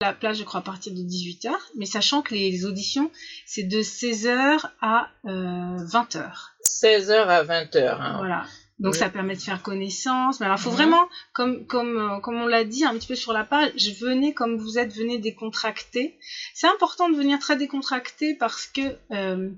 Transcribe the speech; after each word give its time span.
la 0.00 0.14
place, 0.14 0.38
je 0.38 0.44
crois, 0.44 0.60
à 0.60 0.62
partir 0.62 0.92
de 0.94 0.98
18h, 1.00 1.50
mais 1.76 1.84
sachant 1.84 2.22
que 2.22 2.34
les 2.34 2.64
auditions, 2.64 3.10
c'est 3.46 3.64
de 3.64 3.82
16h 3.82 4.58
à 4.80 5.10
euh, 5.26 5.76
20h. 5.76 6.32
16h 6.64 7.12
à 7.12 7.44
20h. 7.44 8.00
Hein. 8.00 8.14
Voilà. 8.18 8.46
Donc 8.78 8.94
Oui. 8.94 8.98
ça 8.98 9.10
permet 9.10 9.34
de 9.36 9.40
faire 9.42 9.60
connaissance. 9.62 10.40
Mais 10.40 10.46
alors, 10.46 10.58
il 10.58 10.62
faut 10.62 10.70
Mhm. 10.70 10.76
vraiment, 10.76 11.08
comme, 11.34 11.66
comme, 11.66 11.98
euh, 11.98 12.18
comme 12.20 12.36
on 12.36 12.46
l'a 12.46 12.64
dit 12.64 12.82
un 12.86 12.94
petit 12.94 13.08
peu 13.08 13.14
sur 13.14 13.34
la 13.34 13.44
page, 13.44 13.72
venez 14.00 14.32
comme 14.32 14.56
vous 14.56 14.78
êtes, 14.78 14.94
venez 14.94 15.18
décontracté. 15.18 16.18
C'est 16.54 16.66
important 16.68 17.10
de 17.10 17.16
venir 17.16 17.38
très 17.38 17.56
décontracté 17.56 18.34
parce 18.34 18.66
que 18.66 18.80
euh, 19.12 19.50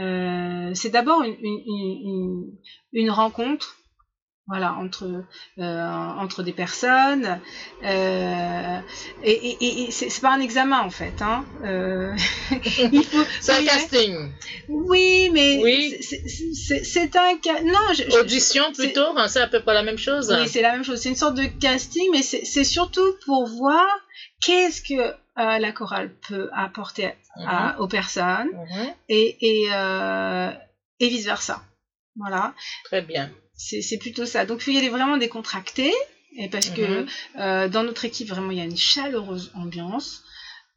euh, 0.00 0.70
c'est 0.74 0.88
d'abord 0.90 1.22
une, 1.22 1.36
une- 1.42 2.50
une 2.94 3.10
rencontre. 3.10 3.76
Voilà, 4.48 4.74
entre, 4.74 5.24
euh, 5.58 5.88
entre 6.20 6.44
des 6.44 6.52
personnes. 6.52 7.40
Euh, 7.82 8.78
et 9.22 9.32
et, 9.32 9.88
et, 9.88 9.90
c'est 9.90 10.20
pas 10.20 10.32
un 10.34 10.40
examen 10.40 10.80
en 10.80 10.90
fait. 10.90 11.20
Hein. 11.20 11.44
Euh, 11.64 12.14
C'est 13.40 13.52
un 13.52 13.64
casting. 13.64 14.30
Oui, 14.68 15.30
mais 15.32 15.58
Oui. 15.62 15.96
c'est- 16.00 17.16
un. 17.16 17.32
Non, 17.64 17.92
je, 17.92 18.18
Audition 18.20 18.72
plutôt, 18.72 19.16
hein, 19.16 19.26
c'est 19.28 19.40
à 19.40 19.48
peu 19.48 19.60
près 19.60 19.74
la 19.74 19.82
même 19.82 19.98
chose. 19.98 20.32
oui, 20.38 20.46
c'est 20.48 20.62
la 20.62 20.72
même 20.72 20.84
chose. 20.84 21.00
C'est 21.00 21.08
une 21.08 21.16
sorte 21.16 21.34
de 21.34 21.46
casting, 21.46 22.08
mais 22.12 22.22
c'est 22.22 22.64
surtout 22.64 23.16
pour 23.24 23.46
voir 23.48 23.84
qu'est-ce 24.40 24.80
que 24.80 24.94
euh, 25.38 25.58
la 25.58 25.72
chorale 25.72 26.10
peut 26.28 26.48
apporter 26.54 27.10
à- 27.46 27.72
Mhm. 27.74 27.80
aux 27.80 27.88
personnes 27.88 28.48
Mhm. 28.52 28.92
et, 29.08 29.36
et, 29.40 29.68
euh, 29.72 30.50
et 31.00 31.08
vice 31.08 31.24
versa. 31.24 31.62
Voilà, 32.16 32.54
Très 32.84 33.02
bien. 33.02 33.28
C'est 33.56 33.82
c'est 33.82 33.98
plutôt 33.98 34.26
ça. 34.26 34.44
Donc 34.44 34.58
il 34.60 34.64
faut 34.64 34.70
y 34.70 34.78
aller 34.78 34.88
vraiment 34.88 35.16
décontracté, 35.16 35.92
et 36.36 36.48
parce 36.48 36.68
que 36.70 37.00
Mhm. 37.02 37.06
euh, 37.38 37.68
dans 37.68 37.82
notre 37.82 38.04
équipe 38.04 38.28
vraiment 38.28 38.50
il 38.50 38.58
y 38.58 38.60
a 38.60 38.64
une 38.64 38.76
chaleureuse 38.76 39.50
ambiance 39.54 40.22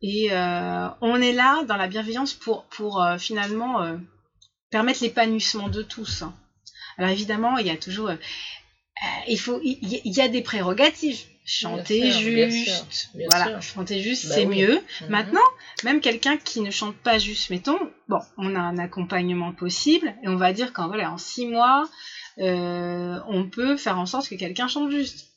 et 0.01 0.27
euh, 0.31 0.87
on 1.01 1.21
est 1.21 1.33
là 1.33 1.63
dans 1.63 1.75
la 1.75 1.87
bienveillance 1.87 2.33
pour 2.33 2.63
pour 2.65 3.01
euh, 3.03 3.17
finalement 3.17 3.85
permettre 4.71 5.03
l'épanouissement 5.03 5.67
de 5.67 5.81
tous. 5.81 6.21
hein. 6.21 6.33
Alors 6.97 7.11
évidemment 7.11 7.57
il 7.57 7.67
y 7.67 7.71
a 7.71 7.77
toujours 7.77 8.11
il 9.27 9.39
faut 9.39 9.59
il 9.63 9.77
y, 9.91 10.01
il 10.05 10.13
y 10.13 10.21
a 10.21 10.27
des 10.27 10.41
prérogatives. 10.41 11.19
Chanter 11.51 12.01
Bien 12.01 12.11
sûr, 12.11 12.31
bien 12.31 12.49
juste, 12.51 12.91
sûr, 12.91 13.09
bien 13.15 13.25
voilà, 13.27 13.45
sûr. 13.45 13.61
chanter 13.73 13.99
juste 14.03 14.27
Bah 14.27 14.35
c'est 14.35 14.45
oui. 14.45 14.61
mieux. 14.61 14.75
Mhm. 15.01 15.09
Maintenant, 15.09 15.47
même 15.83 15.99
quelqu'un 15.99 16.37
qui 16.37 16.61
ne 16.61 16.69
chante 16.69 16.95
pas 16.97 17.17
juste, 17.17 17.49
mettons, 17.49 17.79
bon, 18.07 18.19
on 18.37 18.55
a 18.55 18.59
un 18.59 18.77
accompagnement 18.77 19.51
possible, 19.51 20.13
et 20.21 20.27
on 20.27 20.35
va 20.35 20.53
dire 20.53 20.73
qu'en 20.73 20.87
voilà, 20.89 21.11
en 21.11 21.17
six 21.17 21.47
mois, 21.47 21.89
euh, 22.39 23.19
on 23.27 23.49
peut 23.49 23.77
faire 23.77 23.97
en 23.99 24.05
sorte 24.05 24.29
que 24.29 24.35
quelqu'un 24.35 24.67
chante 24.67 24.91
juste. 24.91 25.27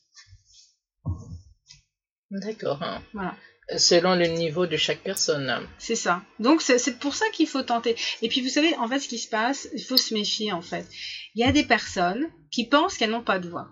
D'accord. 2.30 2.82
hein. 2.82 3.02
Voilà. 3.12 3.34
Selon 3.76 4.14
le 4.16 4.26
niveau 4.26 4.66
de 4.66 4.76
chaque 4.76 5.02
personne. 5.02 5.66
C'est 5.78 5.96
ça. 5.96 6.22
Donc 6.38 6.62
c'est 6.62 6.98
pour 6.98 7.14
ça 7.14 7.24
qu'il 7.32 7.46
faut 7.46 7.62
tenter. 7.62 7.96
Et 8.20 8.28
puis 8.28 8.40
vous 8.40 8.48
savez, 8.48 8.76
en 8.76 8.88
fait, 8.88 8.98
ce 8.98 9.08
qui 9.08 9.18
se 9.18 9.28
passe, 9.28 9.68
il 9.74 9.82
faut 9.82 9.96
se 9.96 10.14
méfier 10.14 10.52
en 10.52 10.62
fait. 10.62 10.86
Il 11.34 11.40
y 11.40 11.48
a 11.48 11.52
des 11.52 11.64
personnes 11.64 12.26
qui 12.50 12.66
pensent 12.66 12.96
qu'elles 12.96 13.10
n'ont 13.10 13.22
pas 13.22 13.38
de 13.38 13.48
voix. 13.48 13.68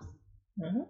Mhm. 0.57 0.85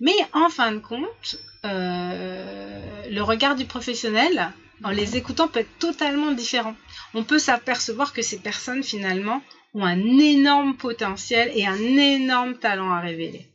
Mais 0.00 0.16
en 0.32 0.48
fin 0.48 0.72
de 0.72 0.78
compte, 0.78 1.38
euh, 1.64 3.08
le 3.08 3.22
regard 3.22 3.54
du 3.54 3.66
professionnel, 3.66 4.52
en 4.82 4.90
les 4.90 5.16
écoutant, 5.16 5.48
peut 5.48 5.60
être 5.60 5.78
totalement 5.78 6.32
différent. 6.32 6.74
On 7.14 7.22
peut 7.22 7.38
s'apercevoir 7.38 8.12
que 8.12 8.22
ces 8.22 8.38
personnes, 8.38 8.82
finalement, 8.82 9.42
ont 9.74 9.84
un 9.84 10.18
énorme 10.18 10.76
potentiel 10.76 11.50
et 11.54 11.66
un 11.66 11.96
énorme 11.96 12.58
talent 12.58 12.90
à 12.92 13.00
révéler. 13.00 13.46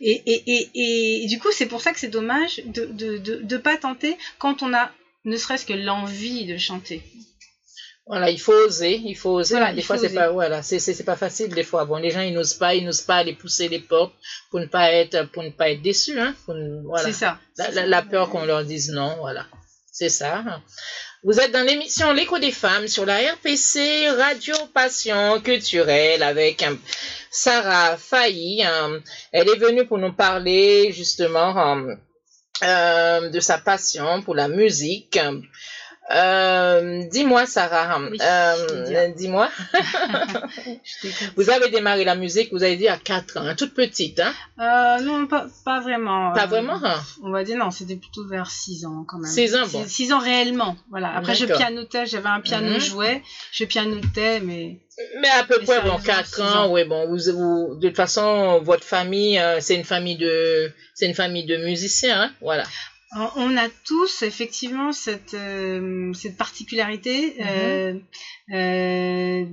Et, 0.00 0.22
et, 0.26 0.42
et, 0.46 1.24
et 1.24 1.26
du 1.26 1.38
coup, 1.38 1.52
c'est 1.52 1.66
pour 1.66 1.82
ça 1.82 1.92
que 1.92 2.00
c'est 2.00 2.08
dommage 2.08 2.62
de 2.64 2.86
ne 2.86 2.92
de, 2.92 3.16
de, 3.18 3.36
de 3.42 3.56
pas 3.56 3.76
tenter 3.76 4.16
quand 4.38 4.62
on 4.62 4.72
a 4.72 4.90
ne 5.24 5.36
serait-ce 5.36 5.66
que 5.66 5.74
l'envie 5.74 6.46
de 6.46 6.56
chanter. 6.56 7.02
Voilà, 8.06 8.30
il 8.30 8.40
faut 8.40 8.54
oser, 8.54 8.96
il 9.04 9.14
faut 9.14 9.32
oser. 9.32 9.56
Voilà, 9.56 9.74
des 9.74 9.82
fois, 9.82 9.98
c'est 9.98 10.14
pas, 10.14 10.30
voilà, 10.30 10.62
c'est, 10.62 11.04
pas 11.04 11.16
facile 11.16 11.50
des 11.50 11.62
fois. 11.62 11.84
Bon, 11.84 11.96
les 11.96 12.10
gens, 12.10 12.22
ils 12.22 12.32
n'osent 12.32 12.54
pas, 12.54 12.74
ils 12.74 12.84
n'osent 12.86 13.02
pas 13.02 13.16
aller 13.16 13.34
pousser 13.34 13.68
les 13.68 13.80
portes 13.80 14.14
pour 14.50 14.60
ne 14.60 14.66
pas 14.66 14.90
être, 14.90 15.30
pour 15.30 15.42
ne 15.42 15.50
pas 15.50 15.68
être 15.68 15.82
déçus, 15.82 16.18
hein. 16.18 16.34
pour 16.46 16.54
voilà. 16.84 17.04
C'est 17.04 17.12
ça. 17.12 17.38
La, 17.58 17.70
la, 17.72 17.86
la 17.86 18.02
peur 18.02 18.30
qu'on 18.30 18.46
leur 18.46 18.64
dise 18.64 18.90
non, 18.90 19.14
voilà. 19.18 19.46
C'est 19.92 20.08
ça. 20.08 20.62
Vous 21.24 21.40
êtes 21.40 21.50
dans 21.50 21.66
l'émission 21.66 22.12
L'écho 22.12 22.38
des 22.38 22.52
femmes 22.52 22.86
sur 22.86 23.04
la 23.04 23.16
RPC 23.32 24.08
Radio 24.10 24.54
Passion 24.72 25.40
Culturelle 25.40 26.22
avec 26.22 26.64
Sarah 27.28 27.96
Failly. 27.96 28.62
elle 29.32 29.48
est 29.48 29.58
venue 29.58 29.84
pour 29.84 29.98
nous 29.98 30.12
parler 30.12 30.92
justement 30.92 31.86
euh, 32.62 33.30
de 33.30 33.40
sa 33.40 33.58
passion 33.58 34.22
pour 34.22 34.36
la 34.36 34.46
musique. 34.46 35.18
Euh, 36.10 37.02
dis-moi 37.10 37.44
Sarah, 37.44 37.98
Oui, 38.10 38.18
euh, 38.22 39.08
dis-moi, 39.14 39.50
vous 41.36 41.50
avez 41.50 41.68
démarré 41.68 42.04
la 42.04 42.14
musique, 42.14 42.48
vous 42.50 42.62
avez 42.62 42.76
dit 42.76 42.88
à 42.88 42.96
4 42.96 43.36
ans, 43.36 43.44
hein, 43.46 43.54
toute 43.54 43.74
petite, 43.74 44.18
hein? 44.20 44.32
Euh, 44.58 45.00
non, 45.00 45.26
pas, 45.26 45.46
pas 45.64 45.80
vraiment. 45.80 46.32
Pas 46.32 46.44
Euh, 46.44 46.46
vraiment? 46.46 46.78
hein? 46.82 47.02
On 47.22 47.30
va 47.30 47.44
dire 47.44 47.58
non, 47.58 47.70
c'était 47.70 47.96
plutôt 47.96 48.26
vers 48.26 48.50
6 48.50 48.86
ans 48.86 49.04
quand 49.06 49.18
même. 49.18 49.30
Six 49.30 49.54
ans, 49.54 49.66
bon. 49.66 49.84
6 49.86 50.12
ans 50.12 50.18
réellement. 50.18 50.76
Voilà. 50.90 51.14
Après, 51.14 51.34
je 51.34 51.44
pianotais, 51.44 52.06
j'avais 52.06 52.28
un 52.28 52.40
piano 52.40 52.70
Mhm. 52.70 52.80
jouet, 52.80 53.22
je 53.52 53.64
pianotais, 53.64 54.40
mais 54.40 54.78
Mais 55.20 55.28
à 55.28 55.44
peu 55.44 55.56
Mais 55.60 55.64
près, 55.66 55.76
bon, 55.80 55.98
sérieusement, 55.98 55.98
4 56.06 56.26
six 56.34 56.40
ans, 56.40 56.64
ans. 56.64 56.72
oui, 56.72 56.84
bon, 56.84 57.06
vous, 57.06 57.18
vous, 57.32 57.74
de 57.76 57.86
toute 57.88 57.96
façon, 57.96 58.60
votre 58.62 58.82
famille, 58.84 59.38
euh, 59.38 59.58
c'est 59.60 59.74
une 59.76 59.84
famille 59.84 60.16
de, 60.16 60.72
c'est 60.94 61.06
une 61.06 61.14
famille 61.14 61.44
de 61.44 61.56
musiciens, 61.58 62.22
hein, 62.22 62.30
voilà. 62.40 62.64
On- 63.16 63.56
a 63.56 63.68
tous 63.84 64.22
effectivement 64.22 64.92
cette, 64.92 65.34
euh, 65.34 66.12
cette 66.12 66.36
particularité 66.36 67.34
Mhm. 67.38 67.46
euh, 67.48 67.94
euh, 68.54 69.44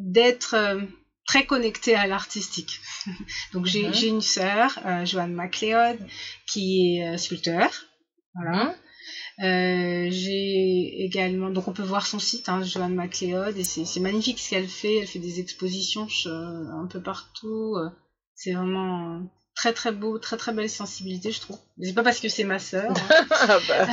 d'être 0.00 0.78
très 1.26 1.44
connecté 1.46 1.94
à 1.94 2.06
l'artistique. 2.06 2.80
Donc 3.52 3.66
j'ai 3.66 3.84
Mhm. 3.88 3.94
j'ai 3.94 4.08
une 4.08 4.20
sœur, 4.20 4.78
Joanne 5.04 5.32
MacLeod, 5.34 5.98
qui 6.46 6.98
est 6.98 7.18
sculpteur. 7.18 7.70
Voilà. 8.34 8.74
Euh, 9.42 10.08
j'ai 10.10 11.04
également, 11.04 11.50
donc 11.50 11.66
on 11.68 11.72
peut 11.72 11.82
voir 11.82 12.06
son 12.06 12.18
site, 12.18 12.48
hein, 12.48 12.62
Joanne 12.62 12.94
MacLeod, 12.94 13.56
et 13.56 13.64
c'est 13.64 14.00
magnifique 14.00 14.38
ce 14.38 14.50
qu'elle 14.50 14.68
fait. 14.68 14.96
Elle 14.98 15.06
fait 15.06 15.18
des 15.18 15.40
expositions 15.40 16.06
un 16.26 16.86
peu 16.86 17.00
partout. 17.02 17.76
C'est 18.34 18.52
vraiment 18.52 19.22
très 19.54 19.72
très 19.72 19.92
beau, 19.92 20.18
très 20.18 20.36
très 20.36 20.52
belle 20.52 20.68
sensibilité, 20.68 21.30
je 21.30 21.40
trouve. 21.40 21.58
Mais 21.78 21.86
C'est 21.86 21.92
pas 21.94 22.02
parce 22.02 22.20
que 22.20 22.28
c'est 22.28 22.44
ma 22.44 22.58
sœur. 22.58 22.90
hein. 22.90 23.26
Ah, 23.30 23.58
bah, 23.68 23.86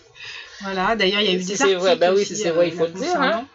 voilà. 0.62 0.96
D'ailleurs, 0.96 1.20
il 1.20 1.26
y 1.26 1.30
a 1.30 1.34
eu 1.34 1.38
des 1.38 1.42
c'est 1.42 1.62
articles 1.62 1.80
vrai, 1.80 1.96
bah 1.96 2.08
oui, 2.12 2.22
aussi, 2.22 2.36
si 2.36 2.42
c'est 2.42 2.50
euh, 2.50 2.52
vrai, 2.52 2.68
il 2.68 2.74
faut 2.74 2.84
la 2.86 2.92
le 2.92 2.98
dire, 2.98 3.20
hein. 3.20 3.48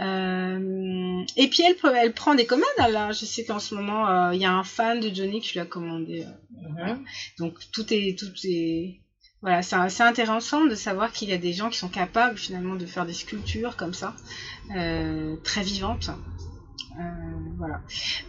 Euh, 0.00 1.22
et 1.36 1.48
puis 1.48 1.62
elle, 1.62 2.12
prend 2.14 2.34
des 2.34 2.46
commandes. 2.46 2.64
Là, 2.78 3.12
je 3.12 3.26
sais 3.26 3.44
qu'en 3.44 3.58
ce 3.58 3.74
moment, 3.74 4.08
euh, 4.08 4.34
il 4.34 4.40
y 4.40 4.46
a 4.46 4.52
un 4.52 4.64
fan 4.64 4.98
de 5.00 5.14
Johnny 5.14 5.40
qui 5.42 5.52
lui 5.52 5.60
a 5.60 5.66
commandé. 5.66 6.24
euh, 6.26 6.86
Mhm. 6.86 7.04
Donc 7.38 7.54
tout 7.72 7.86
est, 7.92 8.18
tout 8.18 8.32
est, 8.44 9.00
voilà, 9.42 9.60
c'est 9.62 9.76
assez 9.76 10.02
intéressant 10.02 10.64
de 10.64 10.74
savoir 10.74 11.12
qu'il 11.12 11.28
y 11.28 11.32
a 11.34 11.38
des 11.38 11.52
gens 11.52 11.68
qui 11.68 11.78
sont 11.78 11.88
capables 11.88 12.38
finalement 12.38 12.76
de 12.76 12.86
faire 12.86 13.04
des 13.06 13.12
sculptures 13.12 13.76
comme 13.76 13.92
ça, 13.94 14.14
très 15.44 15.62
vivantes. 15.62 16.10
Euh, 16.98 17.02
voilà. 17.58 17.80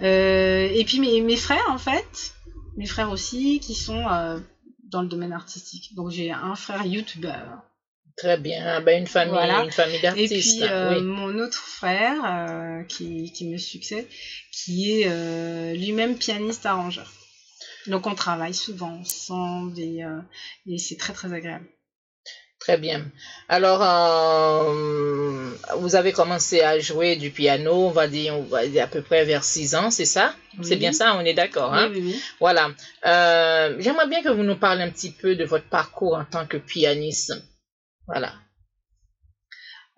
Et 0.01 0.83
puis 0.85 0.99
mes, 0.99 1.21
mes 1.21 1.35
frères 1.37 1.65
en 1.69 1.77
fait, 1.77 2.33
mes 2.77 2.85
frères 2.87 3.11
aussi, 3.11 3.59
qui 3.59 3.75
sont 3.75 4.07
euh, 4.07 4.39
dans 4.83 5.01
le 5.01 5.07
domaine 5.07 5.33
artistique. 5.33 5.93
Donc 5.95 6.09
j'ai 6.11 6.31
un 6.31 6.55
frère 6.55 6.85
youtubeur. 6.85 7.63
Très 8.17 8.37
bien, 8.37 8.63
Ah, 8.65 8.81
ben, 8.81 8.99
une 9.01 9.07
famille, 9.07 9.31
Voilà. 9.33 9.63
une 9.63 9.71
famille 9.71 9.95
Et 9.95 10.01
d'artistes, 10.01 10.59
puis 10.59 10.69
euh, 10.69 10.95
oui. 10.97 11.01
mon 11.01 11.39
autre 11.39 11.57
frère 11.57 12.17
euh, 12.25 12.83
qui, 12.83 13.31
qui 13.31 13.47
me 13.47 13.57
succède, 13.57 14.05
qui 14.51 14.91
est 14.91 15.05
euh, 15.07 15.73
lui-même 15.73 16.17
pianiste 16.17 16.65
arrangeur. 16.65 17.11
Donc 17.87 18.05
on 18.07 18.13
travaille 18.13 18.53
souvent 18.53 18.99
ensemble 18.99 19.79
et, 19.79 20.03
euh, 20.03 20.19
et 20.67 20.77
c'est 20.77 20.97
très 20.97 21.13
très 21.13 21.31
agréable. 21.33 21.65
Très 22.61 22.77
bien. 22.77 23.05
Alors, 23.49 23.81
euh, 23.81 25.49
vous 25.77 25.95
avez 25.95 26.11
commencé 26.11 26.61
à 26.61 26.79
jouer 26.79 27.15
du 27.15 27.31
piano, 27.31 27.87
on 27.87 27.89
va 27.91 28.07
dire, 28.07 28.37
on 28.37 28.43
va 28.43 28.67
dire 28.67 28.83
à 28.83 28.87
peu 28.87 29.01
près 29.01 29.25
vers 29.25 29.43
6 29.43 29.73
ans, 29.73 29.89
c'est 29.89 30.05
ça? 30.05 30.35
C'est 30.61 30.75
bien 30.75 30.93
ça, 30.93 31.15
on 31.15 31.21
est 31.21 31.33
d'accord, 31.33 31.73
hein? 31.73 31.89
Oui, 31.91 31.99
oui, 32.01 32.11
oui. 32.13 32.23
Voilà. 32.39 32.69
Euh, 33.07 33.75
J'aimerais 33.79 34.07
bien 34.07 34.21
que 34.21 34.29
vous 34.29 34.43
nous 34.43 34.57
parliez 34.57 34.83
un 34.83 34.91
petit 34.91 35.11
peu 35.11 35.35
de 35.35 35.43
votre 35.43 35.65
parcours 35.69 36.13
en 36.15 36.23
tant 36.25 36.45
que 36.45 36.57
pianiste. 36.57 37.33
Voilà. 38.05 38.33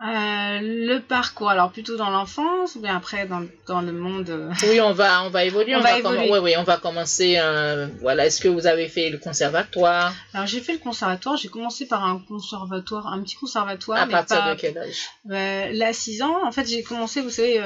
Euh, 0.02 0.60
le 0.60 0.98
parcours, 1.00 1.50
alors 1.50 1.70
plutôt 1.72 1.96
dans 1.96 2.10
l'enfance 2.10 2.76
ou 2.76 2.82
bien 2.82 2.96
après 2.96 3.26
dans, 3.26 3.46
dans 3.68 3.80
le 3.80 3.94
monde 3.94 4.30
euh, 4.30 4.50
Oui, 4.68 4.82
on 4.82 4.92
va, 4.92 5.24
on 5.24 5.30
va 5.30 5.46
évoluer. 5.46 5.76
On 5.76 5.80
On, 5.80 5.82
va 5.82 5.98
évoluer. 5.98 6.30
oui, 6.32 6.40
oui, 6.40 6.58
on 6.58 6.64
va 6.64 6.78
commencer. 6.78 7.36
euh, 7.38 7.88
voilà. 8.02 8.26
Est-ce 8.26 8.42
que 8.42 8.48
vous 8.50 8.66
avez 8.68 8.88
fait 8.90 9.10
le 9.10 9.18
conservatoire? 9.18 10.12
Alors 10.34 10.48
j'ai 10.48 10.60
fait 10.62 10.74
le 10.74 10.80
conservatoire, 10.80 11.38
j'ai 11.38 11.48
commencé 11.48 11.86
par 11.86 12.04
un 12.04 12.20
conservatoire, 12.20 13.08
un 13.08 13.22
petit 13.24 13.36
conservatoire, 13.36 14.00
À 14.02 14.06
mais 14.08 14.12
partir 14.12 14.40
pas, 14.44 14.56
de 14.56 14.60
quel 14.60 14.78
âge? 14.78 14.98
Euh, 15.30 15.72
là, 15.72 15.88
à 15.88 15.94
6 15.94 16.22
ans, 16.24 16.38
en 16.46 16.52
fait, 16.52 16.66
j'ai 16.68 16.84
commencé, 16.84 17.22
vous 17.22 17.30
savez, 17.30 17.60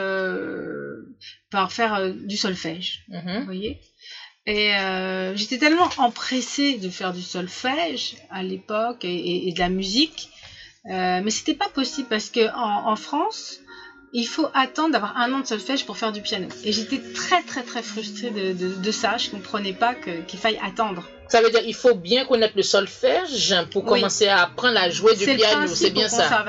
par 1.50 1.72
faire 1.72 2.14
du 2.14 2.36
solfège, 2.38 3.04
Mhm. 3.08 3.40
vous 3.40 3.46
voyez? 3.46 3.80
Et 4.46 4.74
j'étais 5.36 5.58
tellement 5.58 5.90
empressée 5.98 6.76
de 6.78 6.90
faire 6.90 7.14
du 7.14 7.22
solfège 7.22 8.16
à 8.30 8.44
l'époque 8.44 9.04
et, 9.04 9.14
et- 9.16 9.50
et 9.50 9.54
de 9.54 9.60
la 9.60 9.70
musique, 9.70 10.30
euh, 10.90 11.22
mais 11.24 11.30
c'était 11.32 11.54
pas 11.54 11.70
possible 11.70 12.08
parce 12.10 12.30
que 12.30 12.50
en, 12.56 12.90
en 12.92 12.96
France, 12.96 13.60
il 14.14 14.26
faut 14.26 14.48
attendre 14.54 14.92
d'avoir 14.94 15.18
un 15.18 15.34
an 15.34 15.42
de 15.42 15.46
solfège 15.48 15.86
pour 15.86 15.98
faire 15.98 16.12
du 16.12 16.22
piano. 16.22 16.48
Et 16.64 16.72
j'étais 16.72 17.02
très 17.14 17.42
très 17.44 17.64
très 17.64 17.82
frustrée 17.82 18.30
de, 18.32 18.54
de, 18.54 18.74
de 18.76 18.92
ça. 18.92 19.18
Je 19.18 19.30
comprenais 19.30 19.74
pas 19.74 19.94
qu'il 20.28 20.40
faille 20.40 20.60
attendre. 20.64 21.04
Ça 21.30 21.42
veut 21.42 21.50
dire 21.50 21.62
qu'il 21.62 21.76
faut 21.76 21.94
bien 21.94 22.24
connaître 22.26 22.54
le 22.56 22.64
solfège 22.64 23.54
pour 23.72 23.84
Oui. 23.84 23.90
commencer 24.00 24.28
à 24.30 24.44
apprendre 24.44 24.78
à 24.80 24.90
jouer 24.90 25.14
du 25.16 25.26
C'est 25.26 25.34
le 25.34 25.38
piano. 25.40 25.58
principe 25.58 25.76
C'est 25.78 25.90
bien 25.94 26.06
au 26.06 26.10
ça. 26.10 26.46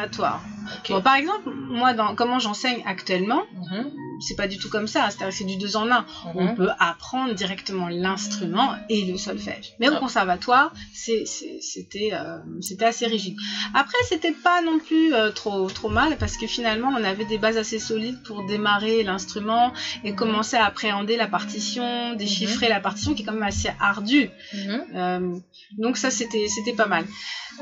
Bon, 0.89 1.01
par 1.01 1.15
exemple, 1.17 1.51
moi, 1.51 1.93
dans 1.93 2.15
comment 2.15 2.39
j'enseigne 2.39 2.83
actuellement, 2.87 3.43
Mhm, 3.53 3.91
c'est 4.21 4.35
pas 4.37 4.47
du 4.47 4.59
tout 4.59 4.69
comme 4.69 4.87
ça. 4.89 5.09
C'est 5.31 5.45
du 5.45 5.57
deux 5.57 5.77
en 5.77 5.91
un. 5.91 6.05
On 6.35 6.45
mhm. 6.45 6.55
peut 6.57 6.69
apprendre 6.79 7.35
directement 7.35 7.89
l'instrument 7.89 8.75
et 8.89 9.05
le 9.05 9.17
solfège. 9.17 9.73
Mais 9.79 9.89
au 9.89 9.95
Ah. 9.95 9.99
conservatoire, 10.01 10.73
c'était 10.93 12.11
euh, 12.13 12.39
assez 12.81 13.07
rigide. 13.07 13.37
Après, 13.75 13.97
c'était 14.09 14.33
pas 14.33 14.61
non 14.63 14.79
plus 14.79 15.13
euh, 15.15 15.31
trop 15.31 15.69
trop 15.71 15.89
mal 15.89 16.17
parce 16.19 16.37
que 16.37 16.47
finalement, 16.47 16.89
on 16.89 17.05
avait 17.05 17.25
des 17.25 17.39
bases 17.39 17.57
assez 17.57 17.79
solides 17.79 18.17
pour 18.25 18.45
démarrer 18.47 19.03
l'instrument 19.05 19.73
et 20.05 20.15
commencer 20.15 20.57
à 20.57 20.65
appréhender 20.65 21.17
la 21.17 21.27
partition, 21.29 22.15
déchiffrer 22.15 22.69
la 22.69 22.81
partition, 22.81 23.15
qui 23.15 23.23
est 23.23 23.25
quand 23.25 23.33
même 23.33 23.43
assez 23.43 23.71
ardue. 23.81 24.29
Mhm. 24.55 24.81
Euh, 24.95 25.37
donc 25.79 25.97
ça, 25.97 26.11
c'était 26.11 26.47
c'était 26.49 26.73
pas 26.73 26.87
mal. 26.87 27.05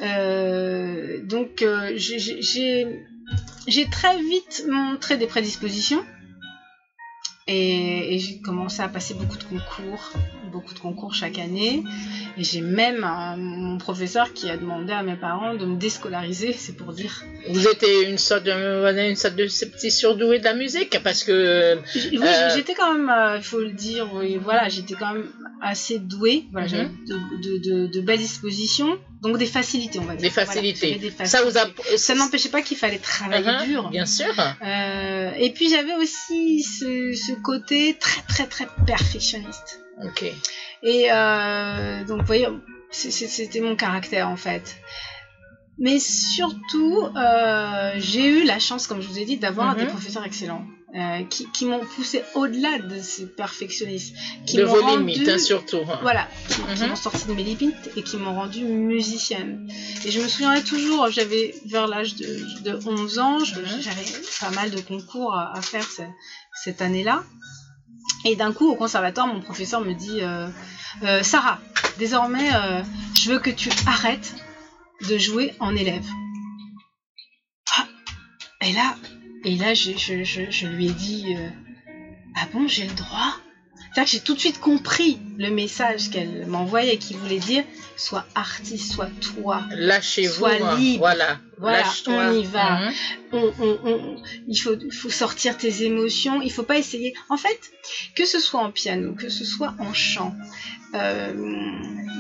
Euh, 0.02 1.20
donc 1.24 1.64
j'ai- 1.94 2.95
j'ai 3.66 3.88
très 3.88 4.20
vite 4.20 4.64
montré 4.68 5.16
des 5.16 5.26
prédispositions. 5.26 6.04
Et 7.48 8.18
j'ai 8.18 8.40
commencé 8.40 8.82
à 8.82 8.88
passer 8.88 9.14
beaucoup 9.14 9.36
de 9.36 9.44
concours, 9.44 10.12
beaucoup 10.46 10.74
de 10.74 10.78
concours 10.78 11.14
chaque 11.14 11.38
année. 11.38 11.82
Et 12.38 12.44
j'ai 12.44 12.60
même 12.60 13.04
un- 13.04 13.36
mon 13.36 13.78
professeur 13.78 14.32
qui 14.32 14.50
a 14.50 14.56
demandé 14.56 14.92
à 14.92 15.02
mes 15.02 15.16
parents 15.16 15.54
de 15.54 15.64
me 15.64 15.76
déscolariser, 15.76 16.52
c'est 16.52 16.76
pour 16.76 16.92
dire. 16.92 17.24
Vous 17.48 17.66
étiez 17.68 18.08
une 18.08 18.18
sorte 18.18 18.44
de, 18.44 19.08
une 19.08 19.16
sorte 19.16 19.36
de 19.36 19.44
petit 19.44 19.90
surdoué 19.90 20.38
de 20.38 20.44
la 20.44 20.54
musique 20.54 20.98
parce 21.02 21.22
que 21.24 21.78
Oui, 21.94 22.18
Euh. 22.22 22.50
j'étais 22.54 22.74
quand 22.74 22.92
même, 22.94 23.08
euh, 23.08 23.36
il 23.38 23.42
faut 23.42 23.60
le 23.60 23.70
dire, 23.72 24.08
oui, 24.14 24.38
voilà, 24.42 24.68
j'étais 24.68 24.94
quand 24.94 25.12
même 25.14 25.28
assez 25.62 25.98
douée. 25.98 26.44
Voilà, 26.52 26.66
Mhm. 26.66 26.90
de, 27.08 27.14
de, 27.42 27.58
de, 27.58 27.86
de 27.86 28.00
belles 28.00 28.18
dispositions, 28.18 28.98
donc 29.22 29.38
des 29.38 29.46
facilités, 29.46 29.98
on 29.98 30.04
va 30.04 30.14
dire. 30.14 30.22
des 30.22 30.30
facilités. 30.30 30.96
des 30.96 31.10
ça 31.26 31.42
vous 31.42 31.56
a. 31.56 31.60
facilités. 31.66 31.96
Ça 31.98 32.14
n'empêchait 32.14 32.48
pas 32.50 32.62
qu'il 32.62 32.76
fallait 32.76 32.98
travailler 32.98 33.50
Mhm, 33.50 33.66
dur. 33.66 33.90
Bien 33.90 34.06
sûr. 34.06 34.26
Euh, 34.62 35.30
et 35.38 35.50
puis 35.50 35.70
j'avais 35.70 35.94
aussi 35.94 36.62
ce, 36.62 37.12
ce 37.14 37.32
côté 37.42 37.96
très 37.98 38.22
très 38.22 38.46
très 38.46 38.66
perfectionniste. 38.86 39.80
Ok. 40.02 40.24
Et 40.82 41.10
euh, 41.10 42.04
donc 42.04 42.20
vous 42.20 42.26
voyez, 42.26 42.46
c'était 42.90 43.60
mon 43.60 43.76
caractère 43.76 44.28
en 44.28 44.36
fait. 44.36 44.76
Mais 45.78 45.98
surtout, 45.98 47.06
euh, 47.16 47.96
j'ai 47.98 48.26
eu 48.40 48.44
la 48.44 48.58
chance, 48.58 48.86
comme 48.86 49.02
je 49.02 49.08
vous 49.08 49.18
ai 49.18 49.26
dit, 49.26 49.36
d'avoir 49.36 49.74
Mhm. 49.74 49.80
des 49.80 49.86
professeurs 49.86 50.24
excellents 50.24 50.64
euh, 50.94 51.22
qui, 51.28 51.46
qui 51.52 51.66
m'ont 51.66 51.84
poussé 51.84 52.22
au-delà 52.34 52.78
de 52.78 53.02
ce 53.02 53.22
perfectionnisme, 53.24 54.14
qui 54.46 54.56
de 54.56 54.62
vos 54.64 54.80
rendu, 54.80 54.96
limites, 55.00 55.28
hein, 55.28 55.36
surtout. 55.38 55.82
voilà, 56.00 56.26
qui, 56.48 56.54
qui 56.54 56.82
Mhm. 56.82 56.88
m'ont 56.88 56.96
sorti 56.96 57.26
de 57.26 57.32
mes 57.34 57.42
limites 57.42 57.90
et 57.94 58.02
qui 58.02 58.16
m'ont 58.16 58.34
rendue 58.34 58.64
musicienne. 58.64 59.68
Et 60.06 60.10
je 60.10 60.18
me 60.20 60.28
souviendrai 60.28 60.62
toujours, 60.62 61.10
j'avais 61.10 61.54
vers 61.66 61.86
l'âge 61.86 62.14
de, 62.14 62.62
de 62.62 62.78
11 62.86 63.18
ans, 63.18 63.38
Mhm. 63.40 63.44
j'avais 63.80 64.06
pas 64.40 64.50
mal 64.52 64.70
de 64.70 64.80
concours 64.80 65.34
à, 65.34 65.54
à 65.54 65.60
faire 65.60 65.84
ce- 65.84 66.02
cette 66.64 66.80
année-là. 66.80 67.22
Et 68.24 68.36
d'un 68.36 68.52
coup, 68.52 68.68
au 68.68 68.74
conservatoire, 68.74 69.26
mon 69.26 69.40
professeur 69.40 69.80
me 69.80 69.92
dit 69.92 70.20
euh, 70.20 70.48
Euh, 71.02 71.22
Sarah, 71.22 71.58
désormais, 71.98 72.54
euh, 72.54 72.82
je 73.14 73.30
veux 73.30 73.38
que 73.38 73.50
tu 73.50 73.70
arrêtes 73.86 74.34
de 75.08 75.18
jouer 75.18 75.52
en 75.60 75.74
élève. 75.76 76.06
Ah, 77.76 77.86
et 78.62 78.72
là, 78.72 78.96
et 79.44 79.56
là, 79.56 79.74
je, 79.74 80.66
lui 80.66 80.86
ai 80.86 80.92
dit 80.92 81.34
euh, 81.36 81.48
Ah 82.36 82.46
bon, 82.52 82.66
j'ai 82.66 82.86
le 82.86 82.94
droit? 82.94 83.34
C'est-à-dire 83.96 84.10
que 84.12 84.18
j'ai 84.18 84.24
tout 84.24 84.34
de 84.34 84.40
suite 84.40 84.60
compris 84.60 85.18
le 85.38 85.48
message 85.48 86.10
qu'elle 86.10 86.44
m'envoyait, 86.46 86.98
qui 86.98 87.14
voulait 87.14 87.38
dire 87.38 87.64
Sois 87.96 88.26
artiste, 88.34 88.92
sois 88.92 89.08
toi. 89.22 89.62
Lâchez-vous. 89.70 90.34
Sois 90.34 90.52
hein. 90.60 90.76
libre. 90.76 90.98
Voilà. 90.98 91.40
Voilà, 91.56 91.78
Lâche-toi. 91.78 92.14
on 92.14 92.32
y 92.38 92.44
va. 92.44 92.78
Mhm. 92.80 92.92
on, 93.32 93.52
on- 93.58 93.78
on- 93.84 94.22
il 94.48 94.56
faut, 94.58 95.08
sortir 95.08 95.56
tes 95.56 95.82
émotions, 95.84 96.42
il 96.42 96.52
faut 96.52 96.62
pas 96.62 96.76
essayer. 96.76 97.14
En 97.30 97.38
fait, 97.38 97.58
que 98.14 98.26
ce 98.26 98.38
soit 98.38 98.60
en 98.60 98.70
piano, 98.70 99.14
que 99.14 99.30
ce 99.30 99.46
soit 99.46 99.74
en 99.78 99.94
chant, 99.94 100.34
euh, 100.92 101.32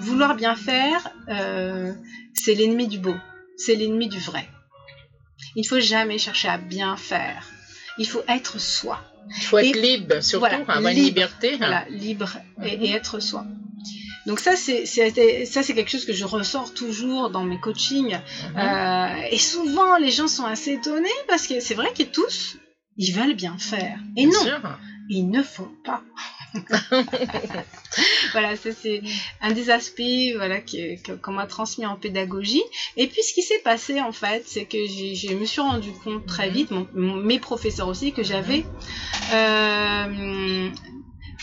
vouloir 0.00 0.34
bien 0.34 0.56
faire, 0.56 1.10
euh, 1.28 1.92
c'est 2.32 2.54
l'ennemi 2.54 2.88
du 2.88 2.98
beau, 2.98 3.16
c'est 3.58 3.74
l'ennemi 3.74 4.08
du 4.08 4.18
vrai. 4.18 4.48
Il 5.56 5.66
faut 5.66 5.80
jamais 5.80 6.16
chercher 6.16 6.48
à 6.48 6.56
bien 6.56 6.96
faire. 6.96 7.46
Il 7.98 8.08
faut 8.08 8.22
être 8.28 8.58
soi. 8.58 8.98
Il 9.38 9.42
faut 9.44 9.58
être 9.58 9.76
Et- 9.76 9.80
libre, 9.80 10.20
surtout, 10.22 10.40
voilà, 10.40 10.56
avoir 10.58 10.78
une 10.92 10.98
liberté. 10.98 11.52
hein. 11.54 11.56
Voilà, 11.58 11.84
libre 11.90 12.36
et, 12.64 12.76
Mhm. 12.76 12.82
et 12.84 12.90
être 12.92 13.20
soi. 13.20 13.44
Donc 14.26 14.40
ça, 14.40 14.56
c'est 14.56 14.86
ça, 14.86 15.62
c'est 15.62 15.74
quelque 15.74 15.90
chose 15.90 16.04
que 16.04 16.12
je 16.12 16.24
ressors 16.24 16.74
toujours 16.74 17.30
dans 17.30 17.44
mes 17.44 17.60
coachings. 17.60 18.16
Mhm. 18.54 18.58
Euh, 18.58 19.22
et 19.30 19.38
souvent, 19.38 19.96
les 19.98 20.10
gens 20.10 20.26
sont 20.28 20.44
assez 20.44 20.72
étonnés 20.72 21.08
parce 21.28 21.46
que 21.46 21.60
c'est 21.60 21.74
vrai 21.74 21.92
que 21.96 22.02
tous, 22.02 22.56
ils 22.96 23.12
veulent 23.12 23.34
bien 23.36 23.56
faire. 23.58 23.98
Et 24.16 24.26
Bien 24.26 24.32
non, 24.38 24.40
sûr. 24.44 24.78
ils 25.08 25.28
ne 25.30 25.42
font 25.42 25.70
pas. 25.84 26.02
voilà, 28.32 28.56
ça 28.56 28.70
c'est 28.72 29.02
un 29.40 29.52
des 29.52 29.70
aspects 29.70 30.02
voilà, 30.36 30.60
que- 30.60 31.16
qu'on 31.16 31.32
m'a 31.32 31.46
transmis 31.46 31.86
en 31.86 31.96
pédagogie. 31.96 32.62
Et 32.96 33.06
puis 33.06 33.22
ce 33.22 33.32
qui 33.32 33.42
s'est 33.42 33.60
passé 33.60 34.00
en 34.00 34.12
fait, 34.12 34.44
c'est 34.46 34.64
que 34.66 34.78
je 34.86 35.34
me 35.34 35.44
suis 35.44 35.60
rendu 35.60 35.92
compte 35.92 36.26
très 36.26 36.48
Mhm. 36.48 36.54
vite, 36.54 36.70
mon- 36.70 36.88
mon- 36.94 37.16
mes 37.16 37.38
professeurs 37.38 37.88
aussi, 37.88 38.12
que 38.12 38.22
j'avais 38.22 38.64
euh, 39.32 40.68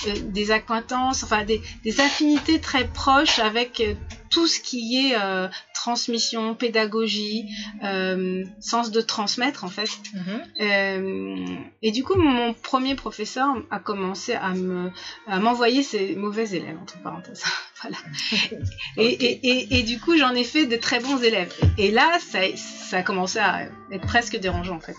euh, 0.08 0.16
des 0.24 0.52
acquaintances, 0.52 1.24
enfin 1.24 1.44
des, 1.44 1.62
des 1.84 2.00
affinités 2.02 2.60
très 2.60 2.86
proches 2.88 3.40
avec 3.40 3.80
euh, 3.80 3.94
tout 4.34 4.48
ce 4.48 4.60
qui 4.60 4.98
est 5.08 5.16
euh, 5.16 5.48
transmission, 5.74 6.56
pédagogie, 6.56 7.46
euh, 7.84 8.44
sens 8.60 8.90
de 8.92 9.02
transmettre 9.02 9.64
en 9.64 9.68
fait. 9.70 9.90
Mhm. 10.14 10.42
Euh, 10.62 11.46
et 11.82 11.92
du 11.92 12.04
coup, 12.04 12.16
mon 12.16 12.54
premier 12.54 12.96
professeur 12.96 13.48
a 13.70 13.80
commencé 13.80 14.34
à 14.34 14.54
me 14.54 14.90
à 15.28 15.40
m'envoyer 15.40 15.84
ses 15.84 16.16
mauvais 16.16 16.50
élèves 16.52 16.78
entre 16.82 17.02
parenthèses. 17.02 17.44
voilà. 17.82 17.98
Et, 18.98 19.06
et, 19.26 19.40
et, 19.50 19.80
et 19.80 19.84
du 19.84 20.00
coup, 20.00 20.16
j'en 20.18 20.34
ai 20.36 20.44
fait 20.44 20.66
de 20.68 20.76
très 20.76 21.00
bons 21.00 21.18
élèves. 21.22 21.52
Et 21.78 21.90
là, 21.92 22.18
ça, 22.32 22.40
ça 22.56 22.98
a 22.98 23.04
commencé 23.04 23.40
à 23.40 23.64
être 23.92 24.06
presque 24.06 24.38
dérangeant 24.38 24.76
en 24.76 24.80
fait. 24.80 24.96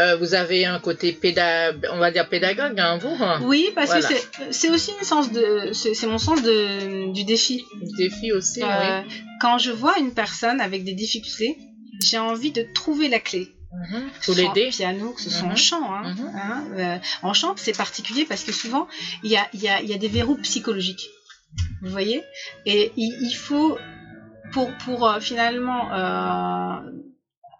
Euh, 0.00 0.16
vous 0.16 0.34
avez 0.34 0.64
un 0.64 0.78
côté 0.78 1.12
péda... 1.12 1.72
on 1.92 1.98
va 1.98 2.10
dire 2.10 2.28
pédagogue, 2.28 2.78
hein, 2.80 2.98
vous 2.98 3.16
hein. 3.22 3.40
Oui, 3.42 3.70
parce 3.74 3.88
Voilà. 3.90 4.08
que 4.08 4.14
c'est- 4.50 4.70
aussi 4.70 4.92
une 4.98 5.04
sens 5.04 5.30
de 5.32 5.72
c'est 5.72 6.06
mon 6.06 6.18
sens 6.18 6.42
de 6.42 7.12
du 7.12 7.24
défi. 7.24 7.64
Défi 7.98 8.32
aussi, 8.32 8.57
Euh, 8.62 9.02
Quand 9.40 9.58
je 9.58 9.70
vois 9.70 9.98
une 9.98 10.12
personne 10.12 10.60
avec 10.60 10.84
des 10.84 10.94
difficultés, 10.94 11.56
j'ai 12.02 12.18
envie 12.18 12.50
de 12.52 12.66
trouver 12.74 13.08
la 13.08 13.20
clé. 13.20 13.48
que 14.20 14.32
Faut 14.32 14.34
l'aider. 14.34 14.70
piano, 14.70 15.12
que 15.12 15.20
ce 15.20 15.30
soit 15.30 15.46
en 15.46 15.50
Mhm. 15.50 15.56
chant. 15.56 15.92
Hein, 15.94 16.14
Mhm. 16.14 16.30
hein, 16.34 16.64
euh, 16.76 16.98
en 17.22 17.32
chant, 17.34 17.52
c'est 17.56 17.76
particulier 17.76 18.24
parce 18.24 18.42
que 18.42 18.50
souvent, 18.52 18.86
il 19.22 19.30
y 19.30 19.36
a, 19.36 19.46
il 19.52 19.60
y, 19.62 19.68
a, 19.68 19.80
il 19.82 19.88
y 19.88 19.92
a 19.92 19.98
des 19.98 20.08
verrous 20.08 20.36
psychologiques. 20.42 21.06
Vous 21.82 21.90
voyez? 21.90 22.22
Et 22.66 22.90
il, 22.96 23.16
il 23.22 23.34
faut, 23.34 23.78
pour, 24.52 24.70
pour 24.84 25.06
euh, 25.06 25.20
finalement 25.20 25.92
euh, 25.92 26.80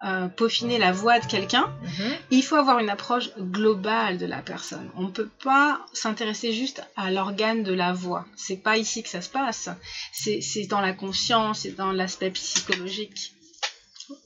euh, 0.05 0.27
peaufiner 0.29 0.77
la 0.77 0.91
voix 0.93 1.19
de 1.19 1.25
quelqu'un, 1.25 1.67
Mhm. 1.83 2.15
il 2.31 2.41
faut 2.41 2.55
avoir 2.55 2.79
une 2.79 2.89
approche 2.89 3.29
globale 3.37 4.17
de 4.17 4.25
la 4.25 4.41
personne. 4.41 4.89
On 4.95 5.03
ne 5.03 5.09
peut 5.11 5.29
pas 5.43 5.85
s'intéresser 5.93 6.53
juste 6.53 6.81
à 6.95 7.11
l'organe 7.11 7.63
de 7.63 7.73
la 7.73 7.91
voix. 7.91 8.25
C'est 8.37 8.55
pas 8.63 8.77
ici 8.77 9.03
que 9.03 9.09
ça 9.09 9.21
se 9.21 9.29
passe. 9.29 9.69
C'est 10.13 10.67
dans 10.69 10.79
la 10.81 10.93
conscience, 10.93 11.59
c'est 11.59 11.75
dans 11.75 11.91
l'aspect 11.91 12.29
psychologique 12.31 13.33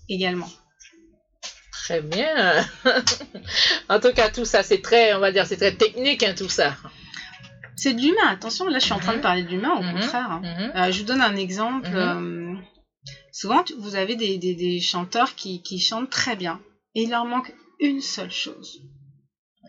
également. 0.10 0.50
Très 1.72 2.02
bien. 2.02 2.66
en 3.90 4.00
tout 4.00 4.14
cas, 4.14 4.30
tout 4.30 4.46
ça, 4.46 4.64
c'est 4.64 4.82
très, 4.82 5.14
on 5.16 5.20
va 5.20 5.32
dire, 5.32 5.46
c'est 5.48 5.58
très 5.58 5.74
technique, 5.74 6.24
hein, 6.24 6.34
tout 6.38 6.50
ça. 6.50 6.76
C'est 7.76 7.94
de 7.94 8.00
l'humain, 8.00 8.28
attention, 8.30 8.68
là 8.68 8.78
je 8.80 8.86
suis 8.86 8.94
en 8.94 9.00
train 9.00 9.14
de 9.14 9.18
Mhm. 9.18 9.22
parler 9.24 9.44
de 9.44 9.50
l'humain, 9.50 9.74
au 9.76 9.82
Mhm. 9.82 9.94
contraire. 10.00 10.32
hein. 10.32 10.42
Euh, 10.76 10.92
je 10.92 11.00
vous 11.00 11.06
donne 11.06 11.22
un 11.22 11.36
exemple. 11.36 11.90
Euh, 11.92 12.43
souvent, 13.34 13.62
vous 13.78 13.96
avez 13.96 14.16
des, 14.16 14.38
des- 14.38 14.56
des 14.56 14.80
chanteurs 14.80 15.36
qui, 15.36 15.62
qui 15.62 15.80
chantent 15.80 16.10
très 16.10 16.36
bien. 16.38 16.62
Et 16.96 17.02
il 17.04 17.10
leur 17.10 17.26
manque 17.26 17.52
une 17.82 18.00
seule 18.02 18.32
chose. 18.32 18.80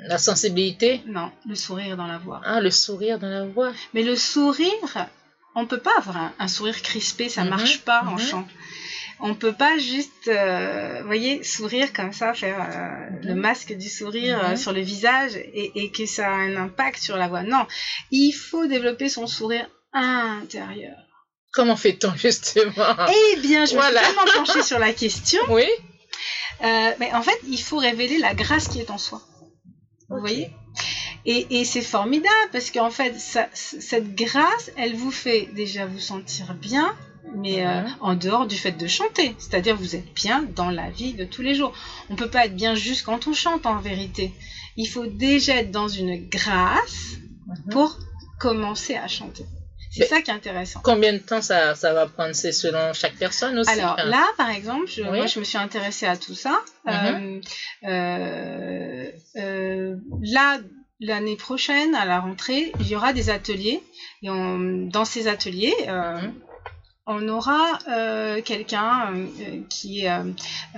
La 0.07 0.19
sensibilité? 0.19 1.01
Non, 1.07 1.31
le 1.49 1.55
sourire 1.57 1.97
dans 1.97 2.07
la 2.07 2.19
voix. 2.19 2.41
Ah, 2.45 2.61
le 2.61 2.71
sourire 2.71 3.19
dans 3.19 3.29
la 3.31 3.45
voix. 3.45 3.73
Mais 3.95 4.03
le 4.03 4.17
sourire, 4.17 5.09
on 5.55 5.67
peut 5.67 5.79
pas 5.79 5.97
avoir 5.99 6.17
un, 6.17 6.33
un 6.39 6.49
sourire 6.49 6.81
crispé, 6.83 7.29
ça 7.29 7.43
Mhm. 7.43 7.51
marche 7.51 7.79
pas 7.81 8.03
en 8.03 8.13
Mhm. 8.13 8.19
chant. 8.19 8.47
On 9.21 9.35
peut 9.35 9.53
pas 9.53 9.79
juste, 9.79 10.27
euh, 10.29 10.99
vous 11.01 11.07
voyez, 11.07 11.43
sourire 11.45 11.93
comme 11.93 12.13
ça, 12.13 12.35
faire 12.35 12.61
euh, 12.61 13.17
le 13.23 13.35
masque 13.35 13.73
du 13.73 13.89
sourire 13.89 14.39
euh, 14.45 14.51
Mhm. 14.51 14.57
sur 14.57 14.73
le 14.73 14.81
visage 14.81 15.37
et, 15.37 15.71
et 15.77 15.91
que 15.93 16.05
ça 16.07 16.27
a 16.29 16.35
un 16.35 16.57
impact 16.57 16.99
sur 16.99 17.17
la 17.17 17.29
voix. 17.29 17.45
Non, 17.45 17.65
il 18.11 18.33
faut 18.33 18.67
développer 18.67 19.09
son 19.09 19.27
sourire 19.29 19.69
intérieur. 19.93 20.97
Comment 21.55 21.77
fait-on 21.77 22.15
justement 22.17 22.73
Eh 23.09 23.37
bien, 23.41 23.65
je 23.65 23.73
me 23.75 23.79
Voilà. 23.79 24.03
suis 24.03 24.15
tellement 24.15 24.45
penchée 24.45 24.63
sur 24.63 24.79
la 24.79 24.93
question. 24.93 25.41
Oui. 25.49 25.67
Euh, 26.63 26.91
mais 26.99 27.13
en 27.13 27.23
fait, 27.23 27.39
il 27.49 27.59
faut 27.61 27.79
révéler 27.79 28.19
la 28.19 28.35
grâce 28.35 28.69
qui 28.69 28.81
est 28.81 28.91
en 28.91 28.99
soi. 28.99 29.21
Vous 30.09 30.19
voyez? 30.21 30.51
Et, 31.27 31.47
et 31.61 31.65
c'est 31.65 31.83
formidable 31.83 32.51
parce 32.53 32.71
qu'en 32.71 32.91
fait, 32.91 33.19
ça- 33.19 33.49
cette 33.55 34.15
grâce, 34.15 34.71
elle 34.77 34.95
vous 34.95 35.11
fait 35.11 35.49
déjà 35.55 35.87
vous 35.87 35.99
sentir 35.99 36.55
bien, 36.55 36.95
mais 37.37 37.65
euh, 37.67 37.81
en 38.01 38.15
dehors 38.15 38.47
du 38.47 38.57
fait 38.57 38.73
de 38.73 38.87
chanter. 38.87 39.35
C'est-à-dire, 39.39 39.75
vous 39.77 39.97
êtes 39.97 40.13
bien 40.15 40.43
dans 40.55 40.71
la 40.71 40.91
vie 40.91 41.15
de 41.15 41.25
tous 41.25 41.41
les 41.43 41.55
jours. 41.55 41.73
On 42.11 42.17
peut 42.17 42.29
pas 42.29 42.45
être 42.47 42.55
bien 42.55 42.75
juste 42.75 43.05
quand 43.05 43.27
on 43.27 43.33
chante, 43.33 43.65
en 43.67 43.79
vérité. 43.79 44.33
Il 44.77 44.87
faut 44.87 45.07
déjà 45.07 45.55
être 45.57 45.71
dans 45.71 45.89
une 45.89 46.29
grâce 46.29 47.15
Mhm. 47.47 47.73
pour 47.73 47.99
commencer 48.39 48.95
à 48.97 49.07
chanter. 49.09 49.45
C'est 49.97 50.07
ça 50.07 50.21
qui 50.23 50.31
est 50.31 50.35
intéressant. 50.35 50.81
Combien 50.83 51.13
de 51.13 51.19
temps 51.19 51.41
ça, 51.41 51.75
ça 51.75 51.93
va 51.93 52.07
prendre 52.07 52.35
C'est 52.35 52.53
selon 52.53 52.93
chaque 52.93 53.15
personne 53.15 53.59
aussi. 53.59 53.71
Alors 53.71 53.97
hein. 53.99 54.05
là, 54.07 54.25
par 54.37 54.51
exemple, 54.51 54.87
je, 54.89 55.03
Oui. 55.03 55.17
moi, 55.19 55.27
je 55.27 55.39
me 55.39 55.45
suis 55.45 55.59
intéressée 55.59 56.07
à 56.07 56.17
tout 56.17 56.35
ça. 56.35 56.61
Mhm. 56.87 57.41
Euh, 57.85 57.89
euh, 57.89 59.11
euh, 59.37 59.97
là, 60.23 60.59
l'année 61.01 61.37
prochaine, 61.37 61.95
à 61.95 62.05
la 62.05 62.21
rentrée, 62.21 62.73
il 62.81 62.89
y 62.89 62.97
aura 62.97 63.13
des 63.13 63.31
ateliers. 63.31 63.81
Et 64.23 64.31
on- 64.31 64.87
dans 64.89 65.05
ces 65.05 65.29
ateliers, 65.29 65.75
euh, 65.89 66.17
Mhm. 66.21 66.33
on 67.07 67.29
aura 67.29 67.79
euh, 67.89 68.41
quelqu'un 68.43 69.13
euh, 69.15 69.61
qui 69.69 70.05
est 70.05 70.11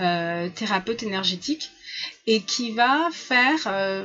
euh, 0.00 0.48
thérapeute 0.54 1.02
énergétique 1.02 1.70
et 2.26 2.40
qui 2.40 2.72
va 2.72 3.08
faire 3.12 3.58
euh, 3.66 4.04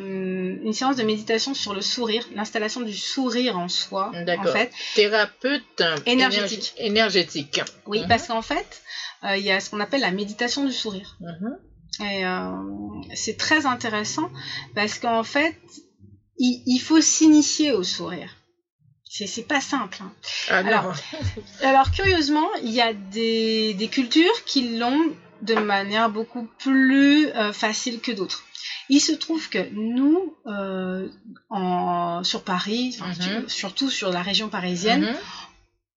une 0.63 0.73
séance 0.73 0.95
de 0.95 1.03
méditation 1.03 1.53
sur 1.53 1.73
le 1.73 1.81
sourire, 1.81 2.23
l'installation 2.35 2.81
du 2.81 2.93
sourire 2.95 3.57
en 3.57 3.67
soi. 3.67 4.11
En 4.13 4.23
D'accord. 4.23 4.51
fait, 4.53 4.71
Thérapeute 4.95 5.63
euh, 5.81 5.97
Énergétique. 6.05 6.73
énergétique. 6.77 7.61
oui, 7.87 8.01
Mhm. 8.01 8.07
parce 8.07 8.27
qu'en 8.27 8.41
fait, 8.41 8.81
euh, 9.23 9.37
il 9.37 9.43
y 9.43 9.51
a 9.51 9.59
ce 9.59 9.69
qu'on 9.69 9.79
appelle 9.79 10.01
la 10.01 10.11
méditation 10.11 10.65
du 10.65 10.71
sourire. 10.73 11.17
Mhm. 11.19 12.07
Et 12.07 12.25
euh, 12.25 12.51
c'est 13.15 13.37
très 13.37 13.65
intéressant 13.65 14.29
parce 14.75 14.97
qu'en 14.99 15.23
fait, 15.23 15.55
il, 16.37 16.63
il 16.65 16.79
faut 16.79 17.01
s'initier 17.01 17.71
au 17.73 17.83
sourire. 17.83 18.37
C'est 19.13 19.45
pas 19.45 19.59
simple. 19.59 19.97
hein. 20.01 20.13
Ah 20.49 20.59
Alors. 20.59 20.95
Alors 21.61 21.91
curieusement, 21.91 22.47
il 22.63 22.71
y 22.71 22.79
a 22.79 22.93
des, 22.93 23.73
des 23.73 23.87
cultures 23.89 24.45
qui 24.45 24.77
l'ont 24.77 25.13
de 25.41 25.55
manière 25.55 26.09
beaucoup 26.09 26.47
plus 26.59 27.27
euh, 27.27 27.51
facile 27.53 27.99
que 27.99 28.11
d'autres. 28.11 28.43
Il 28.89 28.99
se 28.99 29.11
trouve 29.13 29.49
que 29.49 29.69
nous, 29.73 30.35
euh, 30.47 31.07
en, 31.49 32.23
sur 32.23 32.43
Paris, 32.43 32.97
Mhm. 33.01 33.47
surtout 33.49 33.89
sur 33.89 34.11
la 34.11 34.21
région 34.21 34.49
parisienne, 34.49 35.01
Mhm. 35.03 35.15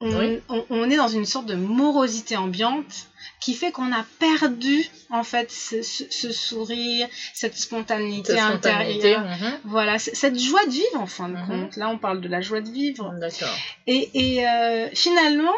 on, 0.00 0.18
Oui. 0.18 0.40
on- 0.48 0.64
on 0.70 0.90
est 0.90 0.96
dans 0.96 1.08
une 1.08 1.24
sorte 1.26 1.46
de 1.46 1.54
morosité 1.54 2.36
ambiante 2.36 3.06
qui 3.40 3.54
fait 3.54 3.70
qu'on 3.72 3.92
a 3.92 4.04
perdu 4.18 4.88
en 5.10 5.22
fait 5.22 5.50
ce, 5.50 5.82
ce- 5.82 6.04
ce 6.10 6.32
sourire, 6.32 7.06
cette 7.34 7.56
spontanéité 7.56 8.32
Cette 8.32 8.40
spontanéité. 8.42 9.14
intérieure. 9.14 9.38
mhm. 9.40 9.58
Voilà, 9.64 9.98
cette 9.98 10.38
joie 10.38 10.64
de 10.66 10.70
vivre 10.70 11.00
en 11.00 11.06
fin 11.06 11.28
de 11.28 11.36
Mhm. 11.36 11.46
compte. 11.46 11.76
Là, 11.76 11.88
on 11.90 11.98
parle 11.98 12.20
de 12.20 12.28
la 12.28 12.40
joie 12.40 12.60
de 12.60 12.70
vivre. 12.70 13.12
D'accord. 13.20 13.54
Et, 13.86 14.10
et, 14.14 14.46
euh, 14.48 14.88
finalement, 14.94 15.52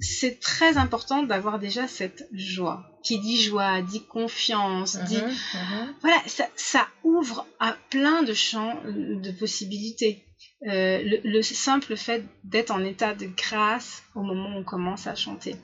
c'est 0.00 0.40
très 0.40 0.76
important 0.78 1.22
d'avoir 1.22 1.58
déjà 1.58 1.86
cette 1.86 2.26
joie. 2.32 2.82
Qui 3.02 3.18
dit 3.18 3.40
joie, 3.42 3.82
dit 3.82 4.04
confiance, 4.04 4.96
dit... 5.04 5.20
Mhm. 5.22 5.28
Mhm. 5.54 5.94
Voilà, 6.02 6.18
ça, 6.26 6.46
ça 6.56 6.86
ouvre 7.02 7.46
à 7.58 7.76
plein 7.90 8.22
de 8.22 8.32
champs 8.32 8.76
euh, 8.86 9.16
de 9.20 9.30
possibilités. 9.32 10.24
Euh, 10.68 11.02
le, 11.02 11.20
le 11.24 11.42
simple 11.42 11.96
fait 11.96 12.22
d'être 12.44 12.70
en 12.70 12.84
état 12.84 13.14
de 13.14 13.26
grâce 13.26 14.04
au 14.14 14.22
moment 14.22 14.50
où 14.54 14.58
on 14.60 14.62
commence 14.62 15.08
à 15.08 15.16
chanter. 15.16 15.56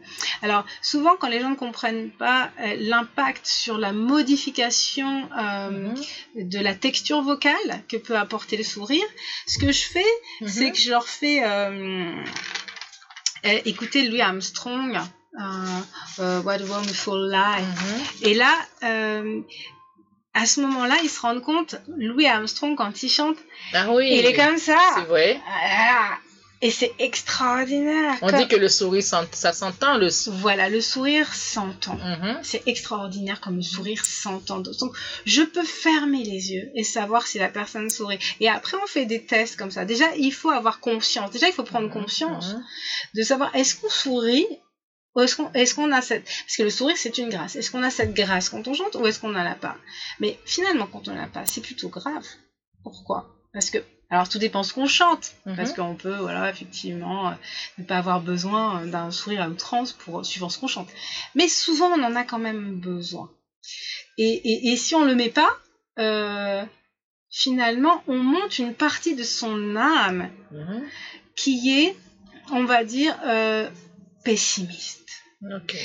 Alors 0.42 0.64
souvent 0.82 1.14
quand 1.16 1.28
les 1.28 1.38
gens 1.40 1.50
ne 1.50 1.54
comprennent 1.56 2.10
pas 2.10 2.50
euh, 2.60 2.74
l'impact 2.80 3.46
sur 3.46 3.78
la 3.78 3.92
modification 3.92 5.28
euh, 5.38 5.70
Mhm. 6.34 6.48
de 6.50 6.58
la 6.58 6.74
texture 6.74 7.22
vocale 7.22 7.84
que 7.88 7.96
peut 7.96 8.16
apporter 8.16 8.56
le 8.56 8.64
sourire, 8.64 9.04
ce 9.46 9.58
que 9.58 9.70
je 9.70 9.84
fais, 9.84 10.10
Mhm. 10.40 10.48
c'est 10.48 10.70
que 10.72 10.78
je 10.78 10.90
leur 10.90 11.06
fais 11.06 11.42
écouter 13.64 14.08
Louis 14.08 14.20
Armstrong, 14.20 14.98
euh, 15.40 15.80
euh, 16.20 16.42
What 16.42 16.54
a 16.54 16.64
Wonderful 16.64 17.30
Life. 17.30 17.66
Mhm. 17.66 18.28
Et 18.28 18.34
là, 18.34 18.54
euh, 18.84 19.40
à 20.34 20.46
ce 20.46 20.60
moment-là, 20.60 20.96
ils 21.02 21.10
se 21.10 21.20
rendent 21.20 21.42
compte, 21.42 21.76
Louis 21.96 22.26
Armstrong, 22.26 22.76
quand 22.76 23.02
il 23.02 23.08
chante, 23.10 23.36
Ah 23.74 23.90
oui. 23.92 24.08
il 24.18 24.26
est 24.26 24.34
comme 24.34 24.58
ça. 24.58 24.78
C'est 24.96 25.04
vrai. 25.04 25.40
Ah, 25.48 26.16
Et 26.60 26.72
c'est 26.72 26.92
extraordinaire. 26.98 28.16
On 28.20 28.28
Comme- 28.30 28.38
dit 28.40 28.48
que 28.48 28.56
le 28.56 28.68
sourire, 28.68 29.04
ça 29.04 29.52
s'entend. 29.52 29.96
Le... 29.96 30.08
Voilà, 30.40 30.68
le 30.68 30.80
sourire 30.80 31.32
s'entend. 31.32 31.94
Mhm. 31.94 32.40
C'est 32.42 32.66
extraordinaire 32.66 33.40
comme 33.40 33.56
le 33.56 33.62
sourire 33.62 34.04
s'entend. 34.04 34.58
Donc, 34.58 34.92
je 35.24 35.42
peux 35.42 35.62
fermer 35.62 36.24
les 36.24 36.50
yeux 36.52 36.68
et 36.74 36.82
savoir 36.82 37.28
si 37.28 37.38
la 37.38 37.48
personne 37.48 37.88
sourit. 37.90 38.18
Et 38.40 38.48
après, 38.48 38.76
on 38.82 38.86
fait 38.88 39.06
des 39.06 39.24
tests 39.24 39.56
comme 39.56 39.70
ça. 39.70 39.84
Déjà, 39.84 40.06
il 40.16 40.32
faut 40.32 40.50
avoir 40.50 40.80
conscience. 40.80 41.30
Déjà, 41.30 41.46
il 41.46 41.52
faut 41.52 41.62
prendre 41.62 41.90
conscience 41.90 42.54
Mhm. 42.54 42.64
de 43.14 43.22
savoir 43.22 43.54
est-ce 43.54 43.76
qu'on 43.76 43.88
sourit 43.90 44.46
ou 45.14 45.20
est-ce 45.20 45.36
qu'on 45.36 45.90
est 45.90 45.94
a 45.94 46.02
cette... 46.02 46.24
Parce 46.24 46.56
que 46.56 46.62
le 46.62 46.70
sourire, 46.70 46.96
c'est 46.96 47.18
une 47.18 47.28
grâce. 47.28 47.56
Est-ce 47.56 47.70
qu'on 47.70 47.82
a 47.82 47.90
cette 47.90 48.14
grâce 48.14 48.48
quand 48.50 48.66
on 48.68 48.74
chante 48.74 48.94
ou 48.94 49.06
est-ce 49.06 49.18
qu'on 49.20 49.30
n'en 49.30 49.44
a 49.44 49.54
pas 49.54 49.76
Mais 50.20 50.38
finalement, 50.44 50.86
quand 50.86 51.08
on 51.08 51.14
n'en 51.14 51.22
a 51.24 51.26
pas, 51.26 51.44
c'est 51.46 51.60
plutôt 51.60 51.88
grave. 51.88 52.26
Pourquoi? 52.82 53.34
Parce 53.52 53.70
que... 53.70 53.78
Alors, 54.10 54.28
tout 54.28 54.38
dépend 54.38 54.62
ce 54.62 54.72
qu'on 54.72 54.86
chante. 54.86 55.32
Mhm. 55.44 55.56
Parce 55.56 55.72
qu'on 55.74 55.94
peut, 55.94 56.16
voilà, 56.16 56.48
effectivement, 56.48 57.28
euh, 57.28 57.32
ne 57.76 57.84
pas 57.84 57.98
avoir 57.98 58.22
besoin 58.22 58.86
d'un 58.86 59.10
sourire 59.10 59.42
à 59.42 59.48
outrance 59.50 59.92
pour 59.92 60.24
suivant 60.24 60.48
ce 60.48 60.58
qu'on 60.58 60.66
chante. 60.68 60.88
Mais 61.34 61.46
souvent, 61.48 61.88
on 61.88 62.02
en 62.02 62.16
a 62.16 62.24
quand 62.24 62.38
même 62.38 62.80
besoin. 62.80 63.30
Et, 64.16 64.30
et, 64.32 64.72
et 64.72 64.76
si 64.76 64.94
on 64.94 65.04
le 65.04 65.14
met 65.14 65.28
pas, 65.28 65.50
euh, 65.98 66.64
finalement, 67.30 68.02
on 68.06 68.16
monte 68.16 68.58
une 68.58 68.72
partie 68.74 69.14
de 69.14 69.24
son 69.24 69.76
âme 69.76 70.30
Mhm. 70.52 70.84
qui 71.36 71.78
est, 71.78 71.96
on 72.50 72.64
va 72.64 72.84
dire, 72.84 73.14
euh, 73.26 73.68
pessimiste. 74.32 75.08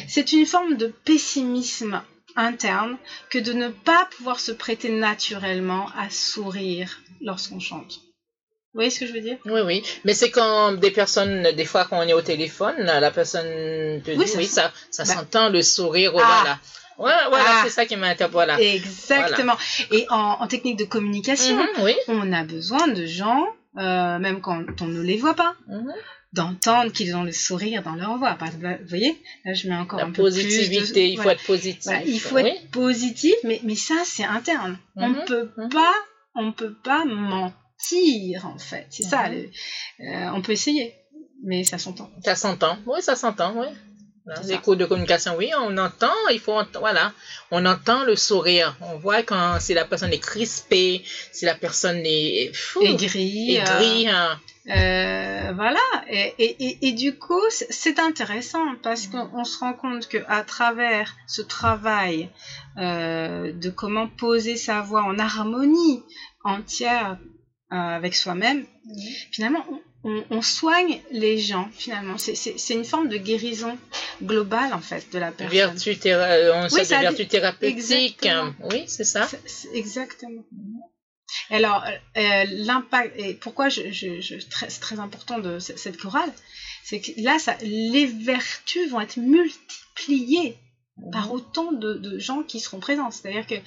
C'est 0.09 0.33
une 0.33 0.45
forme 0.45 0.75
de 0.75 0.87
pessimisme 0.87 2.01
interne 2.35 2.97
que 3.29 3.37
de 3.37 3.53
ne 3.53 3.69
pas 3.69 4.07
pouvoir 4.17 4.39
se 4.39 4.51
prêter 4.51 4.89
naturellement 4.89 5.85
à 5.97 6.09
sourire 6.09 6.99
lorsqu'on 7.21 7.59
chante. 7.61 7.93
Vous 8.73 8.79
voyez 8.79 8.89
ce 8.89 8.99
que 8.99 9.05
je 9.05 9.13
veux 9.13 9.21
dire? 9.21 9.37
Oui, 9.45 9.61
oui. 9.63 9.83
Mais 10.03 10.13
c'est 10.15 10.31
quand 10.31 10.73
des 10.73 10.91
personnes, 10.91 11.43
des 11.55 11.63
fois, 11.65 11.85
quand 11.85 11.99
on 11.99 12.07
est 12.07 12.13
au 12.13 12.21
téléphone, 12.23 12.75
la 12.79 13.11
personne 13.11 14.01
te 14.03 14.11
Oui, 14.11 14.25
dit, 14.25 14.27
ça 14.27 14.37
oui, 14.39 14.45
ça, 14.47 14.73
ça 14.91 15.03
bah- 15.05 15.13
s'entend 15.13 15.49
le 15.49 15.61
sourire, 15.61 16.11
Ah. 16.17 16.59
voilà. 16.97 17.19
Voilà, 17.29 17.45
Ah. 17.47 17.61
c'est 17.63 17.69
ça 17.69 17.85
qui 17.85 17.95
m'intéresse. 17.95 18.31
Voilà. 18.33 18.59
Exactement. 18.59 19.55
Et 19.91 20.05
en, 20.09 20.37
en 20.43 20.47
technique 20.47 20.77
de 20.77 20.85
communication, 20.85 21.55
Mhm, 21.55 21.83
oui. 21.83 21.95
on 22.07 22.33
a 22.33 22.43
besoin 22.43 22.87
de 22.87 23.05
gens, 23.05 23.45
euh, 23.77 24.19
même 24.19 24.41
quand 24.41 24.63
on 24.81 24.85
ne 24.87 25.01
les 25.01 25.17
voit 25.17 25.35
pas, 25.35 25.55
Mhm. 25.67 25.93
D'entendre 26.33 26.91
qu'ils 26.91 27.15
ont 27.15 27.23
le 27.23 27.31
sourire 27.31 27.83
dans 27.83 27.95
leur 27.95 28.17
voix. 28.17 28.37
Vous 28.39 28.87
voyez, 28.89 29.15
là 29.45 29.53
je 29.53 29.67
mets 29.69 29.75
encore 29.75 29.99
La 29.99 30.05
un 30.05 30.11
peu 30.11 30.23
plus 30.23 30.35
de- 30.35 30.41
positivité, 30.41 31.09
il 31.11 31.17
faut 31.21 31.29
être 31.29 31.43
positif. 31.45 31.91
Il 32.05 32.19
faut 32.19 32.35
oui. 32.35 32.47
être 32.47 32.69
positif, 32.71 33.35
mais, 33.43 33.61
mais 33.63 33.75
ça 33.75 33.95
c'est 34.05 34.23
interne. 34.25 34.77
On 34.95 35.09
Mhm, 35.09 35.15
ne 35.19 35.25
peut 35.25 35.49
mhm. 35.57 35.69
pas, 35.69 35.93
on 36.35 36.51
peut 36.51 36.73
pas 36.83 37.05
mentir 37.05 38.45
en 38.45 38.57
fait. 38.57 38.87
C'est 38.89 39.03
ça. 39.03 39.29
Mhm. 39.29 39.35
le- 39.99 40.05
euh, 40.07 40.31
on 40.33 40.41
peut 40.41 40.51
essayer, 40.53 40.93
mais 41.43 41.63
ça 41.63 41.77
s'entend. 41.77 42.09
Ça 42.23 42.35
s'entend. 42.35 42.77
Oui, 42.85 43.01
ça 43.01 43.15
s'entend, 43.15 43.53
oui. 43.59 43.67
Les 44.47 44.57
cours 44.57 44.77
de 44.77 44.85
communication, 44.85 45.35
oui, 45.37 45.51
on 45.59 45.77
entend, 45.77 46.13
il 46.31 46.39
faut, 46.39 46.57
voilà, 46.79 47.11
on 47.51 47.65
entend 47.65 48.03
le 48.05 48.15
sourire. 48.15 48.75
On 48.81 48.97
voit 48.97 49.21
quand 49.23 49.59
si 49.59 49.73
la 49.73 49.83
personne 49.83 50.13
est 50.13 50.19
crispée, 50.19 51.03
si 51.33 51.43
la 51.45 51.55
personne 51.55 52.01
est 52.05 52.51
fou, 52.53 52.81
Aigri. 52.83 53.57
euh, 53.57 53.61
aigrie, 53.61 54.07
hein. 54.07 54.39
Euh, 54.69 55.51
voilà. 55.55 55.79
Et, 56.09 56.33
et, 56.39 56.55
et, 56.65 56.87
et 56.87 56.91
du 56.93 57.17
coup, 57.17 57.41
c'est- 57.49 57.99
intéressant 57.99 58.63
parce 58.81 59.07
qu'on 59.07 59.29
on 59.33 59.43
se 59.43 59.59
rend 59.59 59.73
compte 59.73 60.07
que 60.07 60.19
à 60.29 60.43
travers 60.43 61.13
ce 61.27 61.41
travail 61.41 62.29
euh, 62.77 63.51
de 63.51 63.69
comment 63.69 64.07
poser 64.07 64.55
sa 64.55 64.79
voix 64.81 65.03
en 65.03 65.19
harmonie 65.19 66.01
entière 66.45 67.17
avec 67.69 68.15
soi-même, 68.15 68.65
finalement, 69.31 69.65
on, 69.69 69.81
on- 70.03 70.23
on 70.29 70.41
soigne 70.41 70.99
les 71.11 71.37
gens. 71.37 71.69
Finalement, 71.73 72.17
c'est- 72.17 72.35
une 72.73 72.85
forme 72.85 73.09
de 73.09 73.17
guérison 73.17 73.77
globale 74.21 74.73
en 74.73 74.79
fait 74.81 75.11
de 75.13 75.19
la 75.19 75.31
personne. 75.31 75.57
vertu, 75.57 75.97
théra- 75.97 76.37
on 76.55 76.63
Oui, 76.73 76.85
ça 76.85 76.99
vertu 77.01 77.27
thérapeutique. 77.27 77.77
Exactement. 77.77 78.43
hein. 78.43 78.55
Oui, 78.71 78.83
c'est 78.87 79.03
ça. 79.03 79.29
Exactement. 79.73 80.43
Alors, 81.49 81.83
euh, 82.17 82.43
l'impact, 82.49 83.19
et 83.19 83.33
pourquoi 83.33 83.69
je, 83.69 83.91
je, 83.91 84.21
je- 84.21 84.45
très- 84.47 84.69
c'est 84.69 84.79
très 84.81 84.99
important 84.99 85.39
de 85.39 85.59
ce- 85.59 85.75
cette 85.77 85.97
chorale, 85.97 86.31
c'est 86.83 86.99
que 86.99 87.11
là, 87.21 87.39
ça, 87.39 87.57
les 87.61 88.05
vertus 88.05 88.89
vont 88.89 89.01
être 89.01 89.17
multipliées 89.17 89.77
multiplié 89.95 90.57
par 91.11 91.31
autant 91.31 91.71
de, 91.71 91.93
de 91.95 92.19
gens 92.19 92.43
qui 92.43 92.59
seront 92.59 92.79
présents. 92.79 93.09
C'est-à-dire 93.11 93.45
que 93.47 93.55
euh, 93.55 93.59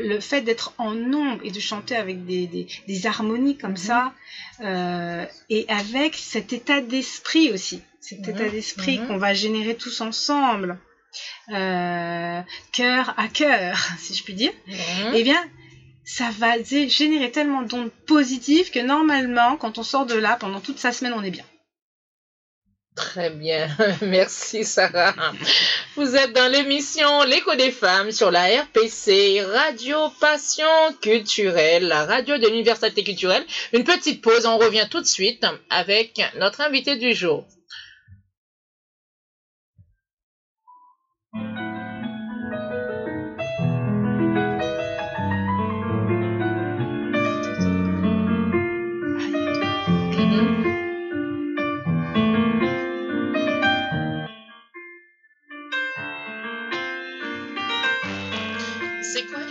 le, 0.00 0.08
le 0.08 0.20
fait 0.20 0.40
d'être 0.40 0.72
en 0.78 0.92
nombre 0.94 1.40
et 1.44 1.50
de 1.50 1.60
chanter 1.60 1.94
avec 1.94 2.24
des, 2.24 2.46
des, 2.46 2.66
des 2.86 3.06
harmonies 3.06 3.56
comme 3.56 3.76
ça, 3.76 4.12
euh, 4.60 5.24
et 5.50 5.66
avec 5.68 6.14
cet 6.14 6.52
état 6.52 6.80
d'esprit 6.80 7.50
aussi, 7.52 7.80
cet 8.00 8.20
Mhm. 8.26 8.34
état 8.34 8.48
d'esprit 8.48 8.98
Mhm. 8.98 9.06
qu'on 9.06 9.18
va 9.18 9.34
générer 9.34 9.74
tous 9.74 10.00
ensemble, 10.00 10.78
euh, 11.50 12.40
cœur 12.72 13.14
à 13.16 13.28
cœur, 13.28 13.76
si 13.98 14.14
je 14.14 14.24
puis 14.24 14.34
dire, 14.34 14.52
Mhm. 14.66 15.12
eh 15.14 15.22
bien, 15.22 15.42
ça 16.04 16.30
va 16.30 16.60
générer 16.62 17.30
tellement 17.30 17.62
d'ondes 17.62 17.90
positives 18.06 18.70
que 18.70 18.78
normalement, 18.80 19.56
quand 19.56 19.76
on 19.76 19.82
sort 19.82 20.06
de 20.06 20.14
là, 20.14 20.36
pendant 20.36 20.60
toute 20.60 20.78
sa 20.78 20.92
semaine, 20.92 21.12
on 21.12 21.22
est 21.22 21.30
bien. 21.30 21.44
Très 22.98 23.30
bien, 23.30 23.68
merci 24.02 24.64
Sarah. 24.64 25.14
Vous 25.94 26.16
êtes 26.16 26.32
dans 26.32 26.50
l'émission 26.50 27.22
L'écho 27.22 27.54
des 27.54 27.70
femmes 27.70 28.10
sur 28.10 28.32
la 28.32 28.62
RPC, 28.62 29.40
Radio 29.40 30.08
Passion 30.20 30.66
Culturelle, 31.00 31.86
la 31.86 32.04
radio 32.06 32.38
de 32.38 32.48
l'Université 32.48 33.04
culturelle. 33.04 33.44
Une 33.72 33.84
petite 33.84 34.20
pause, 34.20 34.46
on 34.46 34.58
revient 34.58 34.88
tout 34.90 35.00
de 35.00 35.06
suite 35.06 35.46
avec 35.70 36.20
notre 36.40 36.60
invité 36.60 36.96
du 36.96 37.14
jour. 37.14 37.46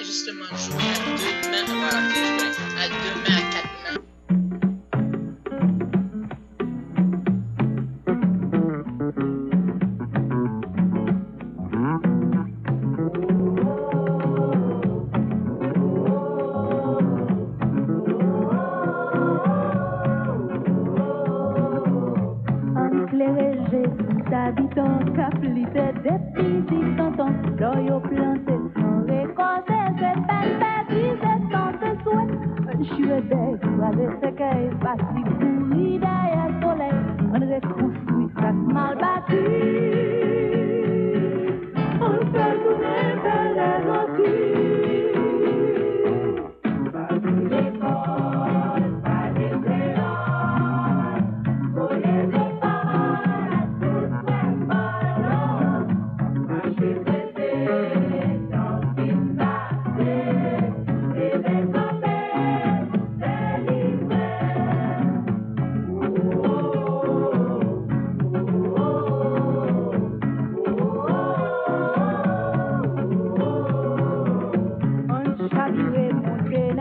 Justement 0.07 0.45
jouer 0.55 0.77
à 0.77 1.03
deux 1.03 1.19
mains 1.51 1.67
jouer 1.67 2.31
à 2.79 2.87
deux 2.87 3.15
mains, 3.23 3.35
à 3.35 3.41
quatre 3.51 3.75
mains. 3.83 4.01
Caplite, 25.15 25.73
depisi, 26.03 26.79
tonton, 26.97 27.31
l'oyo 27.59 27.99
planté, 27.99 28.57
Je 32.79 32.83
suis 32.93 33.05
bête, 33.05 33.63
allez, 33.83 34.09
c'est 34.21 34.35
qu'elle 34.35 34.65
est 34.65 34.79
partie, 34.79 35.23
pourrie 35.39 35.99
derrière 35.99 36.47
le 36.49 36.61
soleil, 36.61 36.93
on 37.33 37.39
reconstruit 37.39 38.29
ça 38.35 38.51
mal 38.51 38.97
battu. 38.97 40.06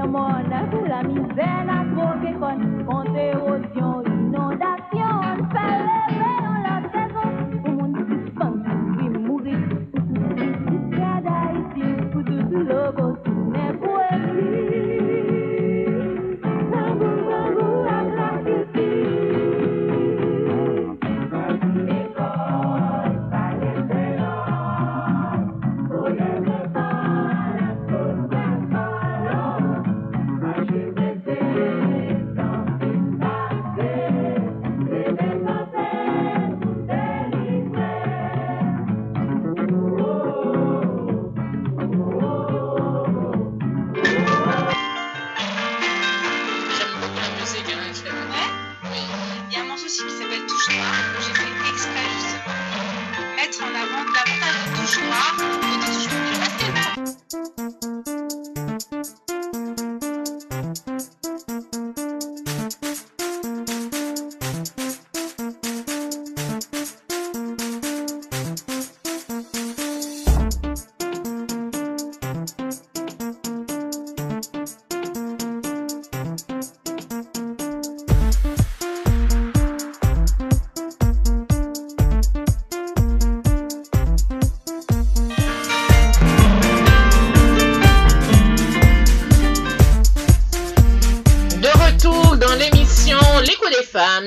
Monte 0.07 0.49
nan 0.49 0.67
moun, 0.67 0.71
pou 0.71 0.85
la 0.87 1.03
misère 1.03 1.65
la 1.67 1.87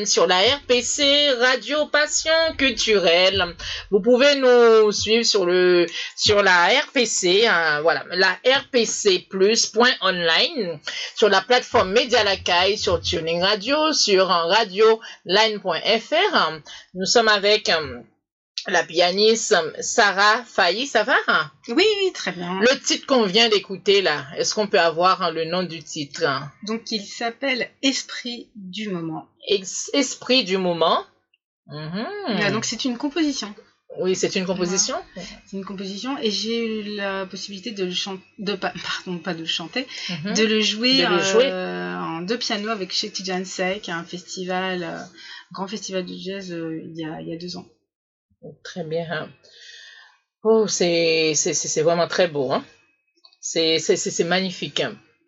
sur 0.09 0.25
la 0.25 0.39
RPC 0.39 1.29
Radio 1.39 1.85
Passion 1.85 2.31
Culturelle. 2.57 3.55
Vous 3.91 4.01
pouvez 4.01 4.35
nous 4.35 4.91
suivre 4.91 5.23
sur 5.23 5.45
le 5.45 5.85
sur 6.15 6.41
la 6.41 6.67
RPC, 6.67 7.45
hein, 7.45 7.81
voilà, 7.81 8.03
la 8.11 8.31
RPC 8.43 9.27
Online 10.01 10.79
sur 11.15 11.29
la 11.29 11.41
plateforme 11.41 11.91
Média 11.91 12.23
Lacaille, 12.23 12.77
sur 12.77 12.99
Tuning 12.99 13.43
Radio, 13.43 13.93
sur 13.93 14.31
euh, 14.31 14.45
radioline.fr. 14.45 14.99
Nous 16.95 17.05
sommes 17.05 17.27
avec 17.27 17.69
euh, 17.69 17.99
la 18.67 18.83
pianiste 18.83 19.55
Sarah 19.79 20.43
Failly, 20.43 20.87
ça 20.87 21.03
va 21.03 21.15
hein? 21.27 21.51
Oui, 21.69 21.85
oui, 22.03 22.11
très 22.13 22.31
bien. 22.31 22.59
Le 22.59 22.79
titre 22.79 23.05
qu'on 23.05 23.23
vient 23.23 23.49
d'écouter 23.49 24.01
là, 24.01 24.25
est-ce 24.37 24.53
qu'on 24.53 24.67
peut 24.67 24.79
avoir 24.79 25.21
hein, 25.21 25.31
le 25.31 25.45
nom 25.45 25.63
du 25.63 25.83
titre 25.83 26.25
hein? 26.25 26.51
Donc 26.63 26.91
il 26.91 27.05
s'appelle 27.05 27.69
Esprit 27.81 28.49
du 28.55 28.89
moment. 28.89 29.27
Esprit 29.93 30.43
du 30.43 30.57
moment. 30.57 31.03
Mhm. 31.67 32.05
Ah, 32.41 32.51
donc 32.51 32.65
c'est 32.65 32.85
une 32.85 32.97
composition. 32.97 33.53
oui, 33.99 34.15
c'est 34.15 34.35
une 34.35 34.45
composition. 34.45 34.95
C'est 35.45 35.57
une 35.57 35.65
composition 35.65 36.17
et 36.19 36.31
j'ai 36.31 36.65
eu 36.65 36.95
la 36.95 37.25
possibilité 37.25 37.71
de 37.71 37.83
le 37.85 37.91
chanter, 37.91 38.23
de 38.39 38.53
pardon, 38.55 39.17
pas 39.19 39.33
de 39.33 39.39
le 39.39 39.45
chanter, 39.45 39.87
Mhm. 40.09 40.33
de 40.35 40.43
le 40.43 40.61
jouer, 40.61 40.97
De 40.97 41.03
le 41.07 41.13
euh, 41.19 41.31
jouer. 41.31 41.51
en 41.51 42.21
deux 42.21 42.37
pianos 42.37 42.69
avec 42.69 42.91
Shetty 42.91 43.23
Jansek, 43.25 43.89
un 43.89 44.03
festival, 44.03 44.83
euh, 44.83 44.99
grand 45.51 45.67
festival 45.67 46.05
de 46.05 46.13
jazz 46.17 46.51
euh, 46.51 46.81
il, 46.83 46.97
y 46.99 47.05
a, 47.05 47.21
il 47.21 47.27
y 47.29 47.33
a 47.33 47.37
deux 47.37 47.57
ans. 47.57 47.65
Très 48.63 48.83
bien. 48.83 49.29
Oh, 50.43 50.65
c'est 50.67 51.33
vraiment 51.83 52.07
très 52.07 52.27
beau. 52.27 52.51
Hein? 52.51 52.63
C'est 53.41 54.23
magnifique. 54.25 54.81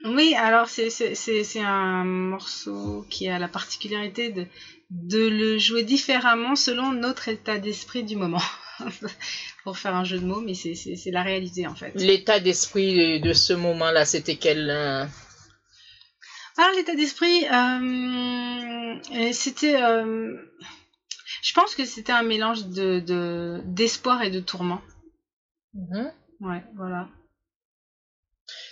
Oui, 0.04 0.34
alors 0.36 0.68
c'est 0.68 1.60
un 1.62 2.04
morceau 2.04 3.06
qui 3.10 3.28
a 3.28 3.38
la 3.40 3.48
particularité 3.48 4.30
de 4.30 4.46
de 4.90 5.26
le 5.30 5.58
jouer 5.58 5.84
différemment 5.84 6.56
selon 6.58 6.92
notre 6.92 7.30
état 7.30 7.58
d'esprit 7.58 8.04
du 8.04 8.18
moment. 8.18 8.42
Pour 9.64 9.78
faire 9.78 9.96
un 9.96 10.04
jeu 10.04 10.20
de 10.20 10.26
mots, 10.26 10.42
mais 10.42 10.54
c'est- 10.54 10.98
la 11.12 11.22
réalité 11.24 11.66
en 11.66 11.76
fait. 11.76 11.94
L'état 11.96 12.40
d'esprit 12.42 13.20
de 13.22 13.32
ce 13.32 13.54
moment-là, 13.54 14.04
c'était 14.06 14.36
quel 14.36 14.70
euh, 14.70 15.06
Alors 16.58 16.72
l'état 16.76 16.96
d'esprit, 16.96 17.46
euh, 17.48 19.32
c'était, 19.32 19.82
euh, 19.82 20.36
je 21.42 21.54
pense 21.54 21.74
que 21.76 21.86
c'était 21.86 22.12
un 22.12 22.24
mélange 22.24 22.66
de 22.66 23.00
de- 23.00 23.62
d'espoir 23.66 24.22
et 24.24 24.30
de 24.30 24.40
tourment. 24.42 24.82
mhm. 25.74 26.12
Ouais, 26.42 26.64
voilà. 26.76 27.08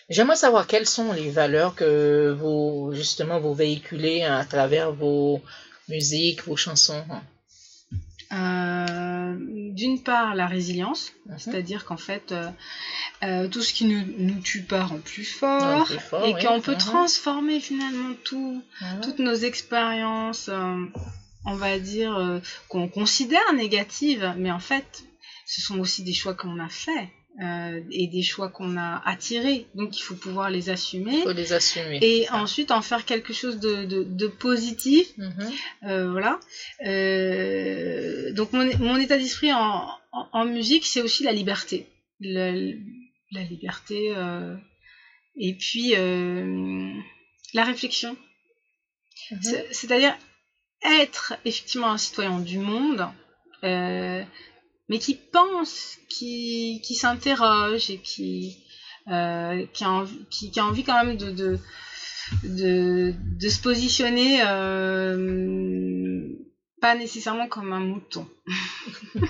J'aimerais 0.09 0.35
savoir 0.35 0.65
quelles 0.67 0.87
sont 0.87 1.11
les 1.13 1.29
valeurs 1.29 1.75
que 1.75 2.35
vous, 2.39 2.91
justement, 2.93 3.39
vous 3.39 3.53
véhiculez 3.53 4.23
à 4.23 4.43
travers 4.45 4.91
vos 4.91 5.41
musiques, 5.87 6.43
vos 6.45 6.55
chansons. 6.57 7.03
Euh, 8.31 9.35
D'une 9.71 10.01
part, 10.03 10.35
la 10.35 10.45
résilience, 10.47 11.11
Mhm. 11.27 11.39
c'est-à-dire 11.39 11.85
qu'en 11.85 11.97
fait, 11.97 12.31
euh, 12.31 12.49
euh, 13.23 13.47
tout 13.47 13.61
ce 13.61 13.71
qui 13.73 13.85
nous, 13.85 14.03
nous 14.17 14.39
tue 14.41 14.63
pas 14.63 14.83
rend 14.83 14.97
plus 14.99 15.23
fort, 15.25 15.79
Rend 15.79 15.85
plus 15.85 15.99
fort, 15.99 16.25
et 16.25 16.33
oui. 16.33 16.43
qu'on 16.43 16.59
peut 16.59 16.73
Mhm. 16.73 16.77
transformer 16.79 17.59
finalement 17.59 18.13
tout, 18.25 18.61
Mhm. 18.81 19.01
toutes 19.01 19.19
nos 19.19 19.35
expériences, 19.35 20.49
on 21.45 21.55
va 21.55 21.79
dire, 21.79 22.41
qu'on 22.67 22.87
considère 22.89 23.53
négatives, 23.55 24.33
mais 24.37 24.51
en 24.51 24.59
fait, 24.59 25.03
ce 25.45 25.61
sont 25.61 25.79
aussi 25.79 26.03
des 26.03 26.13
choix 26.13 26.33
qu'on 26.33 26.59
a 26.59 26.67
faits 26.69 27.07
euh, 27.41 27.79
et 27.91 28.07
des 28.07 28.21
choix 28.23 28.49
qu'on 28.49 28.75
a 28.77 29.01
attirés. 29.05 29.65
Donc, 29.75 29.97
il 29.97 30.01
faut 30.01 30.15
pouvoir 30.15 30.49
les 30.49 30.69
assumer 30.69 31.17
Il 31.17 31.21
faut 31.23 31.31
les 31.31 31.53
assumer. 31.53 31.99
et 32.01 32.29
ensuite 32.31 32.71
en 32.71 32.81
faire 32.81 33.05
quelque 33.05 33.31
chose 33.33 33.59
de, 33.59 33.85
de, 33.85 34.03
de 34.03 34.27
positif. 34.27 35.07
Mhm. 35.17 35.51
Euh, 35.83 36.11
voilà. 36.11 36.39
Euh, 36.85 38.33
donc, 38.33 38.51
mon, 38.53 38.69
mon 38.79 38.97
état 38.97 39.17
d'esprit 39.17 39.53
en, 39.53 39.87
en, 40.11 40.27
en 40.33 40.45
musique, 40.45 40.85
c'est 40.85 41.01
aussi 41.01 41.23
la 41.23 41.31
liberté. 41.31 41.87
La, 42.19 42.51
la 42.51 43.43
liberté 43.43 44.13
et 45.37 45.53
puis 45.53 45.93
la 47.53 47.63
réflexion. 47.63 48.17
Mhm. 49.31 49.39
C'est- 49.41 49.67
C'est-à-dire 49.71 50.17
être 50.83 51.33
effectivement 51.45 51.91
un 51.91 51.97
citoyen 51.97 52.39
du 52.39 52.57
monde, 52.57 53.05
euh, 53.63 54.23
mais 54.89 54.99
qui 54.99 55.13
pense, 55.15 55.97
qui, 56.09 56.81
qui 56.83 56.95
s'interroge 56.95 57.89
et 57.89 57.99
qui, 57.99 58.57
euh, 59.07 59.65
qui, 59.73 59.83
a 59.83 59.89
envie, 59.89 60.25
qui, 60.29 60.51
qui 60.51 60.59
a 60.59 60.65
envie 60.65 60.83
quand 60.83 61.03
même 61.03 61.15
de, 61.17 61.31
de, 61.31 61.59
de, 62.43 63.13
de 63.39 63.49
se 63.49 63.59
positionner 63.61 64.41
euh, 64.45 66.27
pas 66.81 66.95
nécessairement 66.95 67.47
comme 67.47 67.71
un 67.73 67.79
mouton. 67.79 68.27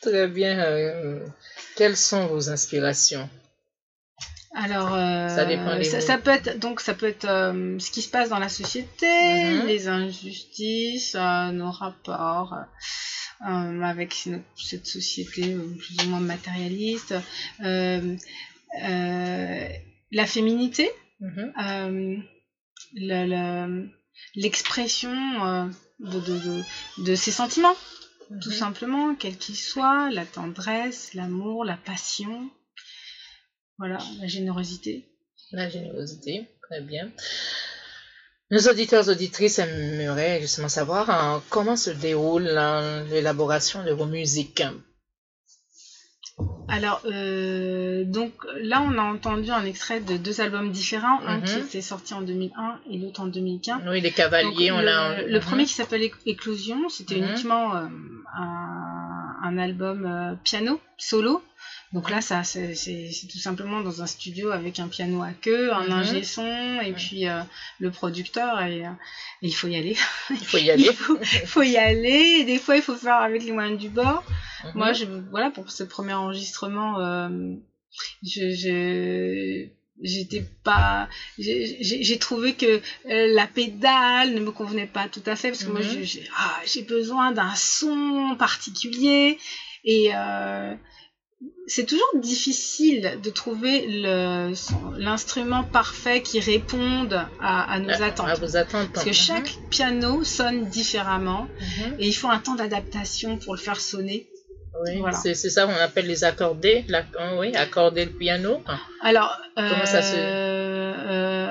Très 0.00 0.28
bien. 0.28 0.58
euh, 0.60 1.26
quelles 1.76 1.96
sont 1.96 2.26
vos 2.26 2.50
inspirations? 2.50 3.28
Alors, 4.56 4.94
euh, 4.94 5.28
Ça 5.28 5.44
dépend 5.46 5.82
ça, 5.82 6.16
peut 6.18 6.30
être 6.30 6.58
donc 6.60 6.80
ça 6.80 6.94
peut 6.94 7.06
être 7.06 7.24
euh, 7.24 7.76
ce 7.80 7.90
qui 7.90 8.02
se 8.02 8.08
passe 8.08 8.28
dans 8.28 8.38
la 8.38 8.48
société, 8.48 9.06
Mhm. 9.08 9.66
les 9.66 9.88
injustices, 9.88 11.16
euh, 11.16 11.50
nos 11.50 11.72
rapports 11.72 12.54
euh, 13.42 13.82
avec 13.82 14.14
cette 14.56 14.86
société 14.86 15.52
euh, 15.54 15.74
plus 15.76 16.04
ou 16.04 16.08
moins 16.08 16.20
matérialiste, 16.20 17.14
euh, 17.60 18.16
la 20.12 20.26
féminité, 20.26 20.90
Mhm. 21.20 21.52
le- 22.96 23.24
le- 23.26 23.88
l'expression 24.36 25.12
de, 26.00 26.20
de, 26.20 26.38
de, 26.38 26.62
de 27.04 27.14
ses 27.14 27.30
sentiments, 27.32 27.74
tout 28.42 28.50
Mhm. 28.50 28.56
simplement, 28.56 29.14
quels 29.14 29.36
qu'ils 29.36 29.56
soient, 29.56 30.10
la 30.10 30.24
tendresse, 30.24 31.14
l'amour, 31.14 31.64
la 31.64 31.76
passion, 31.76 32.50
voilà, 33.78 33.98
la 34.20 34.26
générosité. 34.26 35.04
La 35.52 35.68
générosité, 35.68 36.46
très 36.62 36.80
bien. 36.80 37.10
Nos 38.54 38.68
auditeurs, 38.68 39.08
auditrices 39.08 39.58
aimeraient 39.58 40.40
justement 40.40 40.68
savoir 40.68 41.10
hein, 41.10 41.42
comment 41.50 41.74
se 41.76 41.90
déroule 41.90 42.46
hein, 42.56 43.02
l'élaboration 43.10 43.82
de 43.84 43.90
vos 43.90 44.06
musiques. 44.06 44.62
Alors, 46.68 47.00
euh, 47.06 48.04
donc 48.04 48.32
là, 48.60 48.80
on 48.88 48.96
a 48.96 49.02
entendu 49.02 49.50
un 49.50 49.64
extrait 49.64 49.98
de 50.00 50.16
deux 50.16 50.40
albums 50.40 50.70
différents, 50.70 51.18
un 51.26 51.38
Mhm. 51.38 51.44
qui 51.44 51.58
était 51.58 51.80
sorti 51.80 52.14
en 52.14 52.22
2001 52.22 52.78
et 52.90 52.96
l'autre 52.98 53.20
en 53.22 53.26
2015. 53.26 53.80
Oui, 53.88 54.00
les 54.00 54.12
cavaliers, 54.12 54.68
Donc, 54.70 54.78
on 54.78 54.80
le, 54.80 54.84
l'a. 54.84 55.22
le 55.22 55.38
Mhm. 55.38 55.44
premier 55.48 55.64
qui 55.64 55.74
s'appelle 55.74 56.02
Éc- 56.02 56.22
Éclosion, 56.24 56.88
c'était 56.88 57.16
Mhm. 57.20 57.24
uniquement 57.30 57.74
euh, 57.76 57.86
un, 58.36 59.36
un 59.48 59.58
album 59.58 60.06
euh, 60.06 60.34
piano, 60.44 60.80
solo. 60.96 61.42
Donc 61.94 62.10
là, 62.10 62.20
ça, 62.20 62.42
c'est 62.44 62.74
tout 63.30 63.38
simplement 63.38 63.80
dans 63.80 64.02
un 64.02 64.06
studio 64.06 64.50
avec 64.50 64.80
un 64.80 64.88
piano 64.88 65.22
à 65.22 65.30
queue, 65.32 65.72
un 65.72 65.84
Mhm. 65.84 65.92
ingé 65.92 66.24
son, 66.24 66.80
et 66.82 66.92
puis 66.92 67.26
euh, 67.28 67.40
le 67.78 67.90
producteur, 67.90 68.60
et, 68.62 68.84
euh, 68.84 68.90
et 69.42 69.46
il 69.46 69.52
faut 69.54 69.68
y 69.68 69.76
aller. 69.76 69.96
Il 70.30 70.36
faut 70.44 70.58
y 70.58 70.70
aller. 70.70 70.82
Il 70.90 70.92
faut, 70.92 71.16
faut 71.46 71.62
y 71.62 71.76
aller, 71.76 72.38
et 72.40 72.44
des 72.44 72.58
fois, 72.58 72.74
il 72.76 72.82
faut 72.82 72.96
faire 72.96 73.18
avec 73.18 73.44
les 73.44 73.52
moyens 73.52 73.78
du 73.80 73.88
bord. 73.90 74.24
Mhm. 74.64 74.70
Moi, 74.74 74.92
je, 74.92 75.04
voilà, 75.30 75.50
pour 75.50 75.70
ce 75.70 75.84
premier 75.84 76.14
enregistrement, 76.14 76.98
euh, 76.98 77.54
je, 78.24 79.68
j'étais 80.02 80.44
pas, 80.64 81.08
j'ai 81.38 82.18
trouvé 82.18 82.54
que 82.54 82.80
la 83.04 83.46
pédale 83.46 84.34
ne 84.34 84.40
me 84.40 84.50
convenait 84.50 84.86
pas 84.86 85.06
tout 85.08 85.22
à 85.26 85.36
fait 85.36 85.48
parce 85.50 85.62
que 85.62 85.70
moi, 85.70 85.80
Mhm. 85.80 86.02
j'ai 86.02 86.28
ah, 86.36 86.60
besoin 86.88 87.30
d'un 87.30 87.54
son 87.54 88.34
particulier 88.36 89.38
et 89.84 90.10
euh, 90.12 90.74
c'est 91.66 91.84
toujours 91.86 92.06
difficile 92.16 93.18
de 93.22 93.30
trouver 93.30 93.86
l'instrument 94.98 95.64
parfait 95.64 96.20
qui 96.20 96.40
réponde 96.40 97.14
à, 97.38 97.72
à 97.72 97.78
nos 97.78 97.90
À- 97.90 98.06
attentes. 98.06 98.28
À 98.28 98.34
vos 98.34 98.56
attentes. 98.56 98.90
Parce 98.92 99.04
que 99.04 99.10
Mhm. 99.10 99.14
chaque 99.14 99.50
piano 99.70 100.24
sonne 100.24 100.68
différemment 100.68 101.48
Mhm. 101.60 101.94
et 101.98 102.06
il 102.08 102.12
faut 102.12 102.28
un 102.28 102.38
temps 102.38 102.54
d'adaptation 102.54 103.38
pour 103.38 103.54
le 103.54 103.60
faire 103.60 103.80
sonner. 103.80 104.26
Oui, 104.84 104.98
Voilà. 104.98 105.16
c'est 105.16 105.34
ça 105.34 105.66
qu'on 105.66 105.72
appelle 105.76 106.06
les 106.08 106.24
accordés. 106.24 106.84
La, 106.88 107.04
hein, 107.18 107.36
oui, 107.38 107.54
accorder 107.54 108.04
le 108.04 108.10
piano. 108.10 108.60
Alors, 109.02 109.36
Comment 109.56 109.86
ça 109.86 110.02
se- 110.02 110.16
euh, 110.16 110.53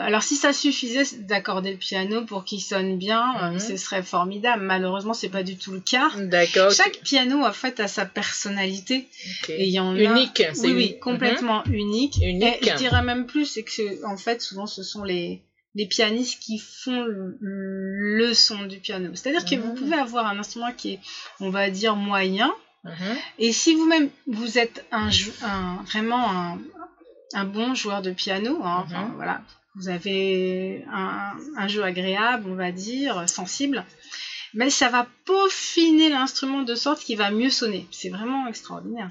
alors 0.04 0.22
si 0.24 0.36
ça 0.36 0.54
suffisait 0.54 1.04
d'accorder 1.20 1.72
le 1.72 1.78
piano 1.78 2.24
pour 2.24 2.44
qu'il 2.44 2.62
sonne 2.62 2.98
bien, 2.98 3.36
euh, 3.38 3.52
Mhm. 3.54 3.60
ce 3.60 3.76
serait 3.78 4.04
formidable. 4.04 4.62
Malheureusement, 4.64 5.14
c'est 5.14 5.30
pas 5.30 5.44
du 5.44 5.56
tout 5.58 5.72
le 5.72 5.80
cas. 5.80 6.10
D'accord. 6.18 6.72
Chaque 6.72 7.00
piano 7.00 7.44
en 7.44 7.52
fait 7.52 7.80
a 7.80 7.88
sa 7.88 8.06
personnalité 8.06 9.08
ok. 9.42 9.50
et 9.50 9.64
il 9.66 9.74
y 9.74 9.80
en 9.80 9.96
a 9.96 10.00
Unique. 10.00 10.44
c'est 10.54 10.68
oui, 10.68 10.74
oui, 10.74 11.00
complètement 11.00 11.64
unique. 11.66 12.18
Unique. 12.22 12.44
Et 12.64 12.70
je 12.70 12.76
dirais 12.76 13.02
même 13.02 13.26
plus, 13.26 13.46
c'est 13.46 13.64
que 13.64 14.06
en 14.06 14.18
fait 14.18 14.42
souvent 14.42 14.66
ce 14.68 14.84
sont 14.84 15.04
les 15.04 15.42
les 15.76 15.88
pianistes 15.88 16.40
qui 16.40 16.60
font 16.60 17.02
le, 17.02 17.36
le 17.42 18.34
son 18.36 18.66
du 18.68 18.78
piano. 18.78 19.10
C'est-à-dire 19.16 19.44
que 19.44 19.56
vous 19.56 19.70
Mhm. 19.72 19.76
pouvez 19.76 19.96
avoir 19.96 20.28
un 20.28 20.38
instrument 20.38 20.72
qui 20.72 20.92
est, 20.94 21.00
on 21.40 21.50
va 21.50 21.72
dire, 21.72 21.96
moyen, 21.96 22.54
Mhm. 22.84 22.92
Mhm. 22.94 23.16
et 23.40 23.52
si 23.52 23.74
vous-même 23.74 24.10
vous 24.28 24.60
êtes 24.60 24.86
un, 24.92 25.10
vraiment 25.92 26.30
un, 26.30 26.60
un 27.34 27.46
bon 27.46 27.74
joueur 27.74 28.02
de 28.04 28.12
piano, 28.12 28.60
hein, 28.64 28.84
enfin, 28.86 29.06
Mhm. 29.08 29.16
voilà, 29.16 29.42
vous 29.76 29.90
avez 29.90 30.84
un, 30.92 31.34
un 31.58 31.68
jeu 31.68 31.84
agréable, 31.84 32.50
on 32.50 32.56
va 32.56 32.72
dire, 32.72 33.28
sensible, 33.28 33.84
mais 34.54 34.70
ça 34.70 34.90
va 34.90 35.08
peaufiner 35.26 36.10
l'instrument 36.10 36.62
de 36.64 36.76
sorte 36.76 37.00
qu'il 37.04 37.18
va 37.18 37.32
mieux 37.32 37.50
sonner. 37.50 37.88
C'est 37.92 38.10
vraiment 38.10 38.48
extraordinaire. 38.48 39.10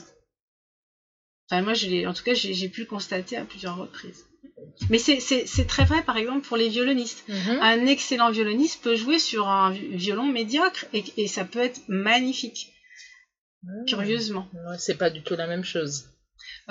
Enfin, 1.50 1.62
moi, 1.62 1.74
je 1.74 1.86
l'ai- 1.88 2.06
en 2.06 2.14
tout 2.14 2.22
cas, 2.22 2.34
j'ai 2.34 2.68
pu 2.68 2.80
le 2.82 2.86
constater 2.86 3.36
à 3.36 3.44
plusieurs 3.44 3.76
reprises. 3.76 4.24
Mais 4.88 4.98
c'est- 4.98 5.66
très 5.66 5.84
vrai, 5.84 6.02
par 6.02 6.16
exemple, 6.16 6.46
pour 6.46 6.56
les 6.56 6.68
violonistes. 6.68 7.24
Mhm. 7.28 7.58
Un 7.60 7.86
excellent 7.86 8.30
violoniste 8.30 8.82
peut 8.82 8.94
jouer 8.96 9.18
sur 9.18 9.48
un 9.48 9.72
vi- 9.72 9.88
violon 9.96 10.26
médiocre 10.28 10.86
et, 10.92 11.04
et 11.16 11.26
ça 11.26 11.44
peut 11.44 11.58
être 11.58 11.80
magnifique, 11.88 12.72
curieusement. 13.86 14.48
Ouais, 14.54 14.78
C'est 14.78 14.94
pas 14.96 15.10
du 15.10 15.22
tout 15.22 15.34
la 15.36 15.46
même 15.46 15.64
chose. 15.64 16.08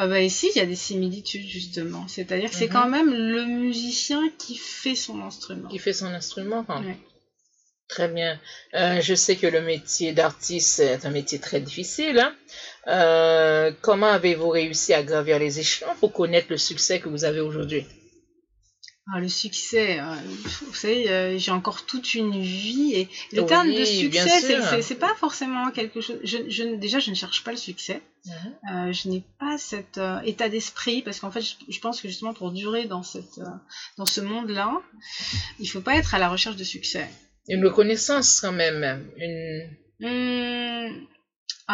Ah 0.03 0.07
bah 0.07 0.19
ici, 0.19 0.49
il 0.55 0.57
y 0.57 0.61
a 0.61 0.65
des 0.65 0.75
similitudes, 0.89 1.47
justement. 1.47 2.07
C'est-à-dire 2.07 2.49
que 2.49 2.55
c'est 2.55 2.65
Mhm. 2.65 2.73
quand 2.73 2.87
même 2.87 3.11
le 3.13 3.45
musicien 3.45 4.21
qui 4.39 4.55
fait 4.55 4.95
son 4.95 5.21
instrument. 5.21 5.69
Qui 5.69 5.77
fait 5.77 5.93
son 5.93 6.07
instrument. 6.07 6.65
hein. 6.69 6.83
Ouais. 6.83 6.97
Très 7.87 8.07
bien. 8.07 8.39
Euh, 8.73 8.99
je 8.99 9.13
sais 9.13 9.35
que 9.35 9.45
le 9.45 9.61
métier 9.61 10.11
d'artiste 10.11 10.79
est 10.79 11.05
un 11.05 11.11
métier 11.11 11.37
très 11.37 11.59
difficile. 11.59 12.17
hein. 12.17 12.33
Euh, 12.87 13.71
comment 13.81 14.07
avez-vous 14.19 14.49
réussi 14.49 14.91
à 14.95 15.03
gravir 15.03 15.37
les 15.37 15.59
échelons 15.59 15.93
pour 15.99 16.11
connaître 16.13 16.47
le 16.49 16.57
succès 16.57 16.97
que 16.99 17.07
vous 17.07 17.23
avez 17.23 17.41
aujourd'hui? 17.41 17.85
Ah, 19.13 19.19
le 19.19 19.27
succès, 19.27 19.99
euh, 19.99 20.03
vous 20.67 20.73
savez, 20.73 21.09
euh, 21.09 21.37
j'ai 21.37 21.51
encore 21.51 21.85
toute 21.85 22.13
une 22.13 22.39
vie 22.41 22.93
et 22.95 23.09
le 23.33 23.41
Oui, 23.41 23.47
terme 23.47 23.69
de 23.73 23.83
succès, 23.83 24.81
c'est- 24.81 24.95
pas 24.95 25.13
forcément 25.15 25.69
quelque 25.71 25.99
chose. 26.01 26.19
Je, 26.23 26.37
je- 26.47 26.75
déjà, 26.75 26.99
je 26.99 27.09
ne 27.09 27.15
cherche 27.15 27.43
pas 27.43 27.51
le 27.51 27.57
succès. 27.57 28.01
Mhm. 28.25 28.33
Euh, 28.71 28.93
je 28.93 29.09
n'ai 29.09 29.23
pas 29.39 29.57
cet 29.57 29.99
état 30.23 30.47
d'esprit 30.47 31.01
parce 31.01 31.19
qu'en 31.19 31.31
fait, 31.31 31.41
je, 31.41 31.55
je 31.67 31.79
pense 31.79 31.99
que 32.01 32.07
justement 32.07 32.33
pour 32.33 32.51
durer 32.51 32.85
dans 32.85 33.03
cette 33.03 33.39
dans 33.97 34.05
ce 34.05 34.21
monde-là, 34.21 34.81
il 35.59 35.67
faut 35.67 35.81
pas 35.81 35.95
être 35.95 36.13
à 36.15 36.19
la 36.19 36.29
recherche 36.29 36.55
de 36.55 36.63
succès. 36.63 37.07
Une 37.49 37.65
reconnaissance 37.65 38.39
quand 38.39 38.51
même. 38.53 39.03
Une... 39.17 39.69
Hum, 40.07 41.07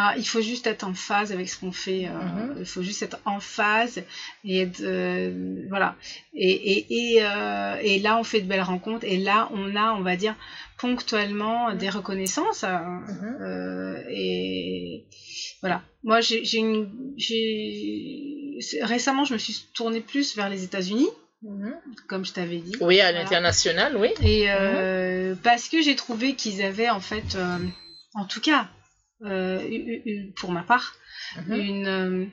ah, 0.00 0.12
il 0.16 0.26
faut 0.32 0.40
juste 0.52 0.66
être 0.68 0.84
en 0.84 0.94
phase 1.08 1.32
avec 1.36 1.46
ce 1.52 1.56
qu'on 1.60 1.72
fait. 1.72 2.02
euh, 2.06 2.12
Mhm. 2.12 2.56
Il 2.60 2.64
faut 2.72 2.82
juste 2.88 3.02
être 3.02 3.18
en 3.24 3.40
phase 3.40 3.96
et 4.44 4.54
être, 4.64 4.80
euh, 4.82 5.64
voilà. 5.68 5.90
Et, 6.34 6.54
et, 6.72 6.80
et, 7.00 7.18
euh, 7.22 7.74
et 7.88 7.98
là, 7.98 8.16
on 8.16 8.22
fait 8.30 8.40
de 8.44 8.48
belles 8.52 8.68
rencontres. 8.74 9.04
Et 9.12 9.16
là, 9.28 9.48
on 9.58 9.74
a, 9.74 9.86
on 9.98 10.02
va 10.10 10.14
dire, 10.24 10.36
ponctuellement 10.78 11.74
des 11.74 11.88
reconnaissances. 11.98 12.62
euh, 12.64 12.78
Mhm. 12.78 13.36
euh, 13.40 14.02
et 14.10 15.04
voilà. 15.62 15.78
Moi, 16.04 16.20
j'ai 16.20 16.44
j'ai 16.44 16.58
une, 16.58 16.86
récemment, 18.82 19.24
je 19.24 19.32
me 19.34 19.38
suis 19.38 19.56
tournée 19.74 20.00
plus 20.00 20.36
vers 20.36 20.48
les 20.48 20.62
États-Unis, 20.64 21.08
Mhm. 21.42 21.74
comme 22.08 22.24
je 22.24 22.32
t'avais 22.32 22.58
dit. 22.58 22.76
Oui, 22.80 23.00
à 23.00 23.04
Voilà. 23.10 23.18
l'international, 23.20 23.96
oui. 23.96 24.10
Et 24.22 24.50
euh, 24.50 25.34
parce 25.42 25.68
que 25.68 25.82
j'ai 25.82 25.96
trouvé 25.96 26.34
qu'ils 26.34 26.62
avaient 26.62 26.90
en 26.90 27.00
fait, 27.00 27.34
euh, 27.34 27.58
en 28.14 28.24
tout 28.24 28.40
cas, 28.40 28.68
euh, 29.24 29.60
eu- 29.68 30.02
eu- 30.04 30.30
pour 30.32 30.50
ma 30.52 30.62
part, 30.62 30.94
Mhm. 31.36 31.54
une, 31.54 31.86
euh, 31.86 32.24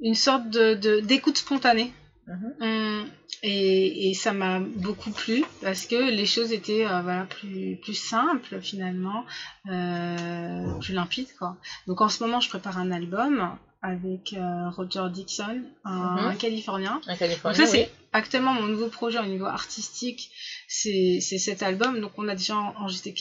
une 0.00 0.14
sorte 0.14 0.48
de 0.50 1.00
d'écoute 1.00 1.38
spontanée. 1.38 1.90
Mhm. 2.26 2.52
Hum, 2.60 3.08
Et, 3.42 4.10
et 4.10 4.14
ça 4.14 4.32
m'a 4.32 4.58
beaucoup 4.58 5.10
plu 5.12 5.44
parce 5.62 5.86
que 5.86 6.10
les 6.10 6.26
choses 6.26 6.50
étaient 6.52 6.84
euh, 6.84 7.00
voilà, 7.02 7.24
plus, 7.24 7.76
plus 7.80 7.94
simples 7.94 8.60
finalement, 8.60 9.24
euh, 9.70 10.78
plus 10.80 10.92
limpides. 10.92 11.32
Quoi. 11.38 11.56
Donc 11.86 12.00
en 12.00 12.08
ce 12.08 12.22
moment, 12.22 12.40
je 12.40 12.48
prépare 12.48 12.78
un 12.78 12.90
album 12.90 13.56
avec 13.80 14.32
euh, 14.32 14.70
Roger 14.70 15.06
Dixon, 15.12 15.62
un 15.84 16.30
Mhm. 16.32 16.36
Californien. 16.38 17.00
En 17.06 17.10
Donc 17.10 17.18
Californie, 17.18 17.56
ça, 17.56 17.62
oui. 17.64 17.68
c'est 17.70 17.90
actuellement 18.12 18.54
mon 18.54 18.66
nouveau 18.66 18.88
projet 18.88 19.18
au 19.20 19.26
niveau 19.26 19.44
artistique, 19.46 20.30
c'est 20.66 21.20
cet 21.20 21.62
album. 21.62 22.00
Donc 22.00 22.12
on 22.18 22.26
a 22.28 22.34
déjà 22.34 22.56
enregistré 22.56 23.14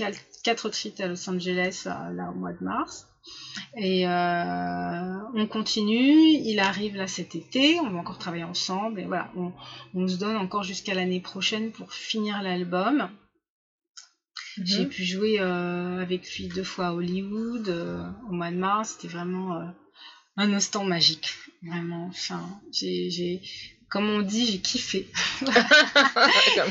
quatre 0.43 0.69
titres 0.71 1.03
à 1.03 1.07
Los 1.07 1.29
Angeles 1.29 1.83
euh, 1.85 2.11
là 2.13 2.31
au 2.31 2.35
mois 2.39 2.53
de 2.53 2.63
mars. 2.63 3.05
Et 3.75 4.07
euh, 4.07 5.19
on 5.35 5.45
continue, 5.47 6.15
il 6.51 6.59
arrive 6.59 6.95
là 6.95 7.07
cet 7.07 7.35
été, 7.35 7.79
on 7.81 7.89
va 7.89 7.99
encore 7.99 8.17
travailler 8.17 8.45
ensemble, 8.45 9.01
et 9.01 9.05
voilà, 9.05 9.29
on, 9.35 9.51
on 9.93 10.07
se 10.07 10.15
donne 10.17 10.37
encore 10.37 10.63
jusqu'à 10.63 10.93
l'année 10.93 11.19
prochaine 11.19 11.71
pour 11.71 11.91
finir 11.93 12.41
l'album. 12.41 13.09
J'ai 14.63 14.83
Mhm. 14.85 14.89
pu 14.89 15.03
jouer 15.03 15.39
euh, 15.39 16.01
avec 16.01 16.33
lui 16.35 16.47
deux 16.47 16.63
fois 16.63 16.87
à 16.87 16.93
Hollywood 16.93 17.67
euh, 17.69 18.01
au 18.29 18.33
mois 18.33 18.49
de 18.49 18.55
mars. 18.57 18.95
C'était 18.95 19.13
vraiment 19.13 19.61
un 20.37 20.53
instant 20.53 20.83
magique. 20.83 21.33
Vraiment. 21.63 22.07
Enfin, 22.09 22.59
j'ai, 22.71 23.41
comme 23.89 24.09
on 24.09 24.21
dit, 24.21 24.45
j'ai 24.51 24.59
kiffé. 24.59 25.07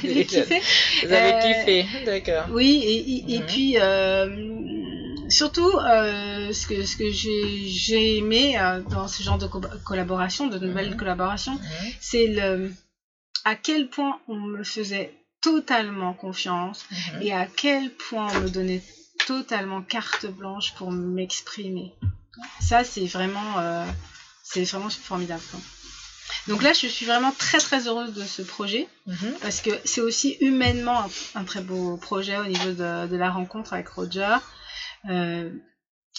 J'ai 0.05 0.25
kiffé. 0.25 0.61
Vous 1.03 1.13
avez 1.13 1.33
Euh, 1.35 1.41
kiffé, 1.41 1.87
d'accord. 2.05 2.47
Oui, 2.51 2.83
et, 2.85 2.99
et- 3.13 3.35
et 3.37 3.41
Mhm. 3.41 3.47
puis 3.47 3.79
euh, 3.79 5.29
surtout, 5.29 5.71
euh, 5.79 6.53
ce 6.53 6.67
que, 6.67 6.85
ce 6.85 6.97
que 6.97 7.11
j'ai, 7.11 8.17
aimé 8.19 8.59
euh, 8.59 8.81
dans 8.91 9.09
ce 9.09 9.23
genre 9.23 9.39
de 9.39 9.47
co- 9.47 9.61
collaboration, 9.85 10.47
de 10.49 10.59
nouvelles 10.59 10.91
Mhm. 10.91 10.97
collaborations, 10.97 11.55
Mhm. 11.55 11.93
c'est 12.01 12.27
le 12.29 12.73
à 13.45 13.55
quel 13.55 13.89
point 13.89 14.19
on 14.29 14.37
me 14.37 14.65
faisait 14.65 15.13
totalement 15.41 16.13
confiance 16.15 16.85
et 17.21 17.33
à 17.33 17.47
quel 17.47 17.93
point 17.93 18.29
on 18.35 18.41
me 18.41 18.49
donnait 18.49 18.83
totalement 19.27 19.83
carte 19.83 20.27
blanche 20.27 20.75
pour 20.75 20.91
m'exprimer. 20.91 21.93
Ça, 22.61 22.85
c'est 22.85 23.07
vraiment, 23.07 23.59
euh, 23.59 23.85
c'est 24.43 24.65
vraiment 24.65 24.91
formidable. 24.91 25.43
quoi. 25.51 25.61
Donc 26.49 26.63
là, 26.63 26.73
je 26.73 26.87
suis 26.87 27.07
vraiment 27.07 27.33
très 27.33 27.59
très 27.59 27.87
heureuse 27.89 28.13
de 28.15 28.25
ce 28.25 28.43
projet 28.43 28.89
Mhm. 29.07 29.35
parce 29.41 29.61
que 29.61 29.71
c'est 29.85 30.01
aussi 30.01 30.37
humainement 30.41 31.01
un, 31.05 31.11
un 31.41 31.45
très 31.45 31.61
beau 31.61 31.97
projet 31.97 32.37
au 32.39 32.45
niveau 32.47 32.71
de, 32.71 33.07
de 33.07 33.17
la 33.17 33.31
rencontre 33.31 33.73
avec 33.75 33.89
Roger. 33.89 34.37
euh, 35.09 35.51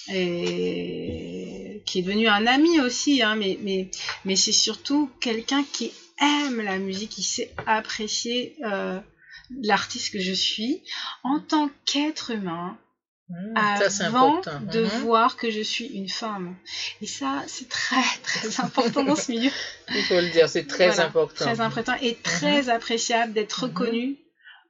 et 0.09 1.83
qui 1.85 1.99
est 1.99 2.01
devenu 2.01 2.27
un 2.27 2.45
ami 2.47 2.79
aussi, 2.79 3.21
hein, 3.21 3.35
mais, 3.35 3.57
mais, 3.61 3.89
mais 4.25 4.35
c'est 4.35 4.51
surtout 4.53 5.09
quelqu'un 5.19 5.63
qui 5.73 5.91
aime 6.21 6.61
la 6.61 6.77
musique, 6.77 7.09
qui 7.11 7.23
sait 7.23 7.53
apprécier 7.65 8.55
euh, 8.65 8.99
l'artiste 9.63 10.13
que 10.13 10.19
je 10.19 10.33
suis 10.33 10.81
en 11.23 11.39
tant 11.39 11.69
qu'être 11.85 12.31
humain, 12.31 12.77
Ça, 13.77 13.89
c'est 13.89 14.03
avant 14.03 14.37
important. 14.37 14.59
de 14.61 14.81
Mhm. 14.81 14.87
voir 15.01 15.35
que 15.35 15.51
je 15.51 15.59
suis 15.61 15.85
une 15.87 16.07
femme. 16.07 16.55
Et 17.01 17.07
ça, 17.07 17.43
c'est 17.47 17.67
très 17.67 18.01
très 18.23 18.59
important 18.61 19.03
dans 19.03 19.15
ce 19.15 19.31
milieu. 19.31 19.51
Il 19.93 20.03
faut 20.03 20.19
le 20.19 20.29
dire, 20.29 20.47
c'est 20.47 20.65
très 20.67 20.87
Voilà, 20.87 21.05
important. 21.05 21.45
Très 21.45 21.59
important 21.59 21.93
et 22.01 22.15
très 22.15 22.69
appréciable 22.69 23.33
d'être 23.33 23.63
Mhm. 23.65 23.69
reconnu 23.69 24.17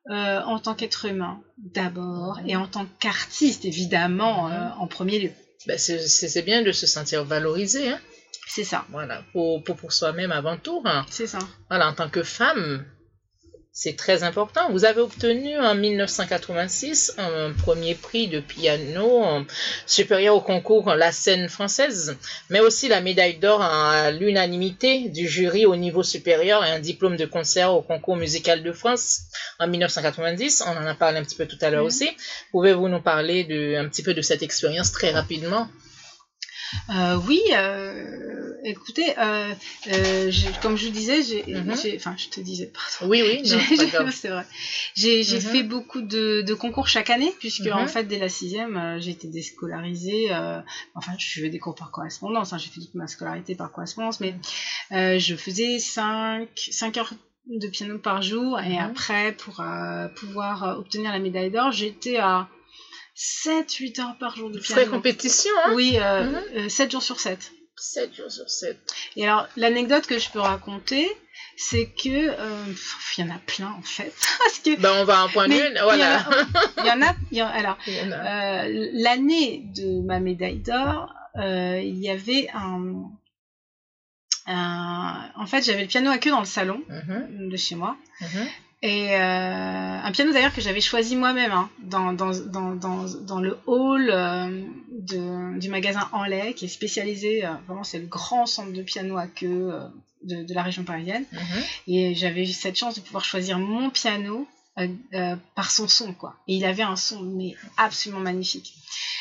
euh, 0.10 0.42
en 0.42 0.58
tant 0.58 0.74
qu'être 0.74 1.06
humain 1.06 1.42
d'abord 1.58 2.40
et 2.46 2.56
en 2.56 2.66
tant 2.66 2.86
qu'artiste 3.00 3.66
évidemment 3.66 4.50
euh, 4.50 4.70
en 4.80 4.88
premier 4.88 5.20
lieu. 5.20 5.32
Ben, 5.68 5.78
c'est 5.78 6.42
bien 6.44 6.62
de 6.62 6.72
se 6.72 6.88
sentir 6.88 7.26
valorisé, 7.26 7.90
hein. 7.90 8.00
C'est 8.50 8.64
ça, 8.64 8.86
Voilà, 8.90 9.22
pour, 9.34 9.62
pour, 9.66 9.76
pour 9.76 9.92
soi-même 9.92 10.32
avant 10.32 10.56
tout. 10.56 10.82
hein. 10.86 11.06
c'est 11.10 11.28
ça. 11.28 11.40
Voilà, 11.70 11.90
en 11.90 11.94
tant 11.94 12.08
que 12.08 12.24
femme, 12.24 12.86
c'est 13.80 13.96
très 13.96 14.24
important. 14.24 14.72
Vous 14.72 14.86
avez 14.86 15.02
obtenu 15.02 15.56
en 15.60 15.76
1986 15.76 17.14
un 17.20 17.52
premier 17.54 17.94
prix 17.94 18.28
de 18.28 18.40
piano 18.40 19.24
euh, 19.24 19.42
supérieur 19.86 20.36
au 20.36 20.42
concours 20.42 20.96
La 20.96 21.12
scène 21.12 21.48
française, 21.48 22.18
mais 22.50 22.60
aussi 22.60 22.88
la 22.88 23.02
médaille 23.02 23.38
d'or 23.38 23.62
à 23.62 24.10
l'unanimité 24.10 25.10
du 25.10 25.28
jury 25.28 25.68
au 25.68 25.76
niveau 25.76 26.02
supérieur 26.02 26.66
et 26.66 26.72
un 26.72 26.80
diplôme 26.80 27.18
de 27.18 27.28
concert 27.28 27.72
au 27.72 27.84
concours 27.84 28.16
musical 28.16 28.64
de 28.64 28.72
France 28.72 29.20
en 29.60 29.68
1990. 29.68 30.64
On 30.66 30.72
en 30.72 30.88
a 30.88 30.96
parlé 30.96 31.20
un 31.20 31.24
petit 31.24 31.36
peu 31.36 31.46
tout 31.46 31.60
à 31.62 31.70
l'heure 31.70 31.82
Mhm. 31.82 31.88
aussi. 31.88 32.10
Pouvez-vous 32.52 32.88
nous 32.88 33.02
parler 33.02 33.44
de, 33.44 33.76
un 33.78 33.88
petit 33.88 34.02
peu 34.02 34.16
de 34.16 34.24
cette 34.24 34.42
expérience 34.42 34.92
très 34.92 35.12
rapidement? 35.12 35.68
Euh, 36.90 37.16
oui, 37.28 37.40
euh, 37.54 38.54
écoutez, 38.64 39.14
euh, 39.18 39.54
comme 40.62 40.76
je 40.78 40.86
vous 40.88 40.92
disais, 40.94 41.22
j'ai, 41.24 41.44
Mhm. 41.54 41.76
enfin 41.96 42.16
je 42.18 42.28
te 42.30 42.40
disais, 42.40 42.72
pardon. 42.74 43.12
Oui, 43.12 43.22
oui, 43.22 43.42
c'est 44.12 44.30
vrai. 44.30 44.46
J'ai 44.96 45.24
Mhm. 45.24 45.40
fait 45.40 45.64
beaucoup 45.64 46.02
de, 46.02 46.42
de 46.46 46.54
concours 46.54 46.88
chaque 46.88 47.10
année, 47.10 47.32
puisque 47.40 47.68
en 47.68 47.88
fait, 47.88 48.04
dès 48.06 48.18
la 48.18 48.30
sixième, 48.30 48.98
j'ai 49.00 49.12
été 49.12 49.28
déscolarisée. 49.28 50.30
enfin, 50.94 51.14
je 51.18 51.26
faisais 51.28 51.50
des 51.50 51.60
cours 51.60 51.76
par 51.76 51.92
correspondance, 51.92 52.54
hein, 52.54 52.58
j'ai 52.58 52.70
fait 52.70 52.82
toute 52.82 52.94
ma 52.96 53.08
scolarité 53.08 53.56
par 53.56 53.72
correspondance, 53.72 54.20
mais 54.20 54.36
je 54.92 55.36
faisais 55.36 55.80
5, 55.80 56.48
cinq 56.56 56.98
heures 56.98 57.14
de 57.48 57.68
piano 57.70 57.98
par 57.98 58.22
jour, 58.22 58.60
et 58.60 58.78
après, 58.78 59.32
pour 59.32 59.64
pouvoir 60.18 60.78
obtenir 60.78 61.12
la 61.12 61.20
médaille 61.20 61.52
d'or, 61.52 61.72
j'étais 61.72 62.18
à 62.18 62.48
7-8 63.18 64.00
heures 64.02 64.18
par 64.20 64.36
jour 64.36 64.50
de 64.52 64.60
piano. 64.60 64.82
Vraie 64.82 64.90
compétition, 64.90 65.52
hein 65.66 65.72
Oui, 65.74 65.96
euh, 65.98 66.24
Mhm. 66.24 66.42
euh, 66.58 66.70
7 66.70 66.92
jours 66.92 67.02
sur 67.02 67.20
7. 67.20 67.52
7 67.76 68.14
jours 68.16 68.32
sur 68.32 68.50
7. 68.50 68.78
Et 69.16 69.24
alors, 69.28 69.48
l'anecdote 69.56 70.06
que 70.08 70.18
je 70.20 70.30
peux 70.30 70.40
raconter, 70.40 71.08
c'est 71.58 71.86
que. 71.88 72.10
euh, 72.40 72.66
il 73.18 73.26
y 73.26 73.28
en 73.28 73.36
a 73.36 73.40
plein 73.40 73.72
en 73.78 73.82
fait. 73.82 74.14
Parce 74.40 74.60
que. 74.60 74.80
Ben, 74.80 74.94
on 75.00 75.04
va 75.04 75.24
en 75.24 75.30
point 75.30 75.48
Mais 75.48 75.68
une. 75.68 75.80
Voilà. 75.84 76.26
Il 76.78 76.86
y 76.86 76.92
en 76.92 77.02
a. 77.02 77.14
y 77.32 77.42
en 77.42 77.48
a- 77.48 77.50
alors, 77.52 77.78
y 77.88 78.00
en 78.02 78.12
euh, 78.12 78.90
l'année 78.94 79.64
de 79.76 80.02
ma 80.06 80.20
médaille 80.20 80.60
d'or, 80.60 81.12
euh, 81.38 81.80
il 81.84 81.98
y 82.00 82.10
avait 82.10 82.48
un. 82.54 83.10
un- 84.48 85.32
en 85.36 85.46
fait, 85.46 85.64
j'avais 85.64 85.82
le 85.82 85.88
piano 85.88 86.10
à 86.12 86.18
queue 86.18 86.30
dans 86.32 86.40
le 86.40 86.46
salon 86.46 86.82
Mhm, 86.90 87.50
de 87.50 87.58
chez 87.58 87.76
moi. 87.76 87.96
mhm. 88.22 88.48
Et 88.84 89.16
euh, 89.16 89.20
un 89.20 90.12
piano 90.12 90.32
d'ailleurs 90.32 90.54
que 90.54 90.62
j'avais 90.62 90.82
choisi 90.82 91.16
moi-même 91.16 91.52
hein, 91.52 91.70
dans, 91.80 92.14
dans, 92.14 92.32
dans, 92.32 92.76
dans, 92.76 93.06
dans 93.06 93.40
le 93.40 93.58
hall 93.66 94.10
euh, 94.12 94.66
de, 94.92 95.60
du 95.60 95.70
magasin 95.70 96.08
Enlay 96.12 96.54
qui 96.54 96.66
est 96.66 96.68
spécialisé, 96.68 97.44
euh, 97.44 97.54
vraiment 97.68 97.84
c'est 97.84 97.98
le 97.98 98.06
grand 98.06 98.46
centre 98.46 98.72
de 98.72 98.82
piano 98.84 99.18
à 99.18 99.26
queue 99.26 99.72
euh, 99.74 99.88
de, 100.24 100.44
de 100.44 100.54
la 100.54 100.62
région 100.62 100.84
parisienne. 100.84 101.26
Mhm. 101.32 101.64
Et 101.88 102.14
j'avais 102.14 102.44
eu 102.44 102.54
cette 102.54 102.78
chance 102.78 102.96
de 102.96 103.02
pouvoir 103.02 103.26
choisir 103.26 103.58
mon 103.58 103.90
piano 103.90 104.48
euh, 104.80 104.88
euh, 105.14 105.36
par 105.56 105.72
son 105.72 105.88
son 105.88 106.14
quoi. 106.14 106.36
Et 106.48 106.56
il 106.56 106.66
avait 106.66 106.84
un 106.84 106.96
son 106.96 107.22
mais 107.22 107.56
absolument 107.78 108.22
magnifique. 108.22 108.74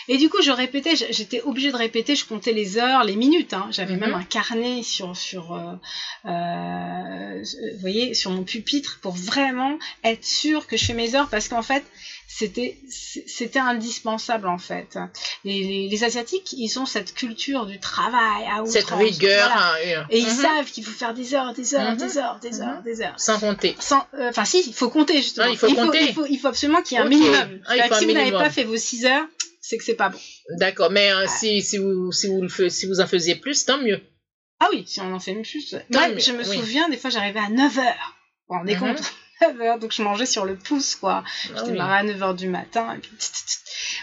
Et 0.08 0.18
du 0.18 0.28
coup 0.28 0.40
je 0.42 0.50
répétais, 0.52 0.94
j'étais 1.10 1.40
obligée 1.42 1.72
de 1.72 1.76
répéter, 1.76 2.14
je 2.14 2.24
comptais 2.24 2.52
les 2.52 2.78
heures, 2.78 3.04
les 3.04 3.16
minutes. 3.16 3.52
Hein. 3.54 3.68
J'avais 3.70 3.94
Mhm. 3.94 4.00
même 4.00 4.14
un 4.14 4.22
carnet 4.22 4.82
sur 4.82 5.16
sur 5.16 5.54
euh, 5.54 5.74
euh, 6.26 7.42
vous 7.74 7.80
voyez 7.80 8.14
sur 8.14 8.30
mon 8.30 8.44
pupitre 8.44 8.98
pour 9.00 9.12
vraiment 9.12 9.78
être 10.04 10.24
sûre 10.24 10.66
que 10.66 10.76
je 10.76 10.84
fais 10.84 10.94
mes 10.94 11.14
heures 11.14 11.28
parce 11.28 11.48
qu'en 11.48 11.62
fait 11.62 11.84
c'était 12.28 12.76
c'était 12.88 13.58
indispensable 13.58 14.48
en 14.48 14.58
fait. 14.58 14.98
Les, 15.44 15.62
les, 15.62 15.88
les 15.88 16.04
asiatiques 16.04 16.52
ils 16.52 16.78
ont 16.78 16.86
cette 16.86 17.14
culture 17.14 17.66
du 17.66 17.78
travail 17.80 18.44
à 18.46 18.62
outrance. 18.62 18.70
Cette 18.72 18.90
rigueur. 18.90 19.48
Voilà. 19.48 19.74
hein, 20.00 20.06
Et 20.10 20.18
ils 20.18 20.26
Mhm. 20.26 20.42
savent 20.42 20.70
qu'il 20.70 20.84
faut 20.84 20.90
faire 20.90 21.14
des 21.14 21.34
heures, 21.34 21.52
des 21.54 21.74
heures, 21.74 21.92
Mhm. 21.92 21.96
des 21.96 22.18
heures, 22.18 22.38
des 22.40 22.50
Mhm. 22.52 22.62
heures, 22.62 22.82
des 22.82 23.00
heures. 23.02 23.14
Sans 23.18 23.38
compter. 23.38 23.74
Sans, 23.80 24.06
euh, 24.14 24.28
enfin 24.28 24.44
si, 24.44 24.62
il 24.66 24.74
faut 24.74 24.90
compter 24.90 25.16
justement. 25.18 25.46
Ah, 25.48 25.50
il 25.52 25.56
faut 25.56 25.72
compter. 25.74 26.02
Il 26.08 26.14
faut, 26.14 26.26
il 26.26 26.38
faut 26.38 26.48
absolument 26.48 26.82
qu'il 26.82 26.96
y 26.96 27.00
ait 27.00 27.04
un 27.04 27.08
minimum. 27.08 27.60
Ah, 27.66 27.76
il 27.76 27.82
C'est-à-dire 27.82 27.84
faut 27.84 27.88
que 27.90 27.94
un 27.94 27.98
si 28.00 28.04
vous 28.06 28.12
n'avez 28.12 28.30
pas 28.32 28.50
fait 28.50 28.64
vos 28.64 28.76
6 28.76 29.04
heures, 29.06 29.24
c'est 29.60 29.78
que 29.78 29.84
c'est 29.84 29.94
pas 29.94 30.08
bon. 30.10 30.18
D'accord. 30.58 30.90
Mais 30.90 31.12
euh, 31.12 31.26
si, 31.28 31.62
si, 31.62 31.78
vous, 31.78 32.12
si, 32.12 32.26
vous 32.28 32.42
le 32.42 32.48
fe- 32.48 32.68
si 32.70 32.86
vous 32.86 33.00
en 33.00 33.06
faisiez 33.06 33.34
plus, 33.36 33.64
tant 33.64 33.78
mieux. 33.78 34.00
Ah 34.60 34.68
oui, 34.72 34.84
si 34.86 35.00
on 35.00 35.12
en 35.14 35.20
fait 35.20 35.34
plus. 35.34 35.74
Moi, 35.90 36.08
mieux, 36.08 36.18
je 36.18 36.32
me 36.32 36.46
oui. 36.48 36.58
souviens, 36.58 36.88
des 36.88 36.96
fois, 36.96 37.10
j'arrivais 37.10 37.40
à 37.40 37.48
9 37.50 37.78
heures. 37.78 38.14
Vous 38.48 38.54
vous 38.54 38.58
rendez 38.60 38.74
Mhm. 38.74 38.80
compte? 38.80 39.12
9h, 39.42 39.78
donc 39.78 39.92
je 39.92 40.02
mangeais 40.02 40.26
sur 40.26 40.44
le 40.44 40.56
pouce, 40.56 40.94
quoi. 40.96 41.22
Ah 41.26 41.58
Je 41.58 41.64
démarrais 41.64 41.98
à 41.98 42.04
9h 42.04 42.34
du 42.36 42.48
matin, 42.48 42.94
et 42.94 42.98
puis 42.98 43.10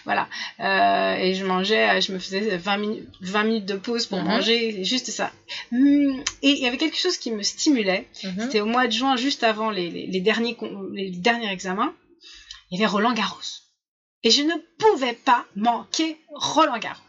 voilà. 0.06 0.28
Euh, 0.60 1.16
et 1.16 1.34
je 1.36 1.44
mangeais, 1.46 2.00
je 2.02 2.12
me 2.12 2.20
faisais 2.20 2.58
20 2.58 2.78
minutes, 2.78 3.08
20 3.22 3.44
minutes 3.44 3.66
de 3.66 3.76
pause 3.76 4.06
pour 4.06 4.20
Mhm. 4.20 4.28
manger, 4.28 4.84
juste 4.84 5.10
ça. 5.12 5.32
Hum, 5.72 6.24
Et 6.42 6.52
il 6.52 6.60
y 6.60 6.68
avait 6.68 6.78
quelque 6.78 6.98
chose 6.98 7.18
qui 7.18 7.32
me 7.32 7.44
stimulait. 7.44 8.08
Mhm. 8.24 8.34
C'était 8.42 8.62
au 8.62 8.66
mois 8.66 8.88
de 8.88 8.92
juin, 8.92 9.16
juste 9.16 9.44
avant 9.44 9.70
les, 9.72 9.90
derniers, 10.22 10.58
les 10.94 11.10
derniers 11.12 11.52
examens. 11.52 11.94
Il 12.72 12.80
y 12.80 12.84
avait 12.84 12.92
Roland 12.92 13.14
Garros. 13.14 13.40
Et 14.24 14.30
je 14.32 14.42
ne 14.42 14.54
pouvais 14.80 15.14
pas 15.14 15.46
manquer 15.56 16.18
Roland 16.30 16.78
Garros. 16.80 17.02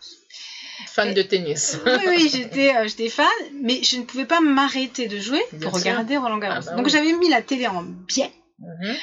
Fan 0.87 1.13
de 1.15 1.23
tennis. 1.23 1.79
Oui, 1.87 1.93
oui, 2.09 2.29
j'étais 2.33 2.75
euh, 2.77 2.87
j'étais 2.87 3.09
fan, 3.09 3.27
mais 3.63 3.83
je 3.83 3.97
ne 3.99 4.03
pouvais 4.05 4.25
pas 4.27 4.41
m'arrêter 4.41 5.07
de 5.09 5.19
jouer 5.19 5.43
Bien 5.53 5.69
pour 5.69 5.79
sûr. 5.79 5.91
regarder 5.91 6.17
Roland 6.17 6.39
Garros. 6.39 6.63
Ah 6.67 6.71
bah 6.71 6.77
donc 6.77 6.87
oui. 6.87 6.93
j'avais 6.93 7.13
mis 7.13 7.29
la 7.29 7.43
télé 7.43 7.67
en 7.67 7.83
biais. 7.83 8.31
Mhm. 8.61 8.95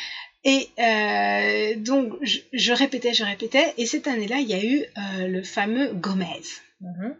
Et 0.44 0.70
euh, 0.80 1.76
donc, 1.78 2.14
je, 2.22 2.40
je 2.52 2.74
répétais, 2.74 3.14
je 3.14 3.24
répétais. 3.24 3.74
Et 3.78 3.86
cette 3.86 4.08
année-là, 4.08 4.40
il 4.40 4.48
y 4.48 4.54
a 4.54 4.64
eu 4.64 4.80
euh, 4.98 5.28
le 5.28 5.44
fameux 5.44 5.92
Gomez, 5.94 6.42
Mhm. 6.82 7.16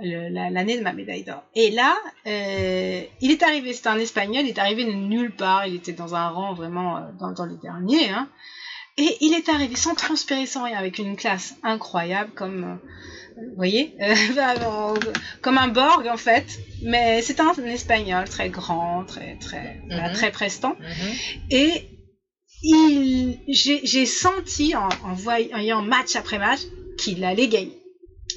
le- 0.00 0.28
la- 0.28 0.50
l'année 0.50 0.76
de 0.76 0.82
ma 0.82 0.92
médaille 0.92 1.22
d'or. 1.22 1.44
Et 1.54 1.70
là, 1.70 1.96
euh, 2.26 3.00
il 3.20 3.30
est 3.30 3.42
arrivé, 3.44 3.72
c'était 3.72 3.88
un 3.90 3.98
Espagnol, 3.98 4.42
il 4.44 4.48
est 4.48 4.58
arrivé 4.58 4.84
de 4.84 4.90
nulle 4.92 5.30
part. 5.30 5.66
Il 5.66 5.74
était 5.76 5.92
dans 5.92 6.14
un 6.16 6.28
rang 6.30 6.52
vraiment 6.54 6.96
euh, 6.96 7.00
dans, 7.20 7.30
dans 7.30 7.46
les 7.46 7.56
derniers. 7.62 8.08
Hein. 8.10 8.28
Et 8.96 9.16
il 9.20 9.34
est 9.34 9.48
arrivé 9.48 9.76
sans 9.76 9.94
transpirer, 9.94 10.46
sans 10.46 10.64
rien, 10.64 10.76
avec 10.78 10.98
une 10.98 11.14
classe 11.16 11.54
incroyable, 11.62 12.32
comme, 12.34 12.64
euh, 12.64 12.88
vous 13.48 13.56
voyez, 13.56 13.94
euh, 14.00 14.14
vraiment, 14.32 14.94
comme 15.42 15.58
un 15.58 15.68
Borg 15.68 16.06
en 16.08 16.16
fait. 16.16 16.44
Mais 16.82 17.22
c'était 17.22 17.42
un, 17.42 17.52
Espagnol 17.66 18.28
très 18.28 18.48
grand, 18.48 19.04
très, 19.04 19.36
très, 19.40 19.80
Mhm. 19.90 20.12
très 20.12 20.30
prestant. 20.30 20.74
Mhm. 20.78 21.14
Et 21.50 21.82
il, 22.62 23.38
j'ai, 23.48 24.06
senti 24.06 24.74
en, 24.74 24.88
en 25.04 25.12
voyant 25.14 25.82
match 25.82 26.16
après 26.16 26.38
match 26.38 26.60
qu'il 26.98 27.24
allait 27.24 27.48
gagner. 27.48 27.78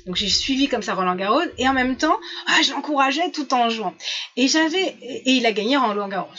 Donc 0.05 0.15
j'ai 0.15 0.29
suivi 0.29 0.67
comme 0.67 0.81
ça 0.81 0.93
Roland 0.95 1.15
Garros 1.15 1.41
et 1.57 1.67
en 1.67 1.73
même 1.73 1.95
temps, 1.97 2.15
ah, 2.47 2.59
je 2.63 2.71
l'encourageais 2.71 3.29
tout 3.31 3.53
en 3.53 3.69
jouant. 3.69 3.93
Et 4.35 4.47
j'avais 4.47 4.95
et 5.01 5.31
il 5.33 5.45
a 5.45 5.51
gagné 5.51 5.77
Roland 5.77 6.07
Garros. 6.07 6.29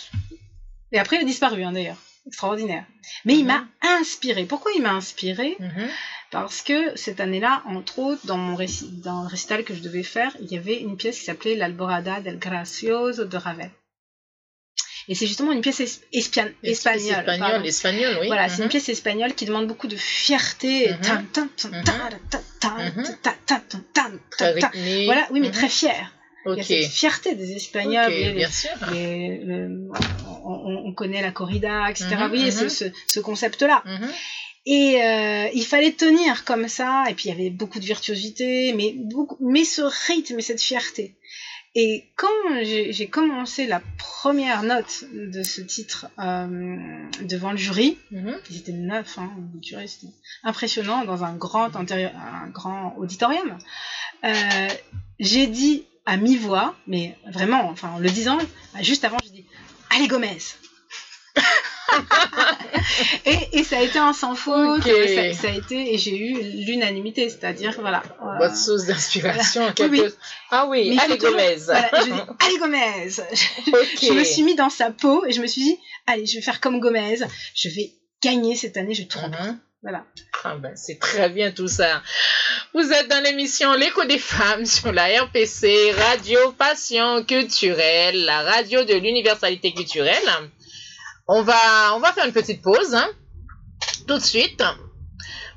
Et 0.92 0.98
après 0.98 1.16
il 1.16 1.22
a 1.22 1.24
disparu 1.24 1.62
hein, 1.62 1.72
d'ailleurs, 1.72 1.96
extraordinaire. 2.26 2.84
Mais 3.24 3.34
il 3.34 3.42
Mhm. 3.44 3.46
m'a 3.48 3.64
inspiré. 4.00 4.44
Pourquoi 4.44 4.72
il 4.76 4.82
m'a 4.82 4.92
inspiré? 4.92 5.56
Mhm. 5.60 5.88
Parce 6.32 6.62
que 6.62 6.96
cette 6.96 7.20
année-là, 7.20 7.62
entre 7.66 7.98
autres, 7.98 8.26
dans 8.26 8.38
mon 8.38 8.56
réci- 8.56 8.88
dans 9.02 9.22
le 9.22 9.28
récital 9.28 9.64
que 9.64 9.74
je 9.74 9.80
devais 9.80 10.02
faire, 10.02 10.34
il 10.40 10.50
y 10.50 10.56
avait 10.56 10.80
une 10.80 10.96
pièce 10.96 11.18
qui 11.18 11.24
s'appelait 11.26 11.54
L'Alborada 11.56 12.20
del 12.20 12.38
Gracioso 12.38 13.24
de 13.26 13.36
Ravel. 13.36 13.70
Et 15.08 15.14
c'est 15.14 15.26
justement 15.26 15.52
une 15.52 15.60
pièce 15.60 15.80
espagnole. 16.12 16.54
Espagnol, 16.62 17.24
pardon. 17.26 17.64
espagnol, 17.64 18.18
oui. 18.20 18.26
Voilà, 18.28 18.48
c'est 18.48 18.58
Mhm. 18.58 18.62
une 18.64 18.68
pièce 18.70 18.88
espagnole 18.88 19.34
qui 19.34 19.44
demande 19.44 19.66
beaucoup 19.66 19.88
de 19.88 19.96
fierté. 19.96 20.92
Mhm. 20.92 21.02
Mhm. 21.72 21.82
Mhm. 22.96 23.02
Très. 24.30 24.54
Voilà, 25.06 25.26
oui, 25.32 25.40
mais 25.40 25.48
Mhm. 25.48 25.52
très 25.54 25.68
fier. 25.68 26.12
Il 26.46 26.56
y 26.56 26.60
a 26.60 26.64
cette 26.82 26.92
fierté 26.92 27.34
des 27.34 27.52
Espagnols. 27.52 28.10
Bien 28.34 28.50
sûr. 28.50 28.70
les- 28.92 29.38
le- 29.44 29.88
on, 30.44 30.50
on- 30.70 30.82
on 30.88 30.92
connaît 30.92 31.20
la 31.22 31.30
corrida, 31.30 31.90
etc. 31.90 32.06
Mhm, 32.12 32.22
vous 32.22 32.28
voyez, 32.28 32.50
ce, 32.50 32.64
mhm. 32.64 32.70
ce, 32.70 32.84
ce 33.06 33.20
concept-là. 33.20 33.82
Mhm. 33.84 34.08
Et 34.64 35.02
euh, 35.02 35.48
il 35.54 35.64
fallait 35.64 35.92
tenir 35.92 36.44
comme 36.44 36.68
ça, 36.68 37.04
et 37.08 37.14
puis 37.14 37.28
il 37.28 37.32
y 37.32 37.34
avait 37.34 37.50
beaucoup 37.50 37.80
de 37.80 37.84
virtuosité, 37.84 38.72
mais, 38.74 38.92
beaucoup, 38.96 39.36
mais 39.40 39.64
ce 39.64 39.82
rythme 40.06 40.38
et 40.38 40.42
cette 40.42 40.62
fierté. 40.62 41.16
Et 41.74 42.04
quand 42.16 42.28
j'ai 42.62 43.08
commencé 43.08 43.66
la 43.66 43.80
première 43.96 44.62
note 44.62 45.04
de 45.12 45.42
ce 45.42 45.62
titre 45.62 46.06
euh, 46.18 47.08
devant 47.22 47.50
le 47.50 47.56
jury, 47.56 47.98
Mhm. 48.10 48.36
ils 48.50 48.58
étaient 48.58 48.72
neuf, 48.72 49.16
hein, 49.18 49.32
le 49.54 49.62
jury, 49.62 49.88
c'était 49.88 50.12
impressionnant, 50.44 51.04
dans 51.06 51.24
un 51.24 51.34
grand, 51.34 51.74
antérieur, 51.74 52.12
un 52.14 52.48
grand 52.48 52.94
auditorium, 52.98 53.56
euh, 54.24 54.68
j'ai 55.18 55.46
dit 55.46 55.84
à 56.04 56.18
mi-voix, 56.18 56.76
mais 56.86 57.16
vraiment, 57.32 57.68
enfin 57.70 57.88
en 57.94 57.98
le 57.98 58.10
disant, 58.10 58.38
juste 58.82 59.04
avant, 59.04 59.16
j'ai 59.24 59.30
dit 59.30 59.46
«Allez 59.90 60.08
Gomez!» 60.08 60.38
et, 63.26 63.36
et 63.52 63.64
ça 63.64 63.78
a 63.78 63.82
été 63.82 63.98
un 63.98 64.12
sans 64.12 64.34
faute, 64.34 64.78
Ok. 64.78 64.84
ça, 64.86 65.32
ça 65.42 65.48
a 65.48 65.56
été, 65.56 65.94
et 65.94 65.98
j'ai 65.98 66.16
eu 66.16 66.40
l'unanimité, 66.66 67.28
c'est-à-dire, 67.28 67.76
voilà. 67.80 68.02
euh, 68.22 68.38
Votre 68.38 68.56
source 68.56 68.86
d'inspiration, 68.86 69.60
voilà. 69.76 69.90
quelque 69.90 69.90
Oui. 70.08 70.14
Ah 70.50 70.66
oui, 70.68 70.98
allez 71.00 71.18
Gomez. 71.18 71.56
voilà, 71.66 71.90
je 72.00 72.04
dis 72.04 72.10
«Allez 72.40 72.58
Gomez!» 72.58 73.08
Je 74.02 74.12
me 74.12 74.24
suis 74.24 74.42
mis 74.42 74.54
dans 74.54 74.70
sa 74.70 74.90
peau 74.90 75.24
et 75.26 75.32
je 75.32 75.40
me 75.40 75.46
suis 75.46 75.62
dit 75.62 75.78
«Allez, 76.06 76.26
je 76.26 76.36
vais 76.36 76.42
faire 76.42 76.60
comme 76.60 76.80
Gomez, 76.80 77.18
je 77.54 77.68
vais 77.68 77.92
gagner 78.22 78.56
cette 78.56 78.76
année, 78.76 78.94
je 78.94 79.04
tourne. 79.04 79.30
Mhm. 79.40 79.58
Voilà. 79.82 80.04
Ah 80.44 80.54
ben, 80.56 80.72
c'est 80.76 81.00
très 81.00 81.28
bien 81.28 81.50
tout 81.50 81.66
ça. 81.66 82.02
Vous 82.72 82.92
êtes 82.92 83.08
dans 83.08 83.20
l'émission 83.24 83.72
L'écho 83.74 84.04
des 84.04 84.18
femmes 84.18 84.64
sur 84.64 84.92
la 84.92 85.06
RPC, 85.24 85.90
Radio 85.92 86.52
Passion 86.52 87.24
Culturelle, 87.24 88.24
la 88.24 88.42
radio 88.42 88.84
de 88.84 88.94
l'universalité 88.94 89.72
culturelle. 89.74 90.22
On 91.28 91.42
va, 91.42 91.94
on 91.94 91.98
va 92.00 92.12
faire 92.12 92.26
une 92.26 92.32
petite 92.32 92.62
pause, 92.62 92.94
hein, 92.94 93.08
tout 94.08 94.14
de 94.18 94.22
suite. 94.24 94.62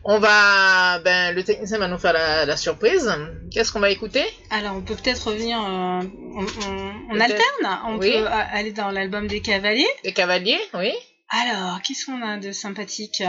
On 0.03 0.19
va, 0.19 0.99
ben, 0.99 1.33
le 1.33 1.43
technicien 1.43 1.79
va 1.79 1.87
nous 1.87 1.97
faire 1.97 2.13
la, 2.13 2.45
la 2.45 2.55
surprise. 2.57 3.11
Qu'est-ce 3.51 3.71
qu'on 3.71 3.79
va 3.79 3.89
écouter? 3.89 4.23
Alors, 4.51 4.75
on 4.75 4.81
peut 4.81 4.95
peut-être 4.95 5.29
revenir, 5.31 5.57
euh, 5.59 5.65
on, 5.65 6.45
on- 6.45 6.93
on 7.09 7.13
Peut-être. 7.13 7.31
alterne, 7.31 7.79
on 7.87 7.97
Oui. 7.97 8.11
peut 8.11 8.27
aller 8.27 8.71
dans 8.71 8.91
l'album 8.91 9.25
des 9.27 9.41
Cavaliers. 9.41 9.87
Les 10.03 10.13
cavaliers, 10.13 10.61
oui. 10.75 10.93
Alors, 11.29 11.81
qu'est-ce 11.81 12.05
qu'on 12.05 12.21
a 12.21 12.37
de 12.37 12.51
sympathique? 12.51 13.23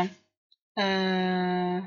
Euh... 0.79 1.81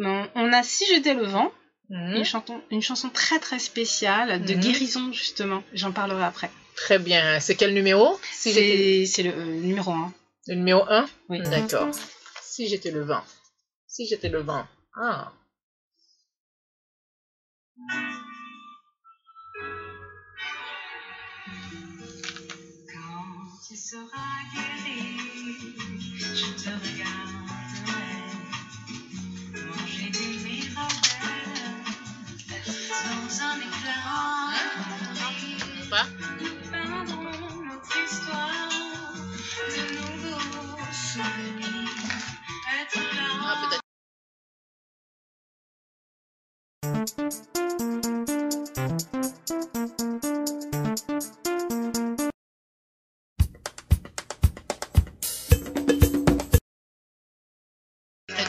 On 0.00 0.52
a 0.52 0.62
Si 0.62 0.84
j'étais 0.88 1.12
le 1.14 1.24
vent, 1.26 1.50
Mhm. 1.90 2.16
une, 2.16 2.24
chanson, 2.24 2.60
une 2.70 2.82
chanson 2.82 3.08
très 3.10 3.38
très 3.38 3.58
spéciale 3.58 4.42
de 4.44 4.54
Mhm. 4.54 4.60
guérison 4.60 5.12
justement, 5.12 5.62
j'en 5.74 5.92
parlerai 5.92 6.24
après. 6.24 6.50
Très 6.82 6.98
bien. 6.98 7.40
C'est 7.40 7.54
quel 7.56 7.74
numéro 7.74 8.18
Si 8.32 8.52
C'est 8.52 9.06
c'est 9.06 9.22
le 9.22 9.32
euh, 9.32 9.44
numéro 9.60 9.90
1. 9.90 10.12
le 10.46 10.54
numéro 10.54 10.82
1 10.88 11.08
Oui. 11.28 11.40
D'accord. 11.42 11.88
Si 12.42 12.68
j'étais 12.68 12.90
le 12.90 13.02
vent. 13.02 13.22
Si 13.86 14.06
j'étais 14.06 14.28
le 14.28 14.40
vent. 14.40 14.66
Ah. 14.94 15.32
Quand 22.92 23.58
tu 23.66 23.76
seras 23.76 24.38
guéri, 24.52 25.16
je 26.18 26.62
te 26.62 26.68
regarderai 26.68 27.27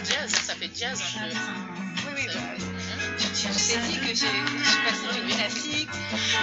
jazz, 0.05 0.29
ça 0.31 0.55
fait 0.55 0.69
jazz 0.75 1.01
un 1.17 1.29
peu. 1.29 1.35
Oui, 2.15 2.23
oui, 2.25 2.33
Ça- 2.33 2.37
bah, 2.97 3.17
je 3.17 3.67
t'ai 3.67 3.79
dit 3.87 3.99
que 3.99 4.05
j'ai- 4.07 4.15
je 4.15 4.69
suis 4.69 4.81
passée 4.85 5.09
du 5.13 5.33
classique, 5.33 5.89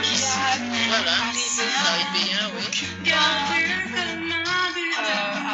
jazz, 0.02 0.61
Voilà, 0.88 1.04
parisien, 1.04 1.68
caribéen, 1.85 2.44
oui. 2.56 2.66
Euh, 3.06 3.12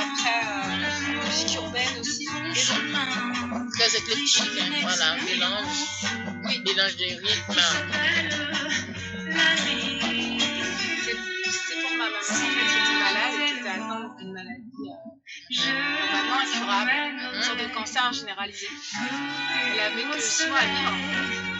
après 0.03 0.41
euh, 0.47 1.27
musique 1.27 1.55
urbaine 1.57 1.97
aussi. 2.01 2.27
Très 3.79 3.97
éclectique, 3.97 4.43
hein. 4.61 4.79
voilà, 4.83 5.09
mélange, 5.25 5.81
oui, 6.53 6.63
mélange 6.65 6.97
des 6.97 7.15
rythmes. 7.15 7.55
La 9.27 9.55
vie. 9.65 10.39
c'est 11.51 11.83
pour 11.83 11.91
ma 11.93 12.05
maman 12.05 12.17
en 12.19 12.23
fait, 12.23 12.35
qui 12.35 12.77
était 12.79 12.99
malade 13.01 13.35
et 13.41 13.69
atteinte 13.69 14.19
d'une 14.19 14.33
maladie 14.33 14.73
euh, 15.53 16.13
maintenant 16.13 16.41
incurable, 16.41 16.91
une 17.35 17.43
sorte 17.43 17.59
de 17.59 17.75
cancer 17.75 18.13
généralisé. 18.13 18.67
Elle 19.73 19.81
avait 19.81 20.03
que 20.11 20.21
6 20.21 20.49
mois 20.49 20.59
à 20.59 20.65
vivre. 20.67 20.95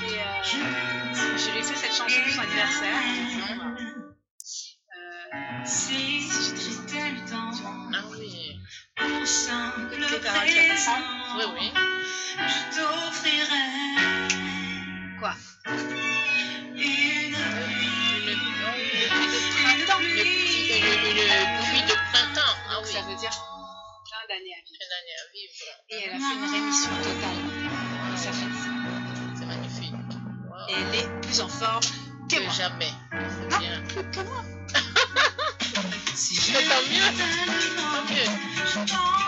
Et 0.09 0.19
euh, 0.19 1.37
je 1.37 1.51
lui 1.51 1.59
ai 1.59 1.63
fait 1.63 1.75
cette 1.77 1.95
chanson 1.95 2.21
pour 2.25 2.33
son 2.35 2.41
anniversaire. 2.41 3.01
bah, 3.59 3.65
euh, 5.35 5.65
Si 5.65 6.21
j'étais 6.21 7.11
le 7.13 7.31
temps 7.31 7.51
Ah 7.93 8.05
oui, 8.11 8.55
pour 8.97 9.27
simple 9.27 9.81
oui, 11.39 11.45
oui. 11.55 11.71
je 12.39 12.77
t'offrirais 12.77 14.32
tant 15.65 15.79
mieux. 15.79 15.93
Tant 19.87 20.01
mieux. 38.81 39.22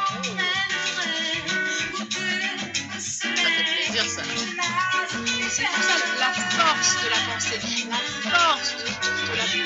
C'est 5.55 5.67
pour 5.67 5.85
ça 5.85 5.95
la 6.19 6.33
force 6.33 6.93
de 7.03 7.09
la 7.09 7.17
pensée, 7.33 7.61
la 7.91 8.31
force 8.31 8.71
de, 8.77 8.85
la, 9.37 9.45
de 9.45 9.59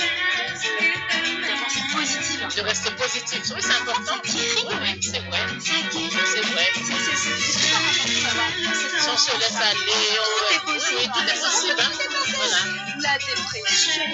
la 1.48 1.56
pensée 1.56 1.82
positive. 1.92 2.56
De 2.56 2.62
rester 2.62 2.90
positif. 2.92 3.40
Oui, 3.54 3.60
c'est 3.62 3.72
important. 3.80 4.04
Ça 4.04 4.18
guérit, 4.24 4.64
Oui, 4.68 4.74
oui, 4.82 5.00
c'est 5.02 5.18
vrai. 5.20 5.40
Ça 5.60 5.72
guérit. 5.92 6.10
C'est 6.32 6.44
vrai. 6.52 6.68
C'est 6.74 7.52
super 7.52 7.80
important 7.80 8.72
Si 9.00 9.08
on 9.10 9.16
se 9.16 9.32
laisse 9.38 9.56
aller, 9.56 10.18
on... 10.20 10.54
Est 10.54 10.64
possible. 10.72 10.98
Oui, 10.98 11.06
tout 11.12 11.26
est 11.28 11.40
possible. 11.40 11.80
hein. 11.80 11.92
Voilà. 12.36 12.60
la 13.02 13.14
dépression, 13.18 14.06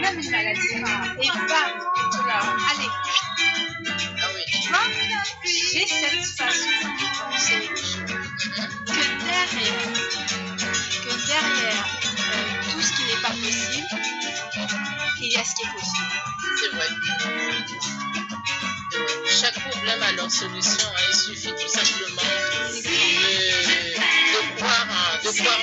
même 0.00 0.18
une 0.20 0.30
maladie 0.30 0.82
rare, 0.84 1.06
et 1.20 1.28
bam, 1.28 1.72
allez, 2.70 2.90
Ah 4.22 4.28
oui. 4.34 4.44
tu 4.62 4.68
vois, 4.68 4.88
j'ai 5.72 5.86
cette 5.86 6.26
façon 6.36 6.74
de 6.82 7.06
penser 7.30 7.58
les 7.60 7.66
choses. 7.68 8.04
Que 8.86 9.02
derrière, 9.24 9.92
que 10.18 10.53
derrière 11.34 11.84
euh, 11.84 12.72
tout 12.72 12.80
ce 12.80 12.92
qui 12.96 13.04
n'est 13.04 13.20
pas 13.22 13.30
possible, 13.30 13.86
il 15.20 15.32
y 15.32 15.36
a 15.36 15.44
ce 15.44 15.54
qui 15.54 15.62
est 15.62 15.72
possible. 15.72 16.12
C'est 16.60 16.70
vrai. 16.76 16.88
Chaque 19.40 19.58
problème 19.70 20.02
a 20.02 20.12
leur 20.12 20.30
solution. 20.30 20.88
hein. 20.88 21.02
Il 21.10 21.16
suffit 21.16 21.52
tout 21.52 21.68
simplement 21.68 22.22
de, 22.22 22.80
de, 24.34 24.40
croire, 24.56 24.86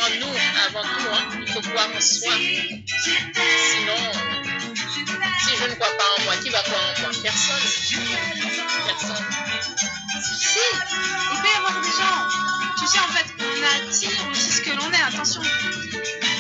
en, 0.05 0.19
nous 0.19 0.35
avant 0.67 0.81
tout. 0.83 1.09
hein. 1.13 1.23
Il 1.41 1.47
faut 1.53 1.61
croire 1.61 1.89
en 1.95 2.01
soi. 2.01 2.33
Sinon, 3.71 4.01
si 5.43 5.55
je 5.57 5.65
ne 5.69 5.75
crois 5.75 5.97
pas 5.97 6.09
en 6.17 6.23
moi, 6.23 6.35
qui 6.37 6.49
va 6.49 6.61
croire 6.61 6.81
en 6.81 7.01
moi? 7.01 7.11
Personne. 7.23 7.55
Personne. 8.87 9.25
Si, 10.21 10.59
il 10.71 11.41
peut 11.41 11.47
y 11.47 11.57
avoir 11.57 11.81
des 11.81 11.89
gens, 11.89 12.19
tu 12.79 12.85
sais, 12.87 12.99
en 12.99 13.11
fait, 13.11 13.27
on 13.39 13.87
attire 13.87 14.29
aussi 14.31 14.51
ce 14.51 14.61
que 14.61 14.71
l'on 14.71 14.91
est, 14.91 15.01
attention. 15.01 15.41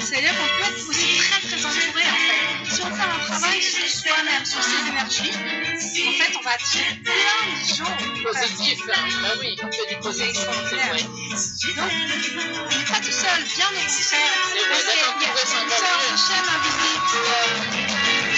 C'est-à-dire 0.03 0.33
qu'on 0.37 0.47
peut 0.57 0.65
être 0.67 0.89
aussi 0.89 1.17
très 1.17 1.39
très 1.47 1.65
entouré 1.65 2.03
en 2.03 2.19
fait. 2.19 2.75
Si 2.75 2.81
on 2.81 2.91
fait 2.93 3.01
un 3.01 3.19
travail 3.31 3.61
sur 3.61 3.87
soi-même, 3.87 4.45
sur 4.45 4.61
ses 4.61 4.89
énergies, 4.89 5.31
en 5.31 6.13
fait, 6.19 6.35
on 6.37 6.43
va 6.43 6.51
attirer 6.51 6.99
plein 7.01 7.43
de 7.47 7.75
gens. 7.75 7.95
Positif. 8.23 8.79
Hein. 8.89 9.07
Bah 9.21 9.33
oui, 9.39 9.55
on 9.63 9.71
fait 9.71 9.87
du 9.89 9.99
positif. 10.01 10.47
C'est. 10.69 11.75
Donc, 11.75 11.89
on 11.89 12.77
n'est 12.77 12.85
pas 12.85 12.99
tout 12.99 13.11
seul, 13.11 13.43
bien 13.55 13.67
au 13.67 13.73
contraire. 13.73 13.87
C'est 13.87 14.17
vrai, 14.67 15.63
d'accord. 15.69 16.01
Le 18.27 18.30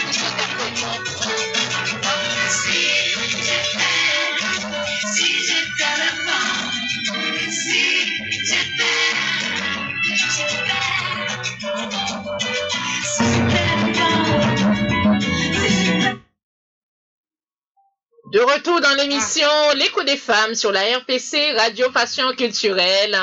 De 18.33 18.39
retour 18.39 18.81
dans 18.81 18.95
l'émission 18.95 19.47
L'écho 19.75 20.03
des 20.03 20.17
femmes 20.17 20.55
sur 20.55 20.71
la 20.71 20.81
RPC 20.97 21.53
Radio 21.53 21.91
Passion 21.91 22.33
Culturelle 22.35 23.17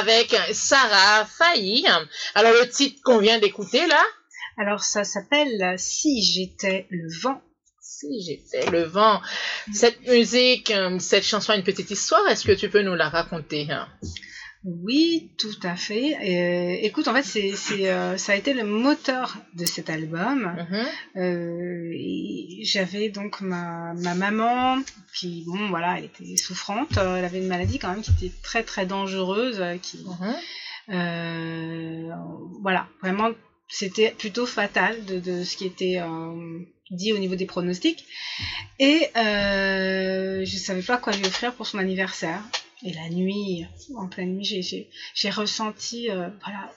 avec 0.00 0.36
Sarah 0.52 1.24
Failly. 1.24 1.86
Alors 2.34 2.52
le 2.52 2.68
titre 2.68 3.00
qu'on 3.04 3.18
vient 3.18 3.38
d'écouter 3.38 3.86
là, 3.86 4.02
Alors, 4.60 4.82
ça 4.84 5.04
s'appelle 5.04 5.74
Si 5.78 6.22
j'étais 6.22 6.86
le 6.90 7.08
vent. 7.22 7.40
si 7.80 8.08
j'étais 8.26 8.70
le 8.70 8.82
vent. 8.82 9.20
Cette 9.72 10.00
musique, 10.06 10.70
euh, 10.70 10.98
cette 10.98 11.24
chanson 11.24 11.52
a 11.52 11.56
une 11.56 11.64
petite 11.64 11.90
histoire. 11.90 12.26
Est-ce 12.28 12.44
que 12.44 12.52
tu 12.52 12.68
peux 12.68 12.82
nous 12.82 12.94
la 12.94 13.08
raconter 13.08 13.66
hein? 13.70 13.88
Oui, 14.64 15.32
tout 15.38 15.58
à 15.62 15.74
fait. 15.74 16.14
Euh, 16.16 16.76
écoute, 16.82 17.08
en 17.08 17.14
fait, 17.14 17.22
c'est, 17.22 17.88
euh, 17.90 18.18
ça 18.18 18.32
a 18.32 18.36
été 18.36 18.52
le 18.52 18.64
moteur 18.64 19.36
de 19.54 19.64
cet 19.64 19.88
album. 19.88 20.38
Mhm. 20.70 20.86
Euh, 21.22 21.90
et 21.94 22.60
j'avais 22.64 23.08
donc 23.08 23.40
ma, 23.40 23.94
ma 23.94 24.14
maman 24.14 24.82
qui, 25.18 25.44
bon, 25.46 25.68
voilà, 25.70 25.96
elle 25.98 26.04
était 26.04 26.36
souffrante. 26.36 26.98
Euh, 26.98 27.16
Elle 27.16 27.24
avait 27.24 27.38
une 27.38 27.48
maladie 27.48 27.78
quand 27.78 27.90
même 27.90 28.02
qui 28.02 28.10
était 28.26 28.34
très 28.42 28.62
très 28.62 28.84
dangereuse. 28.84 29.60
euh, 29.60 29.76
Qui, 29.78 30.04
Mhm. 30.04 30.34
euh, 30.96 32.10
voilà, 32.60 32.86
vraiment, 33.02 33.30
c'était 33.70 34.10
plutôt 34.10 34.46
fatal 34.46 35.04
de, 35.04 35.18
de 35.18 35.44
ce 35.44 35.56
qui 35.56 35.64
était 35.64 35.98
euh, 35.98 36.58
dit 36.90 37.12
au 37.12 37.18
niveau 37.18 37.34
des 37.36 37.46
pronostics. 37.46 38.04
Et 38.78 39.06
euh, 39.16 40.44
je 40.44 40.56
savais 40.56 40.82
pas 40.82 40.98
quoi 40.98 41.12
lui 41.12 41.24
offrir 41.26 41.52
pour 41.54 41.66
son 41.66 41.78
anniversaire. 41.78 42.42
Et 42.82 42.92
la 42.92 43.08
nuit, 43.10 43.64
en 43.96 44.08
pleine 44.08 44.34
nuit, 44.36 44.44
j'ai- 44.44 44.62
j'ai 44.62 44.88
j'ai 45.14 45.30
ressenti, 45.30 46.10
euh, 46.10 46.28
voilà, 46.44 46.72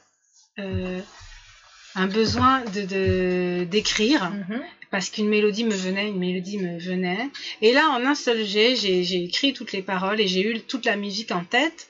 un 1.96 2.08
besoin 2.08 2.64
de 2.66 2.84
de- 2.84 3.64
d'écrire 3.70 4.32
Mhm. 4.32 4.62
parce 4.92 5.10
qu'une 5.10 5.28
mélodie 5.30 5.64
me 5.64 5.74
venait, 5.76 6.08
une 6.08 6.20
mélodie 6.20 6.58
me 6.58 6.78
venait. 6.80 7.30
Et 7.62 7.72
là, 7.74 7.90
en 7.90 8.06
un 8.06 8.16
seul 8.16 8.44
jet, 8.46 8.76
j'ai 8.76 9.04
j'ai 9.04 9.24
écrit 9.24 9.54
toutes 9.54 9.72
les 9.72 9.82
paroles 9.82 10.20
et 10.20 10.28
j'ai 10.28 10.42
eu 10.42 10.60
toute 10.62 10.86
la 10.86 10.96
musique 10.96 11.32
en 11.32 11.44
tête. 11.44 11.90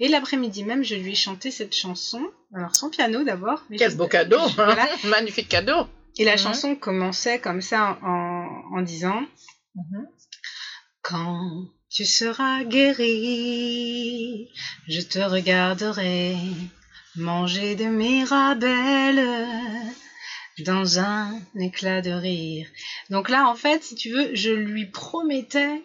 Et 0.00 0.08
l'après-midi 0.08 0.64
même, 0.64 0.82
je 0.82 0.94
lui 0.96 1.12
ai 1.12 1.14
chanté 1.14 1.50
cette 1.50 1.74
chanson. 1.74 2.22
Alors, 2.54 2.74
sans 2.74 2.88
piano 2.90 3.22
d'abord. 3.22 3.62
Quel 3.76 3.94
beau 3.94 4.06
cadeau, 4.08 4.38
hein. 4.40 4.48
Voilà. 4.56 4.88
magnifique 5.04 5.48
cadeau. 5.48 5.86
Et 6.18 6.24
la 6.24 6.32
Mhm. 6.32 6.38
chanson 6.38 6.74
commençait 6.74 7.38
comme 7.38 7.60
ça 7.60 7.98
en, 8.02 8.62
en 8.76 8.82
disant 8.82 9.20
Mhm. 9.74 10.06
Quand 11.02 11.66
tu 11.90 12.04
seras 12.04 12.64
guéri, 12.64 14.48
je 14.88 15.00
te 15.00 15.18
regarderai 15.18 16.34
manger 17.16 17.74
des 17.74 17.86
mirabelles 17.86 19.24
dans 20.60 20.98
un 20.98 21.38
éclat 21.58 22.00
de 22.02 22.10
rire. 22.10 22.66
Donc 23.10 23.28
là, 23.28 23.48
en 23.48 23.54
fait, 23.54 23.82
si 23.82 23.94
tu 23.94 24.10
veux, 24.10 24.34
je 24.34 24.50
lui 24.50 24.86
promettais. 24.86 25.82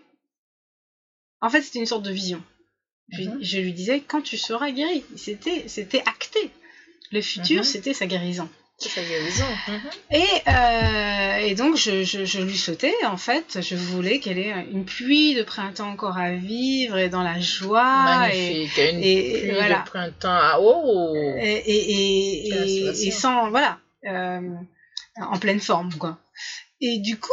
En 1.42 1.50
fait, 1.50 1.62
c'était 1.62 1.80
une 1.80 1.86
sorte 1.86 2.04
de 2.04 2.12
vision. 2.12 2.42
Je, 3.10 3.22
Mhm. 3.24 3.38
je 3.42 3.58
lui 3.60 3.72
disais 3.74 4.00
quand 4.02 4.22
tu 4.22 4.38
seras 4.38 4.72
guéri. 4.72 5.04
C'était, 5.16 5.66
c'était 5.68 6.00
acté. 6.06 6.50
Le 7.12 7.22
futur, 7.22 7.58
Mhm. 7.60 7.64
c'était 7.64 7.94
sa 7.94 8.06
guérison. 8.08 8.50
Sa 8.78 9.02
guérison. 9.02 9.46
Et, 10.12 10.26
euh, 10.50 11.38
et 11.48 11.54
donc, 11.56 11.78
je, 11.78 12.04
je, 12.04 12.26
je 12.26 12.42
lui 12.42 12.58
souhaitais, 12.58 12.94
en 13.06 13.16
fait, 13.16 13.60
je 13.62 13.74
voulais 13.76 14.20
qu'elle 14.20 14.38
ait 14.38 14.66
une 14.70 14.84
pluie 14.84 15.34
de 15.34 15.44
printemps 15.44 15.90
encore 15.92 16.18
à 16.18 16.32
vivre 16.34 16.98
et 16.98 17.08
dans 17.08 17.24
la 17.24 17.40
joie. 17.40 18.28
Et, 18.34 18.66
Magnifique. 18.66 18.78
Une 18.92 19.00
et- 19.04 19.40
pluie 19.40 19.52
voilà. 19.52 19.80
de 19.80 19.86
printemps. 19.90 20.28
Ah, 20.30 20.58
oh. 20.60 21.14
et 21.38 23.12
sans, 23.12 23.50
voilà, 23.50 23.80
euh, 24.08 24.42
en 25.22 25.38
pleine 25.40 25.62
forme, 25.62 25.94
quoi. 25.94 26.18
Et 26.82 26.98
du 27.00 27.18
coup, 27.18 27.30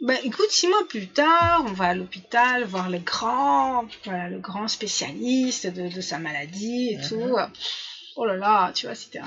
bah, 0.00 0.14
écoute, 0.24 0.50
six 0.50 0.66
mois 0.68 0.86
plus 0.88 1.06
tard, 1.08 1.62
on 1.66 1.72
va 1.72 1.86
à 1.86 1.94
l'hôpital 1.94 2.64
voir 2.64 2.88
le 2.88 2.98
grand, 2.98 3.86
voilà, 4.04 4.28
le 4.28 4.38
grand 4.38 4.68
spécialiste 4.68 5.66
de, 5.66 5.88
de 5.88 6.00
sa 6.00 6.18
maladie 6.18 6.90
et 6.92 6.96
Mhm. 6.98 7.08
tout. 7.08 7.36
Oh 8.16 8.24
là 8.24 8.34
là, 8.36 8.72
tu 8.72 8.86
vois, 8.86 8.94
c'était, 8.96 9.20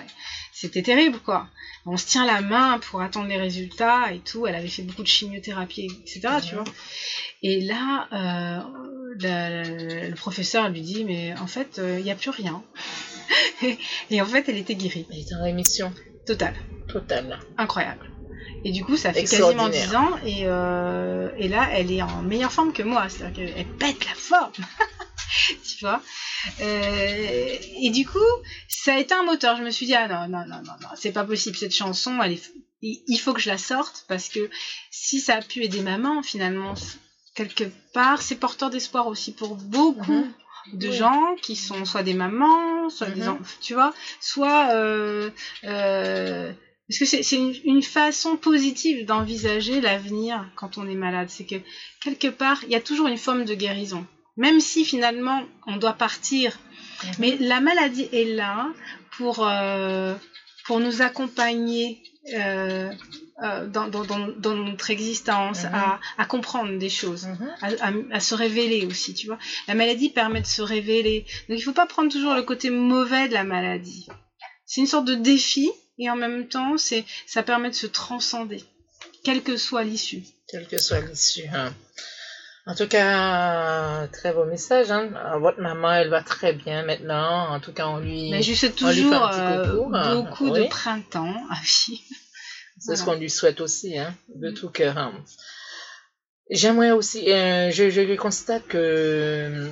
c'était 0.53 0.81
terrible, 0.81 1.19
quoi. 1.19 1.47
On 1.85 1.97
se 1.97 2.05
tient 2.05 2.25
la 2.25 2.41
main 2.41 2.77
pour 2.77 3.01
attendre 3.01 3.27
les 3.27 3.37
résultats 3.37 4.11
et 4.11 4.19
tout. 4.19 4.45
Elle 4.45 4.53
avait 4.55 4.67
fait 4.67 4.83
beaucoup 4.83 5.01
de 5.01 5.07
chimiothérapie, 5.07 5.87
etc., 6.01 6.19
tu 6.47 6.55
Mhm. 6.55 6.61
vois. 6.63 6.73
Et 7.41 7.61
là, 7.61 8.07
euh, 8.11 8.61
le, 9.19 10.09
le 10.09 10.15
professeur 10.15 10.69
lui 10.69 10.81
dit, 10.81 11.03
mais 11.05 11.33
en 11.39 11.47
fait, 11.47 11.79
euh, 11.79 11.97
il 11.99 12.03
n'y 12.03 12.11
a 12.11 12.15
plus 12.15 12.29
rien. 12.29 12.61
et 14.09 14.21
en 14.21 14.25
fait, 14.25 14.47
elle 14.49 14.57
était 14.57 14.75
guérie. 14.75 15.07
Elle 15.09 15.19
est 15.19 15.33
en 15.33 15.41
rémission 15.43 15.93
Total. 16.25 16.53
totale. 16.87 17.39
Incroyable. 17.57 18.10
Et 18.63 18.71
du 18.71 18.83
coup, 18.83 18.95
ça 18.97 19.11
fait 19.13 19.21
quasiment 19.23 19.67
Extraordinaire. 19.67 19.87
10 19.89 19.95
ans. 19.95 20.17
Et, 20.25 20.41
euh, 20.45 21.29
et 21.37 21.47
là, 21.47 21.67
elle 21.71 21.91
est 21.91 22.01
en 22.01 22.21
meilleure 22.21 22.51
forme 22.51 22.73
que 22.73 22.83
moi. 22.83 23.09
C'est-à-dire 23.09 23.53
qu'elle 23.55 23.65
pète 23.77 24.05
la 24.05 24.13
forme. 24.15 24.51
tu 25.67 25.79
vois 25.85 26.01
Euh, 26.61 27.55
Et 27.81 27.89
du 27.89 28.05
coup, 28.05 28.19
ça 28.67 28.93
a 28.95 28.99
été 28.99 29.13
un 29.13 29.23
moteur. 29.23 29.57
Je 29.57 29.63
me 29.63 29.71
suis 29.71 29.85
dit, 29.85 29.95
ah 29.95 30.07
non, 30.07 30.27
non, 30.27 30.45
non, 30.47 30.57
non, 30.63 30.73
non, 30.81 30.87
c'est 30.95 31.11
pas 31.11 31.23
possible. 31.23 31.55
Cette 31.57 31.73
chanson, 31.75 32.21
elle 32.21 32.33
est... 32.33 32.51
il 32.81 33.17
faut 33.17 33.33
que 33.33 33.41
je 33.41 33.49
la 33.49 33.57
sorte. 33.57 34.05
Parce 34.07 34.29
que 34.29 34.49
si 34.91 35.19
ça 35.19 35.35
a 35.37 35.41
pu 35.41 35.63
aider 35.63 35.81
maman, 35.81 36.21
finalement, 36.23 36.73
quelque 37.35 37.63
part, 37.93 38.21
c'est 38.21 38.35
porteur 38.35 38.69
d'espoir 38.69 39.07
aussi 39.07 39.31
pour 39.33 39.55
beaucoup 39.55 40.11
Mhm. 40.67 40.77
de 40.79 40.87
Oui. 40.89 40.93
gens 40.95 41.35
qui 41.41 41.55
sont 41.55 41.85
soit 41.85 42.03
des 42.03 42.13
mamans, 42.13 42.89
soit 42.91 43.07
des 43.09 43.21
Mhm. 43.21 43.29
enfants, 43.29 43.43
tu 43.61 43.73
vois, 43.73 43.93
soit 44.19 44.69
euh, 44.73 45.31
euh, 45.63 46.51
parce 46.91 46.99
que 46.99 47.23
c'est 47.23 47.35
une, 47.37 47.53
une 47.63 47.81
façon 47.83 48.35
positive 48.35 49.05
d'envisager 49.05 49.79
l'avenir 49.81 50.45
quand 50.55 50.77
on 50.77 50.87
est 50.87 50.95
malade. 50.95 51.29
C'est 51.29 51.45
que 51.45 51.55
quelque 52.01 52.27
part, 52.27 52.59
il 52.63 52.69
y 52.71 52.75
a 52.75 52.79
toujours 52.81 53.07
une 53.07 53.17
forme 53.17 53.45
de 53.45 53.53
guérison. 53.53 54.05
Même 54.37 54.59
si 54.59 54.83
finalement 54.85 55.43
on 55.67 55.77
doit 55.77 55.93
partir, 55.93 56.59
mais 57.19 57.35
la 57.39 57.59
maladie 57.59 58.07
est 58.11 58.25
là 58.25 58.67
pour 59.17 59.45
euh, 59.45 60.15
pour 60.65 60.79
nous 60.79 61.01
accompagner 61.01 62.01
euh, 62.35 62.91
euh, 63.43 63.65
dans, 63.67 63.87
dans, 63.87 64.05
dans, 64.05 64.27
dans 64.27 64.53
notre 64.53 64.89
existence, 64.91 65.63
Mhm. 65.63 65.73
à, 65.73 65.99
à 66.17 66.25
comprendre 66.25 66.77
des 66.77 66.89
choses 66.89 67.25
Mhm. 67.25 67.49
à, 67.61 67.87
à- 67.87 68.15
à 68.17 68.19
se 68.19 68.35
révéler 68.35 68.85
aussi, 68.85 69.13
tu 69.13 69.25
vois. 69.27 69.39
La 69.67 69.73
maladie 69.73 70.09
permet 70.09 70.41
de 70.41 70.45
se 70.47 70.61
révéler. 70.61 71.25
Donc 71.49 71.57
il 71.57 71.61
faut 71.61 71.71
pas 71.73 71.85
prendre 71.87 72.11
toujours 72.11 72.35
le 72.35 72.43
côté 72.43 72.69
mauvais 72.69 73.27
de 73.27 73.33
la 73.33 73.43
maladie. 73.43 74.05
C'est 74.65 74.81
une 74.81 74.87
sorte 74.87 75.05
de 75.05 75.15
défi 75.15 75.69
et 76.01 76.09
en 76.09 76.15
même 76.17 76.47
temps, 76.49 76.77
c'est 76.77 77.05
ça 77.25 77.43
permet 77.43 77.69
de 77.69 77.75
se 77.75 77.87
transcender, 77.87 78.63
quelle 79.23 79.41
que 79.43 79.55
soit 79.55 79.83
l'issue. 79.83 80.23
quelle 80.49 80.67
que 80.67 80.77
soit 80.77 80.99
l'issue. 80.99 81.47
hein. 81.53 81.73
En 82.67 82.75
tout 82.75 82.87
cas, 82.87 84.07
très 84.13 84.33
beau 84.33 84.45
message. 84.45 84.91
Hein. 84.91 85.09
Euh, 85.15 85.39
Votre 85.39 85.59
maman, 85.61 85.93
elle 85.93 86.09
va 86.09 86.21
très 86.21 86.53
bien 86.53 86.83
maintenant. 86.83 87.49
En 87.55 87.59
tout 87.59 87.71
cas, 87.73 87.87
on 87.87 87.97
lui, 87.97 88.29
Mais 88.29 88.43
je 88.43 88.53
sais 88.53 88.69
toujours 88.71 89.23
euh, 89.33 89.85
hein. 89.93 90.15
beaucoup 90.15 90.51
de 90.51 90.63
printemps. 90.67 91.33
Ah 91.49 91.55
oui. 91.89 92.01
c'est 92.79 92.95
ce 92.95 93.03
qu'on 93.03 93.15
lui 93.15 93.31
souhaite 93.31 93.61
aussi, 93.61 93.97
hein, 93.97 94.13
de 94.35 94.51
tout 94.51 94.69
cœur. 94.69 94.97
hein. 94.99 95.13
J'aimerais 96.51 96.91
aussi, 96.91 97.31
euh, 97.31 97.71
je, 97.71 97.89
je 97.89 98.15
constate 98.15 98.67
que, 98.67 99.69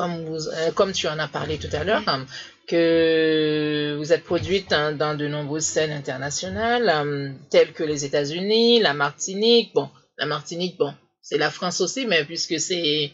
comme, 0.00 0.24
vous, 0.24 0.48
euh, 0.48 0.70
comme 0.72 0.92
tu 0.92 1.06
en 1.08 1.18
as 1.18 1.28
parlé 1.28 1.58
tout 1.58 1.68
à 1.72 1.84
l'heure, 1.84 2.02
hein, 2.06 2.24
que 2.66 3.94
vous 3.98 4.12
êtes 4.14 4.24
produite 4.24 4.72
hein, 4.72 4.92
dans 4.92 5.14
de 5.14 5.26
nombreuses 5.28 5.66
scènes 5.74 5.92
internationales, 5.92 6.88
hein, 6.88 7.34
telles 7.50 7.72
que 7.74 7.84
les 7.84 8.06
États-Unis, 8.06 8.80
la 8.80 8.94
Martinique. 8.94 9.74
Bon, 9.74 9.90
la 10.16 10.24
Martinique, 10.24 10.78
bon, 10.78 10.94
c'est 11.20 11.36
la 11.36 11.50
France 11.50 11.82
aussi, 11.82 12.06
mais 12.06 12.24
puisque 12.24 12.58
c'est 12.58 13.12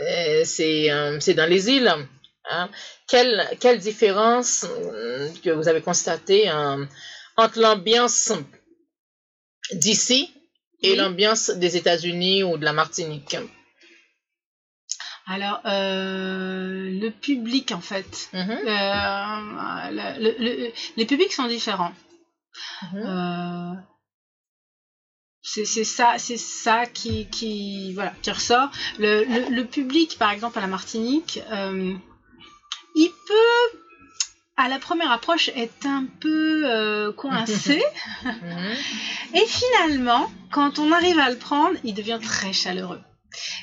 euh, 0.00 0.42
c'est 0.44 0.90
euh, 0.90 1.18
dans 1.36 1.48
les 1.48 1.70
îles. 1.70 1.92
Hein. 2.50 2.70
Quelle, 3.08 3.48
quelle 3.60 3.78
différence 3.78 4.66
euh, 4.68 5.28
que 5.44 5.50
vous 5.50 5.68
avez 5.68 5.80
constatée 5.80 6.48
hein, 6.48 6.88
entre 7.36 7.60
l'ambiance 7.60 8.32
d'ici 9.72 10.30
et 10.82 10.90
Oui. 10.90 10.96
l'ambiance 10.96 11.50
des 11.50 11.76
États-Unis 11.76 12.42
ou 12.42 12.58
de 12.58 12.64
la 12.64 12.72
Martinique? 12.72 13.36
Alors 15.28 15.60
euh, 15.64 16.88
le 17.00 17.08
public 17.10 17.72
en 17.72 17.80
fait, 17.80 18.28
Mhm, 18.32 18.50
euh, 18.50 19.90
le- 19.90 20.20
le- 20.22 20.36
le- 20.38 20.72
les 20.96 21.04
publics 21.04 21.32
sont 21.32 21.46
différents. 21.48 21.92
mhm, 22.92 23.02
Euh, 23.06 23.72
c'est 25.42 25.64
ça, 25.84 26.14
c'est 26.18 26.36
ça 26.36 26.86
qui, 26.86 27.26
qui, 27.28 27.92
voilà, 27.94 28.12
qui 28.22 28.30
ressort. 28.30 28.68
Le, 28.98 29.62
public, 29.62 30.16
par 30.18 30.30
exemple, 30.30 30.58
à 30.58 30.60
la 30.60 30.66
Martinique, 30.66 31.40
il 32.96 33.10
peut, 33.28 33.78
à 34.56 34.68
la 34.68 34.78
première 34.80 35.10
approche, 35.12 35.48
être 35.54 35.86
un 35.86 36.04
peu 36.20 36.62
euh, 36.66 37.12
coincé. 37.12 37.80
mhm. 38.24 38.74
et 39.34 39.46
finalement, 39.46 40.26
quand 40.50 40.78
on 40.80 40.90
arrive 40.92 41.18
à 41.18 41.30
le 41.30 41.36
prendre, 41.36 41.76
il 41.84 41.94
devient 41.94 42.18
très 42.22 42.52
chaleureux. 42.52 43.00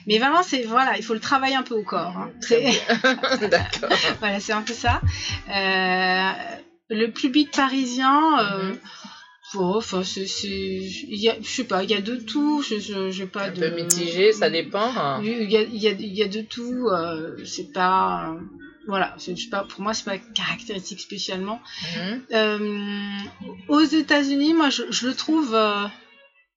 Mais 0.08 0.18
vraiment, 0.20 0.44
c'est 0.44 0.64
voilà, 0.64 0.98
il 0.98 1.04
faut 1.04 1.14
le 1.14 1.20
travailler 1.20 1.56
un 1.56 1.64
peu 1.64 1.76
au 1.76 1.84
corps. 1.84 2.16
hein. 2.18 2.32
D'accord. 3.50 3.90
voilà, 4.20 4.40
c'est 4.40 4.54
un 4.54 4.62
peu 4.62 4.74
ça. 4.74 5.02
Euh, 5.50 6.32
le 6.90 7.08
public 7.08 7.52
parisien, 7.52 8.40
euh, 8.40 8.74
bon, 9.54 9.78
enfin, 9.78 10.04
c'est, 10.04 10.26
je 10.26 11.34
sais 11.44 11.64
pas, 11.64 11.84
il 11.84 11.90
y 11.90 11.96
a 11.96 12.02
de 12.02 12.16
tout. 12.18 12.62
Je, 12.62 12.80
je, 12.80 13.10
j'ai 13.12 13.26
pas 13.26 13.46
Un 13.46 13.52
de. 13.52 13.60
peu 13.60 13.70
mitigé, 13.70 14.32
ça 14.32 14.50
dépend. 14.50 14.92
hein. 14.96 15.22
Il 15.24 15.50
y 15.52 15.58
a, 15.58 15.62
y 15.64 15.88
a, 15.88 15.92
y 15.92 16.24
a 16.24 16.28
de 16.28 16.42
tout. 16.42 16.90
euh, 16.92 17.38
c'est 17.46 17.72
pas, 17.74 18.36
voilà, 18.88 19.16
je 19.18 19.34
sais 19.36 19.50
pas, 19.50 19.64
pour 19.64 19.82
moi, 19.82 19.94
c'est 19.94 20.04
pas 20.06 20.18
caractéristique 20.18 21.00
spécialement. 21.00 21.62
Mhm, 21.96 22.22
Euh, 22.34 23.18
aux 23.70 23.80
États-Unis, 23.82 24.54
moi, 24.54 24.70
je, 24.70 24.84
je 24.92 25.08
le 25.08 25.14
trouve 25.16 25.56
euh, 25.56 25.86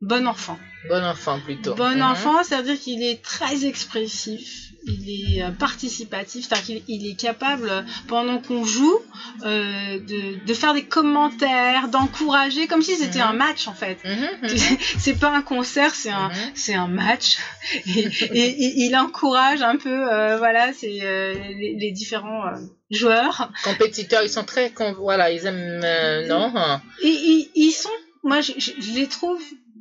bon 0.01 0.27
enfant. 0.27 0.59
Bon 0.89 1.03
enfant 1.05 1.41
plutôt. 1.41 1.75
Bon 1.75 1.97
Mhm. 1.97 2.03
enfant, 2.03 2.43
c'est-à-dire 2.45 2.79
qu'il 2.79 3.03
est 3.03 3.21
très 3.23 3.65
expressif, 3.65 4.71
il 4.87 5.09
est 5.39 5.43
euh, 5.43 5.51
participatif, 5.51 6.47
c'est-à-dire 6.47 6.65
qu'il 6.65 6.83
il 6.87 7.11
est 7.11 7.15
capable, 7.19 7.85
pendant 8.07 8.39
qu'on 8.39 8.65
joue, 8.65 8.97
euh, 9.43 9.99
de, 9.99 10.45
de 10.47 10.55
faire 10.55 10.75
des 10.75 10.83
commentaires, 10.85 11.89
d'encourager, 11.89 12.69
comme 12.69 12.83
si 12.83 12.95
c'était 12.97 13.19
Mhm. 13.19 13.29
un 13.31 13.33
match 13.33 13.67
en 13.67 13.75
fait. 13.75 13.99
Mhm, 14.05 14.29
c'est 14.99 15.19
pas 15.19 15.35
un 15.35 15.43
concert, 15.43 15.93
c'est 15.95 16.11
un, 16.11 16.31
c'est 16.55 16.75
un 16.75 16.87
match. 16.89 17.39
Et, 17.87 18.07
et- 18.33 18.51
et 18.65 18.73
il 18.87 18.97
encourage 18.97 19.63
un 19.63 19.77
peu, 19.77 20.13
euh, 20.13 20.37
voilà, 20.39 20.73
c'est 20.73 20.99
euh, 21.03 21.35
les, 21.35 21.75
les 21.81 21.91
différents 21.91 22.45
joueurs. 22.91 23.51
Compétiteurs, 23.65 24.23
ils 24.23 24.29
sont 24.31 24.45
très. 24.45 24.73
Voilà, 24.99 25.33
ils 25.33 25.47
aiment. 25.47 25.81
non 26.29 26.53
hein. 26.55 26.81
Et 27.03 27.09
ils, 27.09 27.51
ils 27.57 27.73
sont, 27.73 27.89
moi, 28.23 28.41
je, 28.41 28.53
je- 28.59 28.71
je 28.79 28.93
les 28.93 29.09
trouve 29.09 29.41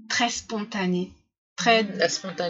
très 0.09 0.29
spontanés, 0.29 1.11
très, 1.55 1.83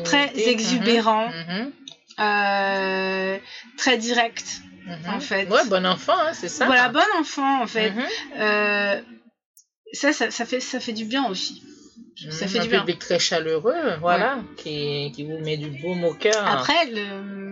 très 0.04 0.32
exubérants. 0.50 1.30
Mhm, 1.30 1.56
mhm, 1.64 1.72
euh, 2.20 3.38
très 3.78 3.98
direct 3.98 4.62
mhm. 4.86 5.14
en 5.16 5.20
fait. 5.20 5.50
Ouais, 5.50 5.66
bon 5.68 5.86
enfant, 5.86 6.14
hein, 6.18 6.32
c'est 6.34 6.48
ça. 6.50 6.66
voilà 6.66 6.90
bon 6.90 7.02
enfant 7.20 7.62
en 7.62 7.68
fait 7.68 7.92
Euh, 8.40 9.02
ça, 9.94 10.14
ça 10.14 10.32
ça 10.32 10.46
fait 10.46 10.60
ça 10.60 10.80
fait 10.80 10.94
du 10.94 11.06
bien 11.06 11.26
aussi 11.28 11.62
ça 12.32 12.48
fait 12.48 12.60
un 12.60 12.64
du 12.64 12.70
bien. 12.70 12.80
public 12.80 13.00
très 13.00 13.20
chaleureux, 13.20 13.98
voilà, 14.00 14.40
qui, 14.58 15.12
qui 15.14 15.26
vous 15.26 15.38
met 15.40 15.58
du 15.58 15.70
baume 15.82 16.06
au 16.06 16.14
cœur. 16.14 16.48
après 16.48 16.86
le, 16.86 17.45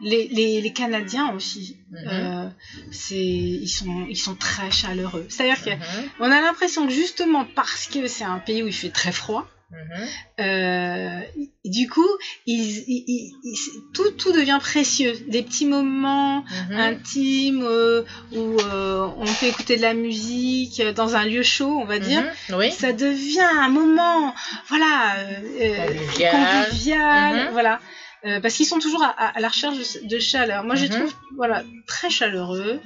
les, 0.00 0.28
les, 0.28 0.60
les 0.60 0.72
Canadiens 0.72 1.32
aussi 1.34 1.76
Mhm, 1.92 2.06
euh, 2.06 2.48
c'est 2.92 3.16
ils 3.16 3.68
sont 3.68 4.06
ils 4.08 4.16
sont 4.16 4.34
très 4.36 4.70
chaleureux 4.70 5.26
c'est 5.28 5.42
à 5.50 5.54
dire 5.54 5.64
que 5.64 5.70
mhm, 5.70 6.08
on 6.20 6.30
a 6.30 6.40
l'impression 6.40 6.86
que 6.86 6.92
justement 6.92 7.44
parce 7.44 7.86
que 7.86 8.06
c'est 8.06 8.24
un 8.24 8.38
pays 8.38 8.62
où 8.62 8.68
il 8.68 8.72
fait 8.72 8.90
très 8.90 9.10
froid 9.12 9.44
mhm. 9.72 10.06
euh, 10.40 11.20
du 11.64 11.88
coup 11.88 12.08
ils, 12.46 12.84
ils- 12.86 13.04
ils- 13.42 13.62
tout 13.92 14.10
tout 14.12 14.32
devient 14.32 14.58
précieux 14.60 15.14
des 15.28 15.42
petits 15.42 15.66
moments 15.66 16.44
Mhm. 16.70 16.78
intime 16.78 17.62
euh, 17.64 18.02
où 18.32 18.60
euh, 18.60 19.08
on 19.16 19.24
peut 19.26 19.46
écouter 19.46 19.76
de 19.76 19.82
la 19.82 19.94
musique 19.94 20.78
euh, 20.80 20.92
dans 20.92 21.16
un 21.16 21.24
lieu 21.26 21.42
chaud, 21.42 21.76
on 21.80 21.84
va 21.84 21.98
dire. 21.98 22.22
Oui. 22.50 22.70
Ça 22.72 22.92
devient 22.92 23.40
un 23.40 23.68
moment, 23.68 24.34
voilà, 24.68 25.16
euh, 25.18 25.86
Convivial. 25.86 26.30
convivial, 26.62 27.48
voilà. 27.52 27.80
Euh, 28.26 28.38
parce 28.40 28.54
qu'ils 28.54 28.66
sont 28.66 28.78
toujours 28.78 29.02
à, 29.02 29.08
à- 29.08 29.36
à 29.36 29.40
la 29.40 29.48
recherche 29.48 29.76
de, 29.78 30.06
de 30.08 30.18
chaleur. 30.18 30.62
Moi, 30.64 30.74
je 30.74 30.84
Mhm. 30.86 30.90
trouve, 30.90 31.14
voilà, 31.36 31.62
très 31.86 32.10
chaleureux. 32.10 32.80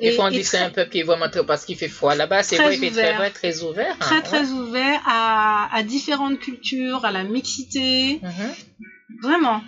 Et 0.00 0.10
dit 0.10 0.16
que 0.16 0.42
c'est 0.46 0.56
très, 0.58 0.66
un 0.66 0.70
peuple 0.70 0.90
qui 0.92 1.00
est 1.00 1.02
vraiment 1.02 1.28
trop 1.28 1.42
parce 1.44 1.64
qu'il 1.64 1.76
fait 1.76 1.88
froid 1.88 2.14
là-bas. 2.14 2.42
C'est 2.42 2.56
Très 2.56 2.64
vrai, 2.66 2.74
il 2.76 2.80
fait 2.80 2.90
très 2.90 3.00
ouvert. 3.02 3.16
vrai, 3.18 3.30
très 3.30 3.62
ouvert. 3.62 3.92
hein, 3.94 3.96
très, 4.00 4.16
ouais. 4.16 4.22
très 4.22 4.50
ouvert 4.50 5.00
à, 5.06 5.68
à 5.76 5.82
différentes 5.82 6.38
cultures, 6.38 7.04
à 7.04 7.10
la 7.10 7.24
mixité. 7.24 8.20
Mhm. 8.22 8.54
Vraiment. 9.22 9.62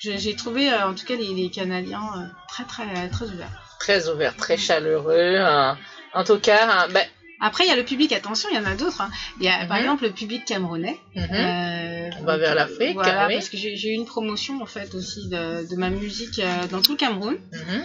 J'ai 0.00 0.34
trouvé, 0.34 0.72
euh, 0.72 0.88
en 0.88 0.94
tout 0.94 1.04
cas, 1.04 1.14
les, 1.14 1.32
les 1.34 1.50
Canadiens 1.50 2.02
euh, 2.16 2.26
très, 2.48 2.64
très, 2.64 3.08
très 3.08 3.26
ouverts. 3.26 3.76
Très 3.78 4.08
ouvert, 4.08 4.36
très 4.36 4.56
chaleureux. 4.56 5.36
hein. 5.38 5.76
En 6.14 6.24
tout 6.24 6.38
cas, 6.38 6.68
hein, 6.68 6.88
ben, 6.90 7.04
Après, 7.44 7.64
il 7.64 7.68
y 7.68 7.72
a 7.72 7.76
le 7.76 7.84
public, 7.84 8.12
attention, 8.12 8.48
il 8.52 8.56
y 8.56 8.58
en 8.58 8.64
a 8.64 8.74
d'autres. 8.76 9.00
hein. 9.02 9.10
Il 9.38 9.44
y 9.44 9.48
a 9.48 9.66
par 9.66 9.76
Mhm. 9.76 9.82
exemple 9.82 10.04
le 10.04 10.12
public 10.12 10.44
camerounais. 10.46 10.96
mhm. 11.16 11.26
Euh, 11.32 12.10
On 12.20 12.24
va 12.24 12.36
vers 12.38 12.54
l'Afrique, 12.54 12.94
Voilà, 12.94 13.26
oui. 13.26 13.34
parce 13.34 13.48
que 13.48 13.56
j'ai 13.56 13.88
eu 13.90 13.94
une 13.94 14.06
promotion 14.06 14.62
en 14.62 14.66
fait 14.66 14.94
aussi 14.94 15.28
de, 15.28 15.68
de 15.68 15.76
ma 15.76 15.90
musique 15.90 16.38
euh, 16.38 16.66
dans 16.70 16.80
tout 16.80 16.92
le 16.92 16.98
Cameroun. 16.98 17.36
Mhm. 17.52 17.84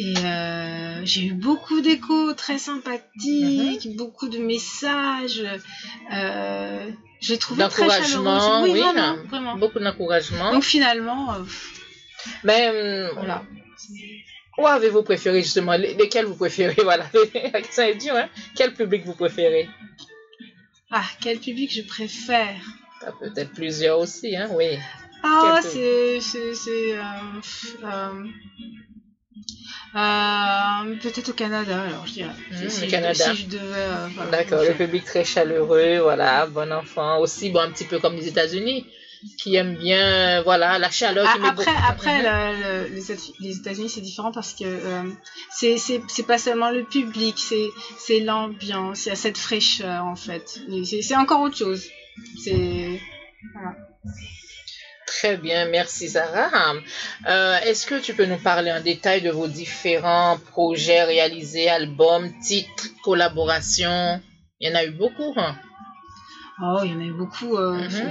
Et 0.00 0.14
euh, 0.18 1.00
j'ai 1.04 1.24
eu 1.24 1.32
beaucoup 1.32 1.80
d'échos 1.80 2.32
très 2.34 2.58
sympathiques, 2.58 3.96
beaucoup 3.96 4.28
de 4.28 4.38
messages. 4.38 5.42
Euh, 6.12 6.90
j'ai 7.20 7.38
trouvé 7.38 7.66
très 7.68 7.88
chaleureux. 7.88 8.62
oui, 8.62 8.70
vraiment, 8.80 9.00
hein. 9.00 9.24
vraiment. 9.28 9.56
beaucoup 9.56 9.80
d'encouragement. 9.80 10.52
Donc 10.52 10.62
finalement, 10.64 11.32
euh, 11.34 11.38
Mais 12.44 12.68
hum, 12.68 13.14
voilà. 13.14 13.42
Où 14.58 14.66
avez-vous 14.66 15.02
préféré 15.02 15.42
justement? 15.42 15.72
Les- 15.76 15.94
Lesquels 15.94 16.26
vous 16.26 16.36
préférez? 16.36 16.74
Voilà, 16.82 17.06
la 17.52 17.60
question 17.62 17.84
est 17.84 17.94
dure. 17.94 18.14
Hein? 18.16 18.28
Quel 18.56 18.74
public 18.74 19.04
vous 19.06 19.14
préférez? 19.14 19.68
Ah, 20.90 21.04
quel 21.20 21.38
public 21.38 21.72
je 21.72 21.82
préfère? 21.82 22.56
Ah, 23.06 23.12
Peut-être 23.20 23.52
plusieurs 23.52 23.98
aussi, 23.98 24.36
hein? 24.36 24.48
Oui. 24.52 24.78
Ah, 25.22 25.60
c'est. 25.62 26.18
euh, 26.36 27.00
euh, 27.84 28.24
euh, 29.94 30.96
Peut-être 31.02 31.28
au 31.30 31.32
Canada, 31.32 31.82
alors 31.82 32.06
je 32.06 32.12
dirais. 32.14 32.30
Mhm, 32.50 32.68
si, 32.68 32.86
je- 32.86 32.90
Canada. 32.90 33.34
si 33.34 33.42
je 33.42 33.46
devais. 33.48 33.62
euh, 33.76 34.08
voilà, 34.14 34.30
D'accord, 34.30 34.62
le 34.64 34.74
public 34.74 35.04
très 35.04 35.24
chaleureux, 35.24 35.98
voilà, 35.98 36.46
bon 36.46 36.72
enfant. 36.72 37.18
Aussi, 37.20 37.50
bon, 37.50 37.60
un 37.60 37.70
petit 37.70 37.84
peu 37.84 37.98
comme 37.98 38.14
les 38.16 38.28
États-Unis. 38.28 38.86
Qui 39.38 39.56
aime 39.56 39.76
bien, 39.76 40.42
voilà, 40.42 40.78
la 40.78 40.90
chaleur. 40.90 41.26
Ah, 41.28 41.34
après, 41.48 41.64
beaucoup- 41.64 41.78
après 41.88 42.22
le- 42.22 42.62
le- 42.88 42.94
les 42.94 43.10
États- 43.12 43.22
les 43.40 43.56
États-Unis, 43.56 43.88
c'est 43.88 44.00
différent 44.00 44.32
parce 44.32 44.52
que 44.54 44.64
euh, 44.64 45.02
c'est 45.50 46.26
pas 46.26 46.38
seulement 46.38 46.70
le 46.70 46.84
public, 46.84 47.36
c'est 47.98 48.20
l'ambiance, 48.20 49.06
il 49.06 49.08
y 49.08 49.12
a 49.12 49.16
cette 49.16 49.38
fraîcheur 49.38 50.04
en 50.04 50.16
fait. 50.16 50.60
C'est 51.02 51.16
encore 51.16 51.40
autre 51.42 51.56
chose. 51.56 51.82
C'est 52.44 53.00
Très 55.06 55.36
bien, 55.36 55.66
merci 55.66 56.08
Sarah. 56.10 56.74
Euh, 57.26 57.56
Est-ce 57.60 57.86
que 57.86 57.98
tu 57.98 58.14
peux 58.14 58.26
nous 58.26 58.36
parler 58.38 58.70
en 58.70 58.80
détail 58.80 59.22
de 59.22 59.30
vos 59.30 59.48
différents 59.48 60.38
projets 60.50 61.02
réalisés, 61.04 61.68
albums, 61.68 62.30
titres, 62.40 62.88
collaborations? 63.02 64.20
Il 64.60 64.68
y 64.68 64.72
en 64.72 64.74
a 64.76 64.84
eu 64.84 64.90
beaucoup, 64.90 65.32
hein? 65.36 65.56
Oh, 66.62 66.80
il 66.84 66.90
y 66.92 66.94
en 66.94 67.00
a 67.00 67.04
eu 67.04 67.12
beaucoup. 67.12 67.56
euh, 67.56 67.76
Mhm. 67.78 68.10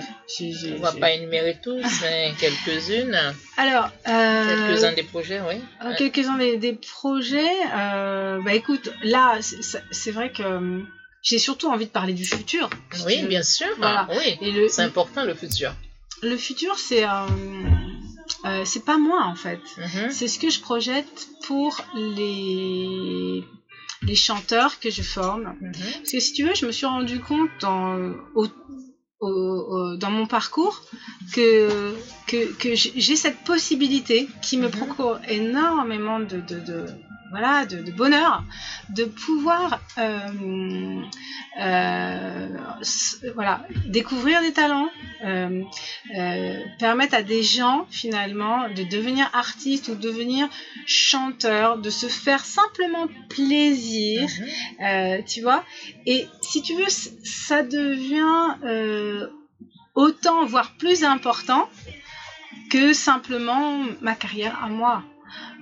On 0.77 0.81
va 0.81 0.91
j'ai- 0.93 0.99
pas 0.99 1.11
énumérer 1.11 1.57
tous, 1.63 1.81
mais 2.01 2.31
quelques-unes. 2.39 3.17
Alors, 3.57 3.89
euh, 4.07 4.67
Quelques-uns 4.67 4.93
des 4.93 5.03
projets, 5.03 5.41
oui. 5.47 5.55
Euh, 5.83 5.93
Quelques-uns 5.97 6.37
des, 6.37 6.57
des 6.57 6.73
projets. 6.73 7.51
bah 7.71 8.53
écoute, 8.53 8.89
là, 9.03 9.37
c'est- 9.41 10.11
vrai 10.11 10.31
que 10.31 10.81
j'ai 11.21 11.39
surtout 11.39 11.67
envie 11.67 11.85
de 11.85 11.91
parler 11.91 12.13
du 12.13 12.25
futur. 12.25 12.69
Oui, 13.05 13.23
bien 13.23 13.43
sûr. 13.43 13.67
Voilà. 13.77 14.07
Oui, 14.11 14.37
Et 14.41 14.51
le, 14.51 14.69
c'est 14.69 14.83
important 14.83 15.23
le 15.23 15.33
futur. 15.33 15.73
le 16.23 16.37
futur, 16.37 16.77
c'est 16.77 17.03
c'est 18.65 18.85
pas 18.85 18.97
moi 18.97 19.23
en 19.25 19.35
fait. 19.35 19.59
Mhm. 19.77 20.09
C'est 20.11 20.27
ce 20.27 20.39
que 20.39 20.49
je 20.49 20.59
projette 20.61 21.27
pour 21.47 21.77
les 21.95 23.43
les 24.03 24.15
chanteurs 24.15 24.79
que 24.79 24.89
je 24.89 25.01
forme. 25.01 25.55
Mhm. 25.61 25.71
Parce 25.97 26.11
que 26.11 26.19
si 26.19 26.33
tu 26.33 26.43
veux, 26.43 26.55
je 26.55 26.65
me 26.65 26.71
suis 26.71 26.85
rendu 26.85 27.19
compte 27.19 27.49
dans, 27.61 27.97
au- 28.35 28.47
au- 29.19 29.27
au- 29.27 29.95
dans 29.97 30.11
mon 30.11 30.27
parcours 30.27 30.83
que, 31.33 31.95
que, 32.27 32.53
que 32.53 32.75
j'ai 32.75 33.15
cette 33.15 33.39
possibilité 33.43 34.27
qui 34.41 34.57
me 34.57 34.65
Mhm. 34.67 34.71
procure 34.71 35.19
énormément 35.27 36.19
de, 36.19 36.39
de, 36.41 36.59
de- 36.59 36.85
voilà, 37.31 37.65
de, 37.65 37.81
de 37.81 37.91
bonheur 37.91 38.43
de 38.95 39.03
pouvoir 39.03 39.81
euh, 39.97 41.01
euh, 41.59 42.47
voilà, 43.35 43.65
découvrir 43.87 44.41
des 44.41 44.53
talents, 44.53 44.89
euh, 45.23 45.63
euh, 46.15 46.63
permettre 46.79 47.15
à 47.15 47.21
des 47.23 47.43
gens 47.43 47.85
finalement 47.89 48.69
de 48.69 48.83
devenir 48.83 49.29
artistes 49.33 49.87
ou 49.89 49.95
devenir 49.95 50.47
chanteurs, 50.85 51.77
de 51.77 51.89
se 51.89 52.07
faire 52.07 52.45
simplement 52.45 53.07
plaisir 53.29 54.27
Mhm. 54.27 54.85
euh, 54.85 55.21
tu 55.27 55.41
vois 55.41 55.63
et 56.05 56.27
si 56.41 56.61
tu 56.61 56.73
veux 56.75 56.89
ça 56.89 57.63
devient 57.63 58.55
euh, 58.63 59.27
autant 59.95 60.45
voire 60.45 60.73
plus 60.77 61.03
important 61.03 61.67
que 62.69 62.93
simplement 62.93 63.83
ma 64.01 64.15
carrière 64.15 64.61
à 64.63 64.67
moi 64.67 65.03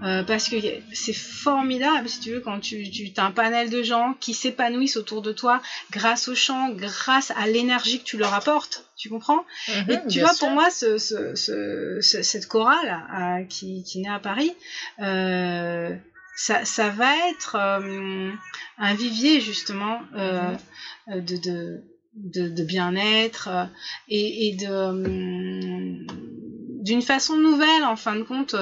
Euh, 0.04 0.24
parce 0.24 0.50
que 0.50 0.56
c'est 0.94 1.14
formidable 1.16 2.10
si 2.10 2.20
tu 2.20 2.32
veux 2.32 2.42
quand 2.42 2.60
tu, 2.60 2.90
tu 2.92 3.12
as 3.18 3.26
un 3.26 3.32
panel 3.32 3.70
de 3.70 3.82
gens 3.82 4.14
qui 4.20 4.34
s'épanouissent 4.34 4.98
autour 4.98 5.22
de 5.22 5.32
toi 5.32 5.62
grâce 5.92 6.28
au 6.28 6.36
chant 6.36 6.70
grâce 6.70 7.32
à 7.36 7.48
l'énergie 7.48 8.00
que 8.00 8.04
tu 8.04 8.18
leur 8.18 8.34
apportes 8.34 8.84
tu 8.98 9.10
comprends? 9.10 9.44
Mhm, 9.68 9.92
et 9.92 10.08
tu 10.10 10.20
vois, 10.22 10.34
sûr. 10.34 10.40
pour 10.48 10.50
moi, 10.52 10.70
ce, 10.70 10.98
ce- 10.98 11.36
ce- 11.36 12.00
ce- 12.02 12.22
cette 12.22 12.48
chorale 12.48 13.04
euh, 13.14 13.44
qui, 13.46 13.84
qui 13.84 14.00
naît 14.00 14.10
à 14.10 14.20
Paris, 14.20 14.52
euh, 15.02 15.94
ça, 16.38 16.64
ça 16.66 16.90
va 16.90 17.12
être 17.30 17.56
un 17.58 18.94
vivier 18.94 19.42
justement 19.42 20.00
Mhm. 20.14 20.58
de, 21.08 21.36
de, 21.38 21.84
de, 22.16 22.48
de 22.50 22.64
bien-être 22.64 23.50
et, 24.08 24.48
et 24.48 24.56
de 24.56 26.06
d'une 26.84 27.02
façon 27.02 27.36
nouvelle, 27.38 27.84
en 27.84 27.96
fin 27.96 28.16
de 28.16 28.24
compte, 28.24 28.56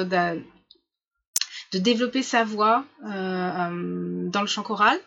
de 1.74 1.80
développer 1.80 2.22
sa 2.22 2.44
voix 2.44 2.86
euh, 3.04 3.10
euh, 3.10 4.30
dans 4.30 4.42
le 4.42 4.48
chant 4.48 4.64
choral. 4.64 4.98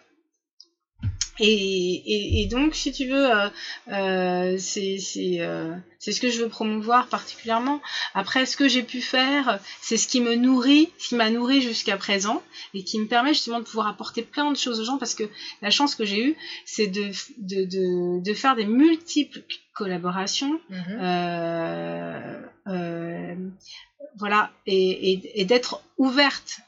Et, 1.39 1.53
et, 1.53 2.41
et 2.41 2.47
donc, 2.47 2.75
si 2.75 2.93
tu 2.93 3.07
veux, 3.09 3.31
euh, 3.31 3.49
euh, 3.89 4.57
c'est 4.59 4.97
c'est, 4.99 5.37
euh, 5.41 5.75
c'est 5.99 6.13
ce 6.13 6.21
que 6.23 6.31
je 6.31 6.41
veux 6.41 6.49
promouvoir 6.49 7.09
particulièrement. 7.09 7.83
Après, 8.15 8.47
ce 8.47 8.57
que 8.57 8.69
j'ai 8.69 8.83
pu 8.83 9.03
faire, 9.03 9.61
c'est 9.83 9.99
ce 9.99 10.09
qui 10.09 10.23
me 10.23 10.35
nourrit, 10.35 10.89
ce 10.97 11.09
qui 11.09 11.15
m'a 11.15 11.29
nourri 11.29 11.61
jusqu'à 11.61 11.99
présent, 11.99 12.43
et 12.73 12.85
qui 12.85 12.99
me 12.99 13.07
permet 13.07 13.35
justement 13.35 13.59
de 13.59 13.65
pouvoir 13.65 13.87
apporter 13.87 14.23
plein 14.23 14.51
de 14.51 14.57
choses 14.57 14.81
aux 14.81 14.85
gens, 14.85 14.97
parce 14.97 15.15
que 15.15 15.25
la 15.61 15.69
chance 15.71 15.95
que 15.95 16.07
j'ai 16.07 16.23
eue, 16.25 16.37
c'est 16.65 16.87
de, 16.87 17.11
de, 17.37 17.65
de, 17.67 18.23
de 18.23 18.35
faire 18.35 18.57
des 18.57 18.65
multiples 18.65 19.43
collaborations, 19.75 20.59
euh, 20.99 22.41
voilà, 24.17 24.51
et, 24.67 25.13
et, 25.13 25.41
et 25.43 25.45
d'être 25.45 25.83
ouverte 25.99 26.61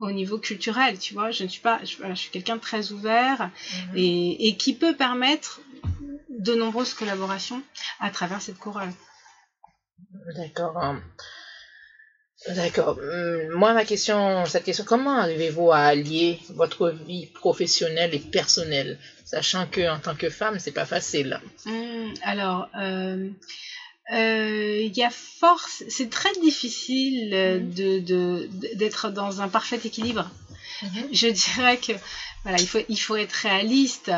au 0.00 0.10
niveau 0.10 0.38
culturel, 0.38 0.98
tu 0.98 1.14
vois. 1.14 1.30
Je 1.30 1.44
ne 1.44 1.48
suis 1.48 1.60
pas, 1.62 1.80
je, 1.84 1.96
voilà, 1.96 2.14
je 2.14 2.20
suis 2.20 2.30
quelqu'un 2.30 2.56
de 2.56 2.60
très 2.60 2.92
ouvert 2.92 3.50
Mhm. 3.90 3.96
et, 3.96 4.48
et 4.48 4.56
qui 4.56 4.74
peut 4.74 4.94
permettre 4.94 5.60
de 6.28 6.54
nombreuses 6.54 6.92
collaborations 6.94 7.62
à 8.00 8.10
travers 8.10 8.42
cette 8.42 8.58
chorale. 8.58 8.92
D'accord. 10.36 10.76
hein. 10.78 11.00
D'accord. 12.54 12.98
Hum, 12.98 13.48
Moi, 13.50 13.72
ma 13.72 13.84
question, 13.84 14.44
cette 14.44 14.64
question, 14.64 14.84
comment 14.84 15.18
arrivez-vous 15.18 15.72
à 15.72 15.78
allier 15.78 16.38
votre 16.50 16.90
vie 16.90 17.26
professionnelle 17.26 18.14
et 18.14 18.18
personnelle, 18.18 18.98
sachant 19.24 19.66
que 19.66 19.88
en 19.88 19.98
tant 19.98 20.14
que 20.14 20.28
femme, 20.28 20.58
c'est 20.58 20.70
pas 20.72 20.84
facile? 20.84 21.40
Hum, 21.64 22.12
alors, 22.22 22.68
euh, 22.78 23.30
euh, 24.12 24.78
il 24.82 24.96
y 24.96 25.02
a 25.02 25.10
force, 25.10 25.82
c'est 25.88 26.10
très 26.10 26.32
difficile 26.42 27.32
euh, 27.34 27.58
Mhm. 27.58 27.74
de 27.74 27.98
de- 28.00 28.48
d'être 28.74 29.10
dans 29.10 29.40
un 29.40 29.48
parfait 29.48 29.80
équilibre. 29.84 30.30
Je 31.12 31.28
dirais 31.28 31.76
que 31.78 31.92
voilà, 32.44 32.58
il 32.60 32.66
faut 32.66 32.78
il 32.88 32.96
faut 33.00 33.16
être 33.16 33.32
réaliste. 33.32 34.10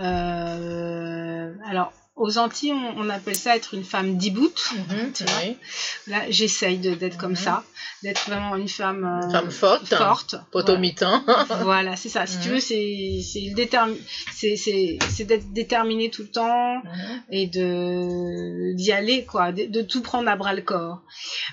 Euh, 0.00 1.54
alors 1.66 1.92
aux 2.14 2.36
Antilles, 2.38 2.72
on, 2.72 2.94
on 2.98 3.08
appelle 3.10 3.34
ça 3.36 3.56
être 3.56 3.74
une 3.74 3.84
femme 3.84 4.16
d'ibout. 4.16 4.52
Mhm, 4.76 5.12
oui. 5.42 5.56
Là, 6.06 6.22
j'essaye 6.30 6.78
d'être 6.78 7.16
comme 7.16 7.30
Mhm. 7.32 7.36
ça, 7.36 7.64
d'être 8.02 8.28
vraiment 8.28 8.54
une 8.56 8.68
femme, 8.68 9.04
euh, 9.04 9.30
Femme 9.30 9.50
forte, 9.50 9.86
forte. 9.94 10.34
potomitan. 10.52 11.22
Voilà, 11.26 11.44
Voilà, 11.62 11.96
c'est 11.96 12.08
ça. 12.10 12.26
Si 12.26 12.38
tu 12.40 12.48
Mhm. 12.48 12.54
veux, 12.54 12.60
c'est 12.60 13.54
détermi- 13.54 13.98
d'être 15.24 15.52
déterminé 15.52 16.10
tout 16.10 16.22
le 16.22 16.28
temps 16.30 16.82
et 17.30 17.46
de 17.46 18.74
d'y 18.74 18.92
aller 18.92 19.24
quoi, 19.24 19.52
de, 19.52 19.64
de 19.66 19.82
tout 19.82 20.02
prendre 20.02 20.28
à 20.28 20.36
bras 20.36 20.52
le 20.54 20.62
corps. 20.62 21.00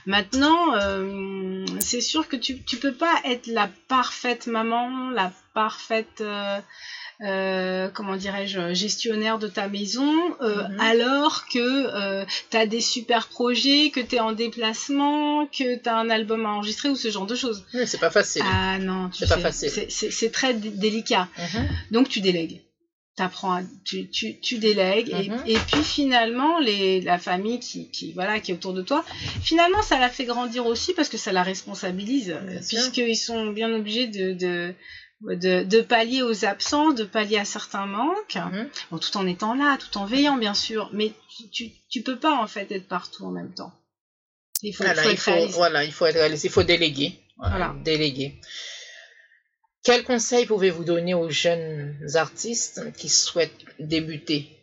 Maintenant, 0.05 0.76
euh, 0.76 1.66
c'est 1.80 2.01
sûr 2.01 2.28
que 2.28 2.36
tu 2.36 2.62
tu 2.64 2.78
peux 2.78 2.93
pas 2.93 3.14
être 3.26 3.47
la 3.47 3.70
parfaite 3.88 4.47
maman, 4.47 5.10
la 5.12 5.32
parfaite 5.53 6.22
euh, 6.22 6.60
euh, 7.22 7.89
comment 7.93 8.15
dirais-je 8.15 8.74
gestionnaire 8.74 9.38
de 9.39 9.47
ta 9.47 9.67
maison 9.67 10.09
euh, 10.41 10.67
Mhm. 10.70 10.80
alors 10.80 11.45
que 11.51 12.24
tu 12.49 12.57
as 12.57 12.65
des 12.65 12.82
super 12.82 13.28
projets, 13.28 13.89
que 13.89 13.99
tu 13.99 14.15
es 14.15 14.20
en 14.20 14.32
déplacement, 14.32 15.45
que 15.47 15.76
tu 15.76 15.89
as 15.89 15.95
un 15.97 16.09
album 16.09 16.45
à 16.45 16.49
enregistrer 16.49 16.89
ou 16.89 16.95
ce 16.95 17.09
genre 17.09 17.26
de 17.26 17.36
choses. 17.36 17.65
Oui, 17.74 17.82
c'est 17.86 17.99
pas 17.99 18.09
facile. 18.09 18.41
Ah 18.45 18.78
non, 18.80 19.09
C'est 19.13 19.28
pas 19.28 19.38
facile. 19.38 19.70
c'est- 19.89 20.30
très 20.32 20.53
dé- 20.53 20.70
délicat. 20.70 21.28
Mhm. 21.38 21.67
Donc 21.91 22.07
tu 22.09 22.22
délègues. 22.22 22.61
T'apprends, 23.17 23.51
à- 23.57 23.61
tu, 23.84 24.09
tu, 24.09 24.39
tu 24.39 24.59
délègues 24.59 25.13
Mhm. 25.13 25.43
et, 25.45 25.53
et 25.53 25.57
puis 25.70 25.84
finalement 25.84 26.57
les, 26.59 27.01
la 27.01 27.17
famille 27.17 27.59
qui, 27.59 27.91
qui 27.91 28.13
voilà 28.13 28.39
qui 28.39 28.51
est 28.51 28.53
autour 28.53 28.74
de 28.74 28.82
toi, 28.82 29.03
finalement 29.41 29.82
ça 29.82 29.99
la 29.99 30.07
fait 30.09 30.24
grandir 30.24 30.65
aussi 30.65 30.93
parce 30.93 31.09
que 31.09 31.17
ça 31.17 31.34
la 31.34 31.43
responsabilise 31.43 32.34
puisqu'ils 32.70 33.17
sont 33.17 33.47
bien 33.47 33.74
obligés 33.74 34.07
de, 34.07 34.32
de 34.32 34.74
de, 35.22 35.63
de 35.63 35.82
pallier 35.82 36.22
aux 36.22 36.45
absents, 36.45 36.91
de 36.93 37.03
pallier 37.03 37.38
à 37.38 37.45
certains 37.45 37.86
manques, 37.86 38.36
Mhm. 38.36 38.70
bon, 38.91 38.97
tout 38.97 39.15
en 39.17 39.28
étant 39.28 39.53
là, 39.53 39.78
tout 39.78 39.97
en 39.97 40.05
veillant 40.05 40.38
bien 40.38 40.53
sûr, 40.53 40.89
mais 40.93 41.11
tu, 41.51 41.72
tu, 41.89 42.01
peux 42.03 42.17
pas 42.17 42.36
en 42.36 42.47
fait 42.47 42.72
être 42.72 42.88
partout 42.88 43.26
en 43.26 43.32
même 43.32 43.53
temps. 43.53 43.74
Il 44.61 44.74
faut, 44.76 44.84
Voilà, 44.84 45.03
faut 45.03 45.09
être 45.09 45.20
réaliste. 45.22 45.55
voilà, 45.55 45.84
il 45.84 45.91
faut 45.91 46.05
être 46.05 46.15
réaliste, 46.15 46.43
il 46.45 46.49
faut 46.49 46.63
déléguer. 46.63 47.20
Voilà, 47.38 47.55
Voilà. 47.57 47.76
Déléguer. 47.84 48.36
Quel 49.84 50.03
conseil 50.03 50.45
pouvez-vous 50.45 50.84
donner 50.84 51.13
aux 51.13 51.30
jeunes 51.30 51.95
artistes 52.15 52.82
qui 52.97 53.07
souhaitent 53.09 53.65
débuter? 53.80 54.59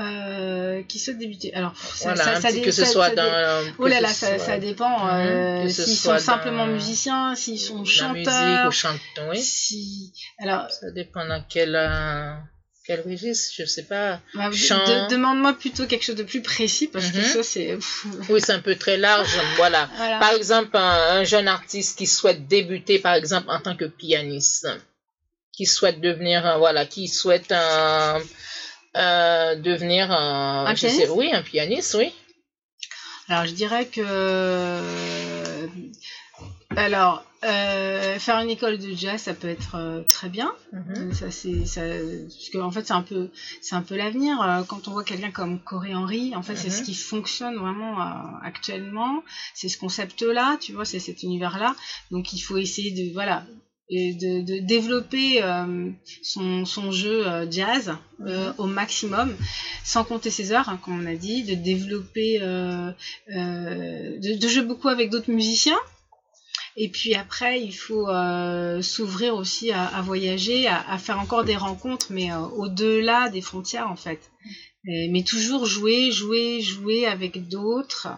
Euh, 0.00 0.82
qui 0.88 0.98
souhaitent 0.98 1.18
débuter. 1.18 1.54
Alors, 1.54 1.76
ça, 1.76 2.14
Voilà, 2.14 2.24
ça, 2.24 2.40
ça 2.40 2.52
que 2.52 2.70
ce 2.70 2.84
soit 2.86 3.10
dans. 3.10 3.62
Oh 3.78 3.86
là 3.86 4.00
là, 4.00 4.08
ça, 4.08 4.38
soit 4.38 4.38
ça 4.46 4.58
dépend. 4.58 4.98
Mhm, 5.04 5.10
euh, 5.10 5.68
s'ils 5.68 5.96
sont 5.96 6.18
simplement 6.18 6.66
dans 6.66 6.72
musiciens, 6.72 7.34
s'ils 7.34 7.60
sont 7.60 7.74
la 7.76 8.08
musique 8.12 8.24
chanteurs. 8.26 8.68
ou 8.68 8.70
chant, 8.72 8.94
oui. 9.28 9.40
Si... 9.42 10.12
Alors, 10.38 10.70
Ça 10.70 10.90
dépend 10.90 11.26
dans 11.26 11.44
quel, 11.48 11.76
euh, 11.76 12.32
quel 12.86 13.02
registre, 13.02 13.52
je 13.58 13.66
sais 13.66 13.82
pas. 13.84 14.20
bah, 14.34 14.48
de- 14.48 15.08
demande-moi 15.10 15.52
plutôt 15.52 15.86
quelque 15.86 16.02
chose 16.04 16.16
de 16.16 16.22
plus 16.24 16.40
précis 16.42 16.88
parce 16.88 17.10
que 17.10 17.18
Mhm. 17.18 17.24
ça, 17.24 17.42
c'est. 17.42 17.78
Oui, 18.30 18.40
c'est 18.40 18.52
un 18.52 18.60
peu 18.60 18.74
très 18.76 18.96
large, 18.96 19.28
voilà. 19.58 19.88
voilà. 19.96 20.18
Par 20.18 20.32
exemple, 20.32 20.76
un, 20.78 21.18
un 21.18 21.24
jeune 21.24 21.46
artiste 21.46 21.98
qui 21.98 22.06
souhaite 22.06 22.48
débuter, 22.48 22.98
par 22.98 23.14
exemple, 23.14 23.48
en 23.50 23.60
tant 23.60 23.76
que 23.76 23.84
pianiste, 23.84 24.66
qui 25.52 25.66
souhaite 25.66 26.00
devenir, 26.00 26.56
voilà, 26.58 26.84
qui 26.86 27.06
souhaite 27.06 27.52
un, 27.52 28.18
euh, 28.96 29.54
devenir 29.56 30.10
un, 30.10 30.66
Un 30.66 30.74
je 30.74 30.80
sais- 30.82 30.88
pianiste 30.88 31.12
oui, 31.14 31.32
un 31.32 31.42
pianiste, 31.42 31.94
oui. 31.98 32.12
Alors, 33.28 33.46
je 33.46 33.52
dirais 33.52 33.86
que. 33.86 34.80
Alors, 36.76 37.24
euh, 37.44 38.18
faire 38.18 38.38
une 38.40 38.50
école 38.50 38.78
de 38.78 38.90
jazz, 38.94 39.20
ça 39.20 39.34
peut 39.34 39.48
être 39.48 39.76
euh, 39.76 40.02
très 40.08 40.28
bien. 40.28 40.52
Mhm. 40.72 41.12
Ça, 41.14 41.30
c'est, 41.30 41.66
ça, 41.66 41.82
parce 41.82 42.48
que 42.52 42.58
en 42.58 42.70
fait, 42.70 42.86
c'est 42.86 42.92
un 42.92 43.02
peu, 43.02 43.28
c'est 43.62 43.74
un 43.76 43.82
peu 43.82 43.96
l'avenir. 43.96 44.64
Quand 44.68 44.88
on 44.88 44.92
voit 44.92 45.04
quelqu'un 45.04 45.30
comme 45.30 45.58
Corey 45.60 45.94
Henry, 45.94 46.34
en 46.34 46.42
fait, 46.42 46.56
c'est 46.56 46.68
Mhm. 46.68 46.74
ce 46.74 46.82
qui 46.82 46.94
fonctionne 46.94 47.56
vraiment 47.56 48.00
euh, 48.00 48.04
actuellement. 48.42 49.22
C'est 49.54 49.68
ce 49.68 49.78
concept-là, 49.78 50.56
tu 50.60 50.72
vois, 50.72 50.84
c'est 50.84 50.98
cet 50.98 51.22
univers-là. 51.22 51.76
Donc, 52.10 52.32
il 52.32 52.40
faut 52.40 52.56
essayer 52.56 52.90
de, 52.90 53.12
voilà, 53.12 53.44
et 53.90 54.14
de, 54.14 54.40
de 54.40 54.58
développer 54.60 55.42
euh, 55.42 55.90
son, 56.22 56.64
son 56.64 56.90
jeu 56.90 57.26
euh, 57.26 57.50
jazz 57.50 57.94
euh, 58.26 58.52
au 58.58 58.66
maximum, 58.66 59.34
sans 59.84 60.04
compter 60.04 60.30
ses 60.30 60.52
heures, 60.52 60.68
hein, 60.68 60.78
comme 60.82 61.02
on 61.02 61.06
a 61.06 61.14
dit, 61.14 61.42
de 61.42 61.54
développer, 61.54 62.38
de, 62.40 62.94
de 64.38 64.48
jouer 64.48 64.62
beaucoup 64.62 64.88
avec 64.88 65.10
d'autres 65.10 65.30
musiciens. 65.30 65.78
Et 66.76 66.88
puis 66.88 67.14
après, 67.14 67.60
il 67.60 67.72
faut 67.72 68.08
s'ouvrir 68.82 69.36
aussi 69.36 69.70
à, 69.70 69.84
à 69.86 70.02
voyager, 70.02 70.66
à, 70.66 70.80
à 70.90 70.98
faire 70.98 71.20
encore 71.20 71.44
des 71.44 71.56
rencontres, 71.56 72.06
mais 72.10 72.30
au-delà 72.34 73.28
des 73.28 73.42
frontières 73.42 73.90
en 73.90 73.96
fait. 73.96 74.30
Et- 74.86 75.08
mais 75.08 75.22
toujours 75.22 75.64
jouer, 75.66 76.10
jouer, 76.12 76.60
jouer 76.60 77.06
avec 77.06 77.48
d'autres. 77.48 78.08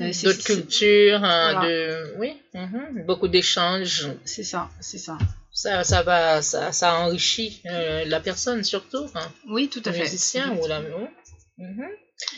Euh, 0.00 0.12
c'est- 0.12 0.26
D'autres 0.28 0.44
cultures, 0.44 1.22
hein, 1.22 1.52
Voilà. 1.52 1.68
de, 1.68 2.14
oui, 2.18 2.32
mhm, 2.54 3.04
beaucoup 3.06 3.28
d'échanges. 3.28 4.08
C'est 4.24 4.44
ça, 4.44 4.70
c'est 4.80 4.98
ça. 4.98 5.18
Ça, 5.52 5.84
ça 5.84 6.02
va, 6.02 6.40
ça, 6.42 6.72
ça 6.72 6.94
enrichit 7.00 7.60
euh, 7.66 8.04
la 8.06 8.20
personne 8.20 8.62
surtout, 8.64 9.06
hein, 9.14 9.28
Oui, 9.48 9.68
tout 9.68 9.82
à 9.84 9.90
le 9.90 9.96
fait. 9.96 10.02
musicien 10.04 10.56
ou 10.56 10.66
la. 10.66 10.80
Mhm. 11.58 11.86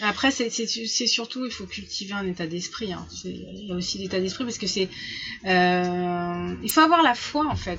Après, 0.03 0.33
c'est 0.33 0.51
c'est- 0.51 0.67
c'est 0.67 1.07
surtout, 1.07 1.45
il 1.47 1.53
faut 1.53 1.67
cultiver 1.67 2.13
un 2.15 2.27
état 2.27 2.47
d'esprit. 2.49 2.93
hein. 2.93 3.07
Il 3.25 3.69
y 3.69 3.73
a 3.73 3.77
aussi 3.77 3.99
l'état 3.99 4.19
d'esprit 4.19 4.43
parce 4.45 4.59
que 4.59 4.67
c'est. 4.67 4.89
euh, 5.47 6.55
il 6.63 6.71
faut 6.71 6.81
avoir 6.81 7.03
la 7.03 7.15
foi 7.15 7.47
en 7.47 7.55
fait. 7.57 7.79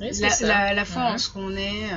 Oui, 0.00 0.08
c'est 0.12 0.22
La, 0.22 0.30
ça. 0.30 0.46
la, 0.48 0.74
la 0.74 0.84
foi 0.84 1.02
en 1.02 1.12
Mhm. 1.12 1.18
ce 1.18 1.28
qu'on 1.30 1.56
est. 1.56 1.90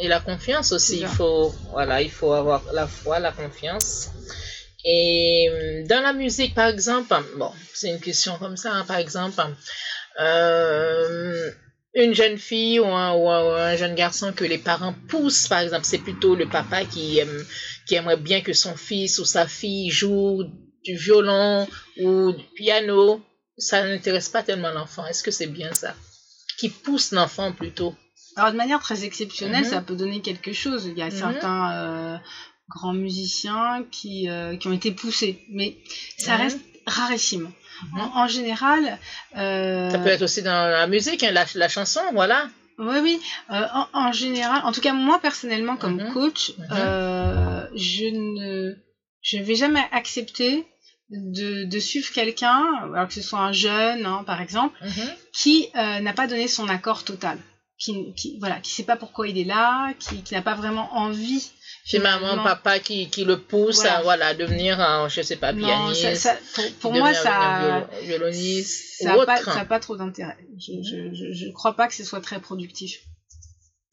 Et 0.00 0.08
la 0.08 0.20
confiance 0.20 0.72
aussi, 0.72 1.00
il 1.00 1.08
faut, 1.08 1.54
voilà, 1.72 2.00
il 2.02 2.10
faut 2.10 2.32
avoir 2.32 2.62
la 2.72 2.86
foi, 2.86 3.18
la 3.18 3.32
confiance. 3.32 4.08
Et 4.84 5.48
euh, 5.50 5.86
dans 5.88 6.00
la 6.02 6.12
musique, 6.12 6.54
par 6.54 6.68
exemple, 6.68 7.14
bon, 7.36 7.50
c'est 7.74 7.90
une 7.90 8.00
question 8.00 8.38
comme 8.38 8.56
ça, 8.56 8.72
hein, 8.72 8.84
par 8.86 8.98
exemple, 8.98 9.42
euh, 10.20 11.50
une 11.94 12.14
jeune 12.14 12.38
fille 12.38 12.78
ou 12.80 12.86
un, 12.86 13.12
ou 13.14 13.28
un- 13.28 13.44
ou 13.44 13.50
un 13.50 13.76
jeune 13.76 13.94
garçon 13.94 14.32
que 14.32 14.44
les 14.44 14.58
parents 14.58 14.94
poussent, 15.08 15.48
par 15.48 15.60
exemple, 15.60 15.84
c'est 15.84 15.98
plutôt 15.98 16.34
le 16.36 16.46
papa 16.48 16.84
qui 16.84 17.18
aime, 17.18 17.44
qui 17.86 17.94
aimerait 17.96 18.16
bien 18.16 18.40
que 18.40 18.52
son 18.52 18.76
fils 18.76 19.18
ou 19.18 19.24
sa 19.24 19.46
fille 19.48 19.90
joue 19.90 20.44
du 20.84 20.96
violon 20.96 21.66
ou 22.00 22.32
du 22.32 22.44
piano. 22.54 23.20
Ça 23.56 23.82
n'intéresse 23.84 24.28
pas 24.28 24.44
tellement 24.44 24.70
l'enfant. 24.70 25.04
Est-ce 25.06 25.24
que 25.24 25.32
c'est 25.32 25.46
bien 25.48 25.72
ça? 25.74 25.94
Qui 26.58 26.68
pousse 26.68 27.10
l'enfant 27.12 27.52
plutôt? 27.52 27.94
Alors 28.38 28.52
de 28.52 28.56
manière 28.56 28.78
très 28.80 29.04
exceptionnelle, 29.04 29.64
Mhm. 29.64 29.70
ça 29.70 29.80
peut 29.80 29.96
donner 29.96 30.20
quelque 30.20 30.52
chose. 30.52 30.86
Il 30.86 30.96
y 30.96 31.02
a 31.02 31.06
Mhm. 31.10 31.18
certains 31.24 31.72
euh, 31.72 32.16
grands 32.68 32.92
musiciens 32.92 33.84
qui, 33.90 34.28
euh, 34.28 34.56
qui 34.56 34.68
ont 34.68 34.72
été 34.72 34.90
poussés, 34.92 35.34
mais 35.50 35.74
ça 36.16 36.34
Mhm. 36.36 36.42
reste 36.42 36.60
rarissime. 36.86 37.50
En, 37.94 38.22
en 38.22 38.26
général, 38.28 38.98
euh, 39.36 39.90
Ça 39.90 39.98
peut 39.98 40.08
être 40.08 40.22
aussi 40.22 40.42
dans 40.42 40.68
la 40.80 40.86
musique, 40.86 41.22
hein, 41.22 41.30
la, 41.32 41.44
la 41.54 41.68
chanson, 41.68 42.00
voilà. 42.12 42.48
Oui, 42.78 42.98
oui. 43.02 43.20
Euh, 43.50 43.66
en, 43.74 43.86
en 43.92 44.12
général, 44.12 44.60
en 44.64 44.72
tout 44.72 44.80
cas 44.80 44.92
moi 44.92 45.18
personnellement 45.20 45.76
comme 45.76 45.98
coach, 46.12 46.52
je 46.70 48.04
ne 48.10 48.74
je 49.20 49.36
ne 49.36 49.42
vais 49.42 49.56
jamais 49.56 49.84
accepter 49.92 50.64
de, 51.10 51.64
de 51.64 51.78
suivre 51.78 52.10
quelqu'un, 52.12 52.64
alors 52.94 53.08
que 53.08 53.14
ce 53.14 53.22
soit 53.22 53.40
un 53.40 53.52
jeune, 53.52 54.06
hein, 54.06 54.22
par 54.24 54.40
exemple, 54.40 54.76
qui 55.32 55.66
euh, 55.76 56.00
n'a 56.00 56.12
pas 56.12 56.26
donné 56.26 56.46
son 56.48 56.68
accord 56.68 57.02
total, 57.04 57.38
qui, 57.78 58.12
qui 58.14 58.36
voilà, 58.40 58.60
qui 58.60 58.70
sait 58.72 58.82
pas 58.82 58.96
pourquoi 58.96 59.28
il 59.28 59.38
est 59.38 59.44
là, 59.44 59.92
qui, 59.98 60.22
qui 60.22 60.34
n'a 60.34 60.42
pas 60.42 60.54
vraiment 60.54 60.92
envie. 60.96 61.50
C'est 61.84 61.98
maman, 62.00 62.42
papa 62.42 62.80
qui, 62.80 63.08
qui 63.08 63.24
le 63.24 63.38
pousse 63.38 63.76
Voilà. 63.76 63.96
à 63.98 64.02
voilà, 64.02 64.34
devenir, 64.34 64.78
un, 64.80 65.08
je 65.08 65.22
sais 65.22 65.36
pas, 65.36 65.52
Non, 65.52 65.66
pianiste, 65.66 66.16
ça, 66.16 66.34
ça- 66.36 66.62
pour, 66.80 66.92
moi 66.92 67.14
ça 67.14 67.88
violoniste 68.02 68.98
ça 69.02 69.16
n'a 69.16 69.24
pas, 69.24 69.36
autre. 69.40 69.44
ça 69.52 69.60
a 69.60 69.64
pas 69.64 69.78
trop 69.80 69.96
d'intérêt. 69.96 70.36
Je, 70.58 70.72
je, 70.82 71.14
je, 71.14 71.32
je 71.32 71.52
crois 71.52 71.74
pas 71.74 71.88
que 71.88 71.94
ce 71.94 72.04
soit 72.04 72.20
très 72.20 72.40
productif. 72.40 73.00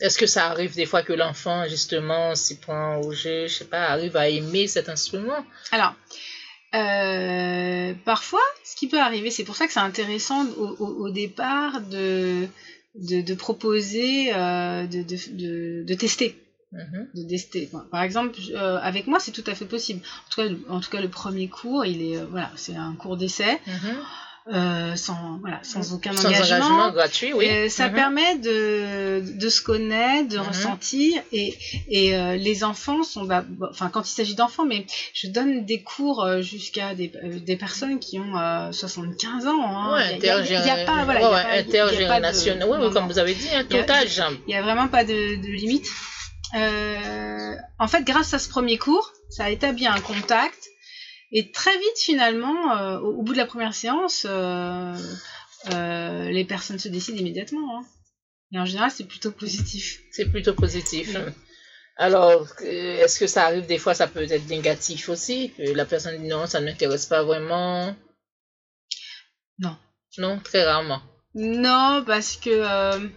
Est-ce 0.02 0.18
que 0.18 0.26
ça 0.28 0.48
arrive 0.48 0.76
des 0.76 0.86
fois 0.86 1.04
que 1.04 1.14
l'enfant, 1.14 1.66
justement, 1.70 2.36
s'y 2.36 2.58
prend 2.58 2.98
au 2.98 3.14
jeu, 3.14 3.48
je 3.48 3.54
sais 3.54 3.66
pas, 3.66 3.84
arrive 3.86 4.18
à 4.18 4.28
aimer 4.28 4.68
cet 4.68 4.90
instrument? 4.90 5.46
Alors, 5.72 5.94
euh, 6.74 7.94
parfois, 8.04 8.42
ce 8.66 8.76
qui 8.76 8.88
peut 8.88 9.00
arriver, 9.00 9.32
c'est 9.32 9.46
pour 9.46 9.56
ça 9.56 9.68
que 9.68 9.74
c'est 9.74 9.80
intéressant 9.80 10.46
au, 10.58 10.76
au- 10.80 11.06
au 11.06 11.10
départ 11.10 11.80
de, 11.82 12.48
de, 12.98 13.22
de 13.22 13.34
proposer, 13.34 14.34
euh, 14.34 14.86
de, 14.88 15.02
de, 15.04 15.18
de, 15.32 15.84
de 15.84 15.94
tester. 15.94 16.36
Mhm. 16.72 17.08
De 17.14 17.24
tester 17.30 17.68
quoi. 17.68 17.86
Par 17.92 18.02
exemple, 18.02 18.38
euh, 18.52 18.78
avec 18.82 19.08
moi, 19.08 19.20
c'est 19.20 19.32
tout 19.32 19.44
à 19.48 19.54
fait 19.56 19.66
possible. 19.66 20.02
En 20.26 20.30
tout 20.30 20.42
cas, 20.42 20.48
le, 20.50 20.60
en 20.70 20.80
tout 20.80 20.90
cas, 20.90 21.00
le 21.00 21.08
premier 21.08 21.48
cours, 21.48 21.86
il 21.86 22.02
est, 22.02 22.18
euh, 22.18 22.26
voilà, 22.30 22.52
c'est 22.56 22.76
un 22.76 22.94
cours 22.96 23.16
d'essai, 23.18 23.60
Mhm. 23.68 23.96
Euh, 24.54 24.96
sans, 24.96 25.40
voilà, 25.42 25.60
sans 25.64 25.94
aucun 25.94 26.14
Sans 26.14 26.28
engagement. 26.28 26.56
engagement 26.58 26.92
gratuit, 26.92 27.34
oui. 27.34 27.46
Et 27.46 27.68
ça 27.70 27.88
Mhm. 27.88 27.94
permet 27.96 28.36
de, 28.38 29.24
de 29.40 29.50
se 29.50 29.60
connaître, 29.62 30.30
de 30.30 30.38
Mhm. 30.38 30.48
ressentir. 30.48 31.22
Et, 31.32 31.58
et 31.90 32.16
euh, 32.16 32.36
les 32.36 32.64
enfants 32.64 33.02
sont, 33.04 33.24
bah, 33.26 33.44
bah, 33.48 33.70
enfin 33.72 33.90
quand 33.90 34.08
il 34.08 34.14
s'agit 34.14 34.36
d'enfants, 34.36 34.66
mais 34.66 34.86
je 35.16 35.28
donne 35.28 35.66
des 35.66 35.82
cours 35.82 36.24
euh, 36.24 36.42
jusqu'à 36.42 36.94
des, 36.94 37.12
euh, 37.24 37.40
des 37.40 37.56
personnes 37.58 37.98
qui 38.00 38.20
ont 38.20 38.38
euh, 38.38 38.72
75 38.72 39.48
ans. 39.48 39.52
Hein. 39.66 39.94
Ouais, 39.96 40.18
Il 40.20 40.24
y 40.26 40.30
a- 40.30 40.86
pas- 40.86 41.04
voilà, 41.06 41.32
ouais, 41.32 41.60
intergénérationnel. 41.60 42.68
Oui, 42.70 42.78
non, 42.80 42.92
comme 42.92 43.08
vous 43.08 43.18
avez 43.20 43.34
dit, 43.34 43.50
a- 43.50 43.64
tout 43.64 43.78
âge. 43.92 44.22
Il 44.48 44.52
n'y 44.52 44.56
a 44.56 44.62
vraiment 44.62 44.88
pas 44.88 45.04
de, 45.04 45.42
de 45.42 45.48
limite. 45.48 45.88
Euh, 46.56 47.56
en 47.80 47.88
fait, 47.88 48.04
grâce 48.04 48.34
à 48.34 48.40
ce 48.40 48.48
premier 48.50 48.78
cours, 48.78 49.12
ça 49.30 49.46
a 49.46 49.50
établi 49.50 49.88
un 49.88 50.00
contact. 50.00 50.68
Et 51.32 51.52
très 51.52 51.78
vite, 51.78 51.98
finalement, 52.00 52.78
euh, 52.78 53.00
au, 53.00 53.18
au 53.20 53.22
bout 53.24 53.34
de 53.34 53.38
la 53.38 53.46
première 53.46 53.74
séance, 53.74 54.26
euh, 54.30 54.96
euh, 55.74 56.30
les 56.30 56.46
personnes 56.46 56.80
se 56.80 56.88
décident 56.88 57.18
immédiatement. 57.18 57.80
hein. 57.80 57.86
Et 58.52 58.60
en 58.60 58.66
général, 58.66 58.92
c'est 58.92 59.06
plutôt 59.08 59.32
positif. 59.32 60.00
C'est 60.12 60.30
plutôt 60.30 60.54
positif. 60.54 61.10
Oui. 61.16 61.32
Alors, 61.98 62.48
est-ce 62.62 63.20
que 63.20 63.28
ça 63.28 63.46
arrive 63.46 63.66
des 63.66 63.78
fois, 63.78 63.94
ça 63.94 64.08
peut 64.08 64.24
être 64.30 64.48
négatif 64.50 65.10
aussi, 65.10 65.52
que 65.58 65.64
la 65.64 65.86
personne 65.86 66.22
dit 66.22 66.28
non, 66.28 66.46
ça 66.46 66.60
ne 66.60 66.66
m'intéresse 66.66 67.06
pas 67.06 67.24
vraiment? 67.24 67.96
Non. 69.60 69.78
Non, 70.18 70.40
très 70.40 70.64
rarement. 70.64 71.02
Non, 71.34 72.04
parce 72.06 72.38
que... 72.38 72.50
euh, 72.50 73.08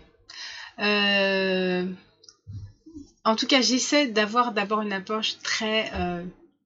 euh, 0.81 1.85
en 3.25 3.37
tout 3.37 3.47
cas, 3.47 3.61
j'essaie 3.61 4.07
d'avoir 4.09 4.53
d'abord 4.53 4.81
une 4.81 4.93
approche 4.93 5.39
très... 5.43 5.91
euh, 5.95 6.25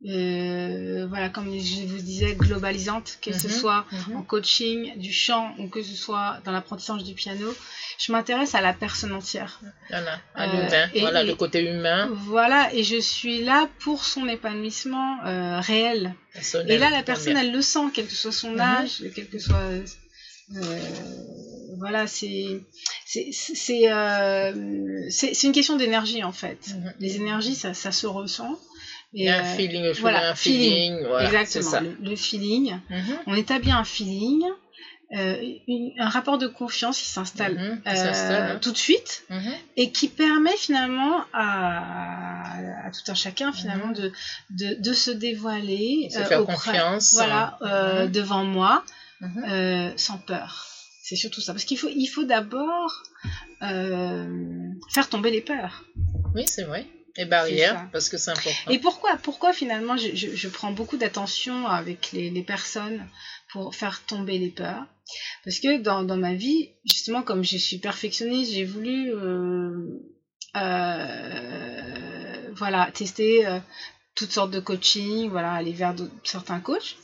euh, 0.09 1.07
voilà, 1.09 1.29
comme 1.29 1.47
je 1.59 1.85
vous 1.87 1.99
disais, 2.03 2.35
globalisante, 2.35 3.19
que 3.23 3.33
ce 3.33 3.47
Mhm. 3.47 3.53
soit 3.53 3.85
Mhm. 3.93 4.17
en 4.17 4.23
coaching 4.23 4.99
du 4.99 5.13
chant 5.13 5.55
ou 5.59 5.69
que 5.69 5.83
ce 5.83 5.95
soit 5.95 6.39
dans 6.45 6.51
l'apprentissage 6.53 7.05
du 7.05 7.15
piano. 7.15 7.55
Je 7.99 8.11
m'intéresse 8.11 8.55
à 8.55 8.61
la 8.61 8.73
personne 8.73 9.13
entière. 9.13 9.61
Voilà, 9.91 10.19
à 10.35 10.45
Euh, 10.49 10.53
l'humain. 10.65 10.89
voilà, 11.01 11.23
et- 11.23 11.27
le 11.27 11.35
côté 11.35 11.61
humain. 11.63 12.09
Voilà, 12.11 12.73
et 12.75 12.83
je 12.83 12.99
suis 13.01 13.43
là 13.45 13.69
pour 13.81 14.05
son 14.05 14.27
épanouissement 14.29 15.19
euh, 15.25 15.61
réel. 15.61 16.15
personnel, 16.33 16.71
Et 16.73 16.79
là, 16.79 16.89
la 16.91 17.03
personne, 17.03 17.35
bien. 17.35 17.43
elle 17.43 17.53
le 17.53 17.61
sent, 17.63 17.87
quel 17.95 18.07
que 18.07 18.15
soit 18.15 18.33
son 18.33 18.53
Mhm. 18.53 18.61
âge, 18.61 19.03
quel 19.15 19.29
que 19.29 19.39
soit. 19.39 19.63
voilà, 21.79 22.07
c'est 22.07 22.61
c'est 23.07 23.31
une 25.45 25.53
question 25.53 25.77
d'énergie 25.77 26.23
en 26.25 26.33
fait. 26.33 26.59
Les 26.99 27.17
énergies, 27.17 27.55
ça, 27.55 27.75
ça 27.75 27.93
se 27.93 28.07
ressent. 28.07 28.59
Il 29.15 29.25
y 29.25 29.29
a 29.29 29.39
un 29.39 29.45
euh, 29.45 29.57
feeling, 29.57 29.93
je 29.95 30.01
voilà, 30.01 30.31
un 30.31 30.35
feeling. 30.35 31.05
Voilà, 31.07 31.27
exactement, 31.27 31.71
ça. 31.71 31.81
le, 31.81 31.97
le 32.01 32.17
feeling. 32.17 32.79
Mhm. 32.91 33.19
On 33.27 33.35
établit 33.35 33.71
un 33.71 33.85
feeling, 33.85 34.43
euh, 35.15 35.37
une- 35.69 35.93
un 35.99 36.09
rapport 36.09 36.39
de 36.39 36.47
confiance 36.47 36.99
qui 36.99 37.11
s'installe 37.11 37.55
Mhm, 37.55 37.83
qui 37.83 37.89
euh, 37.91 38.55
hein. 38.55 38.59
tout 38.63 38.73
de 38.73 38.77
suite 38.79 39.25
Mhm. 39.29 39.53
et 39.77 39.91
qui 39.93 40.09
permet 40.09 40.57
finalement 40.57 41.25
à, 41.35 42.87
à 42.87 42.91
tout 42.91 43.11
un 43.11 43.15
chacun 43.15 43.53
finalement 43.53 43.91
de, 43.91 44.11
de, 44.51 44.77
de 44.81 44.93
se 44.95 45.11
dévoiler 45.11 46.09
Se 46.11 46.19
euh, 46.21 46.25
faire 46.25 46.45
confiance. 46.45 47.13
voilà 47.13 47.59
euh, 47.63 48.07
Mhm. 48.07 48.13
devant 48.13 48.45
moi 48.45 48.83
euh, 49.47 49.93
sans 49.97 50.17
peur 50.19 50.67
c'est 51.03 51.17
surtout 51.17 51.41
ça 51.43 51.53
parce 51.53 51.65
qu'il 51.65 51.79
faut 51.79 51.89
il 51.95 52.07
faut 52.07 52.25
d'abord 52.25 53.03
euh, 53.63 54.27
faire 54.89 55.09
tomber 55.09 55.31
les 55.31 55.41
peurs 55.43 55.85
Oui, 56.35 56.45
c'est 56.47 56.63
vrai. 56.65 56.87
Les 57.17 57.25
barrières, 57.27 57.89
parce 57.93 58.09
que 58.09 58.17
c'est 58.17 58.31
important. 58.31 58.71
et 58.71 58.79
pourquoi 58.79 59.17
pourquoi 59.17 59.53
finalement 59.53 59.97
je, 59.99 60.15
je, 60.15 60.35
je 60.35 60.49
prends 60.49 60.73
beaucoup 60.73 60.97
d'attention 60.97 61.67
avec 61.67 62.11
les, 62.13 62.31
les 62.31 62.43
personnes 62.43 63.07
pour 63.53 63.75
faire 63.75 64.03
tomber 64.07 64.39
les 64.39 64.49
peurs? 64.49 64.85
Parce 65.45 65.59
que 65.61 65.79
dans, 65.79 66.03
dans 66.05 66.17
ma 66.17 66.33
vie 66.35 66.71
justement 66.85 67.23
comme 67.23 67.45
je 67.45 67.59
suis 67.59 67.79
perfectionniste 67.79 68.53
j'ai 68.53 68.65
voulu 68.65 69.13
euh, 69.13 69.87
euh, 70.57 72.51
voilà, 72.55 72.91
tester 72.93 73.47
euh, 73.47 73.59
toutes 74.15 74.33
sortes 74.33 74.51
de 74.51 74.61
coaching, 74.61 75.29
voilà, 75.31 75.53
aller 75.53 75.73
vers 75.73 75.95
certains 76.25 76.61
coachs 76.61 76.97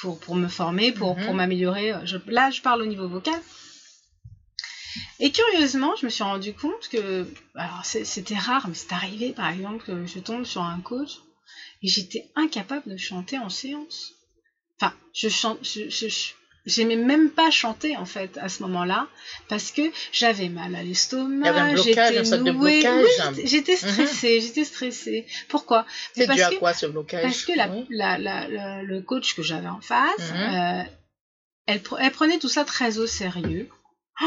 pour, 0.00 0.18
pour 0.20 0.34
me 0.36 0.48
former, 0.48 0.92
pour, 0.92 1.16
Mhm. 1.16 1.24
pour 1.24 1.34
m'améliorer. 1.34 1.92
Je- 2.04 2.16
là, 2.28 2.50
je 2.50 2.60
parle 2.62 2.82
au 2.82 2.86
niveau 2.86 3.08
vocal. 3.08 3.38
Et 5.20 5.30
curieusement, 5.30 5.94
je 6.00 6.06
me 6.06 6.10
suis 6.10 6.22
rendu 6.24 6.52
compte 6.54 6.88
que, 6.90 7.26
alors 7.54 7.82
c'était 7.84 8.34
rare, 8.36 8.66
mais 8.68 8.74
c'est 8.74 8.92
arrivé 8.92 9.32
par 9.32 9.50
exemple 9.50 9.84
que 9.84 10.06
je 10.06 10.18
tombe 10.18 10.44
sur 10.44 10.62
un 10.62 10.80
coach 10.80 11.18
et 11.82 11.88
j'étais 11.88 12.26
incapable 12.36 12.90
de 12.90 12.96
chanter 12.96 13.38
en 13.38 13.50
séance. 13.50 14.12
Enfin, 14.80 14.94
je 15.14 15.28
chante, 15.28 15.58
je, 15.62 15.90
je- 15.90 16.08
je- 16.08 16.32
j'aimais 16.64 16.96
même 16.96 17.30
pas 17.30 17.50
chanter 17.50 17.96
en 17.98 18.06
fait 18.06 18.38
à 18.38 18.48
ce 18.48 18.62
moment-là 18.62 19.08
parce 19.48 19.72
que 19.72 19.82
j'avais 20.12 20.48
mal 20.48 20.74
à 20.74 20.82
l'estomac. 20.82 21.76
J'étais 21.76 22.22
nouée. 22.38 22.82
Oui, 22.88 23.08
j'étais- 23.34 23.46
j'étais 23.46 23.76
stressée, 23.76 24.40
j'étais 24.40 24.64
stressée. 24.64 25.26
Pourquoi? 25.48 25.84
C'est 26.14 26.26
parce 26.26 26.38
dû 26.38 26.42
à 26.44 26.50
que- 26.50 26.54
quoi 26.56 26.72
ce 26.72 26.86
blocage? 26.86 27.22
Parce 27.22 27.44
que 27.44 27.52
la, 27.52 27.68
Oui. 27.68 27.84
la, 27.90 28.16
la- 28.16 28.48
la- 28.48 28.82
le 28.82 29.02
coach 29.02 29.34
que 29.34 29.42
j'avais 29.42 29.68
en 29.68 29.80
face, 29.82 30.30
Mhm. 30.32 30.54
euh, 30.54 30.82
elle, 31.66 31.82
elle 31.98 32.10
prenait 32.12 32.38
tout 32.38 32.48
ça 32.48 32.64
très 32.64 32.98
au 32.98 33.06
sérieux. 33.06 33.68
Oh 34.22 34.26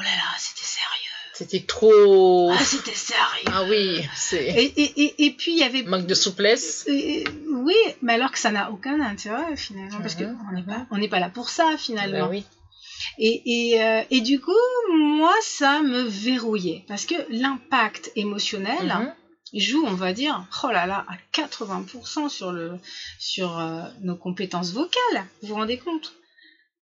là 0.00 0.10
là, 0.10 0.22
c'était 0.38 0.66
sérieux. 0.66 1.10
C'était 1.32 1.60
trop. 1.66 2.50
Ah, 2.52 2.58
c'était 2.64 2.90
sérieux. 2.94 3.44
Ah 3.50 3.64
oui, 3.64 4.06
c'est 4.14 4.44
Et, 4.44 4.64
et, 4.82 5.02
et, 5.04 5.24
et 5.26 5.30
puis 5.30 5.52
il 5.52 5.58
y 5.58 5.62
avait 5.62 5.82
manque 5.82 6.06
de 6.06 6.14
souplesse. 6.14 6.84
oui, 6.88 7.74
mais 8.02 8.14
alors 8.14 8.30
que 8.30 8.38
ça 8.38 8.50
n'a 8.50 8.70
aucun 8.70 9.00
intérêt 9.00 9.56
finalement, 9.56 10.00
parce 10.00 10.14
qu'on 10.14 10.52
n'est 10.54 10.62
pas, 10.62 10.86
on 10.90 10.98
n'est 10.98 11.08
pas 11.08 11.18
là 11.20 11.30
pour 11.30 11.48
ça 11.48 11.76
finalement. 11.78 12.26
Ben 12.26 12.30
oui. 12.30 12.44
Et, 13.18 13.42
et, 13.72 13.82
euh, 13.82 14.02
et 14.10 14.20
du 14.20 14.40
coup, 14.40 14.52
moi, 14.94 15.32
ça 15.42 15.80
me 15.80 16.02
verrouillait, 16.02 16.84
parce 16.88 17.06
que 17.06 17.14
l'impact 17.30 18.12
émotionnel 18.16 18.86
Mhm. 18.86 19.14
joue, 19.54 19.84
on 19.86 19.94
va 19.94 20.12
dire, 20.12 20.46
oh 20.62 20.70
là 20.70 20.86
là, 20.86 21.06
à 21.08 21.14
80% 21.32 22.28
sur, 22.28 22.52
le, 22.52 22.78
sur 23.18 23.58
euh, 23.58 23.82
nos 24.02 24.16
compétences 24.16 24.72
vocales. 24.72 25.24
Vous 25.40 25.48
vous 25.48 25.54
rendez 25.54 25.78
compte? 25.78 26.12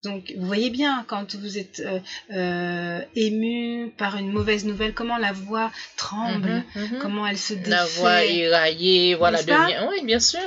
Donc, 0.05 0.32
vous 0.36 0.46
voyez 0.46 0.70
bien, 0.70 1.05
quand 1.09 1.34
vous 1.34 1.59
êtes 1.59 1.80
euh, 1.84 1.99
euh, 2.30 3.01
ému 3.16 3.90
par 3.96 4.16
une 4.16 4.30
mauvaise 4.30 4.64
nouvelle, 4.64 4.94
comment 4.94 5.16
la 5.18 5.32
voix 5.32 5.70
tremble, 5.96 6.62
Mhm, 6.74 6.82
mhm. 6.92 6.99
comment 7.01 7.26
elle 7.26 7.36
se 7.38 7.55
défait. 7.55 7.70
La 7.70 7.84
voix 7.84 8.22
éraillée, 8.24 9.14
voilà, 9.14 9.42
devient. 9.42 9.86
Oui, 9.90 10.05
bien 10.05 10.20
sûr. 10.20 10.40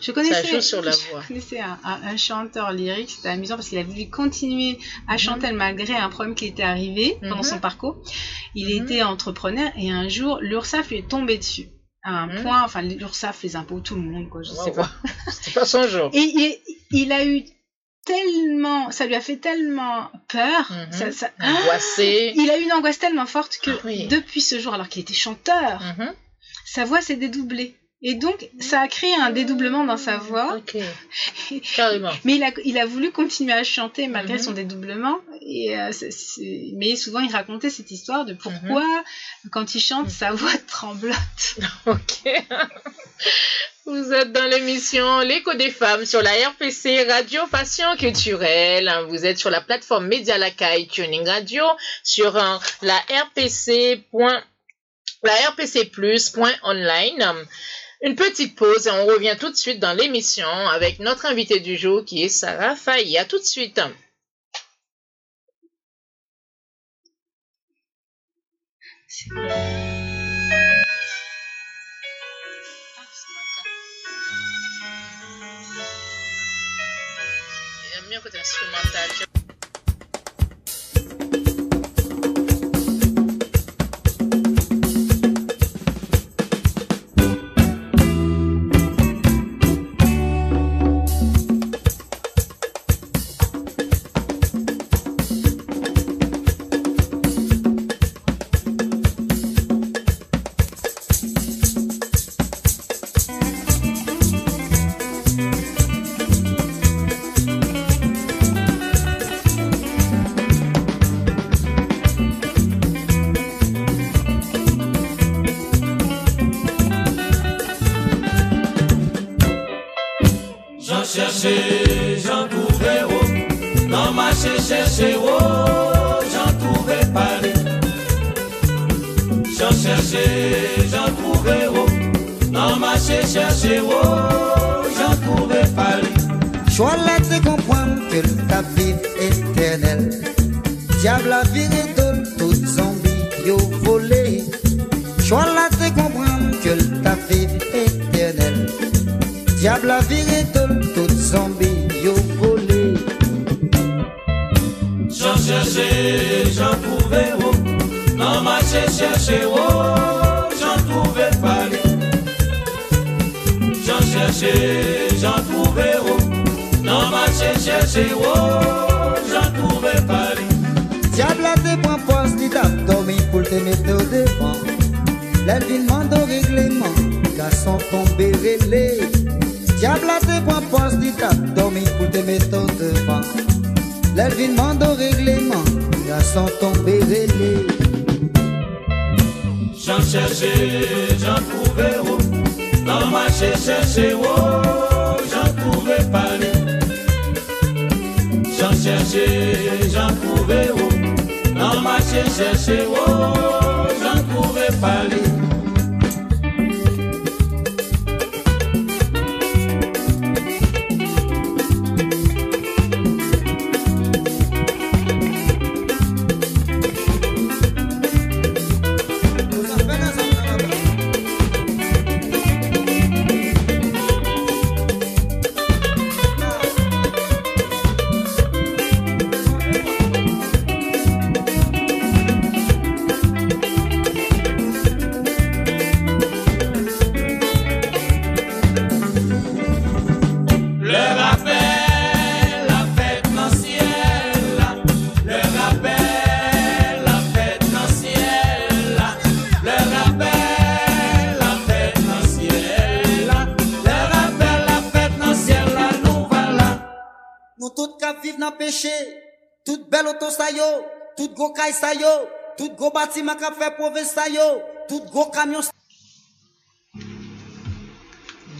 Je 0.00 0.10
connaissais, 0.10 0.48
joue 0.48 0.60
sur 0.60 0.80
la 0.82 0.92
je 0.92 0.96
voix. 1.10 1.22
connaissais 1.28 1.60
un, 1.60 1.78
un- 1.84 2.00
un 2.02 2.16
chanteur 2.16 2.72
lyrique, 2.72 3.10
c'était 3.10 3.28
amusant 3.28 3.56
parce 3.56 3.68
qu'il 3.68 3.78
a 3.78 3.82
voulu 3.82 4.08
continuer 4.08 4.78
à 5.06 5.16
chanter 5.18 5.50
malgré 5.52 5.94
un 5.96 6.08
problème 6.08 6.34
qui 6.34 6.46
était 6.46 6.62
arrivé 6.62 7.14
pendant 7.20 7.36
Mhm. 7.36 7.42
son 7.42 7.58
parcours. 7.58 7.96
Il 8.54 8.74
Mhm. 8.74 8.84
était 8.84 9.02
entrepreneur 9.02 9.70
et 9.76 9.90
un 9.90 10.08
jour, 10.08 10.38
l'URSSAF 10.40 10.88
lui 10.90 10.96
est 10.98 11.08
tombé 11.08 11.36
dessus. 11.38 11.68
À 12.02 12.10
un 12.22 12.26
Mhm. 12.26 12.42
point, 12.42 12.62
enfin, 12.62 12.82
l'URSSAF, 12.82 13.42
les 13.42 13.56
impôts, 13.56 13.80
tout 13.80 13.94
le 13.94 14.02
monde, 14.02 14.28
quoi, 14.28 14.42
je 14.42 14.50
sais 14.50 14.56
Waouh, 14.70 14.74
pas. 14.74 14.90
C'était 15.30 15.52
pas 15.58 15.64
son 15.64 15.86
jour. 15.88 16.10
Et 16.12 16.20
il, 16.20 16.56
il 16.90 17.12
a 17.12 17.24
eu 17.24 17.42
tellement, 18.04 18.90
ça 18.90 19.06
lui 19.06 19.14
a 19.14 19.20
fait 19.20 19.36
tellement 19.36 20.10
peur, 20.28 20.70
Mhm. 20.70 20.92
ça- 20.92 21.12
ça- 21.12 21.30
Angoissé. 21.40 22.32
il 22.36 22.50
a 22.50 22.58
eu 22.58 22.62
une 22.62 22.72
angoisse 22.72 22.98
tellement 22.98 23.26
forte 23.26 23.58
que 23.62 23.70
Ah 23.72 23.78
oui. 23.84 24.06
depuis 24.08 24.40
ce 24.40 24.58
jour, 24.58 24.74
alors 24.74 24.88
qu'il 24.88 25.02
était 25.02 25.14
chanteur, 25.14 25.80
Mhm. 25.98 26.12
sa 26.66 26.84
voix 26.84 27.00
s'est 27.00 27.16
dédoublée. 27.16 27.74
Et 28.06 28.12
donc, 28.16 28.50
ça 28.60 28.82
a 28.82 28.88
créé 28.88 29.14
un 29.14 29.30
dédoublement 29.30 29.82
dans 29.84 29.96
sa 29.96 30.18
voix. 30.18 30.56
Ok. 30.58 30.76
Carrément. 31.74 32.10
Mais 32.24 32.34
il 32.36 32.42
a, 32.44 32.50
il 32.62 32.76
a 32.76 32.84
voulu 32.84 33.10
continuer 33.12 33.54
à 33.54 33.64
chanter 33.64 34.08
malgré 34.08 34.34
Mhm. 34.34 34.42
son 34.42 34.52
dédoublement. 34.52 35.16
Et, 35.40 35.74
euh, 35.78 35.90
mais 36.76 36.96
souvent, 36.96 37.20
il 37.20 37.32
racontait 37.32 37.70
cette 37.70 37.90
histoire 37.90 38.26
de 38.26 38.34
pourquoi, 38.34 38.84
quand 39.50 39.74
il 39.74 39.80
chante, 39.80 40.10
sa 40.10 40.32
voix 40.32 40.50
tremblote. 40.66 41.56
Ok. 41.86 42.28
Vous 43.86 44.14
êtes 44.14 44.32
dans 44.32 44.46
l'émission 44.46 45.20
L'écho 45.20 45.52
des 45.52 45.70
femmes 45.70 46.06
sur 46.06 46.22
la 46.22 46.32
RPC 46.48 47.04
Radio 47.04 47.46
Passion 47.48 47.94
Culturelle. 47.98 48.90
Vous 49.08 49.26
êtes 49.26 49.38
sur 49.38 49.50
la 49.50 49.60
plateforme 49.60 50.06
Média 50.06 50.38
Lacaille 50.38 50.88
Tuning 50.88 51.28
Radio 51.28 51.64
sur 52.02 52.32
la 52.80 52.96
RPC. 53.10 54.02
La 55.22 55.50
RPC 55.50 55.92
Online. 56.62 57.46
Une 58.00 58.16
petite 58.16 58.56
pause 58.56 58.86
et 58.86 58.90
on 58.90 59.04
revient 59.04 59.36
tout 59.38 59.50
de 59.50 59.56
suite 59.56 59.80
dans 59.80 59.92
l'émission 59.92 60.48
avec 60.48 60.98
notre 60.98 61.26
invité 61.26 61.60
du 61.60 61.76
jour 61.76 62.06
qui 62.06 62.22
est 62.22 62.30
Sarah 62.30 62.76
Faye. 62.76 63.18
À 63.18 63.26
tout 63.26 63.38
de 63.38 63.44
suite. 63.44 63.82
Cas. 78.14 78.14
Il 78.14 78.14
y 78.14 78.16
a 78.16 78.18
mieux 78.18 78.22
côté 78.22 78.40
instrumental. 78.40 79.53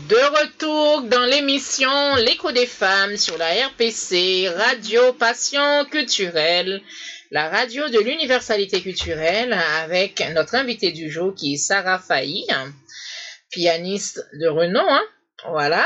De 0.08 0.16
retour 0.16 1.02
dans 1.02 1.24
l'émission 1.24 2.14
L'écho 2.16 2.52
des 2.52 2.66
femmes 2.66 3.16
sur 3.16 3.38
la 3.38 3.68
RPC, 3.68 4.50
Radio 4.54 5.12
Passion 5.14 5.84
Culturelle, 5.90 6.82
la 7.30 7.48
radio 7.48 7.88
de 7.88 7.98
l'universalité 8.00 8.82
culturelle 8.82 9.52
avec 9.52 10.22
notre 10.34 10.56
invité 10.56 10.92
du 10.92 11.10
jour 11.10 11.34
qui 11.34 11.54
est 11.54 11.56
Sarah 11.56 11.98
Failly, 11.98 12.46
pianiste 13.50 14.26
de 14.34 14.46
renom. 14.46 14.86
Hein? 14.86 15.02
Voilà. 15.46 15.84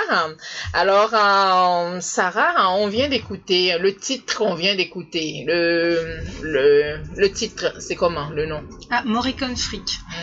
Alors, 0.73 1.11
euh, 1.15 2.01
Sarah, 2.01 2.73
on 2.77 2.87
vient 2.87 3.09
d'écouter 3.09 3.77
le 3.79 3.95
titre 3.95 4.37
qu'on 4.39 4.55
vient 4.55 4.77
d'écouter. 4.77 5.45
Le, 5.49 6.21
le, 6.43 7.01
le 7.17 7.31
titre, 7.33 7.75
c'est 7.81 7.97
comment 7.97 8.29
le 8.31 8.47
nom? 8.47 8.63
Ah, 8.91 9.03
Morricone 9.05 9.57
Freak. 9.57 9.83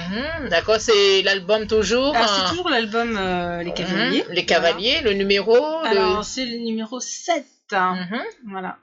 Mhm, 0.10 0.50
D'accord, 0.50 0.80
c'est 0.80 1.22
l'album 1.24 1.68
toujours. 1.68 2.14
Ah, 2.16 2.24
euh, 2.24 2.28
c'est 2.28 2.50
toujours 2.50 2.70
l'album 2.70 3.18
euh, 3.18 3.62
Les 3.64 3.74
Cavaliers. 3.74 4.24
mhm, 4.28 4.34
Les 4.34 4.46
Cavaliers, 4.46 5.02
le 5.02 5.14
numéro. 5.14 5.54
Le- 5.84 5.88
Alors, 5.90 6.24
c'est 6.24 6.46
le 6.46 6.58
numéro 6.58 7.00
7. 7.02 7.46
hein. 7.74 8.08
Mhm. 8.10 8.22
Voilà. 8.52 8.78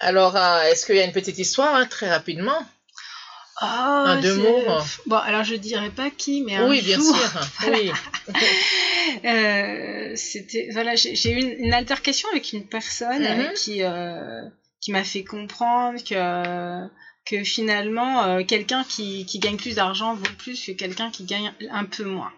Alors, 0.00 0.36
euh, 0.36 0.62
est-ce 0.64 0.84
qu'il 0.84 0.96
y 0.96 1.00
a 1.00 1.04
une 1.04 1.12
petite 1.12 1.38
histoire, 1.38 1.74
hein, 1.74 1.86
très 1.86 2.10
rapidement? 2.10 2.58
Oh, 3.62 3.64
Un, 3.66 4.20
deux 4.20 4.34
mots. 4.34 4.64
Bon, 5.06 5.16
alors 5.16 5.44
je 5.44 5.54
dirais 5.54 5.90
pas 5.90 6.10
qui, 6.10 6.42
mais 6.42 6.56
un 6.56 6.68
Oui, 6.68 6.82
bien 6.82 7.00
sûr. 7.00 7.14
Oui. 7.72 7.90
euh, 9.24 10.12
c'était 10.16 10.68
voilà, 10.72 10.94
j'ai 10.96 11.30
eu 11.30 11.38
une, 11.40 11.64
une 11.66 11.72
altercation 11.74 12.28
avec 12.30 12.52
une 12.52 12.66
personne 12.66 13.22
Mhm. 13.22 13.40
euh, 13.40 13.52
qui 13.54 13.82
euh, 13.82 14.42
qui 14.80 14.92
m'a 14.92 15.04
fait 15.04 15.22
comprendre 15.24 15.98
que 16.02 16.86
que 17.26 17.42
finalement 17.44 18.22
euh, 18.24 18.42
quelqu'un 18.44 18.84
qui, 18.84 19.24
qui 19.24 19.38
gagne 19.38 19.56
plus 19.56 19.76
d'argent 19.76 20.14
vaut 20.14 20.24
plus 20.38 20.62
que 20.66 20.72
quelqu'un 20.72 21.10
qui 21.10 21.24
gagne 21.24 21.52
un 21.70 21.84
peu 21.84 22.04
moins. 22.04 22.32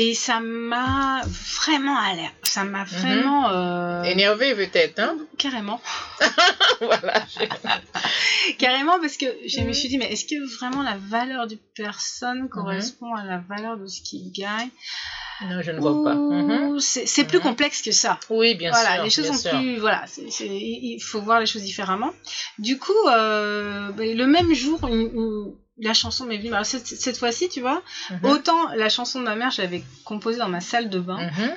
Et 0.00 0.14
ça 0.14 0.38
m'a 0.38 1.22
vraiment 1.60 1.98
alerte. 1.98 2.34
Ça 2.44 2.62
m'a 2.62 2.84
vraiment 2.84 3.50
euh, 3.50 4.02
Énervé 4.04 4.54
peut-être, 4.54 5.00
hein? 5.00 5.16
carrément 5.38 5.80
Voilà. 6.80 7.24
Carrément, 8.58 9.00
parce 9.00 9.16
que 9.16 9.26
je 9.46 9.60
Mhm. 9.60 9.66
me 9.66 9.72
suis 9.72 9.88
dit, 9.88 9.98
mais 9.98 10.10
est-ce 10.12 10.24
que 10.24 10.38
vraiment 10.58 10.82
la 10.82 10.96
valeur 10.96 11.46
d'une 11.48 11.58
personne 11.74 12.48
correspond 12.48 13.12
à 13.14 13.24
la 13.24 13.38
valeur 13.38 13.76
de 13.76 13.86
ce 13.86 14.00
qu'il 14.02 14.30
gagne? 14.32 14.68
Non, 15.42 15.62
je 15.62 15.70
ne 15.72 15.80
vois 15.80 16.02
pas. 16.04 16.14
Mhm. 16.14 16.78
C'est 16.80 17.24
plus 17.24 17.38
Mhm. 17.38 17.42
complexe 17.44 17.82
que 17.82 17.92
ça. 17.92 18.18
Oui, 18.30 18.54
bien 18.54 18.70
voilà, 18.70 18.94
sûr. 18.94 19.04
les 19.04 19.10
choses 19.10 19.26
sont 19.26 19.34
sûr. 19.34 19.50
plus. 19.58 19.78
Voilà, 19.78 20.04
il 20.40 20.94
il 20.94 21.00
faut 21.02 21.20
voir 21.20 21.40
les 21.40 21.46
choses 21.46 21.62
différemment. 21.62 22.12
Du 22.58 22.78
coup, 22.78 22.92
euh, 23.08 23.90
ben, 23.92 24.16
le 24.16 24.26
même 24.26 24.52
jour, 24.54 24.78
une- 24.86 25.10
une- 25.14 25.54
la 25.80 25.94
chanson 25.94 26.24
m'est 26.26 26.38
venue. 26.38 26.52
Alors, 26.52 26.66
cette, 26.66 26.86
cette 26.86 27.16
fois-ci, 27.18 27.48
tu 27.48 27.60
vois, 27.60 27.82
Mhm. 28.10 28.18
autant 28.24 28.68
la 28.74 28.88
chanson 28.88 29.20
de 29.20 29.24
ma 29.24 29.34
mère, 29.36 29.50
je 29.50 29.62
l'avais 29.62 29.82
composée 30.04 30.38
dans 30.38 30.48
ma 30.48 30.60
salle 30.60 30.88
de 30.90 30.98
bain, 31.00 31.18
Mhm. 31.30 31.50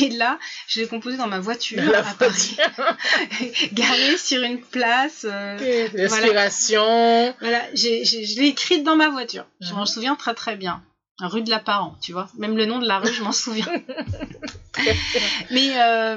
et 0.00 0.08
là, 0.10 0.38
je 0.68 0.80
l'ai 0.80 0.86
composée 0.86 1.16
dans 1.16 1.26
ma 1.26 1.40
voiture 1.40 1.82
La 1.82 1.98
à 2.00 2.14
Paris, 2.14 2.56
garée 3.72 4.16
sur 4.16 4.42
une 4.42 4.60
place. 4.60 5.24
euh, 5.28 5.88
L'inspiration. 5.94 7.34
Voilà, 7.40 7.62
j'ai- 7.74 8.04
j'ai- 8.04 8.24
je 8.24 8.40
l'ai 8.40 8.48
écrite 8.48 8.84
dans 8.84 8.96
ma 8.96 9.08
voiture. 9.08 9.46
Je 9.60 9.70
Mhm. 9.70 9.76
m'en 9.76 9.86
souviens 9.86 10.14
très 10.16 10.34
très 10.34 10.56
bien. 10.56 10.82
Rue 11.20 11.42
de 11.42 11.50
la 11.50 11.58
Parent, 11.60 11.96
tu 12.02 12.12
vois. 12.12 12.28
Même 12.38 12.56
le 12.56 12.64
nom 12.66 12.78
de 12.80 12.86
la 12.86 12.98
rue, 12.98 13.12
je 13.12 13.22
m'en 13.22 13.32
souviens. 13.32 13.66
mais, 15.50 15.72
euh, 15.76 16.16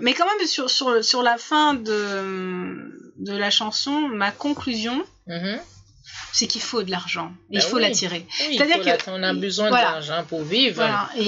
mais 0.00 0.12
quand 0.14 0.26
même, 0.26 0.46
sur, 0.46 0.68
sur, 0.70 1.02
sur 1.04 1.22
la 1.22 1.38
fin 1.38 1.74
de, 1.74 2.92
de 3.18 3.32
la 3.36 3.50
chanson, 3.50 4.08
ma 4.08 4.30
conclusion. 4.32 5.02
C'est 6.32 6.46
qu'il 6.46 6.60
faut 6.62 6.82
de 6.82 6.90
l'argent. 6.90 7.32
Et 7.50 7.54
Ben 7.56 7.60
il 7.60 7.68
faut 7.68 7.76
oui. 7.76 7.82
l'attirer. 7.82 8.26
Oui, 8.48 8.56
C'est-à-dire 8.56 8.76
il 8.78 8.82
faut 8.82 8.88
la- 8.88 8.96
que- 8.96 9.10
on 9.10 9.22
a 9.22 9.32
besoin 9.34 9.68
voilà. 9.68 9.90
d'argent 9.92 10.24
pour 10.28 10.42
vivre. 10.42 10.76
Voilà, 10.76 11.10
et, 11.16 11.22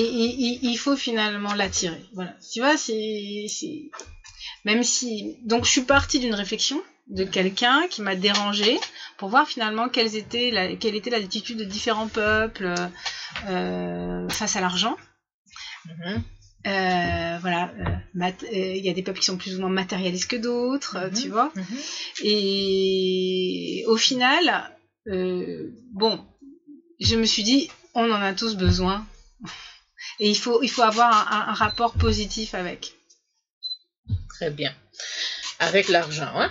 il 0.62 0.76
faut 0.76 0.96
finalement 0.96 1.54
l'attirer. 1.54 2.00
Voilà, 2.14 2.34
tu 2.52 2.60
vois, 2.60 2.76
c'est, 2.76 3.46
même 4.64 4.82
si 4.82 5.36
donc 5.44 5.64
je 5.64 5.70
suis 5.70 5.82
partie 5.82 6.18
d'une 6.20 6.34
réflexion 6.34 6.80
de 7.08 7.24
quelqu'un 7.24 7.86
qui 7.90 8.00
m'a 8.00 8.14
dérangé 8.14 8.78
pour 9.18 9.28
voir 9.28 9.46
finalement 9.48 9.88
quelles 9.88 10.14
étaient 10.16 10.50
la... 10.50 10.76
quelle 10.76 10.94
était 10.94 11.10
l'attitude 11.10 11.58
de 11.58 11.64
différents 11.64 12.08
peuples 12.08 12.72
euh, 13.48 14.28
face 14.28 14.56
à 14.56 14.60
l'argent. 14.60 14.96
Mhm. 15.86 16.22
Euh, 16.66 17.38
voilà, 17.40 17.72
euh, 17.80 18.22
euh, 18.22 18.76
il 18.76 18.84
y 18.84 18.88
a 18.88 18.92
des 18.92 19.02
peuples 19.02 19.18
qui 19.18 19.26
sont 19.26 19.36
plus 19.36 19.56
ou 19.56 19.60
moins 19.60 19.68
matérialistes 19.68 20.30
que 20.30 20.36
d'autres, 20.36 20.96
euh, 20.96 21.08
Mhm. 21.10 21.14
tu 21.20 21.28
vois. 21.28 21.50
Mhm. 21.56 21.78
Et 22.24 23.84
au 23.88 23.96
final, 23.96 24.70
bon, 25.06 26.24
je 27.00 27.16
me 27.16 27.24
suis 27.24 27.42
dit, 27.42 27.68
on 27.94 28.10
en 28.10 28.22
a 28.22 28.32
tous 28.32 28.54
besoin. 28.54 29.04
Et 30.20 30.28
il 30.30 30.36
faut, 30.36 30.62
il 30.62 30.68
faut 30.68 30.82
avoir 30.82 31.32
un, 31.32 31.48
un 31.48 31.54
rapport 31.54 31.94
positif 31.94 32.54
avec. 32.54 32.92
Très 34.28 34.50
bien. 34.50 34.72
Avec 35.58 35.88
l'argent, 35.88 36.30
hein 36.34 36.50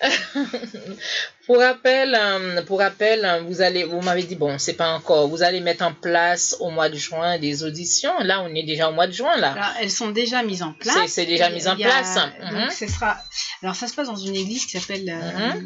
pour 1.46 1.58
rappel, 1.58 2.14
euh, 2.18 2.62
pour 2.62 2.78
rappel, 2.78 3.24
euh, 3.24 3.42
vous 3.42 3.60
allez, 3.60 3.84
vous 3.84 4.00
m'avez 4.00 4.22
dit 4.22 4.36
bon, 4.36 4.58
c'est 4.58 4.72
pas 4.74 4.92
encore. 4.94 5.28
Vous 5.28 5.42
allez 5.42 5.60
mettre 5.60 5.84
en 5.84 5.92
place 5.92 6.56
au 6.60 6.70
mois 6.70 6.88
de 6.88 6.96
juin 6.96 7.38
des 7.38 7.62
auditions. 7.64 8.18
Là, 8.20 8.40
on 8.42 8.54
est 8.54 8.62
déjà 8.62 8.88
au 8.88 8.92
mois 8.92 9.06
de 9.06 9.12
juin 9.12 9.36
là. 9.36 9.52
Alors, 9.52 9.72
elles 9.80 9.90
sont 9.90 10.10
déjà 10.10 10.42
mises 10.42 10.62
en 10.62 10.72
place. 10.72 10.96
C'est- 11.08 11.26
déjà 11.26 11.50
mis 11.50 11.66
en 11.68 11.72
a- 11.72 11.76
place. 11.76 12.14
Donc, 12.14 12.52
Mhm. 12.52 12.70
ce 12.70 12.86
sera. 12.86 13.16
Alors, 13.62 13.74
ça 13.76 13.88
se 13.88 13.94
passe 13.94 14.08
dans 14.08 14.16
une 14.16 14.36
église 14.36 14.64
qui 14.66 14.78
s'appelle. 14.78 15.08
euh, 15.08 15.60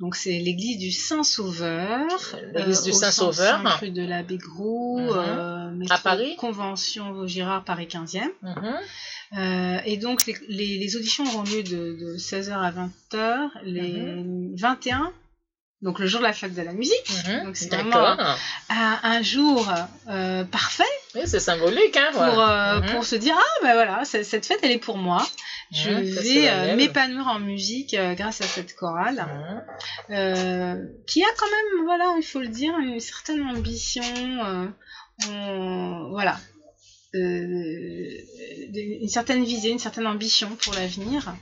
Donc, 0.00 0.14
c'est 0.14 0.38
l'église 0.38 0.78
du 0.78 0.92
Saint-Sauveur. 0.92 2.06
L'église 2.54 2.82
du 2.82 2.90
au 2.90 2.94
Saint-Sauveur. 2.94 3.60
105 3.62 3.80
rue 3.80 3.90
de 3.90 4.06
l'abbé 4.06 4.36
Grou. 4.38 5.00
Mhm. 5.00 5.10
euh, 5.16 5.70
À 5.90 5.98
Paris 5.98 6.36
Convention 6.36 7.12
Vaugirard, 7.12 7.64
Paris 7.64 7.86
15e. 7.88 8.22
Mhm. 8.42 8.74
Euh, 9.38 9.78
et 9.84 9.96
donc, 9.96 10.24
les, 10.26 10.36
les- 10.48 10.78
les 10.78 10.96
auditions 10.96 11.24
auront 11.24 11.42
lieu 11.42 11.62
de, 11.62 11.96
de 12.00 12.16
16h 12.16 12.52
à 12.52 12.70
20h, 12.70 13.50
les 13.64 14.22
21, 14.56 15.12
donc 15.82 15.98
le 15.98 16.06
jour 16.06 16.20
de 16.20 16.24
la 16.26 16.32
fête 16.32 16.54
de 16.54 16.62
la 16.62 16.72
musique. 16.72 17.10
Mhm. 17.26 17.44
Donc, 17.44 17.56
c'est 17.56 17.68
vraiment 17.68 18.16
un, 18.70 18.98
un 19.02 19.22
jour 19.22 19.68
euh, 20.08 20.44
parfait 20.44 20.84
Oui, 21.14 21.22
c'est 21.26 21.40
symbolique, 21.40 21.96
hein. 21.96 22.08
pour, 22.12 22.20
voilà. 22.22 22.74
euh, 22.76 22.80
Mhm. 22.80 22.86
pour 22.92 23.04
se 23.04 23.16
dire 23.16 23.34
Ah, 23.36 23.62
ben 23.62 23.72
voilà, 23.74 24.04
cette 24.04 24.44
fête, 24.46 24.58
elle 24.62 24.72
est 24.72 24.78
pour 24.78 24.98
moi. 24.98 25.26
Je 25.72 25.90
vais 25.90 26.48
euh, 26.50 26.76
m'épanouir 26.76 27.26
en 27.28 27.38
musique 27.38 27.94
euh, 27.94 28.14
grâce 28.14 28.40
à 28.40 28.44
cette 28.44 28.74
chorale, 28.74 29.26
Mhm. 30.08 30.88
qui 31.06 31.22
a 31.22 31.26
quand 31.36 31.46
même, 31.46 31.84
voilà, 31.84 32.14
il 32.18 32.22
faut 32.22 32.40
le 32.40 32.48
dire, 32.48 32.72
une 32.78 33.00
certaine 33.00 33.42
ambition. 33.42 34.02
on- 35.28 36.10
voilà. 36.10 36.38
Une 37.14 39.08
certaine 39.08 39.44
visée, 39.44 39.70
une 39.70 39.78
certaine 39.78 40.06
ambition 40.06 40.48
pour 40.62 40.74
l'avenir. 40.74 41.34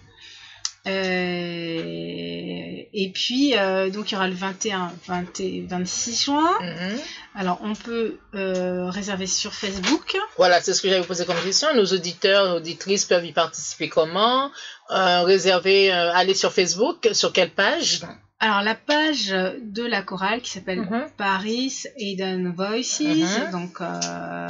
Euh, 0.87 2.83
et 2.99 3.11
puis, 3.13 3.57
euh, 3.57 3.91
donc, 3.91 4.11
il 4.11 4.15
y 4.15 4.17
aura 4.17 4.29
le 4.29 4.35
21, 4.35 4.93
20 5.07 5.41
et 5.41 5.65
26 5.69 6.25
juin. 6.25 6.59
Mhm. 6.61 6.99
Alors, 7.35 7.59
on 7.63 7.75
peut 7.75 8.19
euh, 8.35 8.89
réserver 8.89 9.27
sur 9.27 9.53
Facebook. 9.53 10.17
Voilà, 10.39 10.61
c'est 10.61 10.73
ce 10.73 10.81
que 10.83 10.89
j'avais 10.89 11.07
posé 11.07 11.25
comme 11.27 11.37
question. 11.43 11.69
Nos 11.75 11.87
auditeurs, 11.87 12.57
auditrices 12.57 13.05
peuvent 13.05 13.27
y 13.27 13.33
participer 13.33 13.89
comment? 13.89 14.51
Réserver, 14.89 15.91
aller 15.91 16.35
sur 16.35 16.53
Facebook, 16.53 17.09
sur 17.13 17.33
quelle 17.33 17.51
page? 17.51 18.03
Alors, 18.39 18.63
la 18.63 18.75
page 18.75 19.29
de 19.29 19.83
la 19.83 20.03
chorale 20.03 20.41
qui 20.43 20.51
s'appelle 20.51 20.81
Mhm. 20.83 21.07
Paris 21.17 21.83
Eden 21.99 22.53
Voices. 22.55 23.01
Mhm. 23.01 23.51
Donc, 23.53 23.81
euh, 23.81 24.49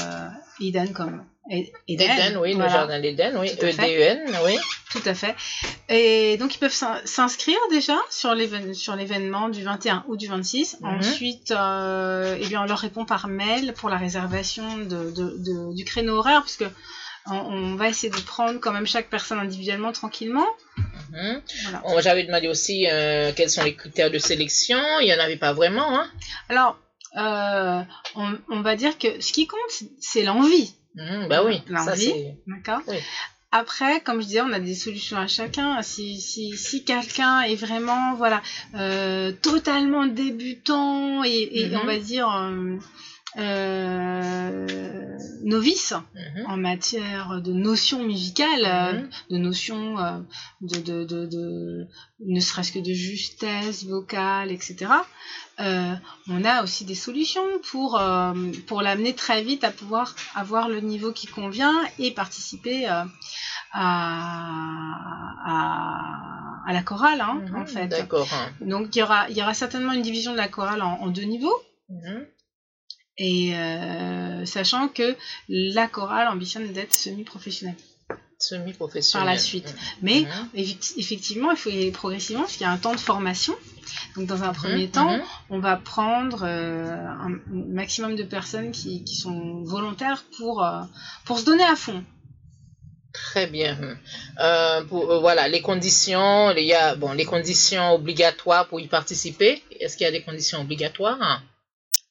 comme 0.95 1.17
E- 1.21 1.21
Eden, 1.51 2.37
oui, 2.39 2.55
le 2.55 2.69
jardin 2.69 3.01
d'Eden, 3.01 3.37
oui. 3.39 3.49
E-D-E-N, 3.63 4.37
oui. 4.45 4.59
Tout 4.91 5.03
à 5.05 5.15
fait. 5.15 5.35
Et 5.89 6.37
donc, 6.39 6.55
ils 6.55 6.59
peuvent 6.59 6.73
s'in- 6.73 7.01
s'inscrire 7.05 7.59
déjà 7.71 7.97
sur 8.11 8.35
l'événement 8.35 9.49
du 9.49 9.63
21 9.63 10.05
ou 10.09 10.17
du 10.17 10.27
26. 10.27 10.79
Mhm. 10.81 10.99
Ensuite, 10.99 11.51
euh, 11.53 12.37
eh 12.41 12.47
bien, 12.47 12.63
on 12.63 12.67
leur 12.67 12.79
répond 12.79 13.05
par 13.05 13.29
mail 13.29 13.73
pour 13.75 13.89
la 13.89 13.97
réservation 13.97 14.77
de, 14.79 15.11
de- 15.11 15.37
de- 15.39 15.75
du 15.75 15.85
créneau 15.85 16.17
horaire, 16.17 16.43
puisque 16.43 16.65
on, 17.31 17.35
on 17.37 17.75
va 17.77 17.89
essayer 17.89 18.11
de 18.11 18.21
prendre 18.21 18.59
quand 18.61 18.73
même 18.73 18.87
chaque 18.87 19.09
personne 19.11 19.39
individuellement, 19.39 19.93
tranquillement. 19.93 20.47
Mhm. 21.13 21.43
Voilà. 21.83 22.01
J'avais 22.01 22.25
demandé 22.25 22.49
aussi 22.49 22.87
euh, 22.91 23.33
quels 23.37 23.51
sont 23.51 23.63
les 23.65 23.75
critères 23.75 24.11
de 24.11 24.19
sélection. 24.19 24.79
Il 25.01 25.05
n'y 25.07 25.15
en 25.15 25.19
avait 25.21 25.37
pas 25.37 25.53
vraiment, 25.53 25.97
hein. 25.99 26.09
Alors, 26.49 26.77
euh, 27.19 27.83
on, 28.17 28.37
on 28.51 28.61
va 28.63 28.77
dire 28.77 28.99
que 28.99 29.21
ce 29.21 29.33
qui 29.33 29.47
compte, 29.47 29.89
c'est 30.01 30.23
l'envie. 30.25 30.75
Mhm, 30.97 31.29
bah 31.29 31.45
oui, 31.45 31.61
L'envie. 31.69 32.05
c'est... 32.05 32.37
D'accord 32.47 32.81
Oui. 32.89 32.97
Après, 33.53 34.01
comme 34.01 34.21
je 34.21 34.27
disais, 34.27 34.41
on 34.43 34.53
a 34.53 34.59
des 34.59 34.75
solutions 34.75 35.17
à 35.19 35.29
chacun. 35.29 35.81
Si, 35.83 36.21
si, 36.21 36.57
si 36.59 36.85
quelqu'un 36.85 37.43
est 37.43 37.55
vraiment 37.55 38.15
voilà, 38.15 38.43
euh, 38.75 39.31
totalement 39.41 40.05
débutant 40.07 41.23
et, 41.25 41.49
et 41.53 41.69
Mhm. 41.69 41.77
on 41.77 41.85
va 41.87 41.97
dire 41.99 42.29
euh, 42.29 42.77
euh, 43.39 44.67
novice 45.45 45.93
Mhm. 46.15 46.47
en 46.49 46.57
matière 46.57 47.41
de 47.41 47.53
notions 47.53 48.03
musicales, 48.03 49.09
de 49.31 49.37
notions 49.39 49.95
de, 50.61 50.77
de, 50.81 51.05
de, 51.05 51.27
de- 51.27 51.87
ne 52.27 52.41
serait-ce 52.41 52.73
que 52.73 52.79
de 52.79 52.93
justesse 52.93 53.85
vocale, 53.85 54.51
etc. 54.51 54.77
Euh, 55.59 55.95
on 56.29 56.45
a 56.45 56.63
aussi 56.63 56.85
des 56.85 56.95
solutions 56.95 57.47
pour, 57.71 57.99
euh, 57.99 58.35
pour 58.67 58.83
l'amener 58.83 59.15
très 59.15 59.43
vite 59.43 59.65
à 59.65 59.71
pouvoir 59.71 60.15
avoir 60.35 60.69
le 60.69 60.81
niveau 60.81 61.13
qui 61.13 61.27
convient 61.27 61.75
et 61.99 62.11
participer 62.11 62.87
euh, 62.91 63.05
à, 63.73 65.43
à, 65.47 66.69
à 66.69 66.73
la 66.73 66.83
chorale, 66.83 67.21
hein, 67.21 67.41
Mhm. 67.51 67.57
en 67.63 67.67
fait. 67.67 67.87
D'accord. 67.89 68.29
hein. 68.33 68.51
Donc 68.61 68.95
il 68.95 68.99
y 68.99 69.03
aura, 69.03 69.29
il 69.31 69.37
y 69.37 69.43
aura 69.43 69.55
certainement 69.55 69.93
une 69.93 70.03
division 70.03 70.33
de 70.33 70.37
la 70.37 70.49
chorale 70.49 70.83
en, 70.83 71.01
en 71.01 71.07
deux 71.09 71.23
niveaux. 71.23 71.57
Mhm. 71.89 72.27
Et 73.19 73.55
sachant 74.45 74.89
que 74.89 75.17
la 75.49 75.87
chorale 75.89 76.29
ambitionne 76.29 76.71
d'être 76.73 76.93
semi-professionnelle 76.93 77.77
Semi-professionnel. 78.39 79.25
par 79.27 79.33
la 79.35 79.39
suite. 79.39 79.75
Mais 80.03 80.21
Mhm. 80.21 80.49
effect- 80.55 80.93
effectivement, 80.99 81.51
il 81.53 81.57
faut 81.57 81.71
y 81.71 81.77
aller 81.77 81.91
progressivement 81.91 82.43
parce 82.43 82.53
qu'il 82.53 82.63
y 82.63 82.65
a 82.67 82.71
un 82.71 82.77
temps 82.77 82.95
de 82.95 83.01
formation. 83.01 83.55
Donc 84.17 84.27
dans 84.27 84.43
un 84.43 84.53
premier 84.53 84.85
Mhm. 84.87 84.91
temps, 84.91 85.17
Mhm. 85.17 85.23
on 85.51 85.59
va 85.59 85.77
prendre 85.77 86.41
euh, 86.43 86.95
un 86.97 87.39
maximum 87.49 88.15
de 88.15 88.25
personnes 88.25 88.73
qui, 88.73 89.05
qui 89.05 89.17
sont 89.17 89.63
volontaires 89.65 90.25
pour, 90.37 90.63
euh, 90.65 90.83
pour 91.25 91.39
se 91.39 91.45
donner 91.45 91.65
à 91.65 91.77
fond. 91.77 92.05
Très 93.15 93.47
bien. 93.47 93.79
Euh, 94.41 94.85
pour, 94.85 95.11
euh, 95.11 95.21
voilà, 95.21 95.49
les 95.49 95.63
conditions, 95.63 96.51
il 96.51 96.65
y 96.65 96.75
a, 96.75 96.95
bon, 96.95 97.13
les 97.15 97.25
conditions 97.25 97.93
obligatoires 97.95 98.69
pour 98.69 98.81
y 98.81 98.87
participer. 98.89 99.63
Est-ce 99.81 99.97
qu'il 99.97 100.05
y 100.05 100.09
a 100.09 100.13
des 100.13 100.23
conditions 100.23 100.61
obligatoires? 100.61 101.43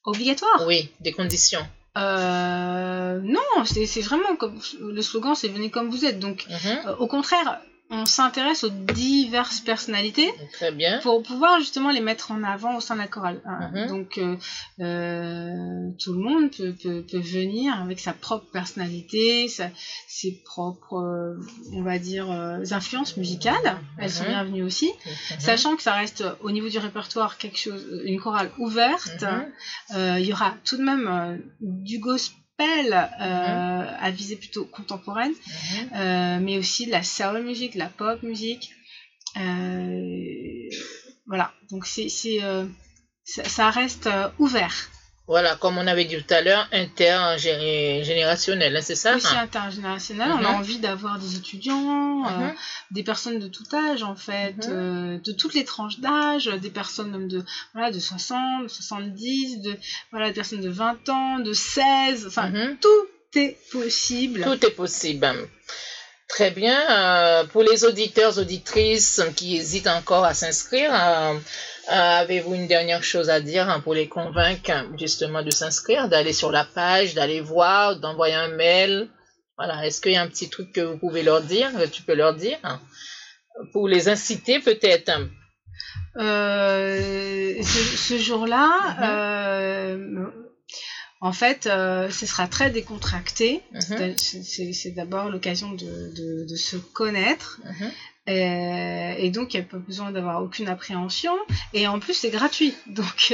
Obligatoire 0.04 0.64
Oui, 0.66 0.90
des 1.00 1.12
conditions. 1.12 1.64
Euh, 1.96 3.20
Non, 3.22 3.64
c'est 3.64 3.86
c'est 3.86 4.00
vraiment 4.02 4.36
comme 4.36 4.58
le 4.80 5.02
slogan, 5.02 5.34
c'est 5.34 5.48
venez 5.48 5.70
comme 5.70 5.88
vous 5.88 6.04
êtes. 6.04 6.18
Donc 6.18 6.44
Mhm. 6.48 6.78
euh, 6.86 6.96
au 6.98 7.06
contraire, 7.06 7.58
on 7.88 8.04
s'intéresse 8.04 8.64
aux 8.64 8.68
diverses 8.70 9.60
personnalités 9.60 10.28
Très 10.52 10.72
bien. 10.72 10.98
pour 11.02 11.22
pouvoir 11.22 11.60
justement 11.60 11.90
les 11.90 12.00
mettre 12.00 12.32
en 12.32 12.42
avant 12.42 12.76
au 12.76 12.80
sein 12.80 12.94
de 12.96 13.00
la 13.00 13.06
chorale. 13.06 13.40
hein. 13.44 13.70
Mhm. 13.74 13.86
Donc 13.88 14.18
euh, 14.18 14.36
euh, 14.80 15.90
tout 16.02 16.12
le 16.12 16.18
monde 16.18 16.50
peut, 16.50 16.74
peut, 16.82 17.04
peut 17.10 17.18
venir 17.20 17.80
avec 17.80 18.00
sa 18.00 18.12
propre 18.12 18.46
personnalité, 18.50 19.48
sa- 19.48 19.70
ses 20.08 20.32
propres, 20.44 20.94
euh, 20.98 21.40
on 21.72 21.82
va 21.82 21.98
dire, 21.98 22.30
influences 22.30 23.16
musicales. 23.16 23.76
Elles 23.98 24.10
sont 24.10 24.24
Mhm. 24.24 24.30
bienvenues 24.30 24.62
aussi, 24.64 24.90
Mhm. 25.06 25.40
sachant 25.40 25.76
que 25.76 25.82
ça 25.82 25.94
reste 25.94 26.24
au 26.42 26.50
niveau 26.50 26.68
du 26.68 26.78
répertoire 26.78 27.38
quelque 27.38 27.58
chose, 27.58 27.86
une 28.04 28.18
chorale 28.20 28.50
ouverte. 28.58 29.24
Il 29.94 30.24
y 30.24 30.32
aura 30.32 30.54
tout 30.64 30.76
de 30.76 30.82
même 30.82 31.40
du 31.60 31.98
gospel. 31.98 32.36
Euh, 33.20 33.82
Mhm. 33.82 33.96
à 34.00 34.10
visée 34.10 34.36
plutôt 34.36 34.64
contemporaine, 34.64 35.32
Mhm. 35.32 35.88
euh, 35.94 36.38
mais 36.40 36.58
aussi 36.58 36.86
de 36.86 36.90
la 36.90 37.02
soul 37.02 37.42
music, 37.42 37.74
de 37.74 37.78
la 37.78 37.88
pop 37.88 38.22
music. 38.22 38.70
Euh, 39.36 40.68
voilà, 41.26 41.50
donc 41.70 41.86
c'est, 41.86 42.08
ça, 43.24 43.44
ça 43.44 43.70
reste 43.70 44.08
ouvert. 44.38 44.88
Voilà, 45.28 45.56
comme 45.56 45.76
on 45.76 45.88
avait 45.88 46.04
dit 46.04 46.22
tout 46.22 46.32
à 46.34 46.40
l'heure, 46.40 46.68
intergénérationnel, 46.70 48.76
hein, 48.76 48.80
c'est 48.80 48.94
ça 48.94 49.16
Aussi 49.16 49.36
intergénérationnel, 49.36 50.30
on 50.30 50.36
a 50.44 50.50
Mhm. 50.50 50.54
envie 50.54 50.78
d'avoir 50.78 51.18
des 51.18 51.34
étudiants, 51.34 52.28
euh, 52.28 52.46
Mhm. 52.46 52.54
des 52.92 53.02
personnes 53.02 53.40
de 53.40 53.48
tout 53.48 53.64
âge 53.74 54.04
en 54.04 54.14
fait, 54.14 54.54
Mhm. 54.58 54.64
euh, 54.68 55.18
de 55.18 55.32
toutes 55.32 55.54
les 55.54 55.64
tranches 55.64 55.98
d'âge, 55.98 56.44
des 56.46 56.70
personnes 56.70 57.10
même 57.10 57.26
de, 57.26 57.44
voilà, 57.74 57.90
de 57.90 57.98
60, 57.98 58.62
de 58.64 58.68
70, 58.68 59.62
de, 59.62 59.76
voilà, 60.12 60.28
des 60.28 60.34
personnes 60.34 60.60
de 60.60 60.70
20 60.70 61.08
ans, 61.08 61.40
de 61.40 61.52
16, 61.52 62.26
enfin 62.28 62.52
tout 62.80 62.88
est 63.34 63.56
possible. 63.72 64.42
Tout 64.44 64.64
est 64.64 64.70
possible. 64.70 65.26
Très 66.28 66.50
bien. 66.50 66.78
Euh, 66.90 67.44
pour 67.44 67.62
les 67.62 67.84
auditeurs, 67.84 68.36
auditrices 68.38 69.22
qui 69.36 69.56
hésitent 69.56 69.86
encore 69.86 70.24
à 70.24 70.34
s'inscrire, 70.34 70.90
euh, 70.92 71.34
euh, 71.34 71.92
avez-vous 71.92 72.54
une 72.54 72.66
dernière 72.66 73.04
chose 73.04 73.30
à 73.30 73.40
dire 73.40 73.68
hein, 73.70 73.80
pour 73.80 73.94
les 73.94 74.08
convaincre 74.08 74.72
justement 74.98 75.42
de 75.42 75.50
s'inscrire, 75.50 76.08
d'aller 76.08 76.32
sur 76.32 76.50
la 76.50 76.64
page, 76.64 77.14
d'aller 77.14 77.40
voir, 77.40 77.96
d'envoyer 77.96 78.34
un 78.34 78.48
mail? 78.48 79.08
Voilà. 79.56 79.86
Est-ce 79.86 80.00
qu'il 80.00 80.12
y 80.12 80.16
a 80.16 80.22
un 80.22 80.26
petit 80.28 80.50
truc 80.50 80.72
que 80.72 80.80
vous 80.80 80.98
pouvez 80.98 81.22
leur 81.22 81.42
dire, 81.42 81.70
que 81.72 81.86
tu 81.86 82.02
peux 82.02 82.14
leur 82.14 82.34
dire 82.34 82.58
hein, 82.64 82.80
pour 83.72 83.86
les 83.88 84.08
inciter 84.08 84.58
peut-être? 84.58 85.12
Euh, 86.18 87.54
ce, 87.62 87.96
ce 87.96 88.18
jour-là, 88.18 88.70
Mhm. 88.98 89.04
euh, 89.04 90.26
en 91.20 91.32
fait, 91.32 91.66
euh, 91.66 92.10
ce 92.10 92.26
sera 92.26 92.46
très 92.46 92.70
décontracté. 92.70 93.62
Mhm. 93.72 94.14
C'est- 94.18 94.90
d'abord 94.94 95.30
l'occasion 95.30 95.72
de, 95.72 96.12
de- 96.14 96.46
de 96.48 96.56
se 96.56 96.76
connaître. 96.76 97.60
Mhm. 97.64 97.90
Euh, 98.28 99.14
et 99.18 99.30
donc, 99.30 99.54
il 99.54 99.60
n'y 99.60 99.64
a 99.64 99.68
pas 99.68 99.78
besoin 99.78 100.10
d'avoir 100.10 100.42
aucune 100.42 100.68
appréhension. 100.68 101.32
Et 101.72 101.86
en 101.86 102.00
plus, 102.00 102.14
c'est 102.14 102.30
gratuit. 102.30 102.74
Donc, 102.88 103.32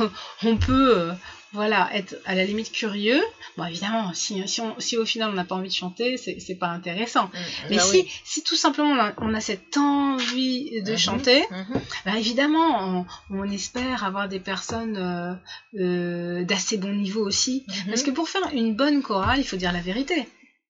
euh, 0.00 0.08
on 0.44 0.56
peut 0.58 0.94
euh, 0.98 1.12
voilà, 1.56 1.88
être 1.94 2.14
à 2.26 2.34
la 2.36 2.44
limite 2.44 2.70
curieux. 2.70 3.20
Bon, 3.56 3.64
évidemment, 3.64 4.12
si, 4.14 4.46
si, 4.46 4.60
on- 4.60 4.78
si 4.78 4.96
au 4.96 5.04
final 5.04 5.30
on 5.30 5.32
n'a 5.32 5.44
pas 5.44 5.56
envie 5.56 5.68
de 5.68 5.74
chanter, 5.74 6.16
c'est 6.16 6.54
pas 6.54 6.68
intéressant. 6.68 7.28
Mais 7.70 7.76
Bah 7.76 7.82
si, 7.82 8.02
oui. 8.02 8.08
si 8.24 8.42
tout 8.44 8.54
simplement 8.54 8.90
on 8.90 8.98
a, 9.00 9.12
on 9.18 9.34
a 9.34 9.40
cette 9.40 9.76
envie 9.76 10.82
de 10.82 10.92
Mhm. 10.92 10.98
chanter, 10.98 11.40
Mhm. 11.50 11.80
bah 12.04 12.12
évidemment, 12.18 12.68
on, 12.80 13.06
on 13.30 13.50
espère 13.50 14.04
avoir 14.04 14.28
des 14.28 14.38
personnes 14.38 14.96
euh, 14.98 15.34
euh, 15.80 16.44
d'assez 16.44 16.76
bon 16.76 16.92
niveau 16.94 17.26
aussi. 17.26 17.64
Mhm. 17.68 17.74
Parce 17.88 18.02
que 18.02 18.10
pour 18.12 18.28
faire 18.28 18.48
une 18.52 18.74
bonne 18.76 19.02
chorale, 19.02 19.40
il 19.40 19.44
faut 19.44 19.56
dire 19.56 19.72
la 19.72 19.80
vérité. 19.80 20.28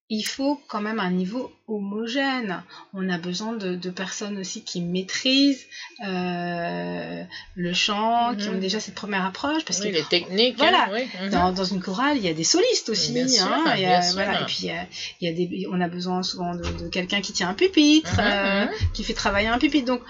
Il 0.09 0.22
faut 0.22 0.61
quand 0.68 0.80
même 0.80 1.00
un 1.00 1.11
niveau 1.11 1.50
homogène. 1.66 2.62
On 2.94 3.09
a 3.09 3.18
besoin 3.18 3.54
de, 3.54 3.74
de 3.74 3.90
personnes 3.90 4.38
aussi 4.38 4.62
qui 4.62 4.80
maîtrisent 4.80 5.66
euh, 6.07 7.24
le 7.57 7.72
chant, 7.74 8.34
qui 8.36 8.48
Mhm. 8.48 8.54
ont 8.54 8.59
déjà 8.61 8.78
cette 8.78 8.94
première 8.94 9.24
approche. 9.24 9.64
Parce 9.64 9.80
Oui, 9.80 9.90
que 9.90 9.96
les 9.96 10.04
techniques. 10.04 10.59
Voilà. 10.59 10.84
hein, 10.84 10.90
oui. 10.92 11.09
Mhm. 11.24 11.30
dans, 11.30 11.52
dans 11.52 11.64
une 11.64 11.80
chorale, 11.80 12.16
il 12.18 12.22
y 12.22 12.28
a 12.28 12.34
des 12.34 12.44
solistes 12.44 12.88
aussi. 12.88 13.12
Bien 13.14 13.26
sûr, 13.26 13.46
hein, 13.46 13.64
il 13.74 13.80
y 13.82 13.84
bien 13.86 13.98
a- 13.98 14.02
sûr. 14.02 14.14
voilà, 14.14 14.42
et 14.42 14.44
puis 14.44 14.59
il 14.62 14.66
y 14.66 14.70
a, 14.70 14.86
il 15.20 15.28
y 15.28 15.32
a 15.32 15.34
des, 15.34 15.66
on 15.72 15.80
a 15.80 15.88
besoin 15.88 16.22
souvent 16.22 16.54
de, 16.54 16.62
de 16.84 16.88
quelqu'un 16.88 17.20
qui 17.20 17.32
tient 17.32 17.48
un 17.48 17.54
pupitre, 17.54 18.12
Mhm, 18.20 18.20
euh, 18.24 18.66
qui 18.94 19.02
fait 19.02 19.12
travailler 19.14 19.48
un 19.48 19.59
pupitre. 19.59 19.86
Donc 19.86 20.02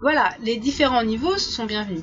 voilà, 0.00 0.34
les 0.42 0.56
différents 0.56 1.04
niveaux 1.04 1.38
sont 1.38 1.66
bienvenus. 1.66 2.02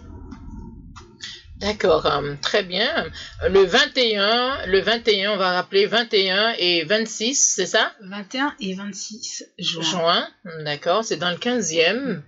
D'accord, 1.61 2.05
euh, 2.07 2.33
très 2.41 2.63
bien. 2.63 3.05
Le 3.47 3.63
21, 3.63 4.65
le 4.65 4.81
21, 4.81 5.33
on 5.33 5.37
va 5.37 5.51
rappeler 5.51 5.85
21 5.85 6.55
et 6.57 6.83
26, 6.83 7.53
c'est 7.55 7.67
ça? 7.67 7.91
21 8.01 8.55
et 8.59 8.73
26 8.73 9.45
juin. 9.59 9.83
Juin, 9.83 10.27
d'accord, 10.65 11.03
c'est 11.05 11.17
dans 11.17 11.29
le 11.29 11.37
15e. 11.37 12.21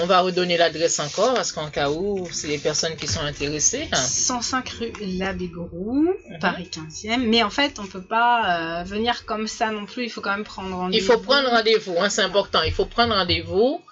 On 0.00 0.06
va 0.06 0.20
redonner 0.20 0.56
l'adresse 0.56 0.98
encore, 0.98 1.34
parce 1.34 1.52
qu'en 1.52 1.68
cas 1.70 1.90
où, 1.90 2.26
c'est 2.32 2.48
les 2.48 2.56
personnes 2.58 2.96
qui 2.96 3.06
sont 3.06 3.20
intéressées. 3.20 3.88
105 3.92 4.68
rue 4.70 4.92
Labégrou, 5.18 6.08
Mhm. 6.30 6.38
Paris 6.40 6.70
15e. 6.72 7.18
Mais 7.26 7.42
en 7.42 7.50
fait, 7.50 7.78
on 7.78 7.86
peut 7.86 8.02
pas 8.02 8.80
euh, 8.80 8.84
venir 8.84 9.26
comme 9.26 9.46
ça 9.46 9.70
non 9.70 9.84
plus. 9.84 10.04
Il 10.04 10.10
faut 10.10 10.20
quand 10.22 10.30
même 10.34 10.44
prendre 10.44 10.74
rendez-vous. 10.74 11.04
Il 11.04 11.06
faut 11.06 11.18
prendre 11.18 11.50
rendez-vous, 11.50 11.96
hein, 11.98 12.08
c'est 12.08 12.22
important. 12.22 12.62
Il 12.62 12.72
faut 12.72 12.86
prendre 12.86 13.14
rendez-vous 13.14 13.82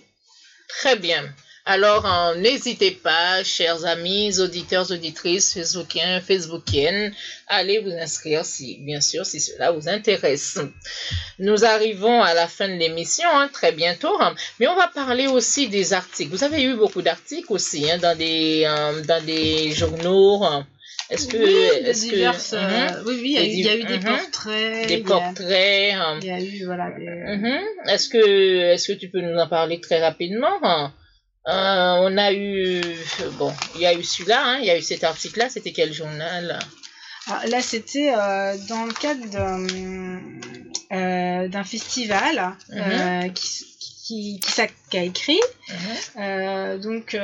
Très 0.69 0.97
bien. 0.97 1.23
Alors, 1.65 2.05
euh, 2.13 2.35
n'hésitez 2.35 2.91
pas, 2.91 3.45
chers 3.45 3.85
amis, 3.85 4.41
auditeurs, 4.41 4.91
auditrices, 4.91 5.55
Facebookiens, 5.55 6.21
Facebookiennes, 6.21 7.13
allez 7.47 7.79
vous 7.79 7.93
inscrire 7.93 8.45
si, 8.45 8.79
bien 8.81 9.01
sûr, 9.01 9.25
si 9.25 9.39
cela 9.39 9.71
vous 9.71 9.89
intéresse. 9.89 10.59
Nous 11.39 11.65
arrivons 11.65 12.21
à 12.21 12.35
la 12.35 12.49
fin 12.49 12.67
de 12.69 12.75
l'émission, 12.75 13.29
hein, 13.33 13.49
très 13.53 13.71
bientôt, 13.71 14.21
hein, 14.21 14.35
mais 14.59 14.67
on 14.67 14.75
va 14.75 14.89
parler 14.89 15.29
aussi 15.29 15.69
des 15.69 15.93
articles. 15.93 16.33
Vous 16.35 16.43
avez 16.43 16.65
eu 16.65 16.75
beaucoup 16.75 17.01
d'articles 17.01 17.53
aussi 17.53 17.89
hein, 17.89 17.99
dans 17.99 18.19
des 18.19 18.65
euh, 18.67 19.01
dans 19.05 19.25
des 19.25 19.71
journaux. 19.71 20.43
hein. 20.43 20.67
Est-ce 21.11 21.29
que, 21.29 21.37
oui, 21.37 21.87
est-ce 21.87 22.07
que- 22.11 22.57
euh, 22.57 22.59
Mhm. 22.59 23.05
oui, 23.07 23.19
oui, 23.23 23.29
il 23.29 23.33
y 23.33 23.39
a, 23.39 23.45
eu- 23.45 23.47
il 23.47 23.65
y 23.67 23.69
a 23.69 23.77
eu 23.77 23.83
div- 23.85 23.87
des 23.89 23.99
mhm. 23.99 24.05
portraits, 24.17 24.89
des 24.89 24.95
il 24.95 24.99
y 25.01 25.03
a- 25.03 25.07
portraits. 25.07 25.95
hein. 25.95 26.19
il 26.23 26.27
y 26.27 26.31
a 26.31 26.41
eu 26.41 26.65
voilà 26.65 26.91
des, 26.99 27.07
Mhm. 27.37 27.61
Est-ce 27.89 28.09
que, 28.09 28.73
est-ce 28.73 28.89
que 28.93 28.99
tu 28.99 29.09
peux 29.11 29.21
nous 29.21 29.39
en 29.39 29.47
parler 29.47 29.81
très 29.81 30.01
rapidement 30.01 30.59
hein? 30.65 30.93
Euh, 31.49 31.95
On 32.05 32.17
a 32.19 32.33
eu, 32.33 32.81
bon, 33.33 33.53
il 33.75 33.81
y 33.81 33.87
a 33.87 33.95
eu 33.95 34.03
celui-là, 34.05 34.43
hein, 34.45 34.59
il 34.61 34.67
y 34.67 34.71
a 34.71 34.79
eu 34.79 34.83
cet 34.83 35.03
article-là. 35.05 35.49
C'était 35.49 35.73
quel 35.73 35.93
journal? 35.93 36.59
Alors 37.27 37.47
là, 37.49 37.61
c'était 37.63 38.13
euh, 38.17 38.57
dans 38.69 38.85
le 38.85 38.93
cadre 38.93 39.27
d'un 39.27 39.67
euh, 40.97 41.65
festival 41.65 42.57
Mhm. 42.71 43.33
qui, 43.35 44.41
qui 44.41 44.99
a 44.99 45.03
écrit. 45.03 45.41
Mhm. 46.17 46.81
Donc, 46.81 47.17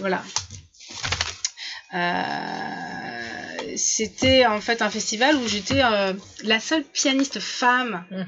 voilà. 0.00 0.22
C'était 3.76 4.46
en 4.46 4.60
fait 4.60 4.82
un 4.82 4.90
festival 4.90 5.36
où 5.36 5.46
j'étais 5.48 5.80
la 6.44 6.60
seule 6.60 6.84
pianiste 6.84 7.40
femme 7.40 8.04
Mhm. 8.10 8.26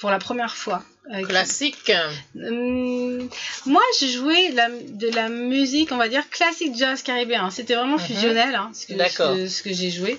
Pour 0.00 0.10
la 0.10 0.18
première 0.18 0.56
fois. 0.56 0.82
Avec- 1.10 1.26
Classique. 1.28 1.90
Hum, 2.36 3.28
moi, 3.66 3.82
j'ai 3.98 4.08
joué 4.08 4.50
la- 4.52 4.68
de 4.70 5.08
la 5.10 5.28
musique, 5.28 5.90
on 5.92 5.96
va 5.96 6.08
dire, 6.08 6.28
classique 6.30 6.76
jazz 6.76 7.02
caribéen. 7.02 7.50
C'était 7.50 7.74
vraiment 7.74 7.96
Mhm. 7.96 8.04
fusionnel, 8.04 8.54
hein, 8.54 8.70
ce 8.74 8.86
que, 8.86 8.94
D'accord. 8.94 9.32
ce 9.34 9.40
que- 9.42 9.48
ce 9.48 9.62
que 9.62 9.72
j'ai 9.72 9.90
joué. 9.90 10.16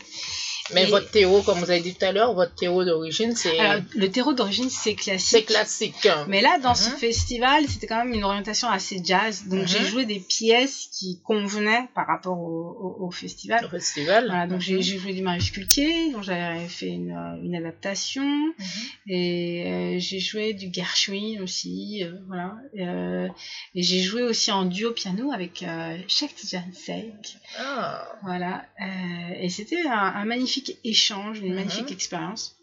Mais 0.73 0.83
Et- 0.83 0.87
votre 0.91 1.09
théo, 1.11 1.41
comme 1.41 1.59
vous 1.59 1.69
avez 1.69 1.81
dit 1.81 1.93
tout 1.93 2.05
à 2.05 2.11
l'heure, 2.11 2.33
votre 2.33 2.55
théo 2.55 2.83
d'origine, 2.85 3.35
c'est 3.35 3.57
Alors, 3.59 3.81
le 3.95 4.09
terreau 4.09 4.33
d'origine, 4.33 4.69
c'est 4.69 4.95
classique. 4.95 5.27
c'est 5.29 5.43
classique. 5.43 6.07
Mais 6.27 6.41
là, 6.41 6.57
dans 6.59 6.75
ce 6.75 6.89
Mhm. 6.91 6.97
festival, 6.97 7.65
c'était 7.67 7.87
quand 7.87 8.03
même 8.03 8.13
une 8.13 8.23
orientation 8.23 8.69
assez 8.69 9.01
jazz. 9.03 9.43
Donc, 9.47 9.67
j'ai 9.67 9.83
joué 9.85 10.05
des 10.05 10.19
pièces 10.19 10.87
qui 10.91 11.19
convenaient 11.23 11.87
par 11.95 12.07
rapport 12.07 12.39
au, 12.39 12.95
au- 12.99 13.07
au 13.07 13.11
festival. 13.11 13.59
Le 13.63 13.69
festival. 13.69 14.25
Voilà, 14.27 14.47
donc 14.47 14.61
j'ai 14.61 14.75
Mhm. 14.75 14.81
j'ai 14.81 14.97
joué 14.97 15.13
du 15.13 15.21
Marius 15.21 15.51
Cultier, 15.51 16.11
dont 16.11 16.21
j'avais 16.21 16.67
fait 16.67 16.87
une, 16.89 17.11
euh, 17.11 17.43
une 17.43 17.55
adaptation. 17.55 18.23
Mhm. 18.23 18.65
Et 19.07 19.63
euh, 19.67 19.95
j'ai 19.99 20.19
joué 20.19 20.53
du 20.53 20.69
Gershwin 20.71 21.41
aussi, 21.41 22.03
euh, 22.03 22.11
voilà. 22.27 22.55
Euh, 22.79 23.27
et 23.75 23.83
j'ai 23.83 24.01
joué 24.01 24.21
aussi 24.23 24.51
en 24.51 24.65
duo 24.65 24.91
piano 24.91 25.31
avec 25.31 25.63
euh, 25.63 25.97
Sheikh 26.07 26.35
Jansek, 26.49 27.35
Ah. 27.59 28.07
voilà. 28.23 28.63
Euh, 28.81 29.33
et 29.41 29.49
c'était 29.49 29.81
un, 29.87 29.91
un 29.91 30.25
magnifique 30.25 30.60
échange, 30.83 31.39
une 31.39 31.49
Mhm. 31.49 31.55
magnifique 31.55 31.91
expérience. 31.91 32.55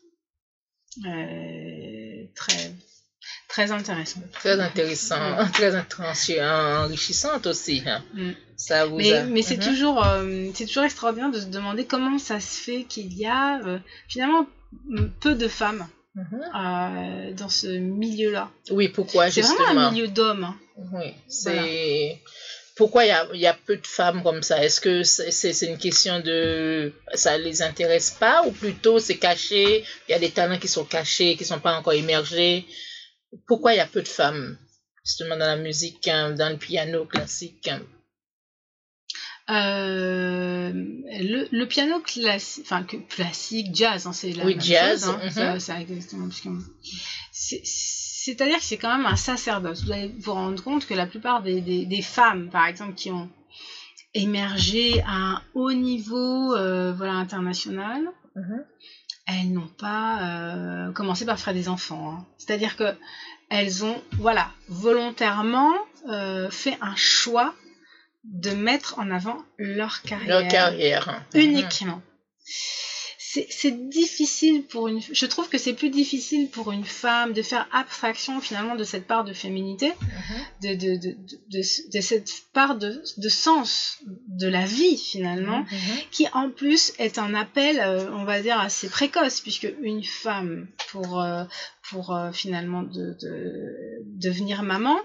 Euh, 1.06 2.24
très, 2.34 2.72
très 3.48 3.70
intéressant. 3.70 4.20
Très 4.32 4.58
intéressant, 4.60 5.16
très 5.52 5.74
intéressant, 5.74 6.84
enrichissante 6.84 7.46
aussi. 7.46 7.82
hein. 7.86 8.02
Mm. 8.14 8.30
Ça 8.56 8.86
vous 8.86 8.96
Mais, 8.96 9.12
a- 9.12 9.24
mais 9.24 9.42
c'est 9.42 9.56
Mhm. 9.58 9.62
toujours, 9.64 10.04
euh, 10.04 10.50
c'est 10.54 10.66
toujours 10.66 10.84
extraordinaire 10.84 11.30
de 11.30 11.38
se 11.40 11.46
demander 11.46 11.84
comment 11.84 12.18
ça 12.18 12.40
se 12.40 12.60
fait 12.60 12.82
qu'il 12.84 13.12
y 13.14 13.26
a 13.26 13.60
euh, 13.64 13.78
finalement 14.08 14.46
peu 15.20 15.34
de 15.36 15.46
femmes 15.46 15.86
Mhm. 16.16 17.34
dans 17.36 17.48
ce 17.48 17.68
milieu-là. 17.78 18.50
Oui, 18.70 18.88
pourquoi 18.88 19.30
C'est 19.30 19.42
vraiment 19.42 19.68
un 19.86 19.90
milieu 19.92 20.08
d'hommes. 20.08 20.44
hein. 20.44 20.56
Oui, 20.92 21.12
c'est. 21.28 22.20
Pourquoi 22.78 23.04
il 23.04 23.08
y 23.08 23.10
a, 23.10 23.28
il 23.34 23.40
y 23.40 23.46
a 23.46 23.54
peu 23.54 23.76
de 23.76 23.86
femmes 23.86 24.22
comme 24.22 24.42
ça? 24.42 24.64
Est-ce 24.64 24.80
que 24.80 25.02
c'est 25.02 25.66
une 25.66 25.78
question 25.78 26.20
de. 26.20 26.92
Ça 27.14 27.36
les 27.36 27.60
intéresse 27.60 28.12
pas 28.12 28.44
ou 28.46 28.52
plutôt 28.52 28.98
c'est 29.00 29.18
caché 29.18 29.84
Il 30.08 30.12
y 30.12 30.14
a 30.14 30.18
des 30.18 30.30
talents 30.30 30.58
qui 30.58 30.68
sont 30.68 30.84
cachés, 30.84 31.36
qui 31.36 31.44
sont 31.44 31.60
pas 31.60 31.76
encore 31.76 31.92
émergés? 31.94 32.64
Pourquoi 33.46 33.74
il 33.74 33.78
y 33.78 33.80
a 33.80 33.86
peu 33.86 34.00
de 34.02 34.08
femmes 34.08 34.56
Justement 35.04 35.36
dans 35.36 35.46
la 35.46 35.56
musique, 35.56 36.06
hein, 36.08 36.30
dans 36.32 36.50
le 36.50 36.56
piano 36.56 37.04
classique? 37.04 37.68
Euh, 39.50 40.70
le, 40.74 41.48
le 41.50 41.66
piano 41.66 42.00
classique, 42.00 42.64
enfin 42.66 42.82
que- 42.84 42.98
classique, 43.08 43.74
jazz, 43.74 44.06
hein, 44.06 44.12
c'est 44.12 44.32
la 44.32 44.44
Oui, 44.44 44.54
même 44.56 44.62
jazz, 44.62 45.00
chose, 45.06 45.08
hein, 45.10 45.20
mhm. 45.24 45.30
ça- 45.30 45.60
ça 45.60 45.80
exactement, 45.80 46.28
c'est- 47.32 47.60
C'est-à-dire 48.28 48.58
que 48.58 48.62
c'est 48.64 48.76
quand 48.76 48.94
même 48.94 49.06
un 49.06 49.16
sacerdoce. 49.16 49.84
Vous 49.84 49.92
allez 49.92 50.12
vous 50.18 50.32
rendre 50.34 50.62
compte 50.62 50.84
que 50.86 50.92
la 50.92 51.06
plupart 51.06 51.40
des, 51.40 51.62
des, 51.62 51.86
des 51.86 52.02
femmes, 52.02 52.50
par 52.50 52.66
exemple, 52.66 52.92
qui 52.94 53.10
ont 53.10 53.30
émergé 54.12 55.00
à 55.06 55.12
un 55.12 55.42
haut 55.54 55.72
niveau 55.72 56.54
euh, 56.54 56.92
voilà, 56.94 57.14
international, 57.14 58.02
Mhm. 58.36 58.64
elles 59.26 59.52
n'ont 59.52 59.70
pas 59.78 60.20
euh, 60.20 60.92
commencé 60.92 61.24
par 61.24 61.38
faire 61.38 61.54
des 61.54 61.68
enfants. 61.68 62.10
hein. 62.12 62.26
C'est-à-dire 62.36 62.76
que 62.76 62.94
elles 63.50 63.82
ont, 63.82 64.00
voilà, 64.18 64.50
volontairement 64.68 65.72
euh, 66.10 66.50
fait 66.50 66.76
un 66.82 66.94
choix 66.96 67.54
de 68.24 68.50
mettre 68.50 68.98
en 68.98 69.10
avant 69.10 69.38
leur 69.56 70.02
carrière, 70.02 70.40
Leur 70.42 70.48
carrière. 70.48 71.22
Mhm. 71.34 71.40
uniquement. 71.40 72.02
C'est 73.50 73.88
difficile 73.90 74.64
pour 74.64 74.88
une. 74.88 75.00
Je 75.02 75.26
trouve 75.26 75.48
que 75.50 75.58
c'est 75.58 75.74
plus 75.74 75.90
difficile 75.90 76.48
pour 76.48 76.72
une 76.72 76.84
femme 76.84 77.32
de 77.34 77.42
faire 77.42 77.68
abstraction 77.72 78.40
finalement 78.40 78.74
de 78.74 78.84
cette 78.84 79.06
part 79.06 79.24
de 79.24 79.32
féminité, 79.34 79.88
Mhm. 79.88 80.38
de, 80.62 80.74
de, 80.74 80.96
de, 80.96 81.16
de, 81.92 82.00
cette 82.00 82.30
part 82.54 82.74
de, 82.76 83.02
de 83.18 83.28
sens 83.28 83.98
de 84.28 84.48
la 84.48 84.64
vie 84.64 84.96
finalement 84.96 85.60
Mhm. 85.60 85.96
qui 86.10 86.26
en 86.32 86.50
plus 86.50 86.92
est 86.98 87.18
un 87.18 87.34
appel, 87.34 87.80
euh, 87.80 88.10
on 88.12 88.24
va 88.24 88.40
dire, 88.40 88.58
assez 88.58 88.88
précoce, 88.88 89.40
puisque 89.40 89.68
une 89.82 90.04
femme, 90.04 90.66
pour, 90.90 91.20
euh, 91.20 91.44
pour 91.90 92.14
euh, 92.14 92.32
finalement 92.32 92.82
de, 92.82 93.14
de- 93.20 94.02
devenir 94.24 94.62
maman, 94.62 94.98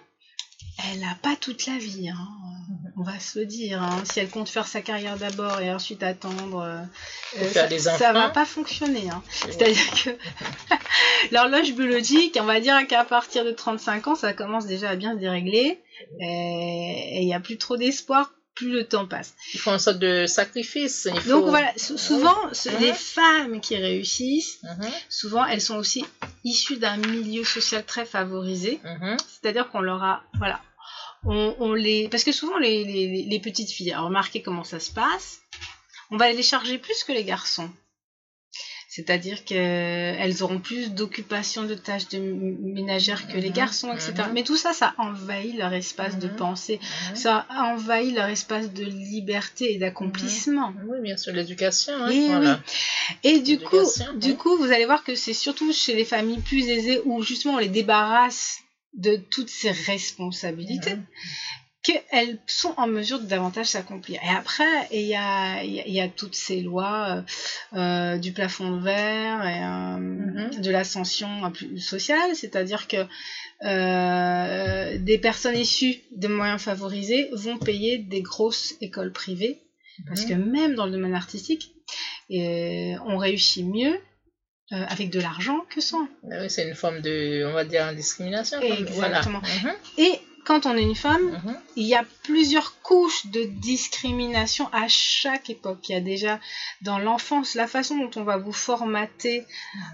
elle 0.77 0.99
n'a 0.99 1.15
pas 1.21 1.35
toute 1.35 1.65
la 1.67 1.77
vie, 1.77 2.09
hein. 2.09 2.27
on 2.97 3.03
va 3.03 3.19
se 3.19 3.39
le 3.39 3.45
dire. 3.45 3.81
hein. 3.81 4.03
Si 4.11 4.19
elle 4.19 4.29
compte 4.29 4.49
faire 4.49 4.67
sa 4.67 4.81
carrière 4.81 5.17
d'abord 5.17 5.59
et 5.61 5.71
ensuite 5.73 6.01
attendre, 6.03 6.59
euh, 6.61 6.81
euh, 7.39 7.51
ça, 7.79 7.93
enfants. 8.09 8.13
va 8.13 8.29
pas 8.29 8.45
fonctionner. 8.45 9.09
hein. 9.09 9.21
C'est-à-dire 9.49 9.91
que 10.03 10.09
l'horloge 11.31 11.73
biologique, 11.73 12.37
on 12.41 12.45
va 12.45 12.59
dire 12.59 12.85
qu'à 12.87 13.03
partir 13.03 13.45
de 13.45 13.51
35 13.51 14.07
ans, 14.07 14.15
ça 14.15 14.33
commence 14.33 14.65
déjà 14.65 14.89
à 14.89 14.95
bien 14.95 15.13
se 15.13 15.19
dérégler 15.19 15.79
et 16.19 17.19
il 17.21 17.25
n'y 17.25 17.33
a 17.33 17.39
plus 17.39 17.57
trop 17.57 17.77
d'espoir, 17.77 18.31
plus 18.55 18.71
le 18.71 18.83
temps 18.87 19.07
passe. 19.07 19.33
Il 19.53 19.59
faut 19.59 19.71
une 19.71 19.79
sorte 19.79 19.99
de 19.99 20.25
sacrifice. 20.27 21.07
Il 21.13 21.19
faut... 21.21 21.29
Donc 21.29 21.45
voilà, 21.45 21.71
sou- 21.77 21.97
souvent, 21.97 22.35
ce- 22.53 22.69
Mhm. 22.69 22.79
les 22.81 22.93
femmes 22.93 23.61
qui 23.61 23.75
réussissent, 23.75 24.59
Mhm. 24.63 24.89
souvent, 25.09 25.45
elles 25.45 25.61
sont 25.61 25.75
aussi 25.77 26.05
issues 26.43 26.77
d'un 26.77 26.97
milieu 26.97 27.43
social 27.43 27.83
très 27.85 28.05
favorisé. 28.05 28.79
C'est-à-dire 29.41 29.69
qu'on 29.69 29.81
leur 29.81 30.03
a, 30.03 30.23
voilà, 30.37 30.61
on, 31.25 31.55
on 31.59 31.73
les, 31.73 32.07
parce 32.09 32.23
que 32.23 32.31
souvent 32.31 32.57
les, 32.57 32.83
les, 32.83 33.23
les 33.29 33.39
petites 33.39 33.71
filles, 33.71 33.91
alors 33.93 34.05
remarquez 34.05 34.41
comment 34.41 34.63
ça 34.63 34.79
se 34.79 34.91
passe, 34.91 35.39
on 36.11 36.17
va 36.17 36.31
les 36.31 36.43
charger 36.43 36.77
plus 36.77 37.03
que 37.03 37.11
les 37.11 37.23
garçons. 37.23 37.69
C'est-à-dire 38.95 39.43
qu'elles 39.43 40.43
auront 40.43 40.59
plus 40.59 40.91
d'occupation 40.91 41.63
de 41.63 41.73
tâches 41.73 42.09
de 42.09 42.19
ménagères 42.19 43.27
que 43.27 43.37
les 43.39 43.49
Mhm, 43.49 43.55
garçons, 43.55 43.91
etc. 43.91 44.13
mhm. 44.27 44.33
Mais 44.33 44.43
tout 44.43 44.55
ça, 44.55 44.71
ça 44.71 44.93
envahit 44.99 45.55
leur 45.57 45.73
espace 45.73 46.19
de 46.19 46.27
Mhm, 46.27 46.35
pensée, 46.35 46.79
ça 47.15 47.47
envahit 47.49 48.13
leur 48.13 48.27
espace 48.27 48.71
de 48.71 48.83
liberté 48.85 49.73
et 49.73 49.77
d'accomplissement. 49.79 50.73
Oui, 50.85 50.99
bien 51.01 51.17
sûr, 51.17 51.33
l'éducation. 51.33 51.91
hein, 51.91 52.11
voilà. 52.27 52.59
Et 53.23 53.39
du 53.39 53.57
coup, 53.57 53.81
du 54.17 54.35
coup, 54.35 54.55
vous 54.57 54.65
allez 54.71 54.85
voir 54.85 55.03
que 55.03 55.15
c'est 55.15 55.33
surtout 55.33 55.73
chez 55.73 55.95
les 55.95 56.05
familles 56.05 56.41
plus 56.41 56.67
aisées 56.69 57.01
où 57.03 57.23
justement 57.23 57.55
on 57.55 57.57
les 57.57 57.69
débarrasse 57.69 58.59
de 58.93 59.15
toutes 59.15 59.49
ces 59.49 59.71
responsabilités. 59.71 60.97
Qu'elles 61.83 62.39
sont 62.47 62.73
en 62.77 62.87
mesure 62.87 63.19
de 63.19 63.25
davantage 63.25 63.65
s'accomplir. 63.67 64.19
Et 64.23 64.29
après, 64.29 64.87
il 64.91 65.01
y 65.01 65.15
a, 65.15 65.61
il 65.63 65.71
y 65.73 65.79
a- 65.81 65.85
il 65.87 65.93
y 65.93 65.99
a 66.01 66.07
toutes 66.07 66.33
ces 66.35 66.61
lois 66.61 67.23
euh, 67.73 67.77
euh, 67.77 68.17
du 68.17 68.31
plafond 68.31 68.71
de 68.77 68.81
verre 68.81 69.45
et 69.45 69.61
euh, 69.63 69.97
Mhm. 69.97 70.61
de 70.61 70.71
l'ascension 70.71 71.29
sociale, 71.77 72.35
c'est-à-dire 72.35 72.87
que 72.87 73.05
euh, 73.65 74.97
des 74.97 75.17
personnes 75.17 75.57
issues 75.57 75.97
de 76.15 76.27
moyens 76.27 76.61
favorisés 76.61 77.29
vont 77.33 77.57
payer 77.57 77.97
des 77.97 78.21
grosses 78.21 78.73
écoles 78.81 79.11
privées 79.11 79.59
parce 80.07 80.23
Mhm. 80.23 80.29
que 80.29 80.33
même 80.35 80.75
dans 80.75 80.85
le 80.85 80.91
domaine 80.91 81.13
artistique, 81.15 81.71
on 82.29 83.17
réussit 83.17 83.65
mieux 83.65 83.95
euh, 84.71 84.85
avec 84.87 85.09
de 85.11 85.19
l'argent 85.19 85.59
que 85.69 85.81
sans. 85.81 86.07
Ah 86.31 86.37
oui, 86.41 86.49
c'est 86.49 86.65
une 86.67 86.73
forme 86.73 87.01
de, 87.01 87.45
on 87.45 87.53
va 87.53 87.63
dire, 87.65 87.93
discrimination. 87.93 88.59
comme- 88.59 88.85
Voilà. 88.91 89.17
Exactement. 89.19 89.41
Mhm. 89.63 89.73
Et 89.97 90.19
quand 90.45 90.65
on 90.65 90.75
est 90.77 90.81
une 90.83 90.95
femme, 90.95 91.21
Mhm. 91.31 91.57
il 91.75 91.85
y 91.87 91.95
a 91.95 92.03
plusieurs 92.23 92.81
couches 92.81 93.25
de 93.27 93.43
discrimination 93.43 94.67
à 94.71 94.87
chaque 94.87 95.49
époque. 95.49 95.87
Il 95.89 95.93
y 95.93 95.95
a 95.95 96.01
déjà 96.01 96.39
dans 96.81 96.99
l'enfance 96.99 97.55
la 97.55 97.67
façon 97.67 97.97
dont 97.97 98.11
on 98.19 98.23
va 98.23 98.37
vous 98.37 98.53
formater. 98.53 99.45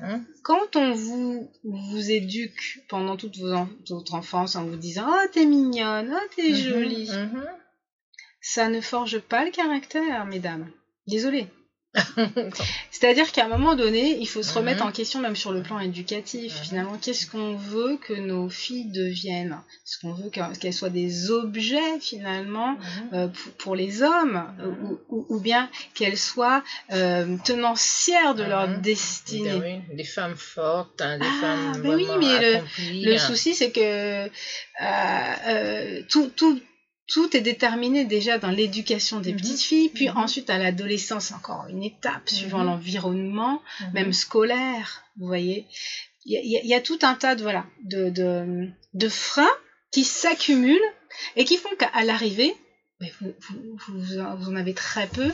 Mhm. 0.02 0.26
Quand 0.44 0.76
on 0.76 0.94
vous, 0.94 1.52
vous 1.64 2.12
éduque 2.12 2.80
pendant 2.90 3.16
toute 3.18 3.38
votre 3.38 4.14
enfance 4.14 4.56
en 4.56 4.66
vous 4.66 4.76
disant 4.78 5.06
Oh, 5.08 5.28
t'es 5.32 5.46
mignonne, 5.46 6.14
oh, 6.14 6.28
t'es 6.36 6.50
Mhm. 6.50 6.56
jolie, 6.56 7.10
ça 8.42 8.68
ne 8.70 8.82
forge 8.82 9.20
pas 9.20 9.44
le 9.46 9.52
caractère, 9.52 10.26
mesdames. 10.26 10.70
Désolée. 11.08 11.48
C'est-à-dire 12.92 13.32
qu'à 13.32 13.46
un 13.46 13.48
moment 13.48 13.76
donné, 13.76 14.18
il 14.20 14.28
faut 14.28 14.44
se 14.44 14.54
remettre 14.54 14.84
Mhm. 14.84 14.90
en 14.90 14.92
question 14.92 15.20
même 15.20 15.36
sur 15.36 15.52
le 15.52 15.64
plan 15.64 15.80
éducatif. 15.80 16.54
Mhm. 16.56 16.64
Finalement, 16.64 16.98
qu'est-ce 17.02 17.26
qu'on 17.28 17.56
veut 17.56 17.98
que 17.98 18.14
nos 18.14 18.48
filles 18.50 18.92
deviennent? 18.92 19.58
Est-ce 19.86 20.00
qu'on 20.00 20.14
veut 20.14 20.30
qu'elles 20.30 20.74
soient 20.74 20.90
des 20.92 21.32
objets 21.32 22.00
finalement 22.00 22.74
Mhm. 22.74 23.10
euh, 23.14 23.28
pour, 23.28 23.52
pour 23.54 23.76
les 23.76 24.04
hommes? 24.04 24.44
Ou, 24.64 25.00
ou- 25.10 25.26
ou 25.30 25.40
bien 25.40 25.70
qu'elles 25.96 26.18
soient 26.18 26.64
euh, 26.92 27.38
tenancières 27.44 28.36
de 28.36 28.44
leur 28.44 28.68
destinée? 28.80 29.50
Des, 29.60 29.82
oui, 29.90 29.96
des 29.98 30.04
femmes 30.04 30.36
fortes, 30.38 31.02
hein, 31.02 31.18
des 31.18 31.26
Ah, 31.26 31.42
femmes 31.42 31.82
ben 31.82 31.96
oui, 31.96 32.06
mais 32.20 32.40
le- 33.02 33.16
hein. 33.16 33.18
souci, 33.20 33.56
c'est 33.56 33.72
que 33.72 34.30
euh, 34.82 36.02
tout, 36.10 36.30
tout, 36.36 36.60
tout 37.12 37.36
est 37.36 37.42
déterminé 37.42 38.06
déjà 38.06 38.38
dans 38.38 38.52
l'éducation 38.52 39.20
des 39.20 39.32
Mhm. 39.32 39.38
petites 39.40 39.62
filles, 39.62 39.90
puis 39.90 40.08
Mhm. 40.10 40.18
ensuite 40.18 40.50
à 40.50 40.58
l'adolescence, 40.58 41.32
encore 41.32 41.66
une 41.70 41.84
étape 41.84 42.30
suivant 42.30 42.60
Mhm. 42.60 42.66
l'environnement, 42.68 43.62
même 43.94 44.14
scolaire, 44.14 45.04
vous 45.18 45.28
voyez. 45.28 45.66
il 46.26 46.34
y 46.34 46.58
a, 46.58 46.62
y 46.62 46.78
y 46.80 46.84
tout 46.84 47.00
un 47.02 47.16
tas 47.16 47.34
de 47.36 47.42
voilà 47.42 47.66
de, 47.84 48.10
de, 48.10 48.68
de 48.94 49.10
freins 49.10 49.56
qui 49.92 50.04
s'accumulent 50.04 50.78
et 51.36 51.46
qui 51.46 51.58
font 51.58 51.70
qu'à 51.80 52.04
l'arrivée, 52.04 52.54
mais 53.00 53.12
vous, 53.22 53.34
vous, 53.88 54.50
en 54.52 54.56
avez 54.56 54.74
très 54.74 55.08
peu, 55.08 55.32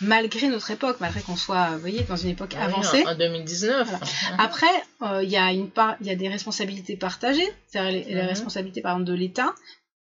malgré 0.00 0.48
notre 0.48 0.70
époque, 0.70 0.96
malgré 1.00 1.20
qu'on 1.20 1.36
soit, 1.36 1.70
vous 1.74 1.80
voyez, 1.80 2.02
dans 2.04 2.16
une 2.16 2.30
époque 2.30 2.54
avancée. 2.54 3.04
En, 3.06 3.12
en 3.12 3.14
2019. 3.14 3.86
Voilà. 3.88 3.98
Mhm. 4.04 4.40
Après, 4.40 4.66
euh, 5.02 5.22
il 5.22 5.30
y 5.30 5.36
a 5.36 5.52
une 5.52 5.70
part, 5.70 5.94
il 6.00 6.06
y 6.06 6.10
a 6.10 6.16
des 6.16 6.28
responsabilités 6.28 6.96
partagées, 6.96 7.48
c'est-à-dire 7.68 7.92
les, 7.92 8.04
les 8.14 8.22
Mhm. 8.22 8.28
responsabilités 8.28 8.80
par 8.80 8.92
exemple 8.92 9.10
de 9.10 9.14
l'État, 9.14 9.54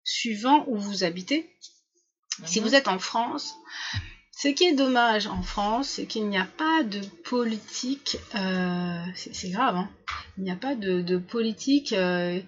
suivant 0.04 0.64
où 0.68 0.78
vous 0.78 1.04
habitez. 1.04 1.46
Si 2.46 2.60
Mhm. 2.60 2.68
vous 2.68 2.76
êtes 2.76 2.88
en 2.88 2.98
France, 3.00 3.54
ce 4.36 4.48
qui 4.48 4.64
est 4.64 4.74
dommage 4.74 5.28
en 5.28 5.42
France, 5.44 5.88
c'est 5.90 6.06
qu'il 6.06 6.28
n'y 6.28 6.38
a 6.38 6.46
pas 6.46 6.84
de 6.84 7.02
politique. 7.24 8.18
euh, 8.36 9.06
c'est 9.16 9.34
c'est 9.36 9.50
grave, 9.50 9.76
hein. 9.76 9.90
Il 10.38 10.44
n'y 10.44 10.52
a 10.52 10.56
pas 10.56 10.76
de, 10.76 11.02
de 11.02 11.18
politique 11.18 11.94
euh, 11.94 12.42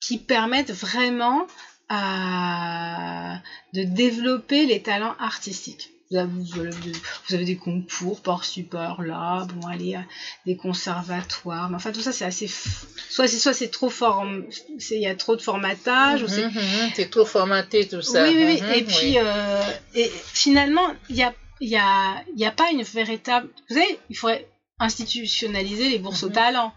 qui 0.00 0.18
permette 0.18 0.70
vraiment 0.72 1.46
à, 1.88 3.40
de 3.74 3.82
développer 3.82 4.64
les 4.66 4.80
talents 4.80 5.14
artistiques. 5.18 5.91
Vous 6.12 6.18
avez, 6.60 6.92
vous 7.28 7.34
avez 7.34 7.44
des- 7.44 7.56
concours 7.56 8.20
par 8.20 8.44
super 8.44 9.00
là, 9.02 9.44
bon 9.46 9.66
allez, 9.66 9.94
euh, 9.94 10.00
des 10.44 10.56
conservatoires, 10.56 11.68
mais 11.70 11.76
enfin 11.76 11.90
tout 11.92 12.00
ça 12.02 12.12
c'est 12.12 12.24
assez, 12.26 12.46
f- 12.46 12.84
soit 13.08 13.26
c'est 13.28 13.38
soit 13.38 13.54
c'est 13.54 13.68
trop 13.68 13.88
form, 13.88 14.44
il 14.90 14.98
y 15.00 15.06
a 15.06 15.14
trop 15.14 15.36
de 15.36 15.40
formatage, 15.42 16.22
ou 16.22 16.28
c'est 16.28 16.42
Mhm, 16.42 16.52
mhm, 16.54 16.90
C'est 16.94 17.08
trop 17.10 17.24
formaté 17.24 17.86
tout 17.86 18.02
ça. 18.02 18.22
oui, 18.24 18.34
oui, 18.36 18.44
oui. 18.44 18.60
Mhm, 18.62 18.72
Et 18.74 18.82
puis, 18.82 19.18
euh, 19.18 19.62
et 19.94 20.10
finalement, 20.34 20.86
il 21.08 21.16
y 21.16 21.22
a, 21.22 21.32
y, 21.60 21.76
a, 21.76 22.22
il 22.34 22.40
y 22.40 22.44
a 22.44 22.50
pas 22.50 22.70
une 22.70 22.82
véritable. 22.82 23.48
Vous 23.70 23.74
savez, 23.76 23.98
il 24.10 24.16
faudrait 24.16 24.46
institutionnaliser 24.80 25.88
les 25.88 25.98
bourses 25.98 26.24
au 26.24 26.28
Mhm. 26.28 26.32
talent. 26.34 26.72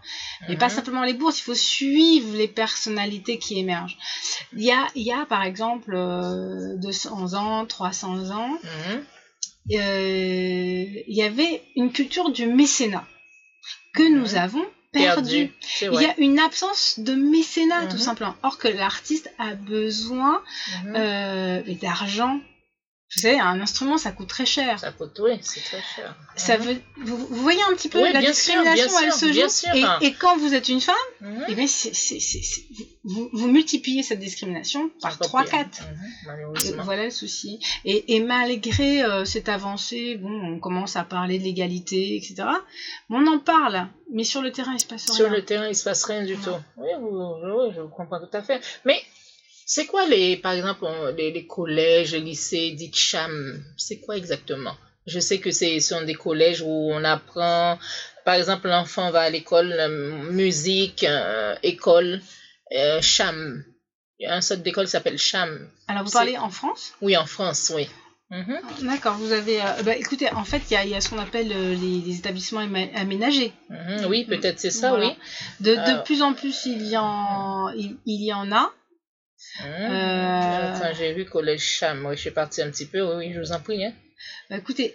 Mais 0.48 0.54
pas 0.56 0.68
simplement 0.68 1.02
les 1.02 1.12
bourses, 1.12 1.40
il 1.40 1.42
faut 1.42 1.54
suivre 1.56 2.36
les 2.36 2.46
personnalités 2.46 3.36
qui 3.36 3.58
émergent. 3.58 3.96
Il 4.52 4.62
y 4.62 4.70
a, 4.70 4.86
il 4.94 5.02
y 5.04 5.12
a 5.12 5.26
par 5.26 5.42
exemple, 5.42 5.92
euh, 5.94 6.76
200 6.76 7.34
ans, 7.34 7.66
300 7.66 8.30
ans. 8.30 8.58
Euh, 9.72 10.84
il 11.08 11.14
y 11.16 11.22
avait 11.22 11.62
une 11.76 11.92
culture 11.92 12.30
du 12.30 12.46
mécénat 12.46 13.04
que 13.94 14.08
nous 14.08 14.34
avons 14.36 14.64
perdue. 14.92 15.48
Perdu. 15.80 15.96
Il 15.96 16.02
y 16.02 16.06
a 16.06 16.14
une 16.18 16.38
absence 16.38 16.98
de 16.98 17.14
mécénat, 17.14 17.86
tout 17.86 17.96
Mhm. 17.96 18.02
simplement. 18.02 18.34
Or 18.42 18.58
que 18.58 18.68
l'artiste 18.68 19.30
a 19.38 19.54
besoin 19.54 20.42
Mhm. 20.84 20.96
euh, 20.96 21.62
d'argent. 21.82 22.40
Vous 23.14 23.22
savez, 23.22 23.38
un 23.38 23.60
instrument, 23.60 23.98
ça 23.98 24.10
coûte 24.10 24.26
très 24.28 24.44
cher. 24.46 24.80
Ça 24.80 24.90
coûte, 24.90 25.16
oui, 25.22 25.38
c'est 25.40 25.60
très 25.62 25.80
cher. 25.94 26.16
Ça 26.34 26.58
Mhm. 26.58 26.64
veut, 26.64 26.76
vous, 27.02 27.16
vous 27.16 27.40
voyez 27.42 27.62
un 27.70 27.74
petit 27.74 27.88
peu 27.88 28.02
Oui, 28.02 28.12
la 28.12 28.20
sûr, 28.20 28.30
discrimination, 28.30 28.98
elle 29.00 29.12
sûr, 29.12 29.28
se 29.28 29.32
joue. 29.32 29.48
sûr. 29.48 29.74
Et, 30.02 30.06
et 30.08 30.12
quand 30.14 30.36
vous 30.38 30.52
êtes 30.54 30.68
une 30.68 30.80
femme, 30.80 30.94
Mhm. 31.20 31.44
eh 31.48 31.54
bien, 31.54 31.66
vous, 33.04 33.30
vous 33.32 33.46
multipliez 33.48 34.02
cette 34.02 34.18
discrimination 34.18 34.90
par 35.00 35.12
Encore 35.14 35.28
3-4. 35.44 35.70
pire. 35.70 35.84
Mhm, 35.84 35.94
Et 35.94 36.26
Malheureusement. 36.26 36.82
Voilà 36.82 37.04
le 37.04 37.10
souci. 37.10 37.60
Et, 37.84 38.16
et 38.16 38.20
malgré 38.20 39.04
euh, 39.04 39.24
cette 39.24 39.48
avancée, 39.48 40.16
bon, 40.16 40.28
on 40.54 40.58
commence 40.58 40.96
à 40.96 41.04
parler 41.04 41.38
de 41.38 41.44
l'égalité, 41.44 42.16
etc. 42.16 42.42
On 43.08 43.24
en 43.28 43.38
parle, 43.38 43.86
mais 44.12 44.24
sur 44.24 44.42
le 44.42 44.50
terrain, 44.50 44.74
il 44.74 44.80
se 44.80 44.86
passe 44.86 45.06
Sur 45.12 45.26
rien. 45.26 45.34
le 45.36 45.44
terrain, 45.44 45.68
il 45.68 45.76
se 45.76 45.84
passe 45.84 46.04
rien 46.04 46.24
du 46.24 46.36
tout. 46.36 46.50
Oui, 46.76 46.88
vous- 47.00 47.34
oui, 47.44 47.72
je 47.74 47.80
vous 47.82 47.88
comprends 47.88 48.18
tout 48.18 48.36
à 48.36 48.42
fait. 48.42 48.60
Mais 48.84 49.00
c'est 49.66 49.86
quoi 49.86 50.06
les, 50.06 50.36
par 50.36 50.52
exemple, 50.52 50.86
les, 51.16 51.32
les 51.32 51.46
collèges, 51.46 52.12
les 52.12 52.20
lycées 52.20 52.70
dits 52.70 52.92
cham? 52.94 53.62
C'est 53.76 53.98
quoi 53.98 54.16
exactement? 54.16 54.74
Je 55.06 55.20
sais 55.20 55.38
que 55.38 55.50
ce 55.50 55.78
sont 55.80 56.02
des 56.02 56.14
collèges 56.14 56.62
où 56.62 56.90
on 56.92 57.04
apprend, 57.04 57.78
par 58.24 58.34
exemple, 58.34 58.68
l'enfant 58.68 59.10
va 59.10 59.20
à 59.22 59.30
l'école, 59.30 59.72
euh, 59.72 60.30
musique, 60.32 61.04
euh, 61.04 61.54
école, 61.62 62.20
euh, 62.76 63.00
cham. 63.00 63.64
Il 64.18 64.24
y 64.24 64.26
a 64.26 64.34
un 64.34 64.40
sorte 64.40 64.62
d'école 64.62 64.86
qui 64.86 64.92
s'appelle 64.92 65.18
cham. 65.18 65.68
Alors, 65.88 66.04
vous 66.04 66.10
parlez 66.10 66.38
en 66.38 66.48
France? 66.50 66.92
Oui, 67.02 67.16
en 67.16 67.26
France, 67.26 67.70
oui. 67.74 67.88
Mhm. 68.30 68.58
D'accord, 68.82 69.14
vous 69.14 69.30
avez... 69.30 69.62
euh, 69.62 69.82
bah, 69.84 69.94
écoutez, 69.94 70.28
en 70.32 70.44
fait, 70.44 70.62
il 70.70 70.74
y 70.74 70.76
a, 70.76 70.84
il 70.84 70.90
y 70.90 70.94
a 70.96 71.00
ce 71.00 71.08
qu'on 71.10 71.18
appelle 71.18 71.52
euh, 71.52 71.74
les, 71.74 72.00
les 72.00 72.16
établissements 72.18 72.60
aménagés. 72.94 73.52
Mhm, 73.70 74.06
Oui, 74.08 74.24
peut-être 74.24 74.58
c'est 74.58 74.70
ça, 74.72 74.90
Voilà. 74.90 75.08
oui. 75.08 75.12
De, 75.60 75.74
de 75.74 75.78
Euh, 75.78 76.02
plus 76.02 76.22
en 76.22 76.34
plus, 76.34 76.66
il 76.66 76.86
y 76.86 76.96
en, 76.96 77.68
il, 77.76 77.96
il 78.06 78.24
y 78.24 78.32
en 78.32 78.50
a. 78.52 78.72
Mhm. 79.60 79.90
Euh, 79.90 80.94
j'ai 80.98 81.12
vu 81.14 81.24
collège 81.24 81.60
cham, 81.62 82.04
oui, 82.06 82.16
je 82.16 82.20
suis 82.20 82.30
partie 82.30 82.62
un 82.62 82.70
petit 82.70 82.86
peu. 82.86 83.00
Oui, 83.02 83.26
oui, 83.26 83.32
je 83.34 83.40
vous 83.40 83.52
en 83.52 83.60
prie. 83.60 83.84
Hein. 83.84 83.92
Bah, 84.50 84.56
écoutez, 84.58 84.94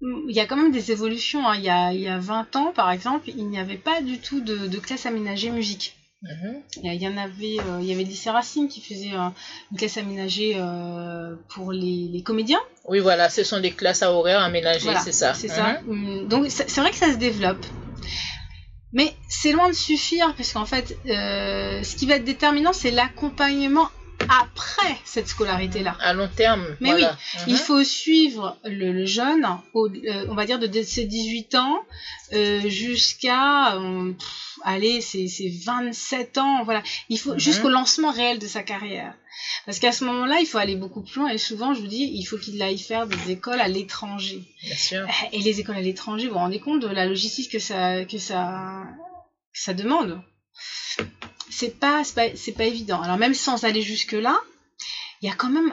il 0.00 0.34
y 0.34 0.40
a 0.40 0.46
quand 0.46 0.56
même 0.56 0.72
des 0.72 0.90
évolutions. 0.92 1.46
hein. 1.46 1.54
Il, 1.56 1.62
y 1.64 1.68
a, 1.70 1.92
il 1.92 2.00
y 2.00 2.08
a 2.08 2.18
20 2.18 2.56
ans, 2.56 2.72
par 2.74 2.90
exemple, 2.90 3.28
il 3.28 3.46
n'y 3.48 3.58
avait 3.58 3.76
pas 3.76 4.00
du 4.00 4.18
tout 4.18 4.40
de, 4.40 4.66
de 4.66 4.78
classe 4.78 5.06
aménagée 5.06 5.50
musique. 5.50 5.96
Mhm. 6.22 6.62
Il 6.82 6.94
y, 6.94 7.06
en 7.06 7.18
avait, 7.18 7.58
euh, 7.60 7.78
il 7.82 7.86
y 7.86 7.92
avait 7.92 8.02
lycée 8.02 8.30
Racine 8.30 8.66
qui 8.68 8.80
faisait 8.80 9.12
euh, 9.12 9.28
une 9.70 9.76
classe 9.76 9.98
aménagée 9.98 10.54
euh, 10.56 11.34
pour 11.50 11.70
les, 11.72 12.08
les 12.10 12.22
comédiens. 12.22 12.60
Oui, 12.86 13.00
voilà, 13.00 13.28
ce 13.28 13.44
sont 13.44 13.60
des 13.60 13.72
classes 13.72 14.02
à 14.02 14.10
horaires 14.10 14.40
aménagées, 14.40 14.84
Voilà, 14.84 15.00
c'est 15.00 15.12
ça. 15.12 15.34
C'est 15.34 15.48
ça. 15.48 15.80
Hum, 15.86 16.26
Donc 16.26 16.46
c'est 16.48 16.68
c'est 16.70 16.80
vrai 16.80 16.90
que 16.90 16.96
ça 16.96 17.12
se 17.12 17.18
développe. 17.18 17.64
Mais 18.94 19.12
c'est 19.28 19.52
loin 19.52 19.68
de 19.68 19.74
suffire, 19.74 20.34
parce 20.36 20.52
qu'en 20.52 20.64
fait, 20.64 20.96
euh, 21.06 21.82
ce 21.82 21.96
qui 21.96 22.06
va 22.06 22.14
être 22.14 22.24
déterminant, 22.24 22.72
c'est 22.72 22.92
l'accompagnement 22.92 23.90
après 24.28 24.96
cette 25.04 25.28
scolarité-là. 25.28 25.96
À 26.00 26.12
long 26.12 26.28
terme. 26.34 26.64
Mais 26.80 26.90
voilà. 26.90 27.16
oui, 27.36 27.40
Mhm. 27.42 27.44
Il 27.48 27.56
faut 27.58 27.84
suivre 27.84 28.58
le, 28.64 28.92
le 28.92 29.06
jeune, 29.06 29.46
au- 29.74 29.88
euh, 29.88 30.26
on 30.28 30.34
va 30.34 30.44
dire 30.46 30.58
de, 30.58 30.82
ses 30.82 31.04
18 31.04 31.54
ans 31.54 31.78
euh, 32.32 32.68
jusqu'à, 32.68 33.76
euh, 33.76 34.12
allez, 34.64 35.00
ses, 35.00 35.28
ses 35.28 35.50
27 35.64 36.38
ans, 36.38 36.64
voilà. 36.64 36.82
Il 37.08 37.18
faut 37.18 37.32
Mhm. 37.34 37.38
jusqu'au 37.40 37.68
lancement 37.68 38.10
réel 38.12 38.38
de 38.38 38.46
sa 38.46 38.62
carrière. 38.62 39.14
Parce 39.66 39.78
qu'à 39.78 39.92
ce 39.92 40.04
moment-là, 40.04 40.38
il 40.40 40.46
faut 40.46 40.58
aller 40.58 40.76
beaucoup 40.76 41.02
plus 41.02 41.20
loin. 41.20 41.28
Et 41.30 41.38
souvent, 41.38 41.74
je 41.74 41.80
vous 41.80 41.86
dis, 41.86 42.10
il 42.14 42.24
faut 42.24 42.38
qu'il 42.38 42.60
aille 42.62 42.78
faire 42.78 43.06
des 43.06 43.30
écoles 43.32 43.60
à 43.60 43.68
l'étranger. 43.68 44.42
Bien 44.62 44.76
sûr. 44.76 45.06
Et 45.32 45.40
les 45.40 45.60
écoles 45.60 45.76
à 45.76 45.80
l'étranger, 45.80 46.26
vous 46.28 46.34
vous 46.34 46.38
rendez 46.38 46.60
compte 46.60 46.80
de 46.80 46.86
la 46.88 47.04
logistique 47.06 47.50
que 47.50 47.58
ça, 47.58 48.04
que 48.04 48.18
ça, 48.18 48.84
que 49.52 49.60
ça 49.60 49.74
demande 49.74 50.20
C'est 51.56 51.78
pas, 51.78 52.02
pas, 52.14 52.28
pas 52.56 52.64
évident. 52.64 53.00
Alors 53.00 53.16
même 53.18 53.34
sans 53.34 53.64
aller 53.64 53.82
jusque 53.82 54.12
là, 54.12 54.36
il 55.22 55.28
y 55.28 55.32
a 55.32 55.34
quand 55.34 55.50
même 55.50 55.72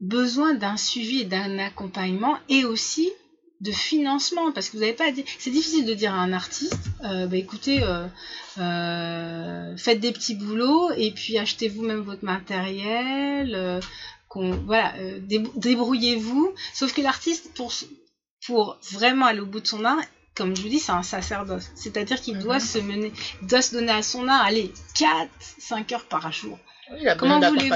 besoin 0.00 0.54
d'un 0.54 0.76
suivi 0.76 1.20
et 1.20 1.24
d'un 1.24 1.58
accompagnement 1.58 2.36
et 2.48 2.64
aussi 2.64 3.10
de 3.62 3.72
financement 3.72 4.52
parce 4.52 4.68
que 4.68 4.74
vous 4.76 4.82
n'avez 4.82 4.92
pas 4.92 5.08
c'est 5.38 5.50
difficile 5.50 5.86
de 5.86 5.94
dire 5.94 6.12
à 6.12 6.18
un 6.18 6.34
artiste 6.34 6.84
euh, 7.04 7.26
bah 7.26 7.38
écoutez 7.38 7.82
euh, 7.82 8.06
euh, 8.58 9.74
faites 9.78 10.00
des 10.00 10.12
petits 10.12 10.34
boulots 10.34 10.90
et 10.92 11.10
puis 11.10 11.38
achetez 11.38 11.68
vous-même 11.68 12.00
votre 12.00 12.24
matériel 12.24 13.80
voilà 14.66 14.92
dé- 15.20 15.42
débrouillez-vous 15.56 16.52
sauf 16.74 16.92
que 16.92 17.00
l'artiste 17.00 17.50
pour 17.54 17.72
pour 18.46 18.78
vraiment 18.92 19.24
aller 19.24 19.40
au 19.40 19.46
bout 19.46 19.60
de 19.60 19.66
son 19.66 19.82
art 19.86 20.02
comme 20.36 20.54
je 20.56 20.62
vous 20.62 20.68
dis 20.68 20.78
c'est 20.78 20.92
un 20.92 21.02
sacerdoce 21.02 21.70
c'est-à-dire 21.74 22.20
qu'il 22.20 22.38
doit 22.38 22.56
Mhm. 22.56 22.60
se 22.60 22.78
mener 22.78 23.12
doit 23.42 23.62
se 23.62 23.74
donner 23.74 23.92
à 23.92 24.02
son 24.02 24.28
art 24.28 24.44
allez 24.44 24.72
4 24.94 25.28
5 25.58 25.92
heures 25.92 26.04
par 26.04 26.30
jour 26.32 26.58
Oui, 26.92 27.00
Comment 27.18 27.40
voulez-vous-. 27.40 27.70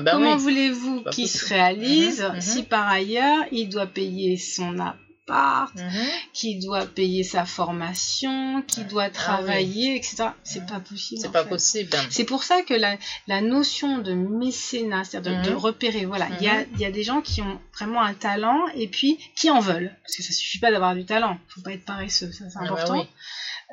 Ben 0.00 0.12
Comment 0.12 0.34
oui. 0.36 0.40
voulez-vous 0.42 1.04
qu'il 1.12 1.28
se 1.28 1.44
réalise 1.46 2.22
Mhm, 2.22 2.34
mhm. 2.36 2.40
si 2.40 2.62
par 2.62 2.88
ailleurs 2.88 3.44
il 3.52 3.68
doit 3.68 3.86
payer 3.86 4.36
son 4.38 4.78
appart, 5.28 5.74
Mhm. 5.74 6.06
qu'il 6.32 6.60
doit 6.64 6.86
payer 6.86 7.22
sa 7.24 7.44
formation, 7.44 8.62
qu'il 8.62 8.86
doit 8.86 9.10
travailler, 9.10 9.96
etc. 9.96 10.28
C'est 10.44 10.66
pas 10.66 10.80
possible. 10.80 11.20
Ah 11.20 11.26
C'est 11.26 11.32
pas 11.32 11.42
fait. 11.44 11.48
possible. 11.50 11.96
C'est 12.10 12.24
pour 12.24 12.42
ça 12.44 12.62
que 12.62 12.74
la, 12.74 12.96
la 13.26 13.40
notion 13.40 13.98
de 13.98 14.12
mécénat, 14.14 15.04
c'est-à-dire 15.04 15.42
de, 15.42 15.46
de 15.48 15.50
Mhm. 15.50 15.56
repérer, 15.56 16.04
voilà, 16.06 16.28
il 16.40 16.44
y, 16.44 16.48
a, 16.48 16.60
Mhm. 16.60 16.66
il 16.74 16.80
y 16.80 16.84
a 16.84 16.90
des 16.90 17.02
gens 17.02 17.20
qui 17.20 17.42
ont 17.42 17.60
vraiment 17.76 18.02
un 18.02 18.14
talent 18.14 18.66
et 18.74 18.88
puis 18.88 19.18
qui 19.36 19.50
en 19.50 19.60
veulent. 19.60 19.94
Parce 20.02 20.16
que 20.16 20.22
ça 20.22 20.32
suffit 20.32 20.58
pas 20.58 20.70
d'avoir 20.70 20.94
du 20.94 21.04
talent, 21.04 21.38
faut 21.48 21.60
pas 21.62 21.72
être 21.72 21.84
paresseux, 21.84 22.32
ça 22.32 22.44
c'est 22.50 22.58
Ah 22.60 22.64
bah 22.64 22.72
important. 22.72 23.00
oui. 23.00 23.08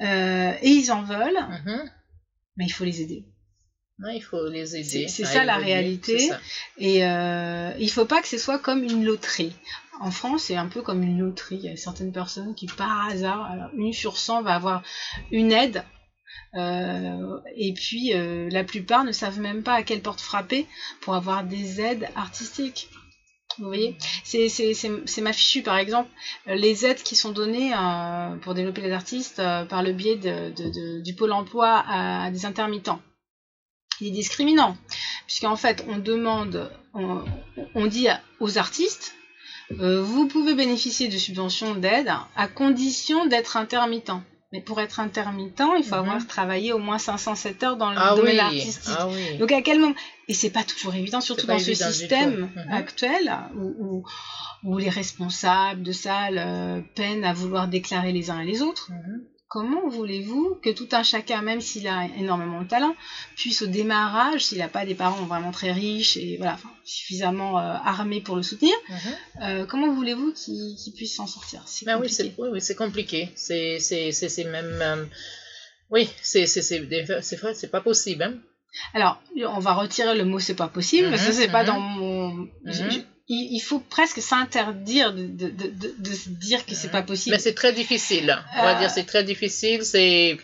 Euh, 0.05 0.51
et 0.61 0.69
ils 0.69 0.91
en 0.91 1.03
veulent, 1.03 1.39
mais 2.57 2.65
il 2.65 2.69
faut 2.71 2.83
les 2.83 3.01
aider. 3.01 3.25
Non, 3.97 4.09
il 4.09 4.19
faut 4.21 4.49
les 4.49 4.75
aider. 4.75 5.07
C'est- 5.07 5.23
ça, 5.23 5.45
la 5.45 5.55
réalité. 5.55 6.19
ça. 6.19 6.37
Et 6.77 7.05
euh, 7.05 7.71
il 7.79 7.89
faut 7.89 8.03
pas 8.03 8.21
que 8.21 8.27
ce 8.27 8.37
soit 8.37 8.59
comme 8.59 8.83
une 8.83 9.05
loterie. 9.05 9.53
En 9.99 10.11
France, 10.11 10.43
c'est 10.43 10.55
un 10.55 10.67
peu 10.67 10.81
comme 10.81 11.03
une 11.03 11.19
loterie. 11.19 11.57
Il 11.57 11.65
y 11.65 11.69
a 11.69 11.75
certaines 11.75 12.11
personnes 12.11 12.55
qui, 12.55 12.67
par 12.67 13.07
hasard, 13.07 13.69
une 13.75 13.93
sur 13.93 14.17
100 14.17 14.43
va 14.43 14.55
avoir 14.55 14.83
une 15.31 15.51
aide. 15.51 15.83
Euh, 16.55 17.39
et 17.55 17.73
puis, 17.73 18.13
euh, 18.13 18.49
la 18.49 18.63
plupart 18.63 19.03
ne 19.03 19.11
savent 19.11 19.39
même 19.39 19.63
pas 19.63 19.73
à 19.73 19.83
quelle 19.83 20.01
porte 20.01 20.21
frapper 20.21 20.67
pour 21.01 21.15
avoir 21.15 21.43
des 21.43 21.81
aides 21.81 22.09
artistiques. 22.15 22.89
Vous 23.57 23.65
voyez? 23.65 23.97
C'est- 24.23 25.21
ma 25.21 25.33
fichu, 25.33 25.61
par 25.61 25.77
exemple. 25.77 26.09
Les 26.45 26.85
aides 26.85 27.01
qui 27.01 27.15
sont 27.15 27.31
données 27.31 27.73
euh, 27.73 28.35
pour 28.37 28.53
développer 28.53 28.81
les 28.81 28.91
artistes 28.91 29.37
par 29.69 29.81
le 29.81 29.93
biais 29.93 30.17
du 30.17 31.15
pôle 31.15 31.31
emploi 31.31 31.83
à 31.87 32.31
des 32.31 32.45
intermittents. 32.45 33.01
Il 34.01 34.07
est 34.07 34.11
discriminant 34.11 34.75
puisqu'en 35.25 35.55
fait 35.55 35.85
on 35.87 35.97
demande, 35.97 36.71
on, 36.93 37.87
dit 37.87 38.07
aux 38.39 38.57
artistes, 38.57 39.15
vous 39.71 40.27
pouvez 40.27 40.53
bénéficier 40.53 41.07
de 41.07 41.17
subventions 41.17 41.75
d'aide 41.75 42.11
à 42.35 42.47
condition 42.47 43.25
d'être 43.25 43.57
intermittent. 43.57 44.11
Mais 44.53 44.61
pour 44.61 44.79
être 44.79 44.99
intermittent, 45.01 45.63
il 45.77 45.83
faut 45.83 45.95
Mhm. 45.95 46.01
avoir 46.01 46.27
travaillé 46.27 46.71
au 46.71 46.77
moins 46.77 46.97
507 46.99 47.63
heures 47.63 47.75
dans 47.75 47.91
le 47.91 47.97
Ah 47.99 48.15
domaine 48.15 48.35
oui, 48.35 48.39
artistique. 48.39 48.93
ah 48.97 49.07
oui. 49.09 49.37
Donc 49.37 49.51
à 49.51 49.61
quel 49.61 49.79
moment 49.79 49.95
Et 50.27 50.33
c'est 50.33 50.49
pas 50.49 50.63
toujours 50.63 50.95
évident, 50.95 51.19
surtout 51.19 51.45
dans 51.47 51.59
ce 51.59 51.73
système. 51.73 52.49
Mhm. 52.55 52.71
actuel 52.73 53.31
où, 53.55 53.73
où- 53.79 54.03
où 54.63 54.77
les 54.77 54.89
responsables 54.89 55.83
de 55.83 55.91
salles 55.91 56.37
euh, 56.39 56.81
peinent 56.95 57.25
à 57.25 57.33
vouloir 57.33 57.67
déclarer 57.67 58.11
les 58.11 58.29
uns 58.31 58.39
et 58.39 58.45
les 58.45 58.61
autres. 58.61 58.91
Mhm. 58.91 59.21
Comment 59.55 59.87
voulez-vous 59.87 60.59
que 60.61 60.69
tout 60.69 60.89
un 60.91 61.01
chacun, 61.03 61.41
même 61.41 61.61
s'il 61.61 61.87
a 61.87 62.07
énormément 62.17 62.61
de 62.61 62.67
talent, 62.67 62.93
puisse 63.37 63.61
au 63.61 63.67
démarrage, 63.67 64.43
s'il 64.47 64.57
n'a 64.57 64.67
pas 64.67 64.85
des 64.85 64.95
parents 64.95 65.23
vraiment 65.25 65.51
très 65.51 65.71
riches 65.71 66.17
et 66.17 66.35
voilà, 66.35 66.55
enfin, 66.55 66.69
suffisamment 66.83 67.57
euh, 67.57 67.61
armés 67.95 68.19
pour 68.19 68.35
le 68.35 68.43
soutenir, 68.43 68.75
Mhm. 68.89 68.97
euh, 69.43 69.65
comment 69.65 69.93
voulez-vous 69.93 70.33
qu'il 70.33 70.93
puisse 70.93 71.15
s'en 71.15 71.25
sortir? 71.25 71.63
C'est 71.67 71.85
Ben 71.85 71.97
oui, 72.01 72.09
c'est 72.09 72.33
oui, 72.37 72.49
oui, 72.51 72.59
c'est 72.59 72.75
compliqué. 72.75 73.29
C'est 73.35 73.79
même 74.57 74.79
euh, 74.81 75.05
oui, 75.89 76.09
c'est 76.21 76.43
vrai, 77.41 77.53
c'est 77.55 77.71
pas 77.71 77.79
possible. 77.81 78.23
Hein. 78.23 78.33
Alors, 78.93 79.21
on 79.57 79.59
va 79.59 79.73
retirer 79.73 80.17
le 80.17 80.25
mot 80.25 80.39
c'est 80.39 80.55
pas 80.55 80.67
possible, 80.67 81.09
parce 81.11 81.25
que 81.25 81.31
c'est 81.31 81.47
pas 81.47 81.61
mhm. 81.63 81.67
dans 81.67 81.79
mon. 81.79 82.47
je- 82.65 82.83
Mhm. 82.83 82.91
je- 82.91 82.99
il, 83.27 83.55
il 83.55 83.59
faut 83.59 83.79
presque 83.79 84.21
s'interdire 84.21 85.13
de, 85.13 85.25
de, 85.25 85.49
de, 85.49 85.67
de- 85.67 85.95
de 85.97 86.13
se 86.13 86.29
dire 86.29 86.65
que 86.65 86.75
c'est 86.75 86.91
pas 86.91 87.01
possible. 87.01 87.35
Mais 87.35 87.41
c'est 87.41 87.53
très 87.55 87.73
difficile. 87.73 88.37
On 88.57 88.61
va 88.63 88.75
Euh, 88.75 88.79
dire 88.79 88.89
c'est 88.91 89.05
très 89.05 89.23
difficile. 89.23 89.83
C'est 89.83 90.37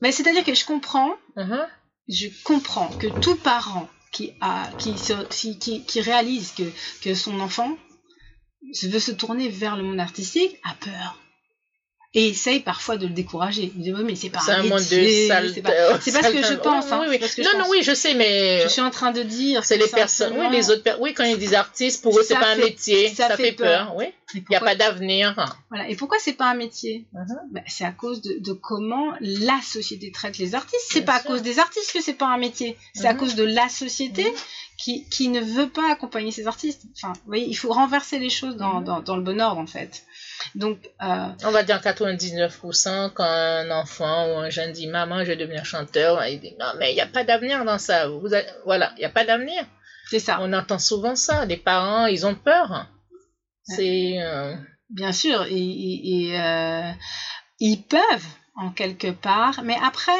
Mais 0.00 0.12
c'est-à-dire 0.12 0.44
que 0.44 0.54
je 0.54 0.64
comprends, 0.64 1.14
Mhm. 1.36 1.66
je 2.08 2.28
comprends 2.44 2.88
que 2.98 3.06
tout 3.08 3.36
parent 3.36 3.88
qui 4.12 4.32
a, 4.40 4.70
qui, 4.78 4.96
se- 4.96 5.26
qui, 5.28 5.58
qui, 5.58 5.84
qui 5.84 6.00
réalise 6.00 6.52
que, 6.52 6.62
que 7.02 7.14
son 7.14 7.38
enfant 7.40 7.76
veut 8.84 8.98
se 9.00 9.12
tourner 9.12 9.48
vers 9.48 9.76
le 9.76 9.82
monde 9.82 10.00
artistique 10.00 10.56
a 10.64 10.74
peur. 10.74 11.16
Et 12.14 12.28
essaye 12.28 12.60
parfois 12.60 12.96
de 12.96 13.06
le 13.06 13.12
décourager. 13.12 13.70
Il 13.76 13.82
dit, 13.82 13.92
Oui, 13.92 14.02
mais 14.02 14.14
c'est 14.16 14.30
pas 14.30 14.40
un 14.50 14.62
monde 14.62 14.78
de 14.78 15.26
sale. 15.28 15.52
c'est 15.54 15.60
pas- 15.60 16.00
c'est 16.00 16.10
pas 16.12 16.22
ce 16.22 16.32
que 16.32 16.42
je 16.42 16.54
pense, 16.54 16.90
hein, 16.90 17.00
Oui, 17.06 17.18
oui. 17.20 17.44
non, 17.44 17.50
non, 17.52 17.58
pense. 17.64 17.68
oui, 17.70 17.82
je 17.82 17.92
sais, 17.94 18.14
mais 18.14 18.62
Je 18.62 18.68
suis 18.68 18.80
en 18.80 18.88
train 18.90 19.12
de 19.12 19.22
dire. 19.22 19.62
c'est 19.62 19.76
les 19.76 19.86
personnes. 19.88 20.32
Oui, 20.38 20.46
les 20.50 20.70
autres. 20.70 20.96
Oui, 21.00 21.12
quand 21.12 21.24
ils 21.24 21.36
disent 21.36 21.52
artistes, 21.52 22.02
pour 22.02 22.18
eux, 22.18 22.22
c'est 22.26 22.34
pas 22.34 22.52
un 22.52 22.56
métier. 22.56 23.08
ça 23.10 23.28
Ça, 23.28 23.36
fait 23.36 23.42
fait 23.44 23.52
peur. 23.52 23.88
peur. 23.88 23.96
Oui. 23.96 24.06
Il 24.34 24.44
n'y 24.48 24.56
a 24.56 24.60
pas 24.60 24.74
d'avenir. 24.74 25.34
Voilà. 25.70 25.88
Et 25.90 25.96
pourquoi 25.96 26.18
c'est 26.18 26.32
pas 26.32 26.46
un 26.50 26.54
métier? 26.54 27.06
Mhm. 27.12 27.26
Ben, 27.52 27.62
C'est 27.66 27.84
à 27.84 27.92
cause 27.92 28.22
de, 28.22 28.38
de 28.40 28.52
comment 28.52 29.12
la 29.20 29.58
société 29.62 30.10
traite 30.10 30.38
les 30.38 30.54
artistes. 30.54 30.86
C'est 30.90 31.02
pas 31.02 31.14
à 31.16 31.20
cause 31.20 31.42
des 31.42 31.58
artistes 31.58 31.92
que 31.92 32.00
c'est 32.02 32.14
pas 32.14 32.26
un 32.28 32.38
métier. 32.38 32.76
C'est 32.94 33.06
à 33.06 33.12
Mhm. 33.12 33.18
cause 33.20 33.34
de 33.36 33.44
la 33.44 33.68
société 33.68 34.24
Mhm. 34.24 34.36
qui, 34.78 35.04
qui 35.10 35.28
ne 35.28 35.40
veut 35.40 35.68
pas 35.68 35.90
accompagner 35.92 36.30
ces 36.30 36.46
artistes. 36.46 36.82
Enfin, 36.96 37.12
vous 37.14 37.20
voyez, 37.26 37.46
il 37.46 37.54
faut 37.54 37.72
renverser 37.72 38.18
les 38.18 38.30
choses 38.30 38.56
dans, 38.56 38.80
dans, 38.80 39.00
dans 39.00 39.16
le 39.16 39.22
bon 39.22 39.40
ordre 39.40 39.60
en 39.60 39.66
fait. 39.66 40.04
Donc, 40.54 40.78
euh, 41.02 41.28
On 41.44 41.50
va 41.50 41.62
dire 41.62 41.80
99% 41.80 43.10
quand 43.14 43.24
un 43.24 43.70
enfant 43.70 44.32
ou 44.34 44.38
un 44.38 44.50
jeune 44.50 44.72
dit 44.72 44.86
maman, 44.86 45.20
je 45.20 45.24
vais 45.28 45.36
devenir 45.36 45.64
chanteur, 45.64 46.24
il 46.26 46.40
dit 46.40 46.54
non 46.60 46.72
mais 46.78 46.92
il 46.92 46.94
n'y 46.94 47.00
a 47.00 47.06
pas 47.06 47.24
d'avenir 47.24 47.64
dans 47.64 47.78
ça. 47.78 48.08
Vous 48.08 48.32
avez- 48.32 48.46
Voilà, 48.64 48.92
il 48.96 49.00
n'y 49.00 49.04
a 49.04 49.10
pas 49.10 49.24
d'avenir. 49.24 49.64
c'est 50.10 50.20
ça. 50.20 50.38
On 50.40 50.52
entend 50.52 50.78
souvent 50.78 51.16
ça. 51.16 51.44
Les 51.44 51.56
parents, 51.58 52.06
ils 52.06 52.24
ont 52.26 52.34
peur. 52.34 52.86
C'est 53.64 54.16
euh, 54.22 54.54
Bien 54.90 55.12
sûr, 55.12 55.44
et, 55.44 55.52
et- 55.52 56.28
et, 56.30 56.40
euh, 56.40 56.90
ils 57.60 57.82
peuvent 57.82 58.26
en 58.56 58.70
quelque 58.70 59.10
part, 59.10 59.60
mais 59.62 59.76
après, 59.82 60.12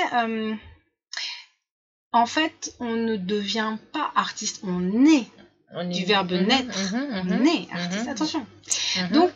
en 2.13 2.27
fait, 2.27 2.75
on 2.81 2.95
ne 2.95 3.17
devient 3.17 3.77
pas 3.93 4.11
artiste, 4.15 4.61
on 4.65 5.07
est, 5.07 5.27
on 5.75 5.85
Du 5.89 6.05
verbe 6.05 6.33
Mhm, 6.33 6.47
naître. 6.47 6.79
mhm, 6.95 7.09
on 7.13 7.25
mhm, 7.25 7.47
est 7.47 7.69
artiste. 7.73 8.05
mhm, 8.05 8.09
Attention. 8.11 8.47
mhm. 8.97 9.09
Donc, 9.13 9.31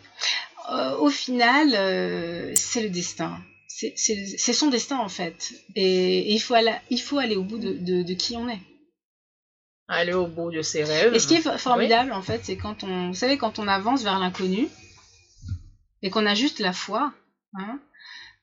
euh, 0.71 0.97
au 0.99 1.09
final, 1.11 1.75
euh, 1.75 2.53
c'est 2.55 2.83
le 2.83 2.91
destin. 2.91 3.39
C'est- 3.69 4.53
son 4.53 4.69
destin 4.69 4.99
en 4.99 5.09
fait. 5.09 5.53
Et, 5.75 6.31
et 6.31 6.33
il, 6.35 6.39
faut 6.39 6.55
aller, 6.55 6.75
il 6.91 7.01
faut 7.01 7.19
aller 7.19 7.37
au 7.37 7.43
bout 7.43 7.59
de, 7.59 7.73
de- 7.73 8.03
de 8.03 8.15
qui 8.15 8.37
on 8.37 8.49
est. 8.49 8.61
aller 9.89 10.13
au 10.13 10.27
bout 10.27 10.51
de 10.53 10.63
ses 10.63 10.85
rêves. 10.85 11.13
Et 11.15 11.19
ce 11.19 11.27
qui 11.27 11.35
est 11.35 11.41
fo- 11.41 11.59
formidable 11.59 12.13
en 12.13 12.23
fait, 12.23 12.41
c'est 12.45 12.57
quand 12.57 12.85
on, 12.85 13.09
vous 13.09 13.15
savez, 13.15 13.39
quand 13.39 13.59
on 13.59 13.67
avance 13.69 14.03
vers 14.03 14.19
l'inconnu 14.19 14.69
et 16.03 16.11
qu'on 16.11 16.27
a 16.27 16.35
juste 16.35 16.61
la 16.61 16.73
foi, 16.73 17.13
hein, 17.55 17.81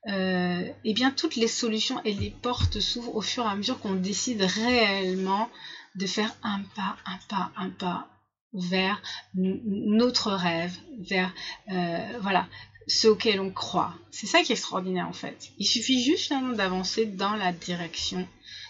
euh, 0.10 0.62
eh 0.84 0.94
bien 0.94 1.12
toutes 1.12 1.36
les 1.38 1.48
solutions 1.48 2.02
et 2.04 2.14
les 2.14 2.30
portes 2.32 2.80
s'ouvrent 2.80 3.16
au 3.16 3.22
fur 3.22 3.44
et 3.46 3.50
à 3.50 3.56
mesure 3.56 3.80
qu'on 3.80 3.96
décide 3.96 4.42
réellement 4.42 5.50
de 5.96 6.06
faire 6.06 6.34
un 6.44 6.60
pas, 6.76 6.98
un 7.06 7.18
pas, 7.30 7.52
un 7.58 7.70
pas 7.70 8.08
vers 8.54 9.02
notre 9.36 10.32
rêve, 10.32 10.74
vers 11.00 11.34
euh, 11.72 11.98
voilà 12.22 12.48
ce 12.88 13.08
auquel 13.08 13.40
on 13.40 13.52
croit. 13.52 13.94
C'est 14.12 14.26
ça 14.28 14.42
qui 14.42 14.52
est 14.52 14.56
extraordinaire 14.56 15.08
en 15.08 15.14
fait. 15.14 15.50
Il 15.60 15.66
suffit 15.66 16.04
juste 16.04 16.26
finalement 16.28 16.56
d'avancer 16.56 17.06
dans 17.06 17.36
la 17.36 17.52
direction 17.52 18.28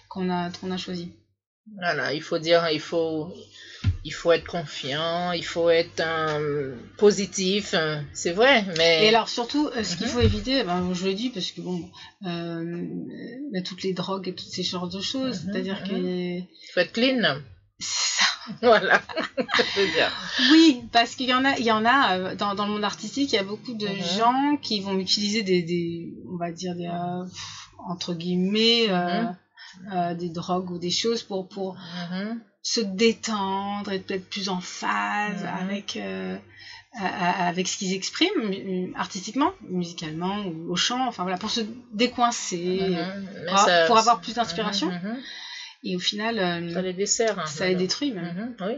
qu'on 0.10 0.30
a 0.30 0.50
qu'on 0.52 0.72
a 0.72 0.78
choisie. 0.78 1.12
Voilà, 1.78 2.14
il 2.14 2.22
faut 2.24 2.40
dire, 2.40 2.68
il 2.72 2.80
faut, 2.80 3.32
il 4.04 4.10
faut 4.12 4.32
être 4.32 4.48
confiant, 4.48 5.34
il 5.34 5.46
faut 5.46 5.70
être 5.70 6.00
euh, 6.02 6.76
positif, 6.98 7.76
c'est 8.12 8.32
vrai, 8.32 8.66
mais 8.76 9.06
Et 9.06 9.10
alors 9.10 9.30
surtout, 9.30 9.68
euh, 9.68 9.84
ce 9.84 9.96
qu'il 9.96 10.08
Mhm. 10.08 10.12
faut 10.12 10.20
éviter, 10.22 10.64
ben, 10.64 10.92
je 10.96 11.06
le 11.06 11.14
dis 11.14 11.30
parce 11.30 11.52
que 11.52 11.62
bon, 11.62 11.88
euh, 12.26 13.62
toutes 13.64 13.84
les 13.84 13.94
drogues 13.94 14.28
et 14.30 14.34
toutes 14.34 14.48
ces 14.50 14.64
sortes 14.64 14.92
de 14.92 15.00
choses, 15.00 15.44
Mhm, 15.46 15.52
c'est-à-dire 15.54 15.80
mhm. 15.82 15.88
que 15.88 15.94
il 16.40 16.48
faut 16.74 16.80
être 16.80 16.92
clean. 16.92 17.38
Voilà. 18.62 19.02
Oui, 20.52 20.84
parce 20.92 21.16
qu'il 21.16 21.28
y 21.30 21.34
en 21.34 21.46
a, 21.46 21.58
il 21.58 21.66
y 21.66 21.72
en 21.72 21.86
a 21.86 22.18
euh, 22.18 22.36
dans, 22.36 22.56
dans 22.56 22.66
le 22.66 22.72
monde 22.74 22.84
artistique, 22.84 23.32
il 23.34 23.36
y 23.36 23.40
a 23.40 23.44
beaucoup 23.44 23.74
de 23.74 23.88
Mhm. 23.88 24.02
gens 24.18 24.58
qui 24.62 24.80
vont 24.82 24.98
utiliser 24.98 25.44
des, 25.44 25.62
des 25.64 26.14
on 26.32 26.38
va 26.38 26.52
dire 26.52 26.76
des 26.76 26.88
euh, 26.88 27.24
entre 27.88 28.14
guillemets 28.14 28.86
euh, 28.90 29.24
Mhm. 29.24 29.36
euh, 29.94 30.14
des 30.16 30.30
drogues 30.30 30.72
ou 30.72 30.78
des 30.80 30.92
choses 30.92 31.24
pour 31.24 31.48
pour 31.48 31.76
Mhm. 32.12 32.40
se 32.62 32.82
détendre 32.82 33.92
et 33.92 34.04
être 34.10 34.30
plus 34.30 34.50
en 34.50 34.60
phase 34.62 35.46
avec 35.62 35.98
avec 36.92 37.68
ce 37.68 37.78
qu'ils 37.78 37.94
expriment 37.94 38.92
artistiquement, 38.96 39.52
musicalement 39.70 40.38
ou 40.48 40.72
au 40.72 40.76
chant, 40.76 41.08
enfin 41.08 41.22
voilà, 41.24 41.38
pour 41.38 41.52
se 41.52 41.62
décoincer. 41.94 42.98
Mais 43.38 43.46
pour, 43.48 43.58
ça- 43.60 43.86
pour 43.86 43.98
avoir 43.98 44.20
plus 44.22 44.34
d'inspiration. 44.36 44.92
Et 45.84 45.96
au 45.96 46.00
final, 46.00 46.40
euh, 46.40 46.74
Ça 46.74 46.82
les 46.82 46.94
dessert. 46.94 47.40
hein, 47.40 47.46
ça 47.46 47.68
les 47.68 47.76
détruit 47.76 48.12
même. 48.12 48.56
Mhm, 48.60 48.68
Oui. 48.68 48.78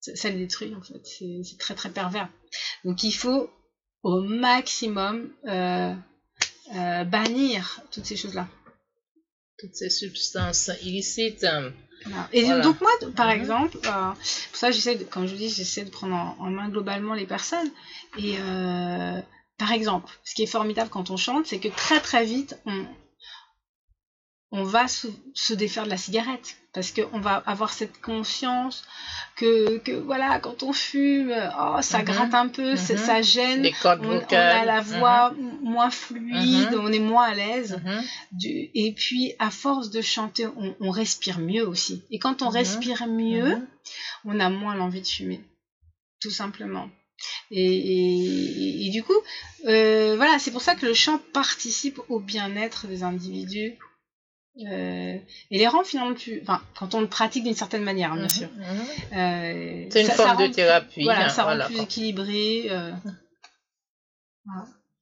Ça, 0.00 0.14
ça 0.16 0.30
les 0.30 0.36
détruit 0.38 0.74
en 0.74 0.80
fait. 0.82 1.00
C'est 1.04 1.58
très 1.58 1.74
très 1.74 1.90
pervers. 1.90 2.28
Donc 2.84 3.02
il 3.02 3.12
faut 3.12 3.50
au 4.02 4.20
maximum 4.20 5.28
euh, 5.46 5.92
euh, 6.76 7.04
bannir 7.04 7.80
toutes 7.90 8.06
ces 8.06 8.16
choses-là. 8.16 8.46
Toutes 9.58 9.74
ces 9.74 9.90
substances 9.90 10.70
illicites. 10.82 11.44
Voilà. 12.06 12.28
Et 12.32 12.44
Voilà. 12.44 12.62
donc 12.62 12.80
moi, 12.80 12.90
par 13.16 13.26
Mhm. 13.26 13.40
exemple, 13.40 13.76
pour 13.78 14.56
ça 14.56 14.70
j'essaie, 14.70 14.96
comme 15.10 15.26
je 15.26 15.32
vous 15.32 15.38
dis, 15.38 15.50
j'essaie 15.50 15.82
de 15.84 15.90
prendre 15.90 16.14
en, 16.14 16.36
en 16.38 16.50
main 16.50 16.68
globalement 16.68 17.14
les 17.14 17.26
personnes. 17.26 17.70
Et 18.18 18.36
par 19.58 19.72
exemple, 19.72 20.12
ce 20.24 20.34
qui 20.36 20.44
est 20.44 20.46
formidable 20.46 20.88
quand 20.90 21.10
on 21.10 21.16
chante, 21.16 21.46
c'est 21.46 21.58
que 21.58 21.68
très 21.68 22.00
très 22.00 22.24
vite, 22.24 22.56
on, 22.66 22.86
on 24.50 24.62
va 24.64 24.88
se, 24.88 25.08
se 25.34 25.52
défaire 25.54 25.84
de 25.84 25.90
la 25.90 25.96
cigarette. 25.98 26.56
Parce 26.74 26.92
qu'on 26.92 27.18
va 27.18 27.42
avoir 27.46 27.72
cette 27.72 28.00
conscience 28.00 28.84
que, 29.36 29.78
que 29.78 29.92
voilà, 29.92 30.38
quand 30.38 30.62
on 30.62 30.72
fume, 30.72 31.34
oh, 31.58 31.78
ça 31.82 31.98
Mhm. 32.00 32.04
gratte 32.04 32.34
un 32.34 32.48
peu, 32.48 32.76
c'est- 32.76 32.94
Mhm. 32.94 32.98
ça 33.00 33.22
gêne. 33.22 33.62
Les 33.62 33.72
cordes 33.72 34.04
On, 34.04 34.10
on 34.20 34.34
a 34.36 34.64
la 34.64 34.80
voix 34.80 35.34
moins 35.62 35.90
fluide, 35.90 36.74
on 36.78 36.92
est 36.92 36.98
moins 37.00 37.24
à 37.24 37.34
l'aise. 37.34 37.80
Et 38.44 38.94
puis, 38.96 39.32
à 39.38 39.50
force 39.50 39.90
de 39.90 40.00
chanter, 40.02 40.46
on, 40.46 40.76
on 40.80 40.90
respire 40.90 41.40
mieux 41.40 41.66
aussi. 41.66 42.02
Et 42.10 42.18
quand 42.18 42.42
on 42.42 42.48
respire 42.48 43.06
mieux, 43.08 43.66
on 44.24 44.38
a 44.38 44.48
moins 44.50 44.74
l'envie 44.76 45.00
de 45.02 45.06
fumer. 45.06 45.40
Tout 46.20 46.30
simplement. 46.30 46.88
Et, 47.50 47.64
et- 47.64 48.86
et 48.86 48.90
du 48.90 49.02
coup, 49.02 49.16
euh, 49.66 50.14
voilà, 50.16 50.38
c'est 50.38 50.52
pour 50.52 50.62
ça 50.62 50.76
que 50.76 50.86
le 50.86 50.94
chant 50.94 51.18
participe 51.32 51.98
au 52.08 52.20
bien-être 52.20 52.86
des 52.86 53.02
individus. 53.02 53.76
Euh, 54.66 55.16
et 55.50 55.58
les 55.58 55.66
rend 55.68 55.84
finalement 55.84 56.14
plus. 56.14 56.40
Enfin, 56.42 56.60
quand 56.78 56.94
on 56.94 57.00
le 57.00 57.06
pratique 57.06 57.44
d'une 57.44 57.54
certaine 57.54 57.82
manière, 57.84 58.12
hein, 58.12 58.16
bien 58.16 58.24
Mhm. 58.24 58.30
sûr. 58.30 58.48
Mhm. 58.56 59.18
Euh, 59.18 59.86
C'est 59.90 60.00
une 60.00 60.06
ça- 60.08 60.14
ça 60.16 60.22
forme 60.28 60.42
de 60.48 60.52
thérapie. 60.52 61.02
Voilà, 61.04 61.26
hein, 61.26 61.28
ça 61.28 61.42
rend 61.42 61.48
voilà, 61.50 61.66
plus 61.66 61.80
équilibré. 61.80 62.66
euh, 62.70 62.90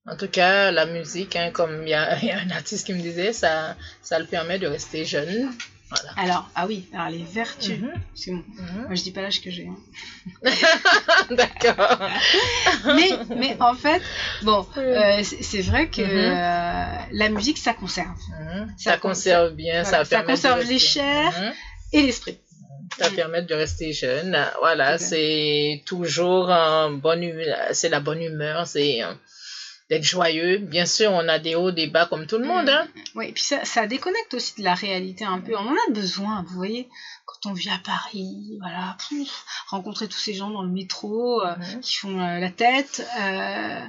En 0.09 0.17
tout 0.17 0.29
cas, 0.29 0.71
la 0.71 0.87
musique, 0.87 1.35
hein, 1.37 1.51
comme 1.53 1.83
il 1.83 1.89
y, 1.89 1.91
y 2.27 2.31
a 2.31 2.39
un 2.39 2.51
artiste 2.51 2.87
qui 2.87 2.93
me 2.93 3.01
disait, 3.01 3.33
ça, 3.33 3.77
ça 4.03 4.19
le 4.19 4.27
permet 4.27 4.59
de 4.59 4.67
rester 4.67 5.05
jeune. 5.05 5.51
Voilà. 5.89 6.11
Alors, 6.17 6.51
ah 6.57 6.67
oui, 6.67 6.85
alors 6.93 7.09
les 7.11 7.23
vertus. 7.23 7.79
Mhm. 7.81 7.91
Parce 7.93 8.25
que 8.25 8.31
bon, 8.33 8.45
Mhm. 8.59 8.85
moi 8.87 8.95
je 8.95 9.03
dis 9.03 9.13
pas 9.13 9.23
l'âge 9.23 9.41
que 9.41 9.51
j'ai. 9.51 9.69
hein. 9.69 9.79
D'accord. 11.31 11.99
mais, 12.97 13.11
mais 13.37 13.57
en 13.61 13.75
fait, 13.75 14.03
bon, 14.43 14.67
euh, 14.79 15.21
c'est 15.23 15.43
c'est 15.43 15.61
vrai 15.61 15.87
que 15.89 16.03
Mhm. 16.03 16.35
euh, 16.37 17.05
la 17.13 17.29
musique, 17.29 17.59
ça 17.59 17.73
conserve. 17.73 18.17
Mhm. 18.41 18.75
Ça 18.79 18.93
Ça, 18.93 18.97
conserve 18.99 19.53
bien, 19.55 19.83
voilà, 19.83 20.05
ça 20.05 20.17
ça 20.17 20.23
conserve 20.23 20.63
les 20.65 20.79
chairs. 20.79 21.55
Et 21.93 22.03
l'esprit. 22.03 22.39
Ça 22.99 23.11
Mm. 23.11 23.15
permet 23.15 23.43
de 23.43 23.55
rester 23.55 23.93
jeune. 23.93 24.37
Voilà, 24.61 24.99
C'est 24.99 25.07
c'est 25.07 25.83
toujours 25.87 26.47
bonne 27.05 27.23
humeur, 27.23 27.57
c'est 27.73 27.89
la 27.89 28.01
bonne 28.01 28.23
humeur, 28.23 28.67
c'est 28.67 29.03
euh, 29.03 29.13
d'être 29.91 30.03
joyeux. 30.05 30.59
Bien 30.59 30.87
sûr, 30.87 31.11
on 31.13 31.29
a 31.29 31.39
des 31.39 31.55
hauts, 31.55 31.71
des 31.71 31.87
bas 31.87 32.07
comme 32.07 32.27
tout 32.27 32.39
le 32.39 32.47
monde. 32.47 32.69
Hein. 32.69 32.87
Oui, 33.15 33.27
et 33.29 33.33
puis 33.33 33.43
ça, 33.43 33.65
ça 33.65 33.87
déconnecte 33.87 34.35
aussi 34.35 34.55
de 34.59 34.65
la 34.65 34.75
réalité 34.75 35.25
un 35.25 35.39
peu. 35.39 35.55
On 35.57 35.67
en 35.69 35.73
a 35.75 35.91
besoin, 35.93 36.45
vous 36.49 36.57
voyez, 36.57 36.89
quand 37.25 37.51
on 37.51 37.53
vit 37.53 37.71
à 37.71 37.79
Paris, 37.85 38.59
voilà, 38.61 38.97
pouf, 39.09 39.45
rencontrer 39.69 40.09
tous 40.09 40.19
ces 40.19 40.35
gens 40.35 40.51
dans 40.51 40.63
le 40.63 40.71
métro 40.71 41.41
euh, 41.43 41.55
Mhm. 41.57 41.81
qui 41.81 41.97
font 41.97 42.21
euh, 42.21 42.39
la 42.41 42.51
tête, 42.51 43.07
euh, 43.21 43.81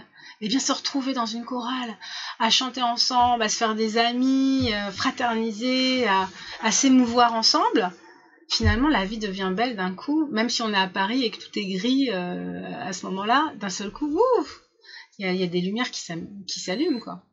et 0.42 0.48
bien 0.48 0.60
se 0.60 0.72
retrouver 0.72 1.14
dans 1.14 1.26
une 1.26 1.46
chorale, 1.46 1.98
à 2.40 2.50
chanter 2.52 2.84
ensemble, 2.84 3.42
à 3.42 3.50
se 3.50 3.58
faire 3.58 3.74
des 3.74 3.98
amis, 3.98 4.72
fraterniser, 4.92 6.08
à, 6.08 6.28
à 6.62 6.72
s'émouvoir 6.72 7.34
ensemble. 7.34 7.90
Finalement, 8.50 8.88
la 8.88 9.04
vie 9.04 9.18
devient 9.18 9.52
belle 9.54 9.76
d'un 9.76 9.94
coup, 9.94 10.28
même 10.32 10.50
si 10.50 10.62
on 10.62 10.72
est 10.74 10.78
à 10.78 10.88
Paris 10.88 11.24
et 11.24 11.32
que 11.32 11.38
tout 11.38 11.50
est 11.58 11.66
gris 11.66 12.10
euh, 12.12 12.72
à 12.82 12.94
ce 12.94 13.06
moment-là, 13.08 13.52
d'un 13.56 13.70
seul 13.70 13.90
coup, 13.92 14.16
ouf, 14.40 14.62
il 15.20 15.26
y 15.28 15.40
y 15.40 15.44
a 15.44 15.48
des 15.48 15.62
lumières 15.62 15.92
qui 15.92 16.02
s'allument, 16.60 17.00
quoi. 17.00 17.24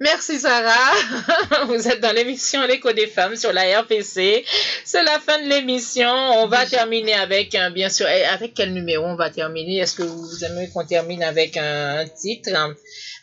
Merci 0.00 0.40
Sarah. 0.40 1.64
Vous 1.66 1.86
êtes 1.88 2.00
dans 2.00 2.12
l'émission 2.12 2.62
L'écho 2.66 2.90
des 2.92 3.06
femmes 3.06 3.36
sur 3.36 3.52
la 3.52 3.80
RPC. 3.80 4.44
C'est 4.84 5.04
la 5.04 5.20
fin 5.20 5.40
de 5.40 5.48
l'émission. 5.48 6.10
On 6.10 6.48
va 6.48 6.66
terminer 6.66 7.14
avec, 7.14 7.54
un, 7.54 7.70
bien 7.70 7.88
sûr, 7.88 8.06
eh, 8.08 8.24
avec 8.24 8.54
quel 8.54 8.72
numéro 8.74 9.04
on 9.04 9.14
va 9.14 9.30
terminer? 9.30 9.78
Est-ce 9.78 9.94
que 9.94 10.02
vous 10.02 10.44
aimeriez 10.44 10.68
qu'on 10.70 10.84
termine 10.84 11.22
avec 11.22 11.56
un, 11.56 11.98
un 12.00 12.06
titre? 12.08 12.50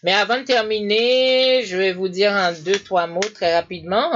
Mais 0.04 0.14
avant 0.14 0.40
de 0.40 0.44
terminer, 0.46 1.64
je 1.64 1.78
vais 1.78 1.92
vous 1.94 2.08
dire 2.08 2.34
un, 2.34 2.54
deux, 2.54 2.80
trois 2.80 3.06
mots 3.06 3.20
très 3.36 3.54
rapidement. 3.54 4.10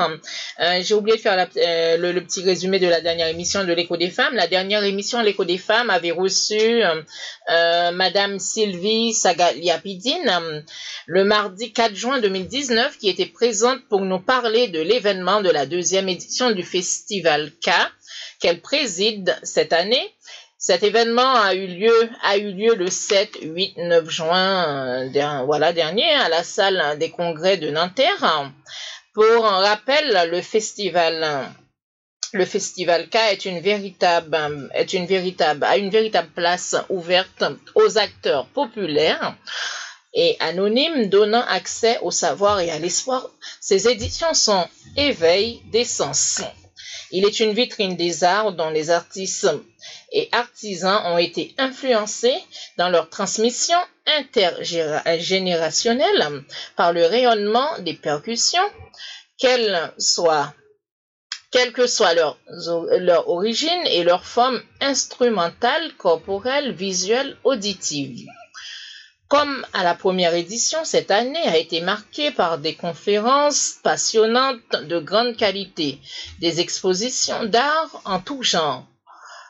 Euh, 0.60 0.80
J'ai 0.82 0.95
oublié 0.95 1.18
de 1.18 1.22
faire 1.22 1.36
la- 1.36 1.48
euh, 1.57 1.98
le, 1.98 2.11
le 2.14 2.22
petit 2.23 2.41
résumé 2.41 2.80
de 2.80 2.88
la 2.88 3.02
dernière 3.02 3.27
émission 3.27 3.64
de 3.65 3.72
l'écho 3.73 3.95
des 3.98 4.10
femmes. 4.10 4.34
La 4.34 4.48
dernière 4.48 4.84
émission 4.84 5.22
l'écho 5.22 5.44
des 5.45 5.60
femmes 5.60 5.91
avait 5.91 6.10
reçu 6.11 6.57
euh, 6.84 7.91
Madame 7.91 8.40
Sylvie 8.40 9.14
Sagaliapidine 9.14 10.64
le 11.06 11.23
mardi 11.23 11.72
4 11.72 11.94
juin 11.94 12.19
2019 12.19 12.44
qui 12.99 13.09
était 13.09 13.26
présente 13.26 13.88
pour 13.89 14.01
nous 14.01 14.19
parler 14.19 14.67
de 14.67 14.80
l'événement 14.80 15.41
de 15.41 15.49
la 15.49 15.65
deuxième 15.65 16.09
édition 16.09 16.51
du 16.51 16.63
Festival 16.63 17.51
K 17.63 17.72
qu'elle 18.39 18.61
préside 18.61 19.35
cette 19.43 19.73
année. 19.73 20.13
Cet 20.57 20.84
événement 20.84 21.35
a 21.35 21.53
eu 21.55 21.67
lieu, 21.67 22.76
le 22.76 22.89
7, 22.89 23.39
8, 23.41 23.77
9 23.77 24.09
juin 24.09 25.05
euh, 25.05 25.43
voilà, 25.45 25.73
dernier 25.73 26.09
à 26.09 26.30
la 26.30 26.43
salle 26.43 26.97
des 26.99 27.11
congrès 27.11 27.57
de 27.57 27.69
Nanterre. 27.69 28.51
Pour 29.13 29.45
un 29.45 29.59
rappel, 29.59 30.30
le 30.31 30.41
festival 30.41 31.49
le 32.34 32.45
festival 32.45 33.07
K 33.09 33.15
est 33.31 33.45
une 33.45 33.59
véritable 33.61 34.69
est 34.73 34.91
une 34.93 35.05
véritable 35.05 35.63
a 35.63 35.77
une 35.77 35.89
véritable 35.89 36.31
place 36.35 36.76
ouverte 36.89 37.45
aux 37.76 37.97
acteurs 37.97 38.47
populaires 38.47 39.35
et 40.16 40.38
anonymes 40.40 41.10
donnant 41.10 41.46
accès 41.46 42.00
au 42.02 42.10
savoir 42.10 42.62
et 42.62 42.72
à 42.72 42.80
l'espoir. 42.80 43.30
Ces 43.60 43.88
éditions 43.90 44.34
sont 44.34 44.66
éveil 44.98 45.62
des 45.72 45.86
sens. 45.86 46.42
Il 47.12 47.24
est 47.26 47.40
une 47.40 47.54
vitrine 47.54 47.96
des 47.96 48.24
arts 48.24 48.54
dont 48.54 48.70
les 48.72 48.90
artistes 48.90 49.48
et 50.12 50.28
artisans 50.32 51.02
ont 51.06 51.18
été 51.20 51.54
influencés 51.58 52.36
dans 52.78 52.90
leur 52.90 53.10
transmission 53.10 53.78
intergénérationnelle 54.08 56.44
par 56.76 56.92
le 56.94 57.06
rayonnement 57.06 57.78
des 57.80 57.94
percussions, 57.94 58.68
qu'elles 59.38 59.94
quelle 61.52 61.72
que 61.74 61.86
soit 61.88 62.14
leur, 62.16 62.38
leur 63.00 63.30
origine 63.30 63.86
et 63.86 64.04
leur 64.04 64.26
forme 64.26 64.62
instrumentale, 64.82 65.94
corporelle, 65.98 66.74
visuelle, 66.74 67.38
auditive. 67.46 68.28
Comme 69.38 69.66
à 69.74 69.84
la 69.84 69.95
première 69.95 70.34
édition, 70.34 70.86
cette 70.86 71.12
année 71.12 71.45
a 71.45 71.57
été 71.57 71.82
marquée 71.82 72.32
par 72.32 72.57
des 72.57 72.74
conférences 72.74 73.80
passionnantes 73.84 74.62
de 74.88 74.98
grande 74.98 75.36
qualité, 75.36 75.99
des 76.40 76.62
expositions 76.62 77.44
d'art 77.44 78.02
en 78.06 78.22
tout 78.22 78.44
genre, 78.44 78.88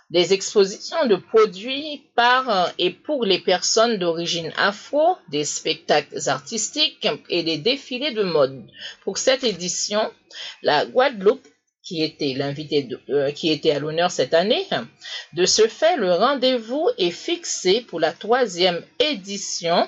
des 0.10 0.34
expositions 0.34 1.06
de 1.06 1.16
produits 1.16 2.02
par 2.16 2.72
et 2.80 2.90
pour 2.90 3.26
les 3.26 3.38
personnes 3.38 4.00
d'origine 4.00 4.52
afro, 4.58 5.18
des 5.30 5.46
spectacles 5.46 6.30
artistiques 6.30 7.08
et 7.30 7.44
des 7.44 7.60
défilés 7.60 8.14
de 8.14 8.24
mode. 8.24 8.66
Pour 9.04 9.20
cette 9.20 9.44
édition, 9.44 10.12
la 10.64 10.88
Guadeloupe 10.88 11.48
qui 11.86 12.04
était 12.04 12.34
l'invité 12.36 12.88
euh, 13.10 13.32
qui 13.32 13.52
était 13.52 13.72
à 13.72 13.80
l'honneur 13.80 14.10
cette 14.12 14.34
année. 14.34 14.66
De 15.34 15.46
ce 15.46 15.68
fait, 15.68 15.96
le 15.98 16.12
rendez-vous 16.14 16.90
est 16.98 17.12
fixé 17.12 17.82
pour 17.82 18.00
la 18.00 18.12
troisième 18.12 18.82
édition. 19.00 19.88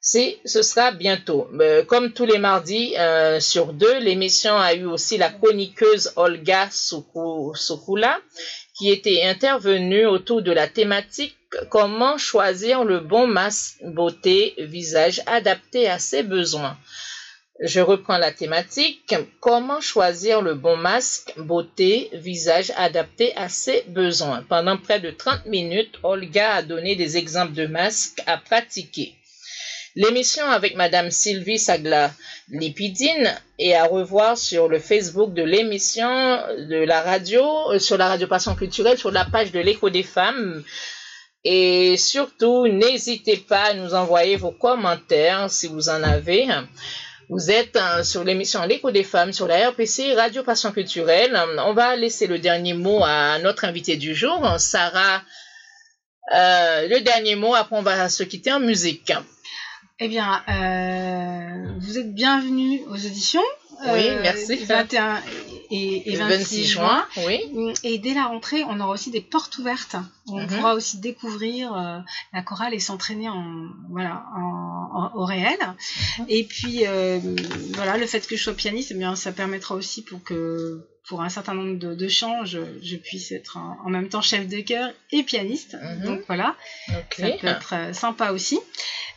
C'est, 0.00 0.38
ce 0.44 0.62
sera 0.62 0.92
bientôt. 0.92 1.48
Euh, 1.60 1.84
comme 1.84 2.12
tous 2.12 2.24
les 2.24 2.38
mardis 2.38 2.94
euh, 2.98 3.40
sur 3.40 3.72
deux, 3.72 3.98
l'émission 3.98 4.56
a 4.56 4.74
eu 4.74 4.84
aussi 4.84 5.18
la 5.18 5.28
chroniqueuse 5.30 6.12
Olga 6.16 6.68
Soukou- 6.70 7.54
Soukoula 7.56 8.18
qui 8.76 8.90
était 8.92 9.22
intervenue 9.24 10.06
autour 10.06 10.40
de 10.42 10.52
la 10.52 10.68
thématique 10.68 11.34
comment 11.70 12.16
choisir 12.16 12.84
le 12.84 13.00
bon 13.00 13.26
masque 13.26 13.78
beauté 13.82 14.54
visage 14.58 15.20
adapté 15.26 15.88
à 15.88 15.98
ses 15.98 16.22
besoins. 16.22 16.76
Je 17.60 17.80
reprends 17.80 18.18
la 18.18 18.30
thématique. 18.30 19.14
Comment 19.40 19.80
choisir 19.80 20.42
le 20.42 20.54
bon 20.54 20.76
masque, 20.76 21.34
beauté, 21.38 22.08
visage 22.12 22.72
adapté 22.76 23.34
à 23.36 23.48
ses 23.48 23.82
besoins? 23.88 24.44
Pendant 24.48 24.76
près 24.76 25.00
de 25.00 25.10
30 25.10 25.46
minutes, 25.46 25.98
Olga 26.04 26.54
a 26.54 26.62
donné 26.62 26.94
des 26.94 27.16
exemples 27.16 27.54
de 27.54 27.66
masques 27.66 28.22
à 28.26 28.36
pratiquer. 28.38 29.16
L'émission 29.96 30.44
avec 30.44 30.76
Madame 30.76 31.10
Sylvie 31.10 31.58
Sagla 31.58 32.12
Lipidine 32.48 33.36
est 33.58 33.74
à 33.74 33.86
revoir 33.86 34.38
sur 34.38 34.68
le 34.68 34.78
Facebook 34.78 35.34
de 35.34 35.42
l'émission 35.42 36.08
de 36.08 36.84
la 36.84 37.00
radio, 37.00 37.42
euh, 37.72 37.80
sur 37.80 37.96
la 37.96 38.06
radio 38.06 38.28
Passion 38.28 38.54
Culturelle, 38.54 38.98
sur 38.98 39.10
la 39.10 39.24
page 39.24 39.50
de 39.50 39.58
l'écho 39.58 39.90
des 39.90 40.04
femmes. 40.04 40.62
Et 41.42 41.96
surtout, 41.96 42.68
n'hésitez 42.68 43.38
pas 43.38 43.70
à 43.70 43.74
nous 43.74 43.94
envoyer 43.94 44.36
vos 44.36 44.52
commentaires 44.52 45.50
si 45.50 45.66
vous 45.66 45.88
en 45.88 46.04
avez. 46.04 46.46
Vous 47.30 47.50
êtes 47.50 47.76
euh, 47.76 48.02
sur 48.04 48.24
l'émission 48.24 48.64
L'écho 48.64 48.90
des 48.90 49.04
femmes 49.04 49.32
sur 49.32 49.46
la 49.46 49.68
RPC 49.70 50.14
Radio 50.14 50.42
Passion 50.42 50.72
Culturelle. 50.72 51.38
On 51.58 51.74
va 51.74 51.94
laisser 51.94 52.26
le 52.26 52.38
dernier 52.38 52.72
mot 52.72 53.02
à 53.04 53.38
notre 53.38 53.64
invité 53.66 53.96
du 53.96 54.14
jour, 54.14 54.58
Sarah. 54.58 55.22
Euh, 56.34 56.88
le 56.88 57.00
dernier 57.00 57.36
mot, 57.36 57.54
après 57.54 57.76
on 57.76 57.82
va 57.82 58.08
se 58.08 58.22
quitter 58.22 58.52
en 58.52 58.60
musique. 58.60 59.12
Eh 60.00 60.08
bien, 60.08 60.42
euh, 60.48 61.72
vous 61.80 61.98
êtes 61.98 62.14
bienvenus 62.14 62.82
aux 62.88 62.94
auditions. 62.94 63.42
Oui, 63.86 64.08
euh, 64.08 64.20
merci. 64.22 64.56
21 64.64 65.20
et, 65.70 66.10
et 66.12 66.16
26, 66.16 66.64
juin. 66.66 67.06
Oui. 67.26 67.40
Et 67.84 67.98
dès 67.98 68.14
la 68.14 68.26
rentrée, 68.26 68.62
on 68.64 68.80
aura 68.80 68.90
aussi 68.92 69.10
des 69.10 69.20
portes 69.20 69.58
ouvertes. 69.58 69.96
On 70.26 70.40
Mhm. 70.40 70.46
pourra 70.48 70.74
aussi 70.74 70.98
découvrir 70.98 71.74
euh, 71.74 71.98
la 72.32 72.42
chorale 72.42 72.74
et 72.74 72.78
s'entraîner 72.78 73.28
en, 73.28 73.66
voilà, 73.90 74.24
en, 74.36 74.90
en- 74.94 75.10
au 75.14 75.24
réel. 75.24 75.58
Mhm. 76.18 76.26
Et 76.28 76.44
puis, 76.44 76.86
euh, 76.86 77.18
voilà, 77.74 77.96
le 77.96 78.06
fait 78.06 78.26
que 78.26 78.36
je 78.36 78.42
sois 78.42 78.54
pianiste, 78.54 78.90
eh 78.92 78.94
bien, 78.94 79.14
ça 79.16 79.32
permettra 79.32 79.74
aussi 79.74 80.02
pour 80.02 80.22
que 80.22 80.86
pour 81.08 81.22
un 81.22 81.30
certain 81.30 81.54
nombre 81.54 81.78
de, 81.78 81.94
de 81.94 82.08
chants, 82.08 82.44
je, 82.44 82.60
je 82.82 82.96
puisse 82.96 83.32
être 83.32 83.56
en, 83.56 83.78
en 83.82 83.88
même 83.88 84.10
temps 84.10 84.20
chef 84.20 84.46
de 84.46 84.60
chœur 84.60 84.90
et 85.10 85.22
pianiste. 85.22 85.74
Mhm. 85.82 86.04
Donc 86.04 86.20
voilà, 86.26 86.54
ça 86.86 86.94
peut 87.16 87.46
être 87.46 87.72
euh, 87.74 87.92
sympa 87.94 88.30
aussi. 88.32 88.58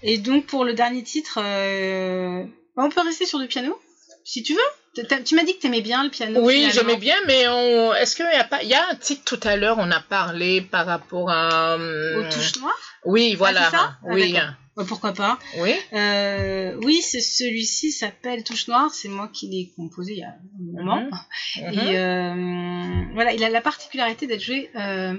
Et 0.02 0.18
donc 0.18 0.46
pour 0.46 0.64
le 0.64 0.74
dernier 0.74 1.04
titre, 1.04 1.38
euh, 1.42 2.46
on 2.78 2.90
peut 2.90 3.02
rester 3.02 3.26
sur 3.26 3.40
du 3.40 3.48
piano, 3.48 3.78
si 4.24 4.42
tu 4.42 4.54
veux. 4.54 4.60
Tu 4.94 5.36
m'as 5.36 5.44
dit 5.44 5.56
que 5.56 5.62
t'aimais 5.62 5.82
bien 5.82 6.04
le 6.04 6.10
piano. 6.10 6.42
Oui, 6.42 6.70
j'aimais 6.74 6.98
bien, 6.98 7.16
mais 7.26 7.48
on... 7.48 7.94
est-ce 7.94 8.16
qu'il 8.16 8.26
y 8.26 8.38
a 8.38 8.44
pas, 8.44 8.62
il 8.62 8.70
y 8.70 8.74
a 8.74 8.90
un 8.90 8.96
titre 8.96 9.24
tout 9.24 9.48
à 9.48 9.56
l'heure, 9.56 9.78
on 9.80 9.90
a 9.90 10.02
parlé 10.02 10.62
par 10.62 10.86
rapport 10.86 11.30
à. 11.30 11.76
Aux 11.78 11.80
hum, 11.80 12.30
touches 12.30 12.58
noires? 12.60 12.80
Oui, 13.06 13.36
voilà. 13.36 13.66
c'est 13.66 13.78
ça? 13.78 13.98
Ah, 14.04 14.08
oui. 14.10 14.36
Ouais, 14.78 14.86
Pourquoi 14.86 15.14
pas 15.14 15.38
oui. 15.58 15.74
Euh, 15.94 16.76
Oui, 16.84 17.02
c'est 17.02 17.20
celui-ci 17.20 17.92
s'appelle 17.92 18.44
Touche 18.44 18.68
Noire. 18.70 18.94
C'est 18.94 19.10
moi 19.10 19.30
qui 19.34 19.50
l'ai 19.50 19.74
composé 19.76 20.14
il 20.14 20.20
y 20.20 20.24
a 20.24 20.30
un 20.30 20.84
moment. 20.84 21.10
Mhm. 21.58 21.74
Et 21.74 21.98
euh, 21.98 23.14
voilà, 23.14 23.34
il 23.34 23.44
a 23.44 23.50
la 23.50 23.62
particularité 23.62 24.28
d'être 24.28 24.44
joué 24.44 24.70
euh, 24.76 25.18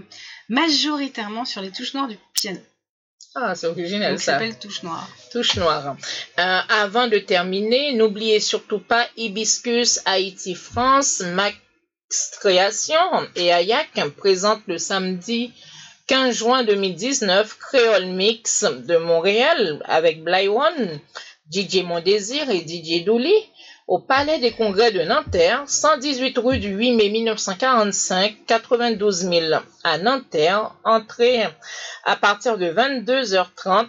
majoritairement 0.49 1.44
sur 1.44 1.61
les 1.61 1.70
touches 1.70 1.93
noires 1.93 2.09
du 2.09 2.16
piano. 2.32 2.61
Ah, 3.35 3.55
c'est 3.55 3.66
original 3.66 4.12
Donc, 4.12 4.20
ça. 4.20 4.32
s'appelle 4.32 4.59
Touche 4.59 4.82
Noire. 4.82 5.09
Touche 5.31 5.57
noire. 5.57 5.97
Euh, 6.39 6.59
avant 6.69 7.09
de 7.09 7.19
terminer, 7.19 7.93
n'oubliez 7.94 8.40
surtout 8.40 8.78
pas 8.78 9.07
Hibiscus 9.16 10.01
Haïti 10.05 10.55
France, 10.55 11.20
Max 11.20 11.57
Création 12.40 12.99
et 13.36 13.51
Ayak 13.51 13.99
présente 14.19 14.61
le 14.66 14.77
samedi 14.77 15.53
15 16.09 16.36
juin 16.36 16.65
2019 16.65 17.57
Créole 17.59 18.07
Mix 18.07 18.65
de 18.65 18.99
Montréal 18.99 19.82
avec 19.86 20.23
Bly 20.23 20.49
One, 20.49 21.01
DJ 21.51 21.82
Mon 21.85 22.01
Désir 22.01 22.51
et 22.51 22.61
DJ 22.61 23.05
Douli 23.05 23.32
au 23.86 23.98
Palais 23.98 24.38
des 24.38 24.52
Congrès 24.52 24.92
de 24.92 25.02
Nanterre, 25.02 25.64
118 25.66 26.38
rue 26.38 26.59
du 26.59 26.68
8 26.68 26.92
mai 26.92 27.09
1945, 27.09 28.46
92 28.46 29.16
000 29.28 29.62
à 29.84 29.98
Nanterre, 29.98 30.74
entrée 30.84 31.42
à 32.04 32.16
partir 32.16 32.59
de 32.59 32.66
22h30 32.66 33.88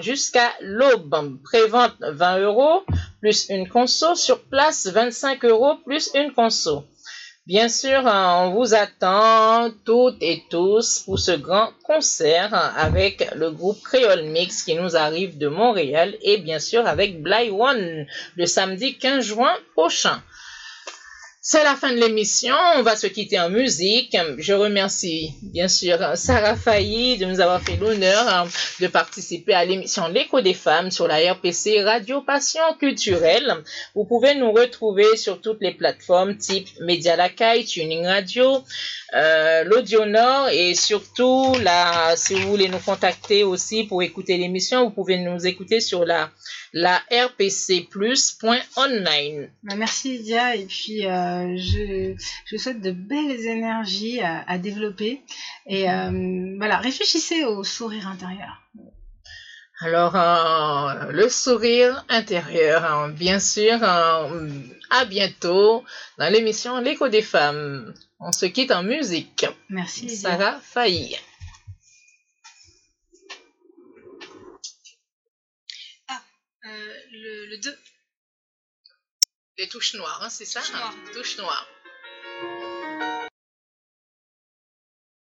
jusqu'à 0.00 0.50
l'aube. 0.60 1.38
Prévente 1.42 1.94
20 2.00 2.38
euros 2.38 2.82
plus 3.20 3.46
une 3.50 3.68
conso. 3.68 4.14
Sur 4.14 4.42
place 4.42 4.86
25 4.86 5.44
euros 5.44 5.76
plus 5.84 6.10
une 6.14 6.32
conso. 6.32 6.84
Bien 7.46 7.68
sûr, 7.68 8.06
hein, 8.06 8.46
on 8.46 8.54
vous 8.54 8.72
attend 8.72 9.70
toutes 9.84 10.16
et 10.22 10.44
tous 10.48 11.00
pour 11.00 11.18
ce 11.18 11.32
grand 11.32 11.72
concert 11.82 12.54
avec 12.74 13.28
le 13.34 13.50
groupe 13.50 13.82
Créole 13.82 14.22
Mix 14.22 14.62
qui 14.62 14.74
nous 14.74 14.96
arrive 14.96 15.36
de 15.36 15.48
Montréal 15.48 16.16
et 16.22 16.38
bien 16.38 16.58
sûr 16.58 16.86
avec 16.86 17.22
Bly 17.22 17.50
One 17.50 18.06
le 18.36 18.46
samedi 18.46 18.96
15 18.96 19.22
juin 19.22 19.52
prochain. 19.74 20.22
C'est 21.46 21.62
la 21.62 21.76
fin 21.76 21.92
de 21.92 22.00
l'émission. 22.00 22.54
On 22.76 22.80
va 22.80 22.96
se 22.96 23.06
quitter 23.06 23.38
en 23.38 23.50
musique. 23.50 24.16
Je 24.38 24.54
remercie 24.54 25.34
bien 25.42 25.68
sûr 25.68 25.98
Sarah 26.14 26.56
Failly 26.56 27.18
de 27.18 27.26
nous 27.26 27.38
avoir 27.38 27.60
fait 27.60 27.76
l'honneur 27.76 28.26
hein, 28.26 28.48
de 28.80 28.86
participer 28.86 29.52
à 29.52 29.66
l'émission 29.66 30.08
L'écho 30.08 30.40
des 30.40 30.54
femmes 30.54 30.90
sur 30.90 31.06
la 31.06 31.18
RPC 31.34 31.82
Radio 31.84 32.22
Passion 32.22 32.62
Culturelle. 32.80 33.56
Vous 33.94 34.06
pouvez 34.06 34.34
nous 34.36 34.52
retrouver 34.52 35.18
sur 35.18 35.42
toutes 35.42 35.60
les 35.60 35.72
plateformes 35.72 36.38
type 36.38 36.68
Média 36.80 37.14
Lacaille, 37.14 37.66
Tuning 37.66 38.06
Radio, 38.06 38.64
euh, 39.12 39.64
l'Audio 39.64 40.06
Nord 40.06 40.48
et 40.48 40.74
surtout 40.74 41.54
là, 41.62 42.16
si 42.16 42.32
vous 42.36 42.48
voulez 42.48 42.68
nous 42.68 42.78
contacter 42.78 43.44
aussi 43.44 43.84
pour 43.84 44.02
écouter 44.02 44.38
l'émission, 44.38 44.84
vous 44.84 44.92
pouvez 44.92 45.18
nous 45.18 45.46
écouter 45.46 45.80
sur 45.80 46.06
la 46.06 46.30
la 46.76 47.00
rpcplus.online. 47.10 49.48
Bah, 49.62 49.76
merci 49.76 50.18
Lydia 50.18 50.56
et 50.56 50.66
puis 50.66 51.06
euh, 51.06 51.56
je, 51.56 52.16
je 52.46 52.56
souhaite 52.56 52.80
de 52.80 52.90
belles 52.90 53.46
énergies 53.46 54.20
à, 54.20 54.42
à 54.48 54.58
développer 54.58 55.22
et 55.66 55.88
euh, 55.88 56.56
voilà 56.58 56.78
réfléchissez 56.78 57.44
au 57.44 57.62
sourire 57.62 58.08
intérieur. 58.08 58.60
Alors, 59.80 60.14
euh, 60.16 61.10
le 61.12 61.28
sourire 61.28 62.04
intérieur, 62.08 62.84
hein, 62.84 63.08
bien 63.08 63.38
sûr. 63.40 63.78
euh, 63.82 64.48
à 64.90 65.04
bientôt 65.04 65.84
dans 66.18 66.28
l'émission 66.32 66.78
L'écho 66.80 67.08
des 67.08 67.22
femmes. 67.22 67.94
On 68.20 68.32
se 68.32 68.46
quitte 68.46 68.70
en 68.72 68.82
musique. 68.82 69.46
Merci. 69.68 70.08
Sarah 70.16 70.58
Failly. 70.60 71.16
Euh, 76.66 77.43
le, 77.54 77.56
le 77.56 77.62
2. 77.62 77.78
Les 79.58 79.68
touches 79.68 79.94
noires, 79.94 80.22
hein, 80.22 80.30
c'est 80.30 80.44
ça? 80.44 80.60
Touches 80.60 80.72
noires. 80.72 80.94
Touches 81.12 81.38
noires. 81.38 81.68